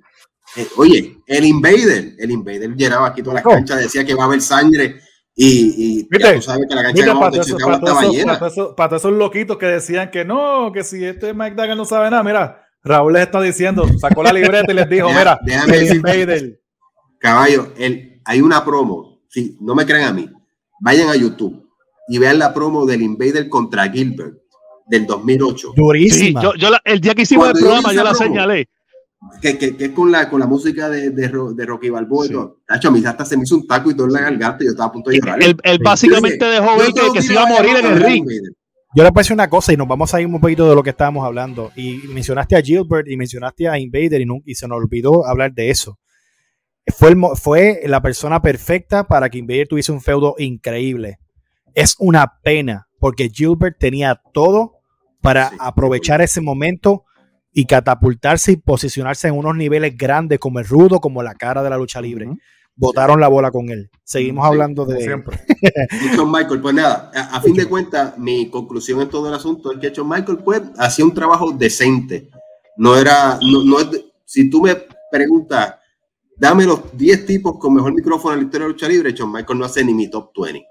Eh, 0.57 0.67
oye, 0.75 1.15
el 1.25 1.45
Invader, 1.45 2.13
el 2.19 2.29
Invader 2.29 2.75
llegaba 2.75 3.07
aquí 3.07 3.23
todas 3.23 3.35
las 3.35 3.45
oh. 3.45 3.55
canchas, 3.55 3.79
decía 3.79 4.03
que 4.03 4.13
va 4.13 4.23
a 4.23 4.25
haber 4.25 4.41
sangre 4.41 4.99
y, 5.33 6.01
y 6.01 6.19
ya 6.19 6.35
tú 6.35 6.41
sabes 6.41 6.65
que 6.67 6.75
la 6.75 6.83
cancha 6.83 7.05
de, 7.05 7.37
de 7.37 7.45
Chicago 7.45 7.71
estaba 7.71 8.03
llena. 8.03 8.37
Para, 8.37 8.51
eso, 8.51 8.75
para 8.75 8.97
esos 8.97 9.13
loquitos 9.13 9.57
que 9.57 9.67
decían 9.67 10.11
que 10.11 10.25
no, 10.25 10.73
que 10.73 10.83
si 10.83 11.05
este 11.05 11.33
Mike 11.33 11.55
Dagger 11.55 11.77
no 11.77 11.85
sabe 11.85 12.09
nada, 12.09 12.21
mira, 12.21 12.61
Raúl 12.83 13.13
les 13.13 13.21
está 13.21 13.39
diciendo, 13.39 13.87
sacó 13.97 14.23
la 14.23 14.33
libreta 14.33 14.69
y 14.73 14.75
les 14.75 14.89
dijo, 14.89 15.07
Deja, 15.07 15.19
mira, 15.19 15.39
déjame 15.41 15.77
el 15.77 15.95
Invader 15.95 16.59
Caballo, 17.17 17.71
el, 17.77 18.21
hay 18.25 18.41
una 18.41 18.65
promo, 18.65 19.21
si 19.29 19.57
no 19.61 19.73
me 19.73 19.85
creen 19.85 20.03
a 20.03 20.11
mí, 20.11 20.29
vayan 20.81 21.07
a 21.07 21.15
YouTube 21.15 21.68
y 22.09 22.17
vean 22.17 22.39
la 22.39 22.53
promo 22.53 22.85
del 22.85 23.01
Invader 23.01 23.49
contra 23.49 23.89
Gilbert 23.89 24.37
del 24.87 25.05
2008. 25.05 25.73
Durísima. 25.75 26.41
Sí, 26.41 26.47
yo, 26.47 26.55
yo 26.55 26.69
la, 26.69 26.81
el 26.83 26.99
día 26.99 27.13
que 27.13 27.21
hicimos 27.21 27.45
Cuando 27.45 27.59
el 27.59 27.65
programa 27.65 27.93
yo 27.93 28.03
la 28.03 28.11
promo, 28.11 28.25
señalé. 28.25 28.69
Que, 29.41 29.57
que, 29.57 29.75
que, 29.75 29.85
es 29.85 29.91
con 29.91 30.11
la, 30.11 30.29
con 30.29 30.39
la 30.39 30.47
música 30.47 30.89
de, 30.89 31.11
de, 31.11 31.31
de 31.55 31.65
Rocky 31.65 31.89
Balboa 31.89 32.25
sí. 32.25 32.33
Tacho, 32.65 32.87
a 32.87 32.91
mí 32.91 33.03
hasta 33.05 33.25
se 33.25 33.37
me 33.37 33.43
hizo 33.43 33.57
un 33.57 33.67
taco 33.67 33.91
y 33.91 33.95
todo 33.95 34.07
en 34.07 34.13
la 34.13 34.21
garganta 34.21 34.63
y 34.63 34.65
yo 34.65 34.71
estaba 34.71 34.89
a 34.89 34.91
punto 34.91 35.09
de 35.09 35.17
llorar. 35.17 35.43
Él, 35.43 35.57
él 35.61 35.79
básicamente 35.83 36.45
dejó 36.45 36.77
ver 36.77 36.93
que, 36.93 37.11
que 37.13 37.21
se 37.21 37.33
iba 37.33 37.43
a 37.43 37.47
morir 37.47 37.77
en 37.77 37.85
el 37.85 37.99
ring. 38.01 38.25
Yo 38.95 39.03
le 39.03 39.11
decir 39.11 39.33
una 39.33 39.49
cosa 39.49 39.71
y 39.71 39.77
nos 39.77 39.87
vamos 39.87 40.13
a 40.13 40.21
ir 40.21 40.25
un 40.25 40.39
poquito 40.39 40.67
de 40.67 40.73
lo 40.73 40.81
que 40.81 40.89
estábamos 40.89 41.23
hablando. 41.23 41.71
Y 41.75 41.97
mencionaste 42.07 42.55
a 42.55 42.61
Gilbert 42.61 43.07
y 43.07 43.17
mencionaste 43.17 43.67
a 43.67 43.77
Invader 43.77 44.21
y, 44.21 44.25
no, 44.25 44.37
y 44.45 44.55
se 44.55 44.67
nos 44.67 44.77
olvidó 44.77 45.27
hablar 45.27 45.53
de 45.53 45.69
eso 45.69 45.99
fue, 46.91 47.09
el, 47.09 47.21
fue 47.35 47.81
la 47.85 48.01
persona 48.01 48.41
perfecta 48.41 49.07
para 49.07 49.29
que 49.29 49.37
Invader 49.37 49.67
tuviese 49.67 49.91
un 49.91 50.01
feudo 50.01 50.35
increíble. 50.37 51.19
Es 51.73 51.95
una 51.99 52.39
pena 52.43 52.87
porque 52.99 53.29
Gilbert 53.29 53.77
tenía 53.79 54.21
todo 54.33 54.73
para 55.21 55.49
sí, 55.49 55.57
aprovechar 55.59 56.21
ese 56.21 56.41
momento 56.41 57.05
y 57.51 57.65
catapultarse 57.65 58.53
y 58.53 58.57
posicionarse 58.57 59.27
en 59.27 59.37
unos 59.37 59.55
niveles 59.55 59.97
grandes 59.97 60.39
como 60.39 60.59
el 60.59 60.65
rudo, 60.65 60.99
como 60.99 61.23
la 61.23 61.35
cara 61.35 61.63
de 61.63 61.69
la 61.69 61.77
lucha 61.77 62.01
libre. 62.01 62.27
Uh 62.27 62.33
-huh. 62.33 62.39
Botaron 62.75 63.15
sí. 63.17 63.21
la 63.21 63.27
bola 63.27 63.51
con 63.51 63.69
él. 63.69 63.89
Seguimos 64.03 64.45
sí, 64.45 64.47
hablando 64.47 64.85
de 64.85 65.01
siempre. 65.01 65.39
John 66.15 66.31
Michael, 66.31 66.61
pues 66.61 66.75
nada, 66.75 67.11
a, 67.13 67.37
a 67.37 67.41
fin 67.41 67.53
de 67.53 67.65
cuentas, 67.65 68.17
mi 68.17 68.49
conclusión 68.49 69.01
en 69.01 69.09
todo 69.09 69.27
el 69.27 69.33
asunto 69.33 69.73
es 69.73 69.79
que 69.79 69.91
John 69.93 70.07
Michael 70.07 70.37
pues 70.37 70.61
hacía 70.77 71.03
un 71.03 71.13
trabajo 71.13 71.51
decente. 71.51 72.29
No 72.77 72.95
era, 72.95 73.37
no, 73.41 73.63
no 73.65 73.79
es, 73.81 74.05
si 74.23 74.49
tú 74.49 74.61
me 74.61 74.77
preguntas 75.11 75.75
dame 76.39 76.65
los 76.65 76.97
10 76.97 77.25
tipos 77.25 77.57
con 77.59 77.73
mejor 77.73 77.93
micrófono 77.93 78.33
en 78.33 78.39
la 78.39 78.45
historia 78.45 78.67
de 78.67 78.73
lucha 78.73 78.87
libre, 78.87 79.13
John 79.15 79.31
Michael 79.31 79.59
no 79.59 79.65
hace 79.65 79.83
ni 79.83 79.93
mi 79.93 80.09
top 80.09 80.31
20. 80.41 80.65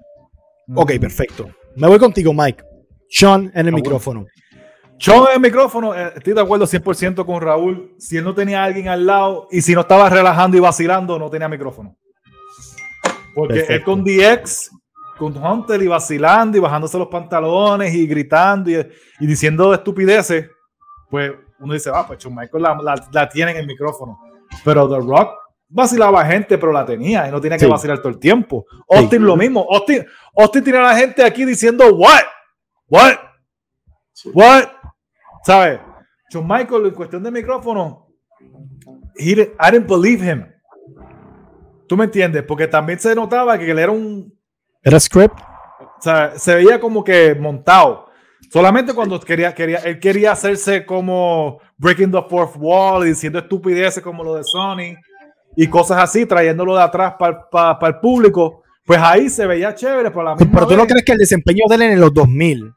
Ok, 0.74 0.92
perfecto. 1.00 1.48
Me 1.76 1.86
voy 1.86 1.98
contigo, 1.98 2.32
Mike. 2.32 2.62
Sean 3.08 3.50
en 3.54 3.66
el 3.66 3.74
ah, 3.74 3.76
micrófono. 3.76 4.26
Yo 4.98 5.28
en 5.28 5.36
el 5.36 5.40
micrófono, 5.40 5.94
eh, 5.94 6.12
estoy 6.16 6.34
de 6.34 6.40
acuerdo 6.40 6.66
100% 6.66 7.24
con 7.24 7.40
Raúl. 7.40 7.94
Si 7.98 8.16
él 8.16 8.24
no 8.24 8.34
tenía 8.34 8.62
a 8.62 8.64
alguien 8.64 8.88
al 8.88 9.06
lado 9.06 9.46
y 9.50 9.62
si 9.62 9.74
no 9.74 9.82
estaba 9.82 10.10
relajando 10.10 10.56
y 10.56 10.60
vacilando, 10.60 11.18
no 11.18 11.30
tenía 11.30 11.48
micrófono. 11.48 11.96
Porque 13.34 13.60
él 13.68 13.84
con 13.84 14.02
DX, 14.02 14.70
con 15.16 15.36
Hunter 15.36 15.80
y 15.80 15.86
vacilando 15.86 16.58
y 16.58 16.60
bajándose 16.60 16.98
los 16.98 17.06
pantalones 17.06 17.94
y 17.94 18.06
gritando 18.06 18.70
y, 18.70 18.86
diciendo 19.20 19.72
estupideces, 19.72 20.50
pues 21.08 21.32
uno 21.60 21.74
dice, 21.74 21.90
ah, 21.94 22.04
pues 22.06 22.18
Shawn 22.18 22.34
Michael 22.34 22.64
la, 23.12 23.28
tiene 23.28 23.52
en 23.52 23.58
el 23.58 23.66
micrófono. 23.66 24.18
Pero 24.64 24.88
The 24.88 24.96
Rock 25.06 25.30
vacilaba 25.68 26.24
gente, 26.24 26.58
pero 26.58 26.72
la 26.72 26.84
tenía 26.84 27.28
y 27.28 27.30
no 27.30 27.40
tenía 27.40 27.58
que 27.58 27.66
vacilar 27.66 27.98
todo 27.98 28.08
el 28.08 28.18
tiempo. 28.18 28.66
Austin 28.88 29.24
lo 29.24 29.36
mismo. 29.36 29.66
Austin, 29.70 30.06
Austin 30.36 30.64
tiene 30.64 30.78
a 30.78 30.82
la 30.82 30.96
gente 30.96 31.22
aquí 31.24 31.44
diciendo, 31.44 31.86
what? 31.94 32.22
What? 32.88 33.14
What? 34.32 34.64
¿Sabes? 35.44 35.80
John 36.32 36.46
Michael, 36.46 36.86
en 36.86 36.94
cuestión 36.94 37.22
de 37.22 37.30
micrófono, 37.30 38.08
I 39.18 39.34
didn't 39.34 39.88
believe 39.88 40.24
him. 40.24 40.46
¿Tú 41.86 41.96
me 41.96 42.04
entiendes? 42.04 42.42
Porque 42.42 42.66
también 42.66 42.98
se 42.98 43.14
notaba 43.14 43.58
que 43.58 43.70
él 43.70 43.78
era 43.78 43.90
un. 43.92 44.32
¿Era 44.82 45.00
script? 45.00 45.38
O 45.80 46.02
sea, 46.02 46.38
se 46.38 46.54
veía 46.54 46.78
como 46.78 47.02
que 47.02 47.34
montado. 47.34 48.08
Solamente 48.50 48.94
cuando 48.94 49.18
quería, 49.20 49.54
quería, 49.54 49.78
él 49.78 49.98
quería 49.98 50.32
hacerse 50.32 50.86
como 50.86 51.60
breaking 51.76 52.12
the 52.12 52.22
fourth 52.28 52.56
wall 52.56 53.04
y 53.04 53.10
diciendo 53.10 53.38
estupideces 53.38 54.02
como 54.02 54.22
lo 54.22 54.34
de 54.34 54.44
Sony 54.44 54.96
y 55.60 55.66
cosas 55.66 55.98
así, 55.98 56.24
trayéndolo 56.24 56.76
de 56.76 56.82
atrás 56.82 57.14
para 57.18 57.78
el 57.88 57.98
público. 57.98 58.62
Pues 58.86 59.00
ahí 59.02 59.28
se 59.28 59.44
veía 59.44 59.74
chévere. 59.74 60.12
Por 60.12 60.24
la 60.24 60.36
misma 60.36 60.52
pero 60.52 60.68
tú 60.68 60.76
no 60.76 60.86
crees 60.86 61.04
que 61.04 61.10
el 61.10 61.18
desempeño 61.18 61.64
de 61.68 61.74
él 61.74 61.82
en 61.82 62.00
los 62.00 62.14
2000 62.14 62.72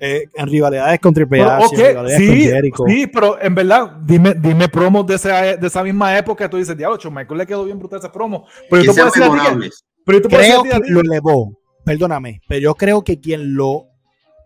eh, 0.00 0.24
en 0.34 0.46
rivalidades 0.48 0.98
con 0.98 1.14
Triple 1.14 1.42
H, 1.42 2.16
sí, 2.16 2.50
Sí, 2.88 3.06
pero 3.06 3.40
en 3.40 3.54
verdad, 3.54 3.98
dime, 4.02 4.34
dime 4.34 4.68
promos 4.68 5.06
de 5.06 5.14
esa, 5.14 5.56
de 5.56 5.64
esa 5.64 5.84
misma 5.84 6.18
época. 6.18 6.50
Tú 6.50 6.56
dices, 6.56 6.76
diablo, 6.76 6.98
Michael 7.08 7.38
le 7.38 7.46
quedó 7.46 7.64
bien 7.64 7.78
brutal 7.78 8.00
ese 8.00 8.08
promo. 8.08 8.46
Pero 8.68 8.82
yo 8.82 8.92
te 8.92 9.00
puedo 9.00 9.34
decir 9.34 9.70
pero 10.04 10.22
creo 10.22 10.62
que 10.64 10.80
lo 10.88 11.00
elevó. 11.00 11.56
Perdóname, 11.84 12.40
pero 12.48 12.60
yo 12.60 12.74
creo 12.74 13.04
que 13.04 13.20
quien 13.20 13.54
lo 13.54 13.86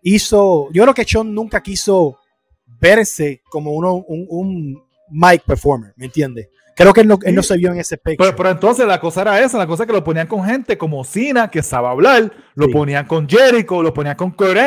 hizo, 0.02 0.68
yo 0.72 0.82
creo 0.82 0.94
que 0.94 1.04
Sean 1.04 1.34
nunca 1.34 1.62
quiso 1.62 2.18
verse 2.66 3.40
como 3.50 3.72
uno, 3.72 3.94
un, 3.94 4.26
un 4.28 4.82
mic 5.10 5.42
performer, 5.44 5.94
¿me 5.96 6.04
entiendes? 6.06 6.48
Creo 6.82 6.94
que 6.94 7.00
él 7.00 7.34
no, 7.34 7.42
se 7.42 7.56
vio 7.56 7.72
en 7.72 7.78
ese 7.78 7.94
espectro. 7.94 8.34
Pero, 8.36 8.50
entonces 8.50 8.86
la 8.86 9.00
cosa 9.00 9.22
era 9.22 9.40
esa, 9.40 9.58
la 9.58 9.66
cosa 9.66 9.86
que 9.86 9.92
lo 9.92 10.04
ponían 10.04 10.26
con 10.26 10.44
gente 10.44 10.76
como 10.76 11.04
Cena, 11.04 11.50
que 11.50 11.62
sabe 11.62 11.88
hablar, 11.88 12.32
lo 12.54 12.68
ponían 12.68 13.06
con 13.06 13.28
Jericho, 13.28 13.82
lo 13.82 13.92
ponían 13.92 14.16
con 14.16 14.32
Kurt 14.32 14.58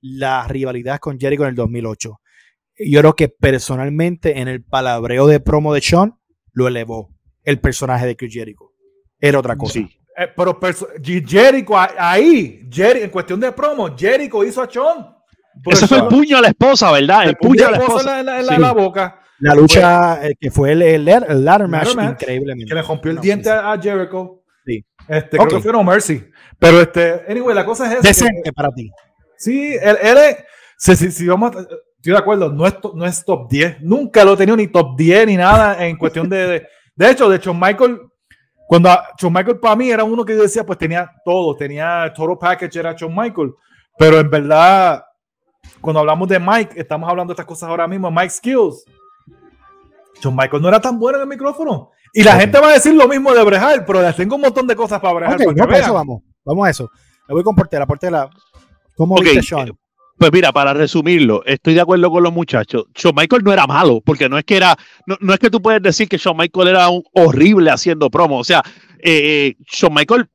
la 0.00 0.46
rivalidad 0.46 0.98
con 0.98 1.18
Jericho 1.18 1.42
en 1.42 1.50
el 1.50 1.54
2008. 1.54 2.20
Yo 2.78 3.00
creo 3.00 3.14
que 3.14 3.28
personalmente 3.28 4.38
en 4.38 4.48
el 4.48 4.62
palabreo 4.62 5.26
de 5.26 5.40
promo 5.40 5.72
de 5.74 5.80
Sean 5.80 6.14
lo 6.52 6.68
elevó 6.68 7.10
el 7.42 7.60
personaje 7.60 8.06
de 8.06 8.16
Chris 8.16 8.34
Jericho. 8.34 8.72
Era 9.18 9.38
otra 9.38 9.56
cosa. 9.56 9.74
Sí. 9.74 9.88
Eh, 10.18 10.28
pero 10.34 10.58
Jericho 11.02 11.74
ahí, 11.76 12.68
en 12.72 13.10
cuestión 13.10 13.40
de 13.40 13.52
promo, 13.52 13.96
Jericho 13.96 14.44
hizo 14.44 14.62
a 14.62 14.70
Sean. 14.70 15.16
Eso 15.64 15.88
fue 15.88 15.98
el 15.98 16.06
puño 16.08 16.36
a 16.36 16.42
la 16.42 16.48
esposa, 16.48 16.92
¿verdad? 16.92 17.28
El, 17.28 17.36
puño 17.36 17.66
a 17.66 17.70
la 17.70 17.78
esposa. 17.78 18.20
En 18.20 18.60
la, 18.60 18.72
boca. 18.72 19.20
La 19.38 19.54
lucha 19.54 20.26
eh, 20.26 20.34
que 20.38 20.50
fue 20.50 20.72
el, 20.72 20.82
el, 20.82 21.04
ladder 21.04 21.68
match, 21.68 21.90
increíblemente. 21.90 22.70
Que 22.70 22.74
le 22.74 22.82
rompió 22.82 23.10
el 23.10 23.20
diente 23.20 23.50
a 23.50 23.78
Jericho. 23.80 24.42
Sí. 24.64 24.84
Este, 25.08 25.36
Creo 25.36 25.48
que 25.48 25.60
fue 25.60 25.72
No 25.72 25.84
Mercy. 25.84 26.24
Pero 26.58 26.80
este, 26.80 27.22
anyway, 27.28 27.54
la 27.54 27.64
cosa 27.64 27.92
es 27.92 28.02
Decente 28.02 28.52
para 28.52 28.70
ti. 28.70 28.90
Sí, 29.36 29.76
él, 29.80 29.98
es. 30.18 30.36
Si, 30.78 31.26
vamos 31.26 31.54
estoy 31.56 32.12
de 32.12 32.18
acuerdo, 32.18 32.52
no 32.52 32.66
es, 32.66 32.74
no 32.94 33.04
es 33.04 33.24
top 33.24 33.48
10. 33.50 33.82
Nunca 33.82 34.24
lo 34.24 34.34
he 34.34 34.36
tenido 34.36 34.56
ni 34.56 34.68
top 34.68 34.96
10 34.96 35.26
ni 35.26 35.36
nada 35.36 35.86
en 35.86 35.96
cuestión 35.96 36.28
de. 36.28 36.66
De, 36.94 37.10
hecho, 37.10 37.28
de 37.28 37.36
hecho, 37.36 37.52
Michael. 37.52 38.00
Cuando 38.68 38.90
Shawn 39.16 39.32
Michael 39.32 39.60
para 39.60 39.76
mí 39.76 39.90
era 39.90 40.02
uno 40.02 40.24
que 40.24 40.34
yo 40.34 40.42
decía, 40.42 40.66
pues 40.66 40.76
tenía 40.76 41.08
todo, 41.24 41.54
tenía 41.54 42.12
todo 42.12 42.36
package, 42.36 42.80
era 42.80 42.94
Shawn 42.94 43.14
Michael. 43.14 43.54
Pero 43.96 44.18
en 44.18 44.28
verdad, 44.28 45.04
cuando 45.80 46.00
hablamos 46.00 46.28
de 46.28 46.40
Mike, 46.40 46.80
estamos 46.80 47.08
hablando 47.08 47.30
de 47.30 47.34
estas 47.34 47.46
cosas 47.46 47.68
ahora 47.68 47.86
mismo, 47.86 48.10
Mike 48.10 48.30
Skills. 48.30 48.84
Shawn 50.20 50.34
Michael 50.36 50.62
no 50.62 50.68
era 50.68 50.80
tan 50.80 50.98
bueno 50.98 51.18
en 51.18 51.22
el 51.22 51.28
micrófono. 51.28 51.90
Y 52.12 52.22
la 52.22 52.36
gente 52.36 52.58
va 52.58 52.68
a 52.68 52.72
decir 52.72 52.94
lo 52.94 53.08
mismo 53.08 53.34
de 53.34 53.44
Brejal, 53.44 53.84
pero 53.84 54.14
tengo 54.14 54.36
un 54.36 54.42
montón 54.42 54.66
de 54.66 54.74
cosas 54.74 55.00
para 55.00 55.14
Brejal. 55.14 55.42
eso 55.74 55.94
vamos. 55.94 56.22
Vamos 56.44 56.66
a 56.66 56.70
eso. 56.70 56.90
Me 57.28 57.34
voy 57.34 57.42
con 57.42 57.54
Portela. 57.54 57.86
Portela, 57.86 58.30
¿Cómo 58.96 59.16
okay. 59.16 59.42
Sean? 59.42 59.72
Pues 60.18 60.32
mira, 60.32 60.50
para 60.50 60.72
resumirlo, 60.72 61.44
estoy 61.44 61.74
de 61.74 61.82
acuerdo 61.82 62.10
con 62.10 62.22
los 62.22 62.32
muchachos. 62.32 62.86
Shawn 62.94 63.14
Michael 63.14 63.44
no 63.44 63.52
era 63.52 63.66
malo, 63.66 64.00
porque 64.00 64.30
no 64.30 64.38
es 64.38 64.44
que 64.44 64.56
era, 64.56 64.74
no, 65.06 65.34
es 65.34 65.38
que 65.38 65.50
tú 65.50 65.60
puedes 65.60 65.82
decir 65.82 66.08
que 66.08 66.16
Shawn 66.16 66.38
Michael 66.38 66.68
era 66.68 66.88
un 66.88 67.02
horrible 67.12 67.70
haciendo 67.70 68.08
promo. 68.08 68.38
O 68.38 68.44
sea, 68.44 68.62
eh, 68.98 69.56
Shawn 69.70 69.92
Michael 69.92 70.30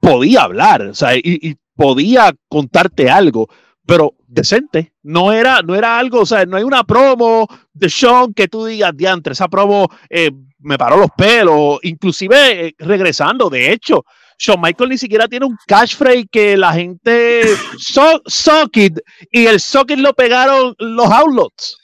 podía 0.00 0.42
hablar, 0.44 0.82
o 0.82 0.94
sea, 0.94 1.16
y, 1.16 1.56
podía 1.76 2.32
contarte 2.48 3.10
algo, 3.10 3.48
pero 3.86 4.14
decente. 4.26 4.92
No 5.02 5.32
era, 5.32 5.62
no 5.62 5.74
era 5.74 5.98
algo, 5.98 6.20
o 6.20 6.26
sea, 6.26 6.44
no 6.46 6.56
hay 6.56 6.64
una 6.64 6.84
promo 6.84 7.46
de 7.72 7.88
Shawn 7.88 8.34
que 8.34 8.48
tú 8.48 8.64
digas, 8.64 8.92
diantre, 8.94 9.32
esa 9.32 9.48
promo 9.48 9.88
eh, 10.08 10.30
me 10.58 10.78
paró 10.78 10.96
los 10.96 11.10
pelos, 11.16 11.78
inclusive 11.82 12.68
eh, 12.68 12.74
regresando, 12.78 13.50
de 13.50 13.72
hecho, 13.72 14.04
Shawn 14.38 14.60
Michael 14.60 14.90
ni 14.90 14.98
siquiera 14.98 15.28
tiene 15.28 15.46
un 15.46 15.56
cash 15.66 15.94
phrase 15.96 16.26
que 16.30 16.56
la 16.56 16.72
gente 16.72 17.42
so, 17.78 18.20
socket 18.26 19.00
y 19.30 19.46
el 19.46 19.60
socket 19.60 19.98
lo 19.98 20.12
pegaron 20.12 20.74
los 20.78 21.06
outlets. 21.06 21.76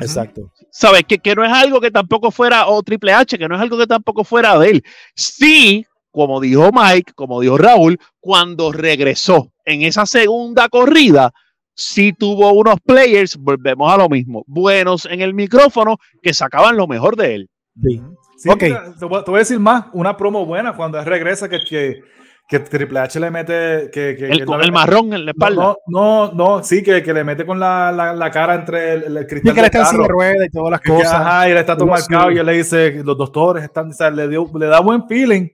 Exacto. 0.00 0.50
¿Sabes? 0.70 1.04
Que, 1.06 1.18
que 1.18 1.34
no 1.34 1.44
es 1.44 1.52
algo 1.52 1.80
que 1.80 1.90
tampoco 1.90 2.30
fuera, 2.30 2.66
o 2.66 2.82
Triple 2.82 3.12
H, 3.12 3.38
que 3.38 3.48
no 3.48 3.56
es 3.56 3.60
algo 3.60 3.78
que 3.78 3.86
tampoco 3.86 4.24
fuera 4.24 4.58
de 4.58 4.70
él. 4.70 4.84
Sí, 5.14 5.86
como 6.10 6.40
dijo 6.40 6.70
Mike, 6.72 7.12
como 7.14 7.40
dijo 7.40 7.58
Raúl, 7.58 7.98
cuando 8.20 8.72
regresó 8.72 9.50
en 9.64 9.82
esa 9.82 10.06
segunda 10.06 10.68
corrida, 10.68 11.32
sí 11.74 12.12
tuvo 12.12 12.52
unos 12.52 12.80
players, 12.80 13.36
volvemos 13.36 13.92
a 13.92 13.96
lo 13.96 14.08
mismo, 14.08 14.44
buenos 14.46 15.06
en 15.06 15.20
el 15.20 15.34
micrófono 15.34 15.98
que 16.22 16.34
sacaban 16.34 16.76
lo 16.76 16.86
mejor 16.86 17.16
de 17.16 17.34
él. 17.34 17.50
Sí. 17.82 18.02
Sí, 18.40 18.48
te, 18.56 19.04
voy, 19.04 19.22
a 19.22 19.38
decir 19.38 19.60
más, 19.60 19.84
una 19.92 20.16
promo 20.16 20.46
buena 20.46 20.74
cuando 20.74 20.98
él 20.98 21.04
regresa 21.04 21.46
que, 21.46 21.58
que, 21.62 22.00
que 22.48 22.58
Triple 22.60 23.00
H 23.00 23.20
le 23.20 23.30
mete 23.30 23.90
que, 23.92 24.12
el, 24.12 24.46
con 24.46 24.62
el 24.62 24.72
marrón 24.72 25.12
en 25.12 25.26
la 25.26 25.32
espalda. 25.32 25.62
No, 25.62 25.76
no, 25.86 26.32
no 26.32 26.62
sí, 26.64 26.82
que, 26.82 27.02
que, 27.02 27.12
le 27.12 27.22
mete 27.22 27.44
con 27.44 27.60
la, 27.60 27.92
la, 27.92 28.14
la 28.14 28.30
cara 28.30 28.54
entre 28.54 28.94
el, 28.94 29.14
el 29.18 29.26
cristal. 29.26 29.52
Y 29.52 29.54
que 29.54 29.60
le 29.60 29.66
está 29.66 29.82
haciendo 29.82 30.08
rueda 30.08 30.46
y 30.46 30.48
todas 30.48 30.70
las 30.70 30.80
cosas. 30.80 31.12
Ajá, 31.12 31.50
y 31.50 31.52
le 31.52 31.60
está 31.60 31.76
todo 31.76 31.88
marcado 31.88 32.30
y 32.30 32.38
él 32.38 32.46
le 32.46 32.52
dice, 32.54 33.02
los 33.04 33.18
doctores 33.18 33.62
están, 33.62 33.90
o 33.90 33.92
sea, 33.92 34.10
le, 34.10 34.26
dio, 34.26 34.50
le 34.58 34.66
da 34.68 34.80
buen 34.80 35.06
feeling. 35.06 35.48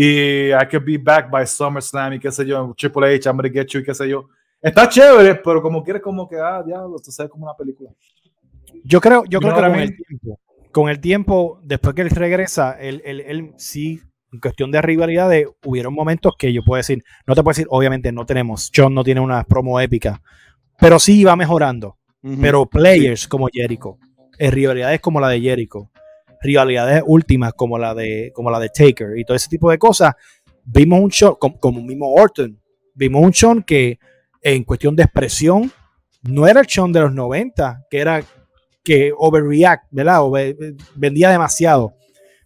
Y 0.00 0.52
I 0.52 0.66
could 0.70 0.84
be 0.84 0.96
back 0.96 1.28
by 1.28 1.44
SummerSlam 1.44 2.12
y 2.12 2.20
qué 2.20 2.30
sé 2.30 2.46
yo, 2.46 2.72
Triple 2.76 3.16
H, 3.16 3.28
I'm 3.28 3.36
gonna 3.36 3.48
get 3.48 3.66
you 3.66 3.80
y 3.80 3.84
qué 3.84 3.94
sé 3.94 4.08
yo. 4.08 4.28
Está 4.62 4.88
chévere, 4.88 5.34
pero 5.36 5.60
como 5.60 5.82
quieres 5.82 6.02
como 6.02 6.28
que, 6.28 6.36
ah, 6.36 6.62
diablo, 6.64 6.96
esto 6.96 7.10
se 7.10 7.24
ve 7.24 7.28
como 7.28 7.46
una 7.46 7.54
película. 7.56 7.90
Yo 8.84 9.00
creo, 9.00 9.24
yo 9.24 9.40
creo 9.40 9.54
que 9.54 9.60
con 9.60 9.74
el 9.74 9.96
tiempo 9.96 10.38
con 10.72 10.88
el 10.88 11.00
tiempo, 11.00 11.58
después 11.64 11.94
que 11.94 12.02
él 12.02 12.10
regresa, 12.10 12.78
él, 12.78 13.02
él, 13.04 13.52
sí, 13.56 14.00
en 14.32 14.38
cuestión 14.38 14.70
de 14.70 14.82
rivalidades, 14.82 15.48
hubieron 15.64 15.94
momentos 15.94 16.34
que 16.38 16.52
yo 16.52 16.62
puedo 16.62 16.76
decir, 16.76 17.02
no 17.26 17.34
te 17.34 17.42
puedo 17.42 17.54
decir, 17.54 17.66
obviamente 17.70 18.12
no 18.12 18.26
tenemos, 18.26 18.70
John 18.74 18.94
no 18.94 19.02
tiene 19.02 19.20
una 19.20 19.42
promo 19.44 19.80
épica, 19.80 20.22
pero 20.78 20.98
sí 20.98 21.24
va 21.24 21.34
mejorando. 21.34 21.96
Pero 22.40 22.66
players 22.66 23.28
como 23.28 23.48
Jericho, 23.50 23.96
en 24.38 24.52
rivalidades 24.52 25.00
como 25.00 25.20
la 25.20 25.28
de 25.28 25.40
Jericho, 25.40 25.90
rivalidades 26.42 27.02
últimas 27.06 27.52
como 27.54 27.78
la 27.78 27.94
de, 27.94 28.32
como 28.34 28.50
la 28.50 28.60
de 28.60 28.68
Taker 28.68 29.18
y 29.18 29.24
todo 29.24 29.36
ese 29.36 29.48
tipo 29.48 29.70
de 29.70 29.78
cosas, 29.78 30.14
vimos 30.64 31.00
un 31.00 31.10
show, 31.10 31.38
como, 31.38 31.58
como 31.58 31.82
mismo 31.82 32.12
Orton, 32.12 32.60
vimos 32.94 33.22
un 33.22 33.32
show 33.32 33.62
que 33.64 33.98
en 34.42 34.64
cuestión 34.64 34.94
de 34.96 35.04
expresión 35.04 35.70
no 36.22 36.46
era 36.46 36.60
el 36.60 36.66
show 36.66 36.90
de 36.90 37.00
los 37.00 37.12
90, 37.12 37.86
que 37.90 37.98
era 37.98 38.22
que 38.84 39.12
overreact, 39.16 39.86
¿verdad? 39.90 40.22
O 40.22 40.32
vendía 40.94 41.30
demasiado. 41.30 41.94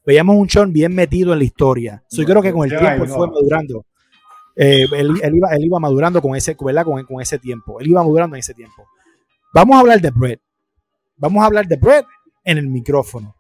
Veíamos 0.05 0.37
un 0.37 0.51
Sean 0.51 0.73
bien 0.73 0.93
metido 0.95 1.33
en 1.33 1.39
la 1.39 1.45
historia. 1.45 2.03
yo 2.11 2.25
creo 2.25 2.43
que 2.43 2.53
con 2.53 2.65
el 2.65 2.77
tiempo 2.77 3.05
él 3.05 3.11
fue 3.11 3.29
madurando. 3.29 3.87
Eh, 4.57 4.87
él, 4.93 5.17
iba, 5.35 5.55
él 5.55 5.65
iba 5.65 5.79
madurando 5.79 6.21
con 6.21 6.35
ese, 6.35 6.57
¿verdad? 6.61 6.85
Con, 6.85 7.03
con, 7.05 7.21
ese 7.21 7.39
tiempo. 7.39 7.81
Él 7.81 7.89
iba 7.89 8.03
madurando 8.03 8.35
en 8.35 8.41
ese 8.41 8.55
tiempo. 8.55 8.87
Vamos 9.55 9.77
a 9.77 9.81
hablar 9.81 10.01
de 10.01 10.11
Brett. 10.11 10.41
Vamos 11.17 11.43
a 11.43 11.47
hablar 11.47 11.67
de 11.67 11.77
Brett 11.77 12.07
en 12.45 12.59
el 12.59 12.69
micrófono. 12.69 13.37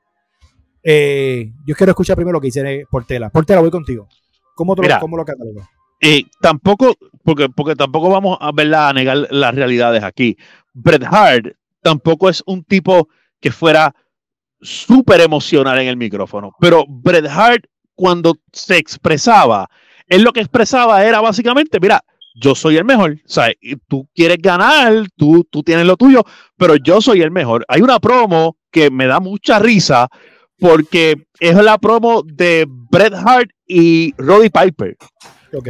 Eh, 0.82 1.52
yo 1.66 1.74
quiero 1.74 1.90
escuchar 1.90 2.16
primero 2.16 2.34
lo 2.34 2.40
que 2.40 2.48
dice 2.48 2.84
Portela. 2.90 3.30
Portela, 3.30 3.60
voy 3.60 3.70
contigo. 3.70 4.08
¿Cómo, 4.54 4.74
te, 4.74 4.88
¿cómo 5.00 5.16
lo 5.16 5.24
catalogas? 5.24 5.68
Eh, 6.00 6.24
tampoco, 6.40 6.96
porque, 7.24 7.48
porque 7.48 7.76
tampoco 7.76 8.10
vamos 8.10 8.36
a 8.40 8.50
verla 8.52 8.88
a 8.88 8.92
negar 8.92 9.28
las 9.30 9.54
realidades 9.54 10.02
aquí. 10.02 10.36
Bret 10.74 11.04
Hart 11.04 11.54
tampoco 11.80 12.28
es 12.28 12.42
un 12.46 12.64
tipo 12.64 13.08
que 13.40 13.52
fuera 13.52 13.94
súper 14.60 15.20
emocional 15.20 15.78
en 15.78 15.88
el 15.88 15.96
micrófono. 15.96 16.54
Pero 16.60 16.84
Bret 16.88 17.26
Hart, 17.26 17.64
cuando 17.94 18.34
se 18.52 18.76
expresaba, 18.76 19.68
él 20.08 20.22
lo 20.22 20.32
que 20.32 20.40
expresaba 20.40 21.04
era 21.04 21.20
básicamente, 21.20 21.78
mira, 21.80 22.02
yo 22.34 22.54
soy 22.54 22.76
el 22.76 22.84
mejor. 22.84 23.18
Sea, 23.24 23.52
tú 23.88 24.08
quieres 24.14 24.38
ganar, 24.40 25.06
tú, 25.16 25.46
tú 25.50 25.62
tienes 25.62 25.86
lo 25.86 25.96
tuyo, 25.96 26.24
pero 26.56 26.76
yo 26.76 27.00
soy 27.00 27.22
el 27.22 27.30
mejor. 27.30 27.64
Hay 27.68 27.80
una 27.82 28.00
promo 28.00 28.56
que 28.70 28.90
me 28.90 29.06
da 29.06 29.20
mucha 29.20 29.58
risa 29.58 30.08
porque 30.62 31.26
es 31.40 31.56
la 31.56 31.76
promo 31.76 32.22
de 32.24 32.66
Bret 32.68 33.12
Hart 33.14 33.50
y 33.66 34.14
Roddy 34.16 34.48
Piper, 34.48 34.96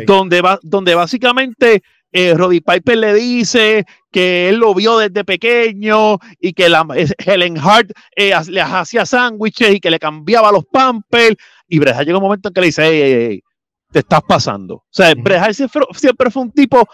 donde, 0.07 0.43
va, 0.43 0.61
donde 0.63 0.95
básicamente 0.95 1.83
eh, 2.13 2.35
Roddy 2.35 2.61
Piper 2.61 2.99
le 2.99 3.15
dice 3.15 3.87
que 4.11 4.51
él 4.51 4.57
lo 4.57 4.75
vio 4.75 4.99
desde 4.99 5.25
pequeño 5.25 6.19
y 6.39 6.53
que 6.53 6.69
la, 6.69 6.87
Helen 7.25 7.57
Hart 7.57 7.91
eh, 8.15 8.35
le 8.49 8.61
hacía 8.61 9.07
sándwiches 9.07 9.77
y 9.77 9.81
que 9.81 9.91
le 9.91 9.99
cambiaba 9.99 10.53
los 10.53 10.67
pampers. 10.67 11.37
Y 11.67 11.79
Bret 11.79 11.95
Hart 11.95 12.05
llega 12.05 12.19
un 12.19 12.25
momento 12.25 12.49
en 12.49 12.53
que 12.53 12.61
le 12.61 12.67
dice, 12.67 12.83
hey, 12.85 13.43
te 13.91 14.01
estás 14.01 14.21
pasando. 14.29 14.75
O 14.75 14.85
sea, 14.91 15.15
Bret 15.17 15.39
Hart 15.39 15.55
siempre, 15.55 16.31
fue 16.31 16.43
un 16.43 16.53
tipo 16.53 16.87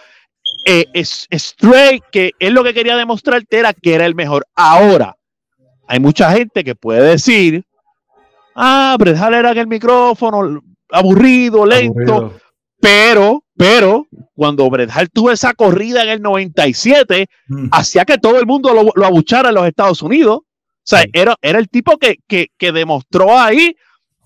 eh, 0.66 0.86
straight, 0.94 2.04
que 2.12 2.30
él 2.38 2.54
lo 2.54 2.62
que 2.62 2.74
quería 2.74 2.96
demostrarte 2.96 3.58
era 3.58 3.72
que 3.72 3.94
era 3.94 4.06
el 4.06 4.14
mejor. 4.14 4.46
Ahora, 4.54 5.16
hay 5.88 5.98
mucha 5.98 6.30
gente 6.30 6.62
que 6.62 6.76
puede 6.76 7.02
decir, 7.02 7.64
ah, 8.59 8.97
Bret 8.98 9.16
Hart 9.16 9.35
era 9.35 9.52
en 9.52 9.59
el 9.59 9.66
micrófono, 9.66 10.60
aburrido, 10.90 11.64
lento, 11.64 12.35
pero, 12.80 13.44
pero, 13.56 14.06
cuando 14.35 14.68
Bret 14.68 14.90
Hart 14.93 15.10
tuvo 15.12 15.30
esa 15.30 15.55
corrida 15.55 16.02
en 16.02 16.10
el 16.10 16.22
97, 16.22 17.26
mm. 17.48 17.68
hacía 17.72 18.05
que 18.05 18.18
todo 18.18 18.39
el 18.39 18.47
mundo 18.47 18.93
lo, 18.94 19.05
abuchara 19.05 19.48
en 19.48 19.55
los 19.55 19.66
Estados 19.66 20.02
Unidos. 20.02 20.39
O 20.39 20.90
sea, 20.90 21.05
era, 21.12 21.36
era 21.43 21.59
el 21.59 21.68
tipo 21.68 21.98
que, 21.98 22.16
que, 22.26 22.48
que 22.56 22.72
demostró 22.72 23.39
ahí, 23.39 23.76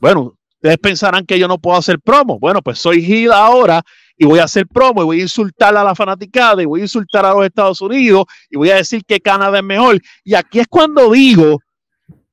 bueno, 0.00 0.34
ustedes 0.56 0.78
pensarán 0.78 1.26
que 1.26 1.38
yo 1.38 1.48
no 1.48 1.58
puedo 1.58 1.76
hacer 1.76 2.00
promo. 2.00 2.38
Bueno, 2.38 2.62
pues 2.62 2.78
soy 2.78 3.02
Gil 3.02 3.32
ahora 3.32 3.82
y 4.16 4.24
voy 4.24 4.38
a 4.38 4.44
hacer 4.44 4.66
promo 4.66 5.02
y 5.02 5.04
voy 5.04 5.18
a 5.20 5.22
insultar 5.22 5.76
a 5.76 5.82
la 5.82 5.94
fanaticada 5.94 6.62
y 6.62 6.66
voy 6.66 6.80
a 6.80 6.84
insultar 6.84 7.24
a 7.24 7.34
los 7.34 7.44
Estados 7.44 7.80
Unidos 7.80 8.24
y 8.48 8.56
voy 8.56 8.70
a 8.70 8.76
decir 8.76 9.04
que 9.04 9.20
Canadá 9.20 9.58
es 9.58 9.64
mejor. 9.64 10.00
Y 10.24 10.34
aquí 10.34 10.60
es 10.60 10.68
cuando 10.68 11.10
digo 11.10 11.60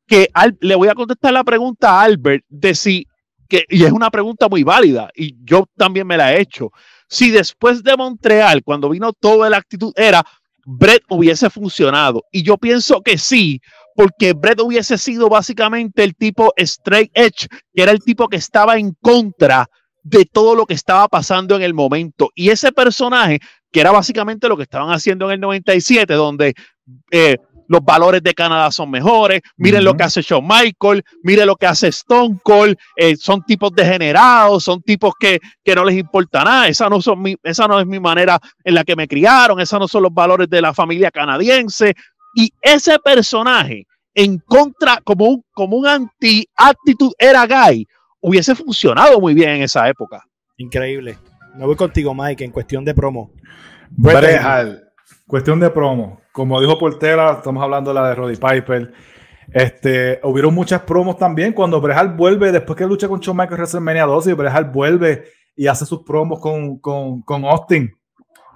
que 0.10 0.28
le 0.62 0.76
voy 0.76 0.88
a 0.88 0.96
contestar 0.96 1.32
la 1.32 1.44
pregunta 1.44 1.92
a 1.92 2.02
Albert 2.02 2.44
de 2.50 2.74
si, 2.74 3.08
que, 3.48 3.64
y 3.70 3.84
es 3.84 3.92
una 3.92 4.10
pregunta 4.10 4.50
muy 4.50 4.64
válida 4.64 5.10
y 5.16 5.36
yo 5.46 5.66
también 5.78 6.08
me 6.08 6.18
la 6.18 6.34
he 6.34 6.42
hecho, 6.42 6.72
si 7.08 7.32
después 7.32 7.84
de 7.84 7.96
Montreal, 7.96 8.64
cuando 8.64 8.90
vino 8.90 9.14
toda 9.14 9.50
la 9.50 9.58
actitud, 9.58 9.94
era 9.96 10.24
Brett 10.66 11.04
hubiese 11.10 11.50
funcionado. 11.50 12.24
Y 12.32 12.44
yo 12.44 12.58
pienso 12.58 13.02
que 13.02 13.18
sí, 13.18 13.62
porque 13.96 14.34
Brett 14.34 14.62
hubiese 14.62 14.98
sido 14.98 15.30
básicamente 15.30 16.04
el 16.04 16.16
tipo 16.16 16.54
straight 16.56 17.12
edge, 17.16 17.48
que 17.74 17.82
era 17.82 17.92
el 17.92 18.00
tipo 18.00 18.28
que 18.28 18.38
estaba 18.38 18.78
en 18.78 18.94
contra 19.02 19.68
de 20.04 20.26
todo 20.26 20.56
lo 20.56 20.66
que 20.66 20.76
estaba 20.76 21.08
pasando 21.08 21.56
en 21.56 21.64
el 21.64 21.74
momento. 21.74 22.30
Y 22.36 22.50
ese 22.50 22.72
personaje, 22.72 23.40
que 23.72 23.82
era 23.82 23.92
básicamente 23.92 24.48
lo 24.48 24.58
que 24.58 24.64
estaban 24.64 24.92
haciendo 24.92 25.26
en 25.26 25.34
el 25.34 25.40
97, 25.40 26.14
donde 26.14 26.54
eh, 27.12 27.38
los 27.70 27.86
valores 27.86 28.22
de 28.24 28.34
Canadá 28.34 28.72
son 28.72 28.90
mejores, 28.90 29.42
miren 29.56 29.84
lo 29.84 29.96
que 29.96 30.04
hace 30.04 30.24
Shawn 30.24 30.46
Michael, 30.46 31.04
miren 31.22 31.46
lo 31.46 31.56
que 31.56 31.68
hace 31.68 31.90
Stone 31.90 32.40
Cold, 32.44 32.76
eh, 32.96 33.16
son 33.16 33.44
tipos 33.44 33.72
degenerados, 33.72 34.64
son 34.64 34.82
tipos 34.82 35.14
que, 35.20 35.40
que, 35.64 35.76
no 35.76 35.86
les 35.86 35.98
importa 35.98 36.44
nada, 36.44 36.68
esa 36.68 36.90
no, 36.90 37.00
son 37.00 37.22
mi, 37.22 37.36
esa 37.44 37.68
no 37.68 37.80
es 37.80 37.86
mi 37.86 38.00
manera 38.00 38.40
en 38.64 38.74
la 38.74 38.84
que 38.84 38.96
me 38.96 39.08
criaron, 39.08 39.60
esos 39.60 39.80
no 39.80 39.88
son 39.88 40.02
los 40.02 40.14
valores 40.14 40.50
de 40.50 40.62
la 40.62 40.74
familia 40.74 41.12
canadiense. 41.12 41.94
Y 42.34 42.52
ese 42.60 42.98
personaje 42.98 43.86
en 44.16 44.40
contra, 44.40 45.00
como 45.04 45.26
un, 45.26 45.44
como 45.52 45.78
un 45.78 45.86
anti-actitud 45.86 47.12
era 47.20 47.46
gay, 47.46 47.86
hubiese 48.20 48.56
funcionado 48.56 49.20
muy 49.20 49.36
bien 49.36 49.50
en 49.52 49.62
esa 49.62 49.88
época. 49.88 50.24
Increíble. 50.58 51.20
Me 51.56 51.66
voy 51.66 51.76
contigo, 51.76 52.16
Mike, 52.16 52.44
en 52.44 52.52
cuestión 52.52 52.84
de 52.84 52.96
promo. 52.96 53.32
Brejal, 53.92 54.89
cuestión 55.30 55.60
de 55.60 55.70
promo. 55.70 56.20
Como 56.32 56.60
dijo 56.60 56.80
Portela, 56.80 57.34
estamos 57.38 57.64
hablando 57.64 57.92
de 57.92 57.94
la 57.94 58.10
de 58.10 58.16
Roddy 58.16 58.36
Piper. 58.36 58.92
Este, 59.54 60.20
hubieron 60.24 60.56
muchas 60.56 60.82
promos 60.82 61.18
también 61.18 61.54
cuando 61.54 61.80
Brejal 61.80 62.16
vuelve, 62.16 62.52
después 62.52 62.76
que 62.76 62.88
lucha 62.88 63.08
con 63.08 63.20
Shawn 63.20 63.38
Michaels 63.38 63.54
en 63.54 63.84
WrestleMania 63.84 64.06
2, 64.06 64.28
y 64.28 64.34
Brejal 64.34 64.66
vuelve 64.66 65.26
y 65.56 65.68
hace 65.68 65.86
sus 65.86 66.02
promos 66.04 66.40
con, 66.40 66.80
con, 66.80 67.22
con 67.22 67.46
Austin. 67.46 67.96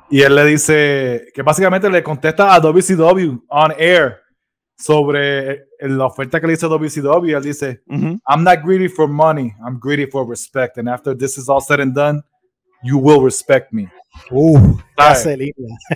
Y 0.10 0.22
él 0.22 0.34
le 0.34 0.46
dice 0.46 1.28
que 1.34 1.44
básicamente 1.44 1.90
le 1.92 2.02
contesta 2.02 2.54
a 2.54 2.60
WCW 2.60 3.44
on 3.50 3.72
air 3.78 4.18
sobre 4.76 5.68
la 5.80 6.08
oferta 6.08 6.42
que 6.42 6.48
le 6.48 6.54
hizo 6.54 6.68
WCW. 6.68 7.38
Él 7.38 7.44
dice, 7.44 7.84
I'm 7.88 8.44
not 8.44 8.64
greedy 8.64 8.90
for 8.90 9.08
money, 9.08 9.54
I'm 9.64 9.80
greedy 9.80 10.08
for 10.08 10.28
respect. 10.28 10.80
And 10.80 10.90
after 10.90 11.16
this 11.16 11.38
is 11.38 11.48
all 11.48 11.62
said 11.62 11.82
and 11.82 11.94
done, 11.94 12.24
you 12.84 12.98
will 12.98 13.24
respect 13.24 13.72
me. 13.72 13.90
Uh, 14.30 14.78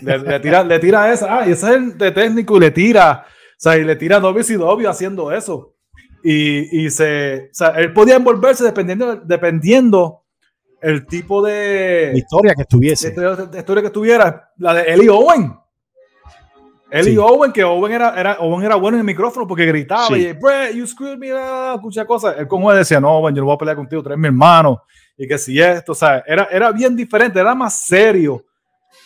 le, 0.02 0.18
le, 0.18 0.40
tira, 0.40 0.64
le 0.64 0.80
tira 0.80 1.14
esa, 1.14 1.40
ah, 1.40 1.48
y 1.48 1.52
ese 1.52 1.68
es 1.68 1.76
el 1.76 1.98
de 1.98 2.12
técnico 2.12 2.58
y 2.58 2.60
le 2.60 2.72
tira, 2.72 3.26
o 3.28 3.56
sea, 3.58 3.78
y 3.78 3.84
le 3.84 3.96
tira 3.96 4.20
WCW 4.20 4.88
haciendo 4.88 5.32
eso. 5.32 5.76
Y, 6.24 6.86
y 6.86 6.90
se, 6.90 7.50
o 7.52 7.54
sea, 7.54 7.70
él 7.70 7.94
podía 7.94 8.16
envolverse 8.16 8.64
dependiendo, 8.64 9.16
dependiendo 9.18 10.24
el 10.82 11.06
tipo 11.06 11.42
de 11.42 12.14
historia 12.16 12.54
que 12.56 12.64
estuviese. 12.64 13.12
De, 13.12 13.60
historia 13.60 13.82
que 13.82 13.88
estuviera, 13.88 14.52
la 14.58 14.74
de 14.74 14.82
Eli 14.94 15.08
Owen. 15.08 15.56
Él 16.90 17.10
y 17.10 17.18
Owen, 17.18 17.52
que 17.52 17.64
Owen 17.66 17.92
era, 17.92 18.18
era, 18.18 18.38
Owen 18.40 18.64
era 18.64 18.76
bueno 18.76 18.96
en 18.96 19.02
el 19.02 19.06
micrófono 19.06 19.46
porque 19.46 19.66
gritaba 19.66 20.18
y 20.18 20.32
Brett, 20.32 20.74
you 20.74 20.88
screwed 20.88 21.18
me, 21.18 21.30
escucha 21.76 22.06
cosas. 22.06 22.36
Él 22.38 22.48
como 22.48 22.72
decía, 22.72 23.02
no, 23.02 23.18
Owen, 23.18 23.36
yo 23.36 23.42
no 23.42 23.48
voy 23.48 23.56
a 23.56 23.58
pelear 23.58 23.76
contigo, 23.76 24.02
tú 24.02 24.10
eres 24.10 24.20
mi 24.20 24.28
hermano. 24.28 24.84
Y 25.18 25.28
que 25.28 25.38
si 25.38 25.60
esto, 25.60 25.94
o 25.94 25.96
sea, 25.96 26.24
era, 26.26 26.48
era 26.52 26.72
bien 26.72 26.96
diferente, 26.96 27.40
era 27.40 27.56
más 27.56 27.86
serio. 27.86 28.46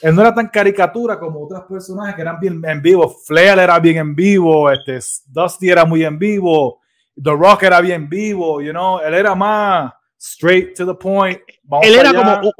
Él 0.01 0.15
no 0.15 0.21
era 0.21 0.33
tan 0.33 0.47
caricatura 0.47 1.19
como 1.19 1.45
otros 1.45 1.63
personajes 1.69 2.15
que 2.15 2.21
eran 2.21 2.39
bien 2.39 2.61
en 2.65 2.81
vivo. 2.81 3.15
Flair 3.25 3.59
era 3.59 3.79
bien 3.79 3.97
en 3.97 4.15
vivo, 4.15 4.69
este, 4.69 4.99
Dusty 5.27 5.69
era 5.69 5.85
muy 5.85 6.03
en 6.03 6.17
vivo, 6.17 6.79
The 7.21 7.31
Rock 7.31 7.63
era 7.63 7.81
bien 7.81 8.09
vivo, 8.09 8.61
you 8.61 8.71
know, 8.71 8.99
él 8.99 9.13
era 9.13 9.35
más 9.35 9.91
straight 10.17 10.75
to 10.75 10.85
the 10.85 10.93
point. 10.93 11.39
él 11.83 11.95
era 11.95 12.13
como, 12.13 12.51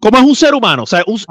como 0.00 0.18
es 0.18 0.24
un 0.24 0.34
ser 0.34 0.54
humano, 0.54 0.82
o 0.82 0.86
sea, 0.86 1.02
un, 1.06 1.18
su, 1.18 1.26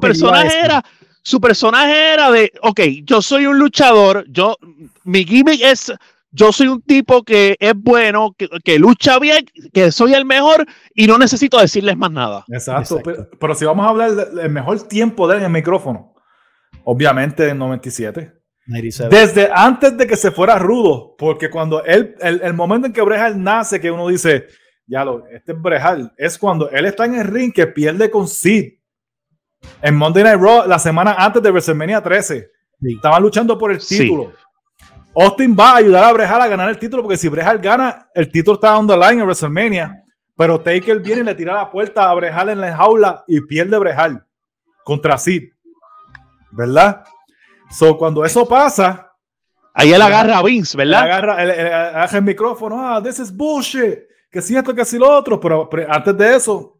personaje 0.00 0.60
era 0.60 0.84
su 1.22 1.40
personaje 1.40 2.14
era 2.14 2.30
de, 2.30 2.52
ok, 2.62 2.80
yo 3.04 3.22
soy 3.22 3.46
un 3.46 3.58
luchador, 3.58 4.24
yo, 4.28 4.56
mi 5.04 5.24
gimmick 5.24 5.60
es, 5.62 5.92
yo 6.32 6.50
soy 6.50 6.68
un 6.68 6.80
tipo 6.80 7.22
que 7.22 7.56
es 7.60 7.74
bueno, 7.76 8.34
que, 8.64 8.78
lucha 8.78 9.18
bien, 9.18 9.44
que 9.72 9.92
soy 9.92 10.14
el 10.14 10.24
mejor 10.24 10.66
y 10.94 11.06
no 11.06 11.18
necesito 11.18 11.60
decirles 11.60 11.96
más 11.96 12.10
nada. 12.10 12.44
Exacto, 12.48 13.00
Pero, 13.38 13.54
si 13.54 13.64
vamos 13.66 13.86
a 13.86 13.90
hablar 13.90 14.12
del 14.12 14.50
mejor 14.50 14.82
tiempo 14.88 15.28
de 15.28 15.34
él 15.34 15.40
en 15.40 15.46
el 15.46 15.52
micrófono, 15.52 16.14
obviamente 16.84 17.48
en 17.48 17.58
97. 17.58 18.32
Desde 19.10 19.50
antes 19.52 19.96
de 19.96 20.06
que 20.06 20.16
se 20.16 20.30
fuera 20.30 20.58
rudo, 20.58 21.16
porque 21.18 21.50
cuando 21.50 21.84
él, 21.84 22.14
el, 22.20 22.54
momento 22.54 22.86
en 22.86 22.92
que 22.92 23.02
Brejal 23.02 23.42
nace, 23.42 23.80
que 23.80 23.90
uno 23.90 24.08
dice, 24.08 24.46
ya 24.86 25.04
lo, 25.04 25.26
este 25.26 25.52
es 25.52 25.60
Brejal, 25.60 26.12
es 26.16 26.38
cuando 26.38 26.70
él 26.70 26.86
está 26.86 27.04
en 27.04 27.16
el 27.16 27.26
ring 27.26 27.52
que 27.52 27.66
pierde 27.66 28.10
con 28.10 28.28
Sid 28.28 28.74
en 29.82 29.96
Monday 29.96 30.22
Night 30.22 30.40
Raw 30.40 30.66
la 30.66 30.78
semana 30.78 31.14
antes 31.18 31.42
de 31.42 31.50
WrestleMania 31.50 32.02
13. 32.02 32.50
Estaban 32.80 33.22
luchando 33.22 33.58
por 33.58 33.70
el 33.70 33.78
título. 33.78 34.32
Austin 35.14 35.54
va 35.58 35.72
a 35.72 35.76
ayudar 35.76 36.04
a 36.04 36.12
Brejal 36.12 36.40
a 36.40 36.48
ganar 36.48 36.68
el 36.70 36.78
título 36.78 37.02
porque 37.02 37.16
si 37.16 37.28
Brejal 37.28 37.58
gana, 37.58 38.08
el 38.14 38.30
título 38.30 38.54
está 38.54 38.78
on 38.78 38.86
the 38.86 38.96
line 38.96 39.20
en 39.20 39.26
WrestleMania. 39.26 40.04
Pero 40.36 40.60
Taker 40.60 41.00
viene 41.00 41.20
y 41.20 41.24
le 41.24 41.34
tira 41.34 41.54
la 41.54 41.70
puerta 41.70 42.08
a 42.08 42.14
Brejal 42.14 42.48
en 42.48 42.60
la 42.60 42.74
jaula 42.74 43.24
y 43.26 43.40
pierde 43.42 43.78
Brejal 43.78 44.24
contra 44.84 45.18
Sid. 45.18 45.50
¿Verdad? 46.50 47.04
So, 47.70 47.96
cuando 47.96 48.24
eso 48.24 48.46
pasa. 48.48 49.10
Ahí 49.74 49.92
él 49.92 50.02
agarra 50.02 50.38
a 50.38 50.42
Vince, 50.42 50.76
¿verdad? 50.76 51.02
Agarra, 51.02 51.34
agarra 51.34 52.18
el 52.18 52.24
micrófono. 52.24 52.76
Ah, 52.78 53.02
this 53.02 53.18
is 53.18 53.34
bullshit. 53.34 54.00
Que 54.30 54.40
si 54.40 54.56
esto, 54.56 54.74
que 54.74 54.84
si 54.84 54.98
lo 54.98 55.10
otro. 55.10 55.38
pero 55.38 55.70
antes 55.88 56.16
de 56.16 56.36
eso, 56.36 56.71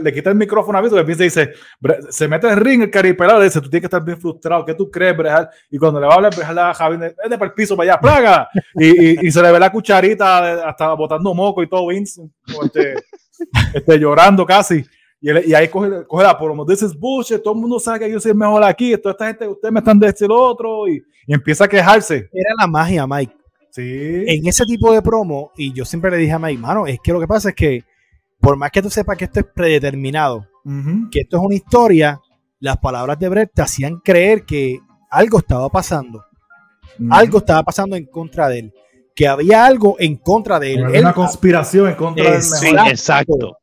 le 0.00 0.12
quita 0.12 0.30
el 0.30 0.36
micrófono 0.36 0.78
a 0.78 0.80
Vince 0.80 0.98
y 0.98 1.04
Vince 1.04 1.24
dice, 1.24 1.52
se 2.08 2.28
mete 2.28 2.46
en 2.46 2.54
el 2.54 2.60
ring 2.60 2.82
el 2.82 2.90
caripelado, 2.90 3.38
le 3.38 3.46
dice, 3.46 3.60
tú 3.60 3.68
tienes 3.68 3.82
que 3.82 3.86
estar 3.86 4.02
bien 4.02 4.18
frustrado, 4.18 4.64
¿qué 4.64 4.74
tú 4.74 4.90
crees, 4.90 5.16
Brejal? 5.16 5.50
Y 5.70 5.78
cuando 5.78 6.00
le 6.00 6.06
va 6.06 6.14
a 6.14 6.16
hablar, 6.16 6.34
Brejal 6.34 6.58
a 6.58 6.74
Javi, 6.74 6.96
vete 6.96 7.14
para 7.22 7.44
el 7.44 7.52
piso, 7.52 7.76
para 7.76 7.92
allá, 7.92 8.00
plaga. 8.00 8.48
y, 8.74 9.26
y, 9.26 9.30
se 9.30 9.42
le 9.42 9.52
ve 9.52 9.58
la 9.58 9.70
cucharita 9.70 10.68
hasta 10.68 10.94
botando 10.94 11.34
moco 11.34 11.62
y 11.62 11.68
todo 11.68 11.88
Vince, 11.88 12.22
este, 12.64 12.94
este, 13.74 13.98
llorando 13.98 14.46
casi. 14.46 14.84
Y, 15.20 15.50
y 15.50 15.54
ahí 15.54 15.68
coge, 15.68 16.06
coge 16.06 16.24
la 16.24 16.38
promo, 16.38 16.64
this 16.64 16.80
is 16.80 16.98
bullshit, 16.98 17.42
todo 17.42 17.52
el 17.52 17.60
mundo 17.60 17.78
sabe 17.78 18.00
que 18.00 18.10
yo 18.10 18.18
soy 18.18 18.30
el 18.30 18.38
mejor 18.38 18.64
aquí, 18.64 18.96
toda 18.96 19.12
esta 19.12 19.26
gente, 19.26 19.46
ustedes 19.46 19.72
me 19.72 19.80
están 19.80 19.98
de 19.98 20.08
este 20.08 20.24
y 20.24 20.28
lo 20.28 20.40
otro, 20.40 20.88
y, 20.88 21.02
y 21.26 21.34
empieza 21.34 21.64
a 21.64 21.68
quejarse. 21.68 22.30
Era 22.32 22.54
la 22.58 22.66
magia, 22.66 23.06
Mike. 23.06 23.36
Sí. 23.72 24.24
En 24.26 24.46
ese 24.46 24.64
tipo 24.64 24.92
de 24.92 25.02
promo, 25.02 25.52
y 25.54 25.72
yo 25.74 25.84
siempre 25.84 26.10
le 26.10 26.16
dije 26.16 26.32
a 26.32 26.38
Mike, 26.38 26.58
mano, 26.58 26.86
es 26.86 26.98
que 27.04 27.12
lo 27.12 27.20
que 27.20 27.28
pasa 27.28 27.50
es 27.50 27.54
que 27.54 27.84
por 28.40 28.56
más 28.56 28.70
que 28.70 28.82
tú 28.82 28.90
sepas 28.90 29.16
que 29.16 29.24
esto 29.26 29.40
es 29.40 29.46
predeterminado, 29.54 30.46
que 31.10 31.20
esto 31.20 31.36
es 31.36 31.42
una 31.42 31.54
historia, 31.54 32.20
las 32.58 32.78
palabras 32.78 33.18
de 33.18 33.28
Brett 33.28 33.52
te 33.54 33.62
hacían 33.62 33.98
creer 33.98 34.44
que 34.44 34.80
algo 35.10 35.38
estaba 35.38 35.68
pasando. 35.68 36.24
Algo 37.10 37.38
estaba 37.38 37.62
pasando 37.62 37.96
en 37.96 38.06
contra 38.06 38.48
de 38.48 38.58
él. 38.60 38.74
Que 39.14 39.26
había 39.26 39.64
algo 39.64 39.96
en 39.98 40.16
contra 40.16 40.58
de 40.58 40.74
él. 40.74 40.84
una 40.84 41.12
conspiración 41.12 41.88
en 41.88 41.94
contra 41.94 42.30
de 42.30 42.36
él. 42.36 42.42
Sí, 42.42 42.68
exacto. 42.86 43.58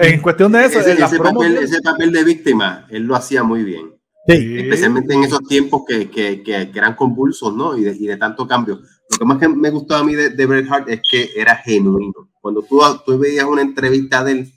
en 0.00 0.20
cuestión 0.20 0.52
de 0.52 0.66
eso, 0.66 0.80
ese, 0.80 0.96
papel, 1.18 2.12
de 2.12 2.24
víctima, 2.24 2.86
él 2.90 3.04
lo 3.04 3.16
hacía 3.16 3.42
muy 3.42 3.64
bien. 3.64 3.94
Especialmente 4.26 5.14
en 5.14 5.24
esos 5.24 5.40
tiempos 5.48 5.82
que, 5.86 6.10
que, 6.10 6.42
que, 6.42 6.70
eran 6.74 6.94
convulsos, 6.94 7.54
¿no? 7.54 7.76
Y 7.76 7.82
de, 7.82 7.92
y 7.92 8.06
de, 8.06 8.16
tanto 8.16 8.46
cambio. 8.46 8.80
Lo 9.10 9.18
que 9.18 9.24
más 9.24 9.38
que 9.38 9.48
me 9.48 9.70
gustó 9.70 9.96
a 9.96 10.04
mí 10.04 10.14
de, 10.14 10.30
de 10.30 10.46
Bret 10.46 10.70
Hart 10.70 10.88
es 10.88 11.00
que 11.08 11.30
era 11.36 11.56
genuino. 11.56 12.30
Cuando 12.40 12.62
tú, 12.62 12.80
tú 13.04 13.18
veías 13.18 13.44
una 13.44 13.62
entrevista 13.62 14.22
de 14.24 14.32
él, 14.32 14.52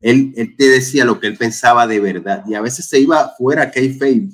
él, 0.00 0.34
él, 0.36 0.56
te 0.56 0.68
decía 0.68 1.04
lo 1.04 1.20
que 1.20 1.28
él 1.28 1.36
pensaba 1.36 1.86
de 1.86 2.00
verdad. 2.00 2.44
Y 2.46 2.54
a 2.54 2.60
veces 2.60 2.88
se 2.88 2.98
iba 2.98 3.32
fuera 3.38 3.70
kayfabe. 3.70 4.28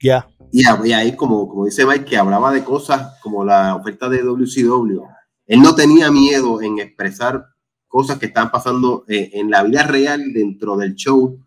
Ya. 0.00 0.28
Y, 0.52 0.92
ahí, 0.92 1.16
como, 1.16 1.48
como 1.48 1.64
dice 1.64 1.86
Mike, 1.86 2.04
que 2.04 2.16
hablaba 2.16 2.52
de 2.52 2.62
cosas 2.62 3.18
como 3.22 3.44
la 3.44 3.74
oferta 3.74 4.08
de 4.08 4.22
WCW. 4.22 5.02
Él 5.46 5.62
no 5.62 5.74
tenía 5.74 6.10
miedo 6.10 6.62
en 6.62 6.78
expresar 6.78 7.46
cosas 7.88 8.18
que 8.18 8.26
estaban 8.26 8.50
pasando 8.50 9.04
eh, 9.08 9.30
en 9.32 9.50
la 9.50 9.62
vida 9.62 9.82
real 9.84 10.32
dentro 10.32 10.76
del 10.76 10.94
show 10.94 11.38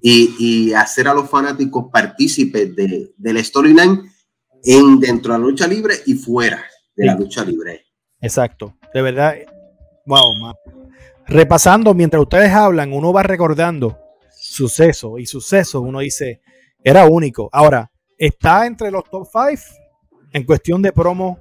y, 0.00 0.34
y 0.38 0.72
hacer 0.72 1.08
a 1.08 1.14
los 1.14 1.28
fanáticos 1.28 1.86
partícipes 1.92 2.74
de, 2.74 3.12
del 3.16 3.44
storyline 3.44 4.02
en, 4.62 5.00
dentro 5.00 5.32
de 5.32 5.38
la 5.38 5.44
lucha 5.44 5.66
libre 5.66 5.96
y 6.06 6.14
fuera 6.14 6.64
de 6.96 7.06
la 7.06 7.14
lucha 7.14 7.44
libre. 7.44 7.86
Exacto, 8.20 8.76
de 8.92 9.02
verdad, 9.02 9.34
wow, 10.06 10.54
repasando 11.26 11.94
mientras 11.94 12.22
ustedes 12.22 12.50
hablan, 12.52 12.92
uno 12.92 13.12
va 13.12 13.22
recordando 13.22 13.98
suceso 14.30 15.18
y 15.18 15.26
suceso, 15.26 15.80
uno 15.80 16.00
dice, 16.00 16.40
era 16.82 17.06
único. 17.06 17.48
Ahora, 17.52 17.90
¿Está 18.18 18.66
entre 18.66 18.90
los 18.90 19.04
top 19.04 19.26
5 19.30 19.62
en 20.32 20.44
cuestión 20.44 20.82
de 20.82 20.92
promo 20.92 21.38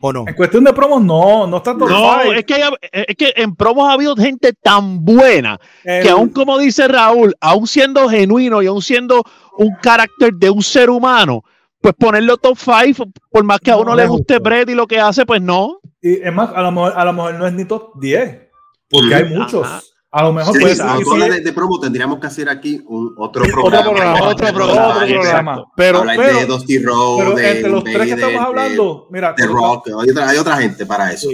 o 0.00 0.12
no? 0.12 0.24
En 0.26 0.34
cuestión 0.34 0.64
de 0.64 0.72
promos, 0.72 1.02
no, 1.02 1.46
no 1.46 1.56
está 1.56 1.76
top 1.76 1.88
No, 1.88 2.32
es 2.32 2.44
que, 2.44 2.62
es 2.92 3.16
que 3.16 3.32
en 3.36 3.54
promos 3.56 3.88
ha 3.88 3.92
habido 3.92 4.14
gente 4.16 4.52
tan 4.52 5.04
buena 5.04 5.58
que 5.82 6.08
aún 6.08 6.30
como 6.30 6.58
dice 6.58 6.86
Raúl, 6.88 7.34
aún 7.40 7.66
siendo 7.66 8.08
genuino 8.08 8.62
y 8.62 8.66
aún 8.66 8.82
siendo 8.82 9.22
un 9.58 9.74
carácter 9.82 10.34
de 10.34 10.50
un 10.50 10.62
ser 10.62 10.90
humano, 10.90 11.42
pues 11.84 11.94
ponerlo 11.96 12.38
top 12.38 12.56
5, 12.56 13.04
por 13.30 13.44
más 13.44 13.60
que 13.60 13.70
a 13.70 13.76
uno 13.76 13.94
le 13.94 14.06
guste 14.06 14.38
Brett 14.38 14.70
y 14.70 14.74
lo 14.74 14.86
que 14.86 14.98
hace, 14.98 15.26
pues 15.26 15.42
no. 15.42 15.80
Y 16.00 16.14
es 16.14 16.32
más, 16.32 16.48
a 16.54 16.62
lo 16.62 16.72
mejor, 16.72 16.94
a 16.96 17.04
lo 17.04 17.12
mejor 17.12 17.34
no 17.34 17.46
es 17.46 17.52
ni 17.52 17.66
top 17.66 18.00
10, 18.00 18.40
porque 18.88 19.14
hay 19.14 19.24
muchos. 19.24 19.68
A 20.10 20.22
lo 20.22 20.32
mejor 20.32 20.58
pues, 20.58 20.78
de, 20.78 21.52
promo 21.52 21.78
tendríamos 21.78 22.20
que 22.20 22.26
hacer 22.26 22.48
aquí 22.48 22.82
un 22.86 23.14
otro 23.18 23.44
programa. 23.44 24.28
Otro 24.28 24.54
programa. 24.54 25.64
Pero, 25.76 25.98
Hablar 25.98 26.16
pero, 26.16 26.38
de 26.38 26.46
Dusty 26.46 26.78
Road, 26.78 27.18
pero 27.18 27.38
entre 27.38 27.68
los 27.68 27.84
tres 27.84 28.06
que 28.06 28.14
estamos 28.14 28.40
hablando, 28.40 29.08
mira, 29.10 29.34
de 29.36 29.46
Rock, 29.46 29.88
hay 29.88 30.08
otra, 30.08 30.28
hay 30.30 30.38
otra 30.38 30.56
gente 30.56 30.86
para 30.86 31.12
eso. 31.12 31.28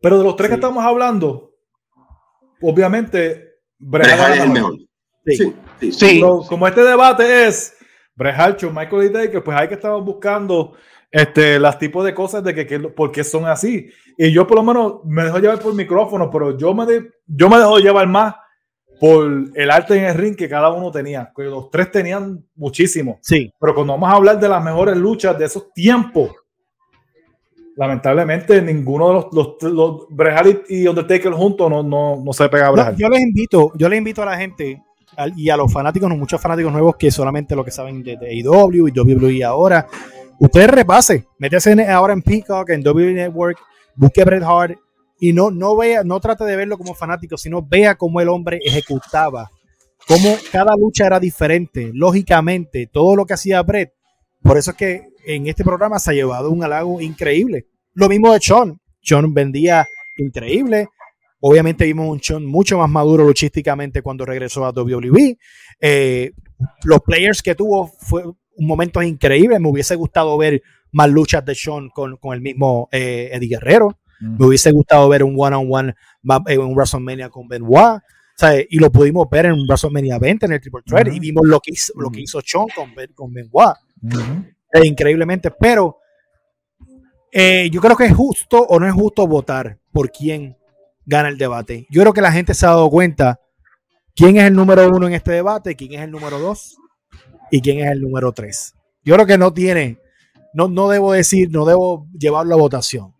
Pero 0.00 0.18
de 0.18 0.22
los 0.22 0.36
tres 0.36 0.50
que 0.50 0.54
estamos 0.54 0.84
hablando, 0.84 1.50
obviamente 2.62 3.56
Brejal 3.80 4.34
es 4.34 4.40
el 4.40 4.50
mejor. 4.50 4.76
Sí, 5.26 5.52
sí. 5.80 5.92
sí. 5.92 6.20
como 6.20 6.68
este 6.68 6.84
debate 6.84 7.48
es 7.48 7.74
Brejal, 8.16 8.56
Michael 8.72 9.04
y 9.04 9.12
Taker, 9.12 9.42
pues 9.42 9.56
hay 9.58 9.68
que 9.68 9.74
estar 9.74 9.92
buscando 10.00 10.74
este, 11.10 11.58
las 11.58 11.78
tipos 11.78 12.04
de 12.04 12.14
cosas 12.14 12.42
de 12.44 12.54
que, 12.54 12.66
que, 12.66 12.78
por 12.80 13.12
qué 13.12 13.24
son 13.24 13.46
así. 13.46 13.88
Y 14.16 14.32
yo 14.32 14.46
por 14.46 14.58
lo 14.58 14.62
menos 14.62 15.04
me 15.04 15.24
dejo 15.24 15.38
llevar 15.38 15.58
por 15.58 15.70
el 15.70 15.76
micrófono, 15.76 16.30
pero 16.30 16.56
yo 16.56 16.74
me, 16.74 16.86
de, 16.86 17.10
yo 17.26 17.48
me 17.48 17.58
dejo 17.58 17.78
llevar 17.78 18.06
más 18.06 18.34
por 19.00 19.26
el 19.54 19.70
arte 19.70 19.96
en 19.96 20.04
el 20.04 20.14
ring 20.14 20.36
que 20.36 20.48
cada 20.48 20.70
uno 20.72 20.90
tenía. 20.90 21.32
Que 21.36 21.44
los 21.44 21.70
tres 21.70 21.90
tenían 21.90 22.44
muchísimo. 22.54 23.18
Sí. 23.22 23.52
Pero 23.60 23.74
cuando 23.74 23.92
vamos 23.94 24.10
a 24.10 24.16
hablar 24.16 24.38
de 24.38 24.48
las 24.48 24.62
mejores 24.62 24.96
luchas 24.96 25.38
de 25.38 25.44
esos 25.44 25.72
tiempos, 25.72 26.30
lamentablemente 27.76 28.62
ninguno 28.62 29.08
de 29.08 29.14
los, 29.14 29.26
los, 29.32 29.62
los 29.72 30.64
y 30.68 30.86
Undertaker 30.86 31.32
juntos 31.32 31.68
no, 31.68 31.82
no, 31.82 32.22
no 32.24 32.32
se 32.32 32.48
pega 32.48 32.68
a 32.68 32.92
Yo, 32.92 33.08
les 33.08 33.20
invito, 33.20 33.72
yo 33.74 33.88
les 33.88 33.98
invito 33.98 34.22
a 34.22 34.26
la 34.26 34.36
gente 34.36 34.82
y 35.36 35.48
a 35.50 35.56
los 35.56 35.72
fanáticos, 35.72 36.10
muchos 36.10 36.40
fanáticos 36.40 36.72
nuevos 36.72 36.96
que 36.96 37.10
solamente 37.10 37.56
lo 37.56 37.64
que 37.64 37.70
saben 37.70 38.02
de, 38.02 38.16
de 38.16 38.28
AEW 38.28 38.88
y 38.88 38.92
WWE 38.92 39.44
ahora, 39.44 39.86
Usted 40.38 40.68
repase, 40.68 41.26
métese 41.38 41.86
ahora 41.86 42.12
en 42.12 42.22
Peacock, 42.22 42.68
en 42.70 42.86
WWE 42.86 43.12
Network, 43.12 43.58
busque 43.94 44.24
Bret 44.24 44.42
Hart 44.42 44.76
y 45.20 45.32
no, 45.32 45.50
no 45.50 45.76
vea, 45.76 46.02
no 46.02 46.18
trate 46.20 46.44
de 46.44 46.56
verlo 46.56 46.76
como 46.76 46.94
fanático, 46.94 47.36
sino 47.36 47.62
vea 47.62 47.94
cómo 47.94 48.20
el 48.20 48.28
hombre 48.28 48.58
ejecutaba, 48.64 49.50
cómo 50.08 50.36
cada 50.50 50.74
lucha 50.76 51.06
era 51.06 51.20
diferente, 51.20 51.90
lógicamente, 51.94 52.88
todo 52.92 53.14
lo 53.14 53.26
que 53.26 53.34
hacía 53.34 53.62
Bret. 53.62 53.92
Por 54.42 54.58
eso 54.58 54.72
es 54.72 54.76
que 54.76 55.08
en 55.24 55.46
este 55.46 55.64
programa 55.64 55.98
se 55.98 56.10
ha 56.10 56.14
llevado 56.14 56.50
un 56.50 56.64
halago 56.64 57.00
increíble. 57.00 57.66
Lo 57.94 58.08
mismo 58.08 58.32
de 58.32 58.40
Sean. 58.40 58.78
Sean 59.00 59.32
vendía 59.32 59.86
increíble. 60.18 60.88
Obviamente 61.46 61.84
vimos 61.84 62.08
un 62.08 62.22
Sean 62.22 62.46
mucho 62.46 62.78
más 62.78 62.88
maduro 62.88 63.22
luchísticamente 63.22 64.00
cuando 64.00 64.24
regresó 64.24 64.64
a 64.64 64.70
WWE. 64.70 65.36
Eh, 65.78 66.32
los 66.84 67.00
players 67.00 67.42
que 67.42 67.54
tuvo 67.54 67.86
fue, 67.98 68.24
un 68.24 68.66
momento 68.66 69.02
increíble. 69.02 69.60
Me 69.60 69.68
hubiese 69.68 69.94
gustado 69.94 70.38
ver 70.38 70.62
más 70.92 71.10
luchas 71.10 71.44
de 71.44 71.54
Sean 71.54 71.90
con, 71.90 72.18
el 72.32 72.40
mismo 72.40 72.88
eh, 72.90 73.28
Eddie 73.30 73.48
Guerrero. 73.48 73.98
Me 74.20 74.46
hubiese 74.46 74.72
gustado 74.72 75.06
ver 75.10 75.22
un 75.22 75.34
one-on-one 75.36 75.94
en 76.46 76.60
un 76.60 76.74
WrestleMania 76.74 77.28
con 77.28 77.46
Benoit. 77.46 78.00
Y 78.70 78.78
lo 78.78 78.90
pudimos 78.90 79.28
ver 79.28 79.44
en 79.44 79.66
WrestleMania 79.66 80.18
20 80.18 80.46
en 80.46 80.52
el 80.52 80.60
Triple 80.62 80.80
Threat 80.86 81.08
y 81.08 81.20
vimos 81.20 81.42
lo 81.46 81.60
que 81.60 81.72
hizo, 81.72 81.92
lo 82.00 82.08
que 82.08 82.22
hizo 82.22 82.40
Sean 82.40 82.68
con, 82.74 82.94
con 83.14 83.34
Benoit. 83.34 83.76
Eh, 84.72 84.86
increíblemente, 84.86 85.50
pero 85.50 85.98
eh, 87.30 87.68
yo 87.70 87.82
creo 87.82 87.96
que 87.98 88.06
es 88.06 88.14
justo 88.14 88.62
o 88.62 88.80
no 88.80 88.86
es 88.86 88.94
justo 88.94 89.26
votar 89.26 89.78
por 89.92 90.10
quién 90.10 90.56
gana 91.06 91.28
el 91.28 91.38
debate. 91.38 91.86
Yo 91.90 92.02
creo 92.02 92.12
que 92.12 92.20
la 92.20 92.32
gente 92.32 92.54
se 92.54 92.66
ha 92.66 92.70
dado 92.70 92.90
cuenta 92.90 93.40
quién 94.14 94.36
es 94.36 94.44
el 94.44 94.54
número 94.54 94.88
uno 94.88 95.06
en 95.06 95.14
este 95.14 95.32
debate, 95.32 95.76
quién 95.76 95.94
es 95.94 96.00
el 96.00 96.10
número 96.10 96.38
dos 96.38 96.76
y 97.50 97.60
quién 97.60 97.78
es 97.78 97.92
el 97.92 98.00
número 98.00 98.32
3. 98.32 98.74
Yo 99.04 99.14
creo 99.14 99.26
que 99.26 99.38
no 99.38 99.52
tiene, 99.52 100.00
no, 100.54 100.66
no 100.66 100.88
debo 100.88 101.12
decir, 101.12 101.50
no 101.52 101.64
debo 101.64 102.08
llevarlo 102.18 102.54
a 102.54 102.58
votación. 102.58 103.14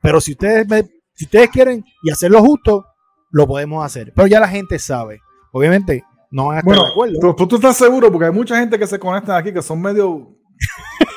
Pero 0.00 0.20
si 0.20 0.32
ustedes, 0.32 0.68
me, 0.68 0.84
si 1.12 1.24
ustedes 1.24 1.50
quieren 1.50 1.84
y 2.04 2.10
hacerlo 2.10 2.40
justo, 2.40 2.86
lo 3.30 3.48
podemos 3.48 3.84
hacer. 3.84 4.12
Pero 4.14 4.28
ya 4.28 4.38
la 4.38 4.48
gente 4.48 4.78
sabe. 4.78 5.20
Obviamente, 5.52 6.04
no 6.30 6.46
van 6.46 6.58
a 6.58 6.60
estar 6.60 6.74
de 6.74 6.88
acuerdo. 6.88 7.34
Tú, 7.36 7.48
tú, 7.48 7.56
estás 7.56 7.76
seguro, 7.76 8.12
porque 8.12 8.26
hay 8.26 8.32
mucha 8.32 8.58
gente 8.58 8.78
que 8.78 8.86
se 8.86 8.98
conecta 8.98 9.36
aquí 9.36 9.52
que 9.52 9.62
son 9.62 9.80
medio. 9.80 10.36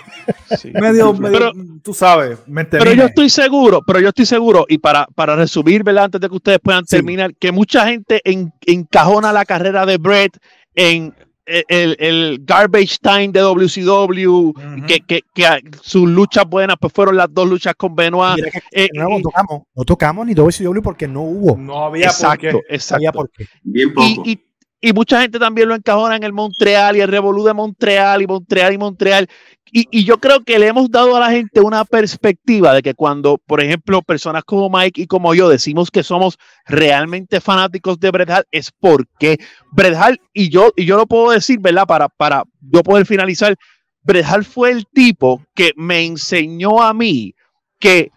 medio, 0.74 1.14
medio 1.14 1.52
tú 1.84 1.94
sabes. 1.94 2.40
Pero 2.70 2.94
yo 2.94 3.06
estoy 3.06 3.30
seguro, 3.30 3.82
pero 3.86 4.00
yo 4.00 4.10
estoy 4.10 4.26
seguro, 4.26 4.66
y 4.68 4.78
para, 4.78 5.06
para 5.16 5.36
resumir, 5.36 5.84
antes 5.98 6.20
de 6.20 6.30
que 6.30 6.36
ustedes 6.36 6.60
puedan 6.60 6.86
terminar, 6.86 7.36
que 7.36 7.52
mucha 7.52 7.86
gente 7.88 8.22
encajona 8.66 9.32
la 9.32 9.46
carrera 9.46 9.86
de 9.86 9.98
Brett 9.98 10.38
en 10.76 11.14
el, 11.46 11.96
el, 12.00 12.40
garbage 12.44 12.98
time 13.02 13.30
de 13.30 13.42
WCW, 13.42 14.54
que, 14.88 15.02
que, 15.02 15.22
que, 15.34 15.46
sus 15.82 16.08
luchas 16.08 16.46
buenas 16.48 16.78
pues 16.80 16.94
fueron 16.94 17.18
las 17.18 17.28
dos 17.32 17.48
luchas 17.48 17.74
con 17.76 17.96
Benoit. 17.96 18.44
Eh, 18.72 18.88
no, 18.94 19.08
tocamos, 19.22 19.64
no 19.76 19.84
tocamos 19.84 20.26
ni 20.26 20.34
WCW 20.34 20.82
porque 20.82 21.08
no 21.08 21.22
hubo. 21.22 21.58
No 21.58 21.86
había 21.86 22.08
exacto, 22.08 22.52
por 22.52 22.62
qué. 22.66 22.76
Exacto. 22.76 23.30
Y, 23.66 24.32
y, 24.32 24.42
y, 24.82 24.94
mucha 24.94 25.22
gente 25.22 25.40
también 25.40 25.68
lo 25.68 25.76
encajona 25.76 26.16
en 26.16 26.24
el 26.24 26.34
Montreal 26.34 26.96
y 26.96 27.02
el 27.02 27.10
Revolú 27.10 27.44
de 27.44 27.54
Montreal 27.54 28.22
y 28.22 28.28
Montreal 28.28 28.74
y 28.74 28.78
Montreal. 28.78 29.30
Y, 29.76 30.04
yo 30.04 30.20
creo 30.20 30.44
que 30.44 30.60
le 30.60 30.68
hemos 30.68 30.92
dado 30.92 31.16
a 31.16 31.20
la 31.20 31.32
gente 31.32 31.60
una 31.60 31.84
perspectiva 31.84 32.76
de 32.76 32.84
que 32.84 32.94
cuando, 32.94 33.40
por 33.40 33.60
ejemplo, 33.60 34.04
personas 34.04 34.44
como 34.44 34.70
Mike 34.70 35.02
y 35.02 35.08
como 35.08 35.34
yo 35.34 35.50
decimos 35.50 35.90
que 35.90 36.04
somos 36.04 36.38
realmente 36.68 37.42
fanáticos 37.42 38.00
de 38.00 38.12
Bret 38.12 38.30
Hart, 38.30 38.48
es 38.52 38.70
porque 38.80 39.40
Bret 39.72 39.96
Hart, 39.96 40.22
y 40.32 40.50
yo, 40.50 40.72
y 40.76 40.86
yo 40.86 40.96
lo 40.96 41.08
puedo 41.08 41.32
decir, 41.32 41.58
¿verdad? 41.60 41.88
Para, 41.88 42.08
para 42.08 42.44
yo 42.62 42.84
poder 42.84 43.08
finalizar, 43.08 43.56
Bret 44.04 44.24
Hart 44.24 44.44
fue 44.44 44.70
el 44.70 44.86
tipo 44.94 45.44
que 45.56 45.72
me 45.76 46.06
enseñó 46.06 46.80
a 46.80 46.94
mí 46.94 47.34
que, 47.80 48.12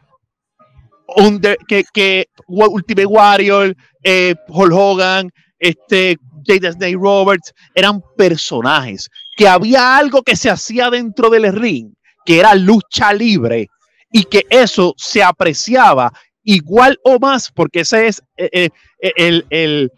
que, 1.66 1.84
que 1.90 2.26
Ultimate 2.48 3.06
Warrior, 3.06 3.74
eh, 4.02 4.34
Hulk 4.48 4.74
Hogan, 4.74 5.30
este, 5.58 6.18
J. 6.46 6.68
Roberts, 6.98 7.54
eran 7.74 8.02
personajes 8.18 9.08
que 9.36 9.46
había 9.46 9.96
algo 9.96 10.22
que 10.22 10.34
se 10.34 10.50
hacía 10.50 10.90
dentro 10.90 11.30
del 11.30 11.52
ring, 11.52 11.92
que 12.24 12.40
era 12.40 12.54
lucha 12.54 13.12
libre, 13.12 13.68
y 14.10 14.24
que 14.24 14.46
eso 14.50 14.94
se 14.96 15.22
apreciaba 15.22 16.12
igual 16.42 16.98
o 17.04 17.18
más, 17.18 17.50
porque 17.52 17.80
ese 17.80 18.06
es 18.06 18.22
eh, 18.36 18.70
eh, 19.02 19.42
el, 19.50 19.90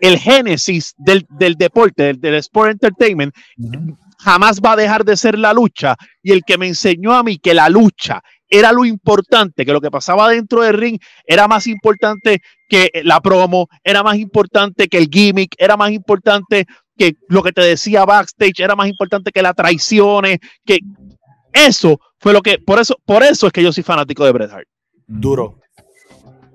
el, 0.00 0.18
génesis 0.18 0.94
del, 0.98 1.26
deporte, 1.56 2.14
del, 2.14 2.34
sport 2.34 2.72
entertainment. 2.72 3.34
Jamás 4.18 4.60
va 4.60 4.72
a 4.72 4.76
dejar 4.76 5.04
de 5.04 5.16
ser 5.16 5.38
la 5.38 5.52
lucha. 5.52 5.96
Y 6.22 6.32
el 6.32 6.42
que 6.44 6.58
me 6.58 6.68
enseñó 6.68 7.12
a 7.12 7.22
mí 7.22 7.38
que 7.38 7.54
la 7.54 7.68
lucha 7.68 8.22
era 8.48 8.70
lo 8.70 8.84
importante, 8.84 9.64
que 9.64 9.72
lo 9.72 9.80
que 9.80 9.90
pasaba 9.90 10.28
dentro 10.28 10.60
del 10.60 10.74
ring 10.74 10.98
era 11.26 11.48
más 11.48 11.66
importante 11.66 12.42
que 12.68 12.90
la 13.02 13.20
promo, 13.20 13.68
era 13.82 14.02
más 14.02 14.18
importante 14.18 14.88
que 14.88 14.98
el 14.98 15.08
gimmick, 15.10 15.54
era 15.56 15.76
más 15.76 15.90
importante 15.90 16.66
que 16.96 17.16
lo 17.28 17.42
que 17.42 17.52
te 17.52 17.62
decía 17.62 18.04
backstage 18.04 18.60
era 18.60 18.76
más 18.76 18.88
importante 18.88 19.30
que 19.30 19.42
las 19.42 19.54
traiciones, 19.54 20.38
que 20.64 20.80
eso 21.52 22.00
fue 22.18 22.32
lo 22.32 22.40
que, 22.40 22.58
por 22.58 22.78
eso, 22.78 22.96
por 23.04 23.22
eso 23.22 23.46
es 23.46 23.52
que 23.52 23.62
yo 23.62 23.72
soy 23.72 23.82
fanático 23.82 24.24
de 24.24 24.32
Bret 24.32 24.50
Hart. 24.50 24.68
Duro, 25.06 25.58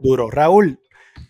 duro. 0.01 0.31
Raúl, 0.31 0.80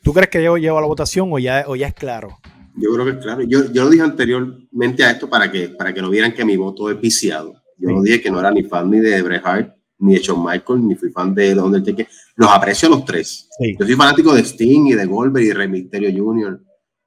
¿Tú 0.08 0.14
crees 0.14 0.30
que 0.30 0.42
yo 0.42 0.56
llevo 0.56 0.78
a 0.78 0.82
la 0.82 0.88
votación 0.88 1.28
o 1.34 1.38
ya, 1.38 1.66
o 1.68 1.76
ya 1.76 1.88
es 1.88 1.94
claro? 1.94 2.38
Yo 2.76 2.94
creo 2.94 3.06
que 3.06 3.12
es 3.12 3.18
claro. 3.18 3.42
Yo, 3.44 3.72
yo 3.74 3.84
lo 3.84 3.90
dije 3.90 4.04
anteriormente 4.04 5.04
a 5.04 5.12
esto 5.12 5.30
para 5.30 5.52
que, 5.52 5.68
para 5.70 5.94
que 5.94 6.02
no 6.02 6.10
vieran 6.10 6.34
que 6.34 6.46
mi 6.46 6.56
voto 6.56 6.90
es 6.90 6.98
viciado. 6.98 7.56
Yo 7.78 7.90
no 7.90 8.02
dije 8.02 8.22
que 8.22 8.32
no 8.32 8.40
era 8.40 8.50
ni 8.52 8.64
fan 8.64 8.90
ni 8.90 9.00
de 9.00 9.22
Bret 9.22 9.42
Hart, 9.44 9.74
ni 10.00 10.14
de 10.14 10.20
Shawn 10.20 10.44
Michaels, 10.44 10.82
ni 10.82 10.96
fui 10.96 11.10
fan 11.10 11.36
de 11.36 11.60
Undertaker. 11.60 12.08
Los 12.36 12.50
aprecio 12.50 12.88
a 12.88 12.92
los 12.92 13.04
tres. 13.04 13.50
Yo 13.78 13.86
soy 13.86 13.96
fanático 13.96 14.34
de 14.34 14.46
Sting 14.46 14.88
y 14.88 14.94
de 14.94 15.06
Goldberg 15.06 15.44
y 15.44 15.48
de 15.50 15.54
Rey 15.54 15.68
Mysterio 15.68 16.10
Jr. 16.26 16.62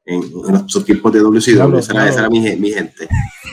En, 0.06 0.22
en 0.22 0.68
sus 0.68 0.85
tiempos 0.85 1.12
de 1.12 1.20
WCW. 1.20 1.77
esa, 1.77 1.93
era, 1.93 2.09
esa, 2.09 2.20
era, 2.20 2.31
mi, 2.31 2.40
mi 2.56 2.70
gente. 2.72 3.06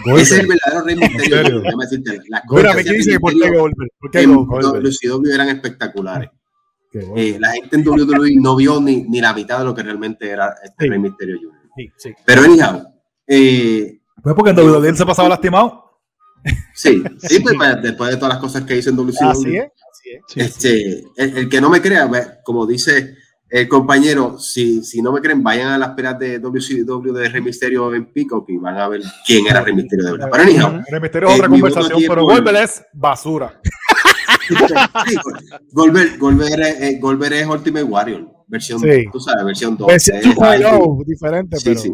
Ese 0.06 0.22
es 0.22 0.32
el 0.40 0.48
verdadero 0.48 0.86
Rey 0.86 0.95
decirte, 0.95 2.19
las 2.30 2.41
cosas 2.48 2.76
que 2.78 2.91
dice 2.91 3.19
por 3.19 3.34
qué 3.34 3.49
Goldberg. 3.49 3.91
¿Por 3.99 4.11
qué? 4.11 4.26
WCW 4.26 5.34
eran 5.34 5.49
espectaculares. 5.49 6.30
Eh, 6.94 7.38
la 7.40 7.52
gente 7.52 7.76
en 7.76 7.88
WWE 7.88 8.36
no 8.38 8.56
vio 8.56 8.82
ni, 8.82 9.03
ni, 9.03 9.22
la 9.22 9.34
mitad 9.34 9.60
de 9.60 9.65
lo 9.65 9.76
que 9.76 9.84
realmente 9.84 10.30
era 10.30 10.56
este 10.64 10.86
sí. 10.86 10.90
Rey 10.90 10.99
Mysterio 10.99 11.38
Jr. 11.38 11.69
Sí, 11.76 11.91
sí. 11.98 12.14
Pero 12.26 12.41
anyhow. 12.41 12.84
Eh, 13.28 13.99
pues 14.24 14.36
porque 14.36 14.52
en 14.52 14.60
WWE 14.60 14.95
se 14.95 15.06
pasaba 15.06 15.30
lastimado. 15.30 15.99
Sí, 16.74 17.03
sí, 17.19 17.40
pues, 17.40 17.56
después 17.84 18.11
de 18.11 18.18
todas 18.18 18.34
las 18.34 18.40
cosas 18.40 18.64
que 18.64 18.78
hizo 18.78 18.90
en 18.90 18.95
WCW. 18.95 19.30
Así 19.30 19.57
es. 19.57 19.65
Así 19.91 20.10
es. 20.40 20.48
Este, 20.48 21.03
el, 21.18 21.38
el, 21.38 21.49
que 21.49 21.61
no 21.61 21.69
me 21.69 21.82
crea, 21.82 22.10
como 22.44 22.65
dice 22.65 23.18
el 23.49 23.68
compañero, 23.68 24.38
si, 24.40 24.84
si 24.84 25.02
no 25.02 25.14
me 25.14 25.22
creen, 25.22 25.41
vayan 25.41 25.69
a 25.69 25.78
las 25.78 25.90
peras 25.91 26.19
de 26.19 26.40
WCW 26.40 27.14
de 27.14 27.30
Rey 27.30 27.41
Misterio 27.41 27.94
en 27.94 28.06
Pico 28.06 28.45
y 28.48 28.57
van 28.57 28.78
a 28.78 28.88
ver 28.90 29.02
quién 29.26 29.48
era 29.48 29.61
Rey 29.61 29.74
Misterio 29.74 30.06
de 30.06 30.11
verdad. 30.11 30.30
Pero 30.32 30.44
anyhow, 30.44 30.84
Rey 30.90 31.02
Misterio 31.02 31.30
es 31.30 31.36
otra 31.36 31.48
conversación, 31.48 32.02
pero 32.07 32.24
Goldberg 32.24 32.57
es 32.57 32.84
basura. 32.94 33.61
sí, 34.48 35.15
Goldberg, 35.72 36.18
Goldberg, 36.18 36.61
es, 36.61 36.99
Goldberg 36.99 37.34
es 37.34 37.48
Ultimate 37.48 37.84
Warrior, 37.84 38.28
versión, 38.48 38.80
sí. 38.80 39.06
tú 39.11 39.19
sabes, 39.19 39.45
versión 39.45 39.78
2. 39.78 39.88
Versión 39.88 40.18
eh, 40.18 41.03
diferente, 41.06 41.57
pero, 41.64 41.80
sí, 41.80 41.94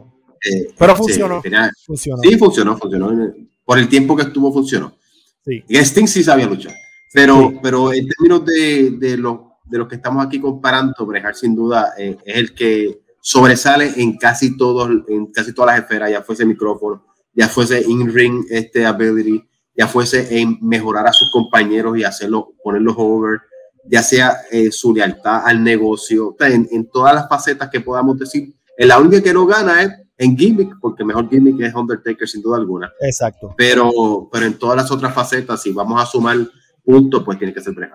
eh, 0.52 0.74
pero 0.78 0.96
funcionó, 0.96 1.42
tenía, 1.42 1.72
funcionó. 1.86 2.22
Sí, 2.24 2.38
funcionó, 2.38 2.78
funcionó. 2.78 3.34
Por 3.64 3.78
el 3.78 3.88
tiempo 3.88 4.16
que 4.16 4.24
estuvo, 4.24 4.52
funcionó. 4.52 4.98
Sí. 5.46 5.64
Y 5.68 5.78
Sting 5.78 6.08
sí 6.08 6.24
sabía 6.24 6.48
luchar. 6.48 6.74
Pero, 7.14 7.54
pero 7.62 7.94
en 7.94 8.08
términos 8.08 8.44
de, 8.44 8.92
de, 8.98 9.18
lo, 9.18 9.53
de 9.66 9.78
los 9.78 9.88
que 9.88 9.96
estamos 9.96 10.26
aquí 10.26 10.40
comparando, 10.40 11.06
Brejar 11.06 11.36
sin 11.36 11.56
duda 11.56 11.94
eh, 11.98 12.18
es 12.26 12.38
el 12.38 12.54
que 12.54 13.02
sobresale 13.22 13.92
en 13.98 14.18
casi, 14.18 14.58
todos, 14.58 14.90
en 15.08 15.28
casi 15.28 15.54
todas 15.54 15.76
las 15.76 15.84
esferas, 15.84 16.12
ya 16.12 16.22
fuese 16.22 16.46
micrófono, 16.46 17.06
ya 17.34 17.48
fuese 17.48 17.82
in-ring 17.88 18.46
este 18.50 18.86
ability, 18.86 19.44
ya 19.76 19.88
fuese 19.88 20.40
en 20.40 20.58
mejorar 20.62 21.08
a 21.08 21.14
sus 21.14 21.32
compañeros 21.32 21.98
y 21.98 22.04
hacerlo, 22.04 22.54
ponerlos 22.62 22.96
over, 22.98 23.40
ya 23.86 24.04
sea 24.04 24.38
eh, 24.52 24.72
su 24.72 24.94
lealtad 24.94 25.44
al 25.46 25.64
negocio, 25.64 26.36
en, 26.40 26.68
en, 26.72 26.90
todas 26.90 27.16
las 27.16 27.28
facetas 27.30 27.70
que 27.70 27.80
podamos 27.80 28.20
decir. 28.20 28.54
La 28.78 29.00
única 29.00 29.22
que 29.22 29.34
no 29.34 29.46
gana 29.46 29.84
es 29.84 29.92
en 30.18 30.38
gimmick, 30.38 30.76
porque 30.80 31.04
mejor 31.04 31.30
gimmick 31.30 31.60
es 31.62 31.74
Undertaker 31.74 32.28
sin 32.28 32.42
duda 32.42 32.58
alguna. 32.58 32.92
Exacto. 33.00 33.54
Pero, 33.58 34.30
pero 34.32 34.46
en 34.46 34.58
todas 34.58 34.78
las 34.78 34.92
otras 34.92 35.14
facetas, 35.14 35.62
si 35.62 35.72
vamos 35.72 36.02
a 36.02 36.06
sumar 36.06 36.38
puntos, 36.84 37.24
pues 37.24 37.38
tiene 37.38 37.54
que 37.54 37.62
ser 37.62 37.74
Bret 37.74 37.92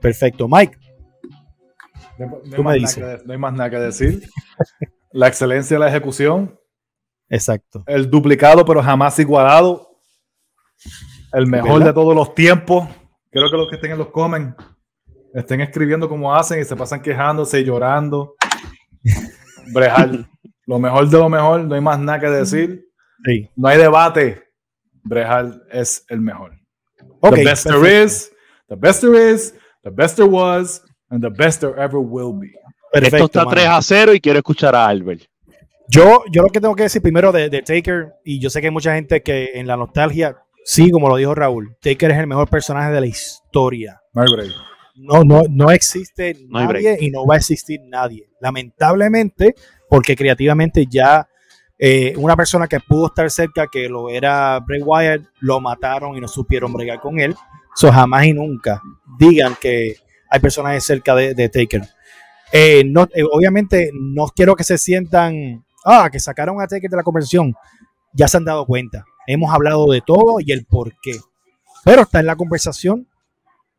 Perfecto. 0.00 0.48
Mike. 0.48 0.87
No, 2.18 2.40
no, 2.44 2.62
me 2.62 2.74
dices. 2.74 2.96
Que, 2.96 3.26
no 3.26 3.32
hay 3.32 3.38
más 3.38 3.52
nada 3.52 3.70
que 3.70 3.78
decir. 3.78 4.28
la 5.12 5.28
excelencia 5.28 5.76
de 5.76 5.80
la 5.80 5.88
ejecución. 5.88 6.58
Exacto. 7.28 7.84
El 7.86 8.10
duplicado, 8.10 8.64
pero 8.64 8.82
jamás 8.82 9.18
igualado. 9.18 10.00
El 11.32 11.46
mejor 11.46 11.84
de 11.84 11.92
todos 11.92 12.14
los 12.14 12.34
tiempos. 12.34 12.88
Quiero 13.30 13.50
que 13.50 13.56
los 13.56 13.68
que 13.68 13.76
estén 13.76 13.92
en 13.92 13.98
los 13.98 14.08
comen 14.08 14.54
estén 15.34 15.60
escribiendo 15.60 16.08
como 16.08 16.34
hacen 16.34 16.60
y 16.60 16.64
se 16.64 16.74
pasan 16.74 17.02
quejándose 17.02 17.60
y 17.60 17.64
llorando. 17.64 18.34
Brejal, 19.72 20.28
lo 20.66 20.78
mejor 20.78 21.08
de 21.08 21.18
lo 21.18 21.28
mejor, 21.28 21.60
no 21.64 21.74
hay 21.74 21.80
más 21.80 21.98
nada 21.98 22.20
que 22.20 22.28
decir. 22.28 22.86
Sí. 23.24 23.50
No 23.56 23.68
hay 23.68 23.78
debate. 23.78 24.42
Brejal 25.02 25.62
es 25.70 26.04
el 26.08 26.20
mejor. 26.20 26.52
Okay, 27.20 27.42
the 27.42 27.50
best 27.50 27.64
perfecto. 27.64 27.84
there 27.84 28.04
is, 28.04 28.32
the 28.68 28.76
best 28.76 29.00
there 29.00 29.32
is, 29.32 29.54
the 29.82 29.90
best 29.90 30.16
there 30.16 30.28
was, 30.28 30.82
and 31.10 31.22
the 31.22 31.30
best 31.30 31.60
there 31.60 31.78
ever 31.78 31.98
will 31.98 32.32
be. 32.32 32.52
Perfecto, 32.92 33.16
Esto 33.16 33.26
está 33.26 33.44
mano. 33.44 33.50
3 33.52 33.66
a 33.66 33.82
0 33.82 34.14
y 34.14 34.20
quiero 34.20 34.38
escuchar 34.38 34.74
a 34.74 34.86
Albert. 34.86 35.22
Yo, 35.88 36.22
yo 36.30 36.42
lo 36.42 36.48
que 36.48 36.60
tengo 36.60 36.74
que 36.74 36.82
decir 36.84 37.00
primero 37.00 37.32
de, 37.32 37.48
de, 37.48 37.62
Taker, 37.62 38.14
y 38.24 38.40
yo 38.40 38.50
sé 38.50 38.60
que 38.60 38.66
hay 38.66 38.72
mucha 38.72 38.94
gente 38.94 39.22
que 39.22 39.52
en 39.54 39.66
la 39.66 39.76
nostalgia, 39.76 40.36
sí, 40.64 40.90
como 40.90 41.08
lo 41.08 41.16
dijo 41.16 41.34
Raúl, 41.34 41.76
Taker 41.80 42.10
es 42.10 42.18
el 42.18 42.26
mejor 42.26 42.48
personaje 42.48 42.92
de 42.92 43.00
la 43.00 43.06
historia. 43.06 44.00
No 44.12 44.22
hay 44.22 44.28
break. 44.30 44.52
No, 44.96 45.22
no, 45.22 45.42
no 45.48 45.70
existe 45.70 46.36
no 46.48 46.60
nadie 46.60 46.98
y 47.00 47.10
no 47.10 47.24
va 47.24 47.34
a 47.34 47.38
existir 47.38 47.80
nadie. 47.86 48.28
Lamentablemente, 48.40 49.54
porque 49.88 50.16
creativamente 50.16 50.86
ya 50.90 51.28
eh, 51.78 52.14
una 52.16 52.36
persona 52.36 52.66
que 52.66 52.80
pudo 52.80 53.06
estar 53.06 53.30
cerca, 53.30 53.68
que 53.68 53.88
lo 53.88 54.10
era 54.10 54.58
Bray 54.58 54.82
Wyatt, 54.82 55.22
lo 55.40 55.60
mataron 55.60 56.16
y 56.16 56.20
no 56.20 56.26
supieron 56.26 56.72
bregar 56.72 57.00
con 57.00 57.20
él. 57.20 57.34
So, 57.74 57.92
jamás 57.92 58.26
y 58.26 58.32
nunca 58.32 58.82
digan 59.18 59.54
que 59.60 59.94
hay 60.30 60.40
personajes 60.40 60.84
cerca 60.84 61.14
de, 61.14 61.48
Taker. 61.48 61.82
Eh, 62.52 62.80
eh, 62.80 63.22
obviamente 63.32 63.90
no 63.92 64.26
quiero 64.28 64.56
que 64.56 64.64
se 64.64 64.78
sientan, 64.78 65.64
ah, 65.84 66.08
que 66.10 66.20
sacaron 66.20 66.60
a 66.60 66.66
Taker 66.66 66.90
de 66.90 66.96
la 66.96 67.02
conversación. 67.02 67.54
Ya 68.12 68.28
se 68.28 68.36
han 68.36 68.44
dado 68.44 68.66
cuenta. 68.66 69.04
Hemos 69.26 69.52
hablado 69.52 69.86
de 69.90 70.00
todo 70.00 70.40
y 70.40 70.52
el 70.52 70.64
por 70.64 70.92
qué. 71.02 71.12
Pero 71.84 72.02
está 72.02 72.20
en 72.20 72.26
la 72.26 72.36
conversación 72.36 73.06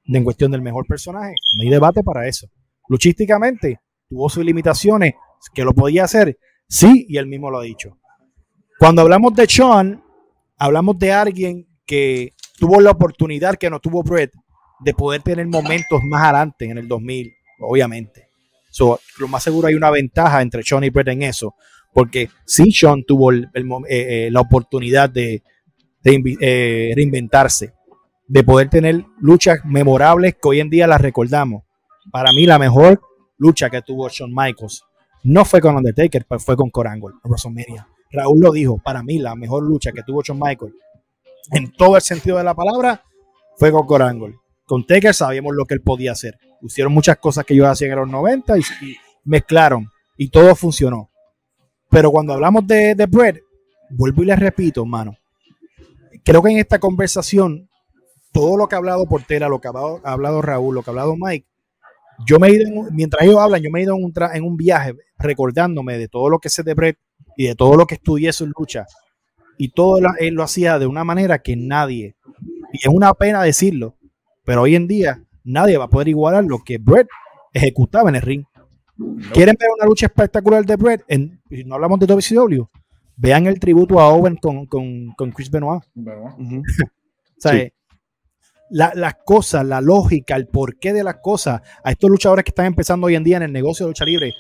en 0.05 0.23
cuestión 0.23 0.51
del 0.51 0.61
mejor 0.61 0.85
personaje. 0.85 1.35
No 1.57 1.63
hay 1.63 1.69
debate 1.69 2.03
para 2.03 2.27
eso. 2.27 2.47
Luchísticamente 2.88 3.80
tuvo 4.09 4.30
sus 4.30 4.43
limitaciones, 4.43 5.13
que 5.53 5.63
lo 5.63 5.73
podía 5.73 6.03
hacer, 6.03 6.38
sí, 6.67 7.05
y 7.07 7.17
él 7.17 7.27
mismo 7.27 7.51
lo 7.51 7.59
ha 7.59 7.63
dicho. 7.63 7.97
Cuando 8.80 9.01
hablamos 9.03 9.34
de 9.35 9.47
Sean, 9.47 10.03
hablamos 10.57 10.97
de 10.97 11.11
alguien 11.11 11.67
que 11.85 12.34
tuvo 12.57 12.81
la 12.81 12.91
oportunidad 12.91 13.55
que 13.55 13.69
no 13.69 13.80
tuvo 13.80 14.03
Brett 14.03 14.31
de 14.80 14.93
poder 14.93 15.22
tener 15.22 15.47
momentos 15.47 16.01
más 16.03 16.23
adelante 16.23 16.65
en 16.65 16.77
el 16.77 16.88
2000, 16.88 17.34
obviamente. 17.60 18.30
So, 18.69 18.99
lo 19.18 19.27
más 19.27 19.43
seguro 19.43 19.68
hay 19.68 19.76
una 19.76 19.89
ventaja 19.89 20.41
entre 20.41 20.64
Sean 20.64 20.84
y 20.84 20.89
Brett 20.89 21.10
en 21.10 21.23
eso, 21.23 21.56
porque 21.93 22.30
sí, 22.45 22.72
Sean 22.72 23.03
tuvo 23.03 23.34
eh, 23.34 23.47
eh, 23.89 24.30
la 24.31 24.41
oportunidad 24.41 25.10
de, 25.10 25.41
eh, 26.03 26.93
reinventarse, 26.95 27.73
de 28.27 28.43
poder 28.43 28.69
tener 28.69 29.03
luchas 29.19 29.60
memorables 29.65 30.35
que 30.35 30.47
hoy 30.47 30.60
en 30.60 30.69
día 30.69 30.88
las 30.88 31.01
recordamos. 31.01 31.64
Para 32.11 32.31
mí, 32.31 32.45
la 32.45 32.60
mejor 32.60 33.01
lucha 33.38 33.69
que 33.69 33.81
tuvo 33.81 34.07
Shawn 34.10 34.34
Michaels 34.34 34.84
no 35.23 35.45
fue 35.45 35.60
con 35.60 35.76
Undertaker, 35.76 36.26
pero 36.27 36.39
fue 36.39 36.56
con 36.56 36.69
Corangle 36.69 37.15
WrestleMania. 37.23 37.88
Raúl 38.11 38.39
lo 38.39 38.51
dijo, 38.51 38.80
para 38.84 39.03
mí 39.03 39.19
la 39.19 39.35
mejor 39.35 39.64
lucha 39.64 39.91
que 39.91 40.03
tuvo 40.03 40.22
Shawn 40.23 40.39
Michaels 40.39 40.73
en 41.51 41.72
todo 41.72 41.95
el 41.95 42.01
sentido 42.01 42.38
de 42.38 42.43
la 42.43 42.53
palabra 42.53 43.03
fue 43.57 43.72
con 43.72 43.85
Corangle. 43.85 44.38
Con 44.69 44.85
Taker 44.85 45.15
sabíamos 45.15 45.55
lo 45.55 45.65
que 45.65 45.73
él 45.73 45.81
podía 45.81 46.11
hacer. 46.11 46.37
Hicieron 46.61 46.93
muchas 46.93 47.17
cosas 47.17 47.43
que 47.43 47.55
yo 47.55 47.67
hacía 47.67 47.87
en 47.87 47.95
los 47.95 48.07
90 48.07 48.55
y, 48.55 48.61
y, 48.61 48.95
mezclaron 49.23 49.89
y 50.15 50.29
todo 50.29 50.55
funcionó. 50.55 51.09
Pero 51.89 52.11
cuando 52.11 52.33
hablamos 52.33 52.67
de, 52.67 52.93
de 52.93 53.07
Brett, 53.07 53.41
vuelvo 53.89 54.21
y 54.21 54.27
les 54.27 54.37
repito, 54.37 54.83
hermano, 54.83 55.17
creo 56.23 56.43
que 56.43 56.51
en 56.51 56.59
esta 56.59 56.77
conversación, 56.77 57.67
todo 58.31 58.57
lo 58.57 58.67
que 58.67 58.75
ha 58.75 58.77
hablado 58.77 59.07
Portera, 59.07 59.49
lo 59.49 59.59
que 59.59 59.69
ha 59.69 59.71
hablado, 59.71 60.01
ha 60.03 60.11
hablado 60.11 60.39
Raúl, 60.43 60.75
lo 60.75 60.83
que 60.83 60.91
ha 60.91 60.93
hablado 60.93 61.15
Mike, 61.17 61.47
yo 62.27 62.37
me 62.37 62.49
he 62.49 62.53
ido, 62.53 62.67
en, 62.67 62.95
mientras 62.95 63.23
ellos 63.23 63.39
hablan, 63.39 63.63
yo 63.63 63.71
me 63.71 63.79
he 63.79 63.83
ido 63.85 63.95
en 63.97 64.43
un, 64.43 64.55
viaje 64.55 64.93
recordándome 65.17 65.97
de 65.97 66.09
todo 66.09 66.29
lo 66.29 66.37
que 66.37 66.49
sé 66.49 66.61
de 66.61 66.75
Brett 66.75 66.99
y 67.35 67.47
de 67.47 67.55
todo 67.55 67.75
lo 67.75 67.87
que 67.87 67.95
estudié 67.95 68.31
su 68.33 68.45
lucha. 68.45 68.85
Y 69.57 69.69
todo 69.69 69.97
él 70.19 70.35
lo 70.35 70.43
hacía 70.43 70.77
de 70.77 70.85
una 70.85 71.03
manera 71.03 71.39
que 71.39 71.55
nadie, 71.55 72.15
y 72.71 72.77
es 72.77 72.93
una 72.93 73.15
pena 73.15 73.41
decirlo, 73.41 73.95
pero 74.49 74.63
hoy 74.63 74.76
en 74.76 74.88
día 74.88 75.23
nadie 75.43 75.77
va 75.77 75.84
a 75.84 75.89
poder 75.89 76.07
igualar 76.07 76.43
lo 76.43 76.63
que 76.65 76.80
Brett 76.80 77.07
ejecutaba 77.53 78.09
en 78.09 78.15
el 78.15 78.23
ring. 78.23 78.45
No. 78.97 79.15
¿Quieren 79.31 79.55
ver 79.59 79.69
una 79.77 79.85
lucha 79.85 80.07
espectacular 80.07 80.65
de 80.65 80.76
Brett? 80.76 81.03
En, 81.07 81.39
no 81.67 81.76
hablamos 81.76 81.99
de 81.99 82.07
WCW. 82.07 82.63
Vean 83.15 83.45
el 83.45 83.59
tributo 83.59 83.99
a 83.99 84.09
Owen 84.09 84.38
con, 84.38 84.65
con, 84.65 85.13
con 85.15 85.31
Chris 85.34 85.51
Benoit. 85.51 85.84
Benoit. 85.93 86.34
Uh 86.35 86.41
-huh. 86.41 86.61
o 86.61 87.35
sea, 87.38 87.51
sí 87.51 87.71
las 88.71 88.95
la 88.95 89.13
cosas, 89.13 89.63
la 89.67 89.81
lógica, 89.81 90.35
el 90.35 90.47
porqué 90.47 90.93
de 90.93 91.03
las 91.03 91.17
cosas, 91.21 91.61
a 91.84 91.91
estos 91.91 92.09
luchadores 92.09 92.43
que 92.43 92.49
están 92.49 92.65
empezando 92.65 93.05
hoy 93.05 93.15
en 93.15 93.23
día 93.23 93.38
en 93.38 93.43
el 93.43 93.53
negocio 93.53 93.85
de 93.85 93.91
lucha 93.91 94.05
libre, 94.05 94.34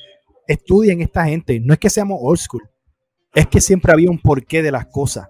estudien 0.47 1.01
esta 1.01 1.25
gente. 1.25 1.59
No 1.59 1.73
es 1.73 1.79
que 1.79 1.91
seamos 1.91 2.17
old 2.19 2.39
school, 2.39 2.67
es 3.35 3.45
que 3.45 3.61
siempre 3.61 3.93
había 3.93 4.09
un 4.09 4.19
porqué 4.19 4.63
de 4.63 4.71
las 4.71 4.87
cosas. 4.87 5.29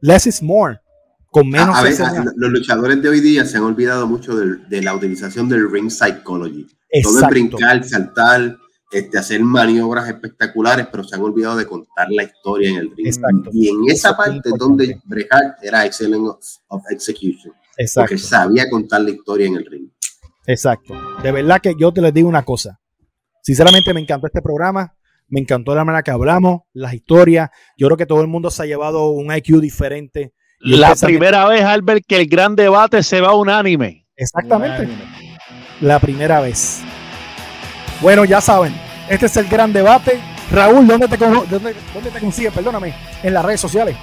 Less 0.00 0.28
is 0.28 0.40
more. 0.44 0.80
Con 1.36 1.50
menos 1.50 1.68
a, 1.68 1.80
a 1.80 1.82
a, 1.82 2.24
los 2.34 2.50
luchadores 2.50 3.02
de 3.02 3.10
hoy 3.10 3.20
día 3.20 3.44
se 3.44 3.58
han 3.58 3.64
olvidado 3.64 4.06
mucho 4.06 4.34
de, 4.34 4.56
de 4.70 4.80
la 4.80 4.94
utilización 4.94 5.50
del 5.50 5.70
ring 5.70 5.90
psychology. 5.90 6.66
Exacto. 6.88 7.10
Todo 7.10 7.20
es 7.20 7.28
brincar, 7.28 7.84
saltar, 7.84 8.56
este, 8.90 9.18
hacer 9.18 9.42
maniobras 9.42 10.08
espectaculares, 10.08 10.86
pero 10.90 11.04
se 11.04 11.14
han 11.14 11.20
olvidado 11.20 11.58
de 11.58 11.66
contar 11.66 12.08
la 12.10 12.22
historia 12.22 12.70
en 12.70 12.76
el 12.76 12.90
ring. 12.96 13.06
Exacto. 13.06 13.50
Y 13.52 13.68
en 13.68 13.76
esa 13.86 14.08
Eso 14.08 14.16
parte 14.16 14.50
donde 14.58 14.98
Bret 15.04 15.26
Hart 15.30 15.58
era 15.60 15.84
excellent 15.84 16.26
of, 16.26 16.38
of 16.68 16.82
execution. 16.88 17.52
Exacto. 17.76 18.08
Porque 18.08 18.16
sabía 18.16 18.70
contar 18.70 19.02
la 19.02 19.10
historia 19.10 19.46
en 19.46 19.56
el 19.56 19.66
ring. 19.66 19.90
Exacto. 20.46 20.94
De 21.22 21.32
verdad 21.32 21.60
que 21.60 21.74
yo 21.78 21.92
te 21.92 22.00
les 22.00 22.14
digo 22.14 22.30
una 22.30 22.46
cosa. 22.46 22.80
Sinceramente 23.42 23.92
me 23.92 24.00
encantó 24.00 24.26
este 24.26 24.40
programa. 24.40 24.96
Me 25.28 25.40
encantó 25.40 25.74
la 25.74 25.84
manera 25.84 26.02
que 26.02 26.12
hablamos, 26.12 26.62
las 26.72 26.94
historias. 26.94 27.50
Yo 27.76 27.88
creo 27.88 27.98
que 27.98 28.06
todo 28.06 28.22
el 28.22 28.26
mundo 28.26 28.50
se 28.50 28.62
ha 28.62 28.66
llevado 28.66 29.10
un 29.10 29.30
IQ 29.30 29.60
diferente. 29.60 30.32
La 30.58 30.94
primera 30.94 31.46
vez, 31.46 31.62
Albert, 31.62 32.04
que 32.06 32.16
el 32.16 32.26
gran 32.26 32.56
debate 32.56 33.02
se 33.02 33.20
va 33.20 33.34
unánime. 33.34 34.06
Exactamente. 34.16 34.88
La 35.80 36.00
primera 36.00 36.40
vez. 36.40 36.80
Bueno, 38.00 38.24
ya 38.24 38.40
saben, 38.40 38.74
este 39.08 39.26
es 39.26 39.36
el 39.36 39.46
gran 39.46 39.72
debate. 39.72 40.18
Raúl, 40.50 40.86
¿dónde 40.86 41.08
te, 41.08 41.16
dónde, 41.16 41.74
te 42.12 42.20
consigues? 42.20 42.52
Perdóname, 42.52 42.94
en 43.22 43.34
las 43.34 43.44
redes 43.44 43.60
sociales. 43.60 43.96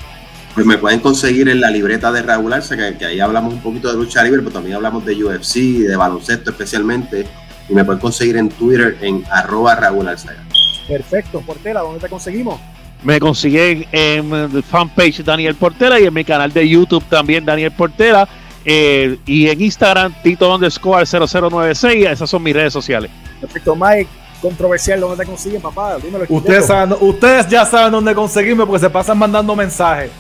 Pues 0.54 0.66
me 0.66 0.78
pueden 0.78 1.00
conseguir 1.00 1.50
en 1.50 1.62
la 1.62 1.72
libreta 1.72 2.12
de 2.12 2.22
Raúl 2.22 2.54
Arce, 2.54 2.78
que, 2.98 3.06
ahí 3.06 3.20
hablamos 3.20 3.54
un 3.54 3.62
poquito 3.62 3.90
de 3.92 3.98
lucha 3.98 4.24
libre, 4.24 4.42
pero 4.42 4.52
también 4.52 4.76
hablamos 4.76 5.04
de 5.06 5.24
UFC, 5.24 5.56
de 5.88 5.96
baloncesto 5.96 6.52
especialmente. 6.52 7.26
Y 7.70 7.74
me 7.74 7.84
pueden 7.84 8.00
conseguir 8.00 8.38
en 8.38 8.50
Twitter 8.50 8.98
en 9.02 9.24
arroba 9.32 9.76
Raúl 9.76 10.08
Arzaga. 10.08 10.44
Perfecto, 10.88 11.42
Portela, 11.42 11.80
¿dónde 11.80 12.02
te 12.02 12.10
conseguimos? 12.10 12.60
Me 13.04 13.20
consigue 13.20 13.88
en 13.92 14.34
el 14.34 14.64
fanpage 14.64 15.24
Daniel 15.24 15.56
Portela 15.56 16.00
y 16.00 16.06
en 16.06 16.14
mi 16.14 16.24
canal 16.24 16.52
de 16.54 16.68
YouTube 16.68 17.04
también 17.10 17.46
Daniel 17.46 17.72
Portela. 17.72 18.28
Eh, 18.66 19.18
y 19.26 19.50
en 19.50 19.62
Instagram 19.62 20.14
Tito 20.24 20.54
underscore 20.54 21.06
0096. 21.06 22.08
Esas 22.08 22.30
son 22.30 22.42
mis 22.44 22.54
redes 22.54 22.72
sociales. 22.72 23.12
Perfecto, 23.42 23.76
Mike. 23.76 24.10
Controversial, 24.42 25.00
¿dónde 25.00 25.24
te 25.24 25.30
consiguen, 25.30 25.62
papá? 25.62 25.98
Dímelo, 25.98 26.26
ustedes, 26.28 26.70
ustedes 27.00 27.48
ya 27.48 27.66
saben 27.66 27.94
dónde 27.94 28.14
conseguirme 28.14 28.66
porque 28.66 28.82
se 28.82 28.90
pasan 28.90 29.18
mandando 29.18 29.56
mensajes. 29.56 30.12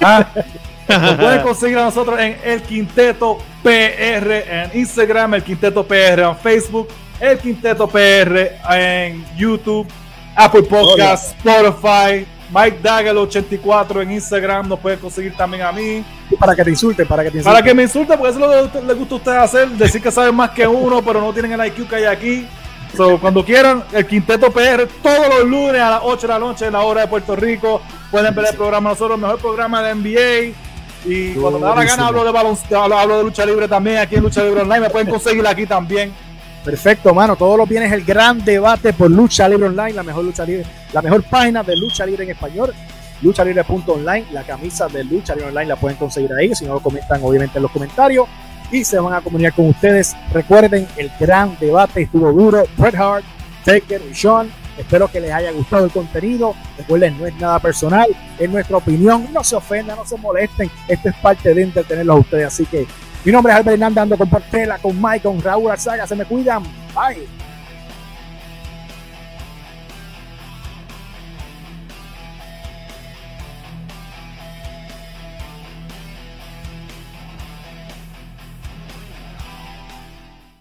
¿Ah? 0.00 0.24
Nos 0.88 1.14
pueden 1.14 1.42
conseguir 1.42 1.78
a 1.78 1.84
nosotros 1.84 2.18
en 2.20 2.36
El 2.44 2.62
Quinteto 2.62 3.38
PR 3.62 4.32
en 4.32 4.70
Instagram, 4.74 5.34
El 5.34 5.42
Quinteto 5.42 5.84
PR 5.84 6.22
en 6.22 6.36
Facebook, 6.36 6.88
El 7.18 7.38
Quinteto 7.38 7.88
PR 7.88 8.52
en 8.70 9.24
YouTube, 9.36 9.86
Apple 10.36 10.62
Podcasts, 10.62 11.34
Spotify, 11.38 12.26
Mike 12.54 12.78
Dagger 12.82 13.16
84 13.16 14.02
en 14.02 14.12
Instagram, 14.12 14.68
nos 14.68 14.78
pueden 14.78 14.98
conseguir 14.98 15.34
también 15.34 15.62
a 15.62 15.72
mí. 15.72 16.04
Para 16.38 16.54
que 16.54 16.64
te 16.64 16.70
insulten, 16.70 17.06
para 17.06 17.24
que 17.24 17.30
te 17.30 17.38
insulten. 17.38 17.52
Para 17.52 17.64
que 17.64 17.74
me 17.74 17.82
insulten, 17.84 18.18
porque 18.18 18.36
eso 18.36 18.52
es 18.52 18.64
lo 18.64 18.72
que 18.72 18.86
les 18.86 18.96
gusta 18.98 19.14
a 19.14 19.18
ustedes 19.18 19.38
hacer, 19.38 19.68
decir 19.70 20.02
que 20.02 20.10
saben 20.10 20.34
más 20.34 20.50
que 20.50 20.66
uno, 20.66 21.02
pero 21.02 21.20
no 21.20 21.32
tienen 21.32 21.52
el 21.58 21.66
IQ 21.66 21.88
que 21.88 21.96
hay 21.96 22.04
aquí. 22.04 22.46
So, 22.96 23.18
cuando 23.18 23.42
quieran, 23.42 23.84
el 23.92 24.06
Quinteto 24.06 24.50
PR, 24.52 24.86
todos 25.02 25.28
los 25.30 25.48
lunes 25.48 25.80
a 25.80 25.90
las 25.90 26.00
8 26.02 26.26
de 26.26 26.32
la 26.32 26.38
noche 26.38 26.66
en 26.66 26.74
la 26.74 26.80
hora 26.80 27.02
de 27.02 27.06
Puerto 27.06 27.34
Rico, 27.34 27.80
pueden 28.10 28.34
ver 28.34 28.46
el 28.50 28.56
programa 28.56 28.90
nosotros, 28.90 29.16
el 29.16 29.22
mejor 29.22 29.38
programa 29.38 29.82
de 29.82 29.94
NBA. 29.94 30.54
Y 31.06 31.32
cuando 31.32 31.58
me 31.58 31.66
da 31.66 31.74
la 31.74 31.84
gana 31.84 32.06
hablo 32.08 32.22
de 32.22 32.30
baloncesto, 32.30 32.82
hablo 32.82 33.16
de 33.16 33.24
lucha 33.24 33.46
libre 33.46 33.66
también, 33.66 33.96
aquí 33.98 34.16
en 34.16 34.22
Lucha 34.22 34.44
Libre 34.44 34.60
Online, 34.60 34.80
me 34.80 34.90
pueden 34.90 35.08
conseguir 35.08 35.46
aquí 35.46 35.66
también. 35.66 36.12
Perfecto, 36.64 37.12
mano. 37.12 37.34
Todos 37.36 37.58
los 37.58 37.68
viernes 37.68 37.92
el 37.92 38.04
gran 38.04 38.44
debate 38.44 38.92
por 38.92 39.10
Lucha 39.10 39.48
Libre 39.48 39.66
Online, 39.66 39.92
la 39.92 40.02
mejor 40.02 40.24
lucha 40.24 40.44
libre, 40.44 40.64
la 40.92 41.02
mejor 41.02 41.24
página 41.24 41.62
de 41.62 41.76
lucha 41.76 42.06
libre 42.06 42.24
en 42.24 42.30
español. 42.30 42.72
Luchalibre.online, 43.22 44.26
la 44.32 44.42
camisa 44.42 44.88
de 44.88 45.04
Lucha 45.04 45.34
Libre 45.34 45.50
Online 45.50 45.66
la 45.66 45.76
pueden 45.76 45.96
conseguir 45.96 46.32
ahí. 46.32 46.54
Si 46.54 46.64
no 46.64 46.74
lo 46.74 46.80
comentan, 46.80 47.20
obviamente 47.22 47.58
en 47.58 47.62
los 47.62 47.70
comentarios. 47.70 48.26
Y 48.72 48.84
se 48.84 48.98
van 48.98 49.14
a 49.14 49.20
comunicar 49.20 49.52
con 49.52 49.68
ustedes. 49.68 50.16
Recuerden, 50.32 50.88
el 50.96 51.10
gran 51.20 51.56
debate 51.60 52.02
estuvo 52.02 52.32
duro. 52.32 52.64
Bret 52.76 52.94
Hart, 52.96 53.24
Taker 53.64 54.02
y 54.10 54.14
Sean. 54.14 54.50
Espero 54.76 55.06
que 55.06 55.20
les 55.20 55.30
haya 55.30 55.52
gustado 55.52 55.84
el 55.84 55.90
contenido. 55.92 56.54
Recuerden, 56.78 57.18
no 57.18 57.26
es 57.26 57.34
nada 57.36 57.58
personal, 57.60 58.08
es 58.38 58.50
nuestra 58.50 58.78
opinión. 58.78 59.28
No 59.32 59.44
se 59.44 59.54
ofendan, 59.54 59.96
no 59.96 60.04
se 60.04 60.16
molesten. 60.16 60.70
Esto 60.88 61.10
es 61.10 61.14
parte 61.16 61.54
de 61.54 61.62
entretenerlos 61.62 62.16
a 62.16 62.20
ustedes. 62.20 62.46
Así 62.46 62.66
que 62.66 62.86
mi 63.24 63.32
nombre 63.32 63.52
es 63.52 63.58
Albert 63.58 63.74
Hernández, 63.74 64.02
ando 64.02 64.18
con 64.18 64.28
Portela, 64.28 64.78
con 64.78 65.00
Mike, 65.00 65.20
con 65.20 65.40
Raúl 65.40 65.70
Arzaga. 65.70 66.06
Se 66.06 66.16
me 66.16 66.24
cuidan. 66.24 66.62
Bye. 66.94 67.26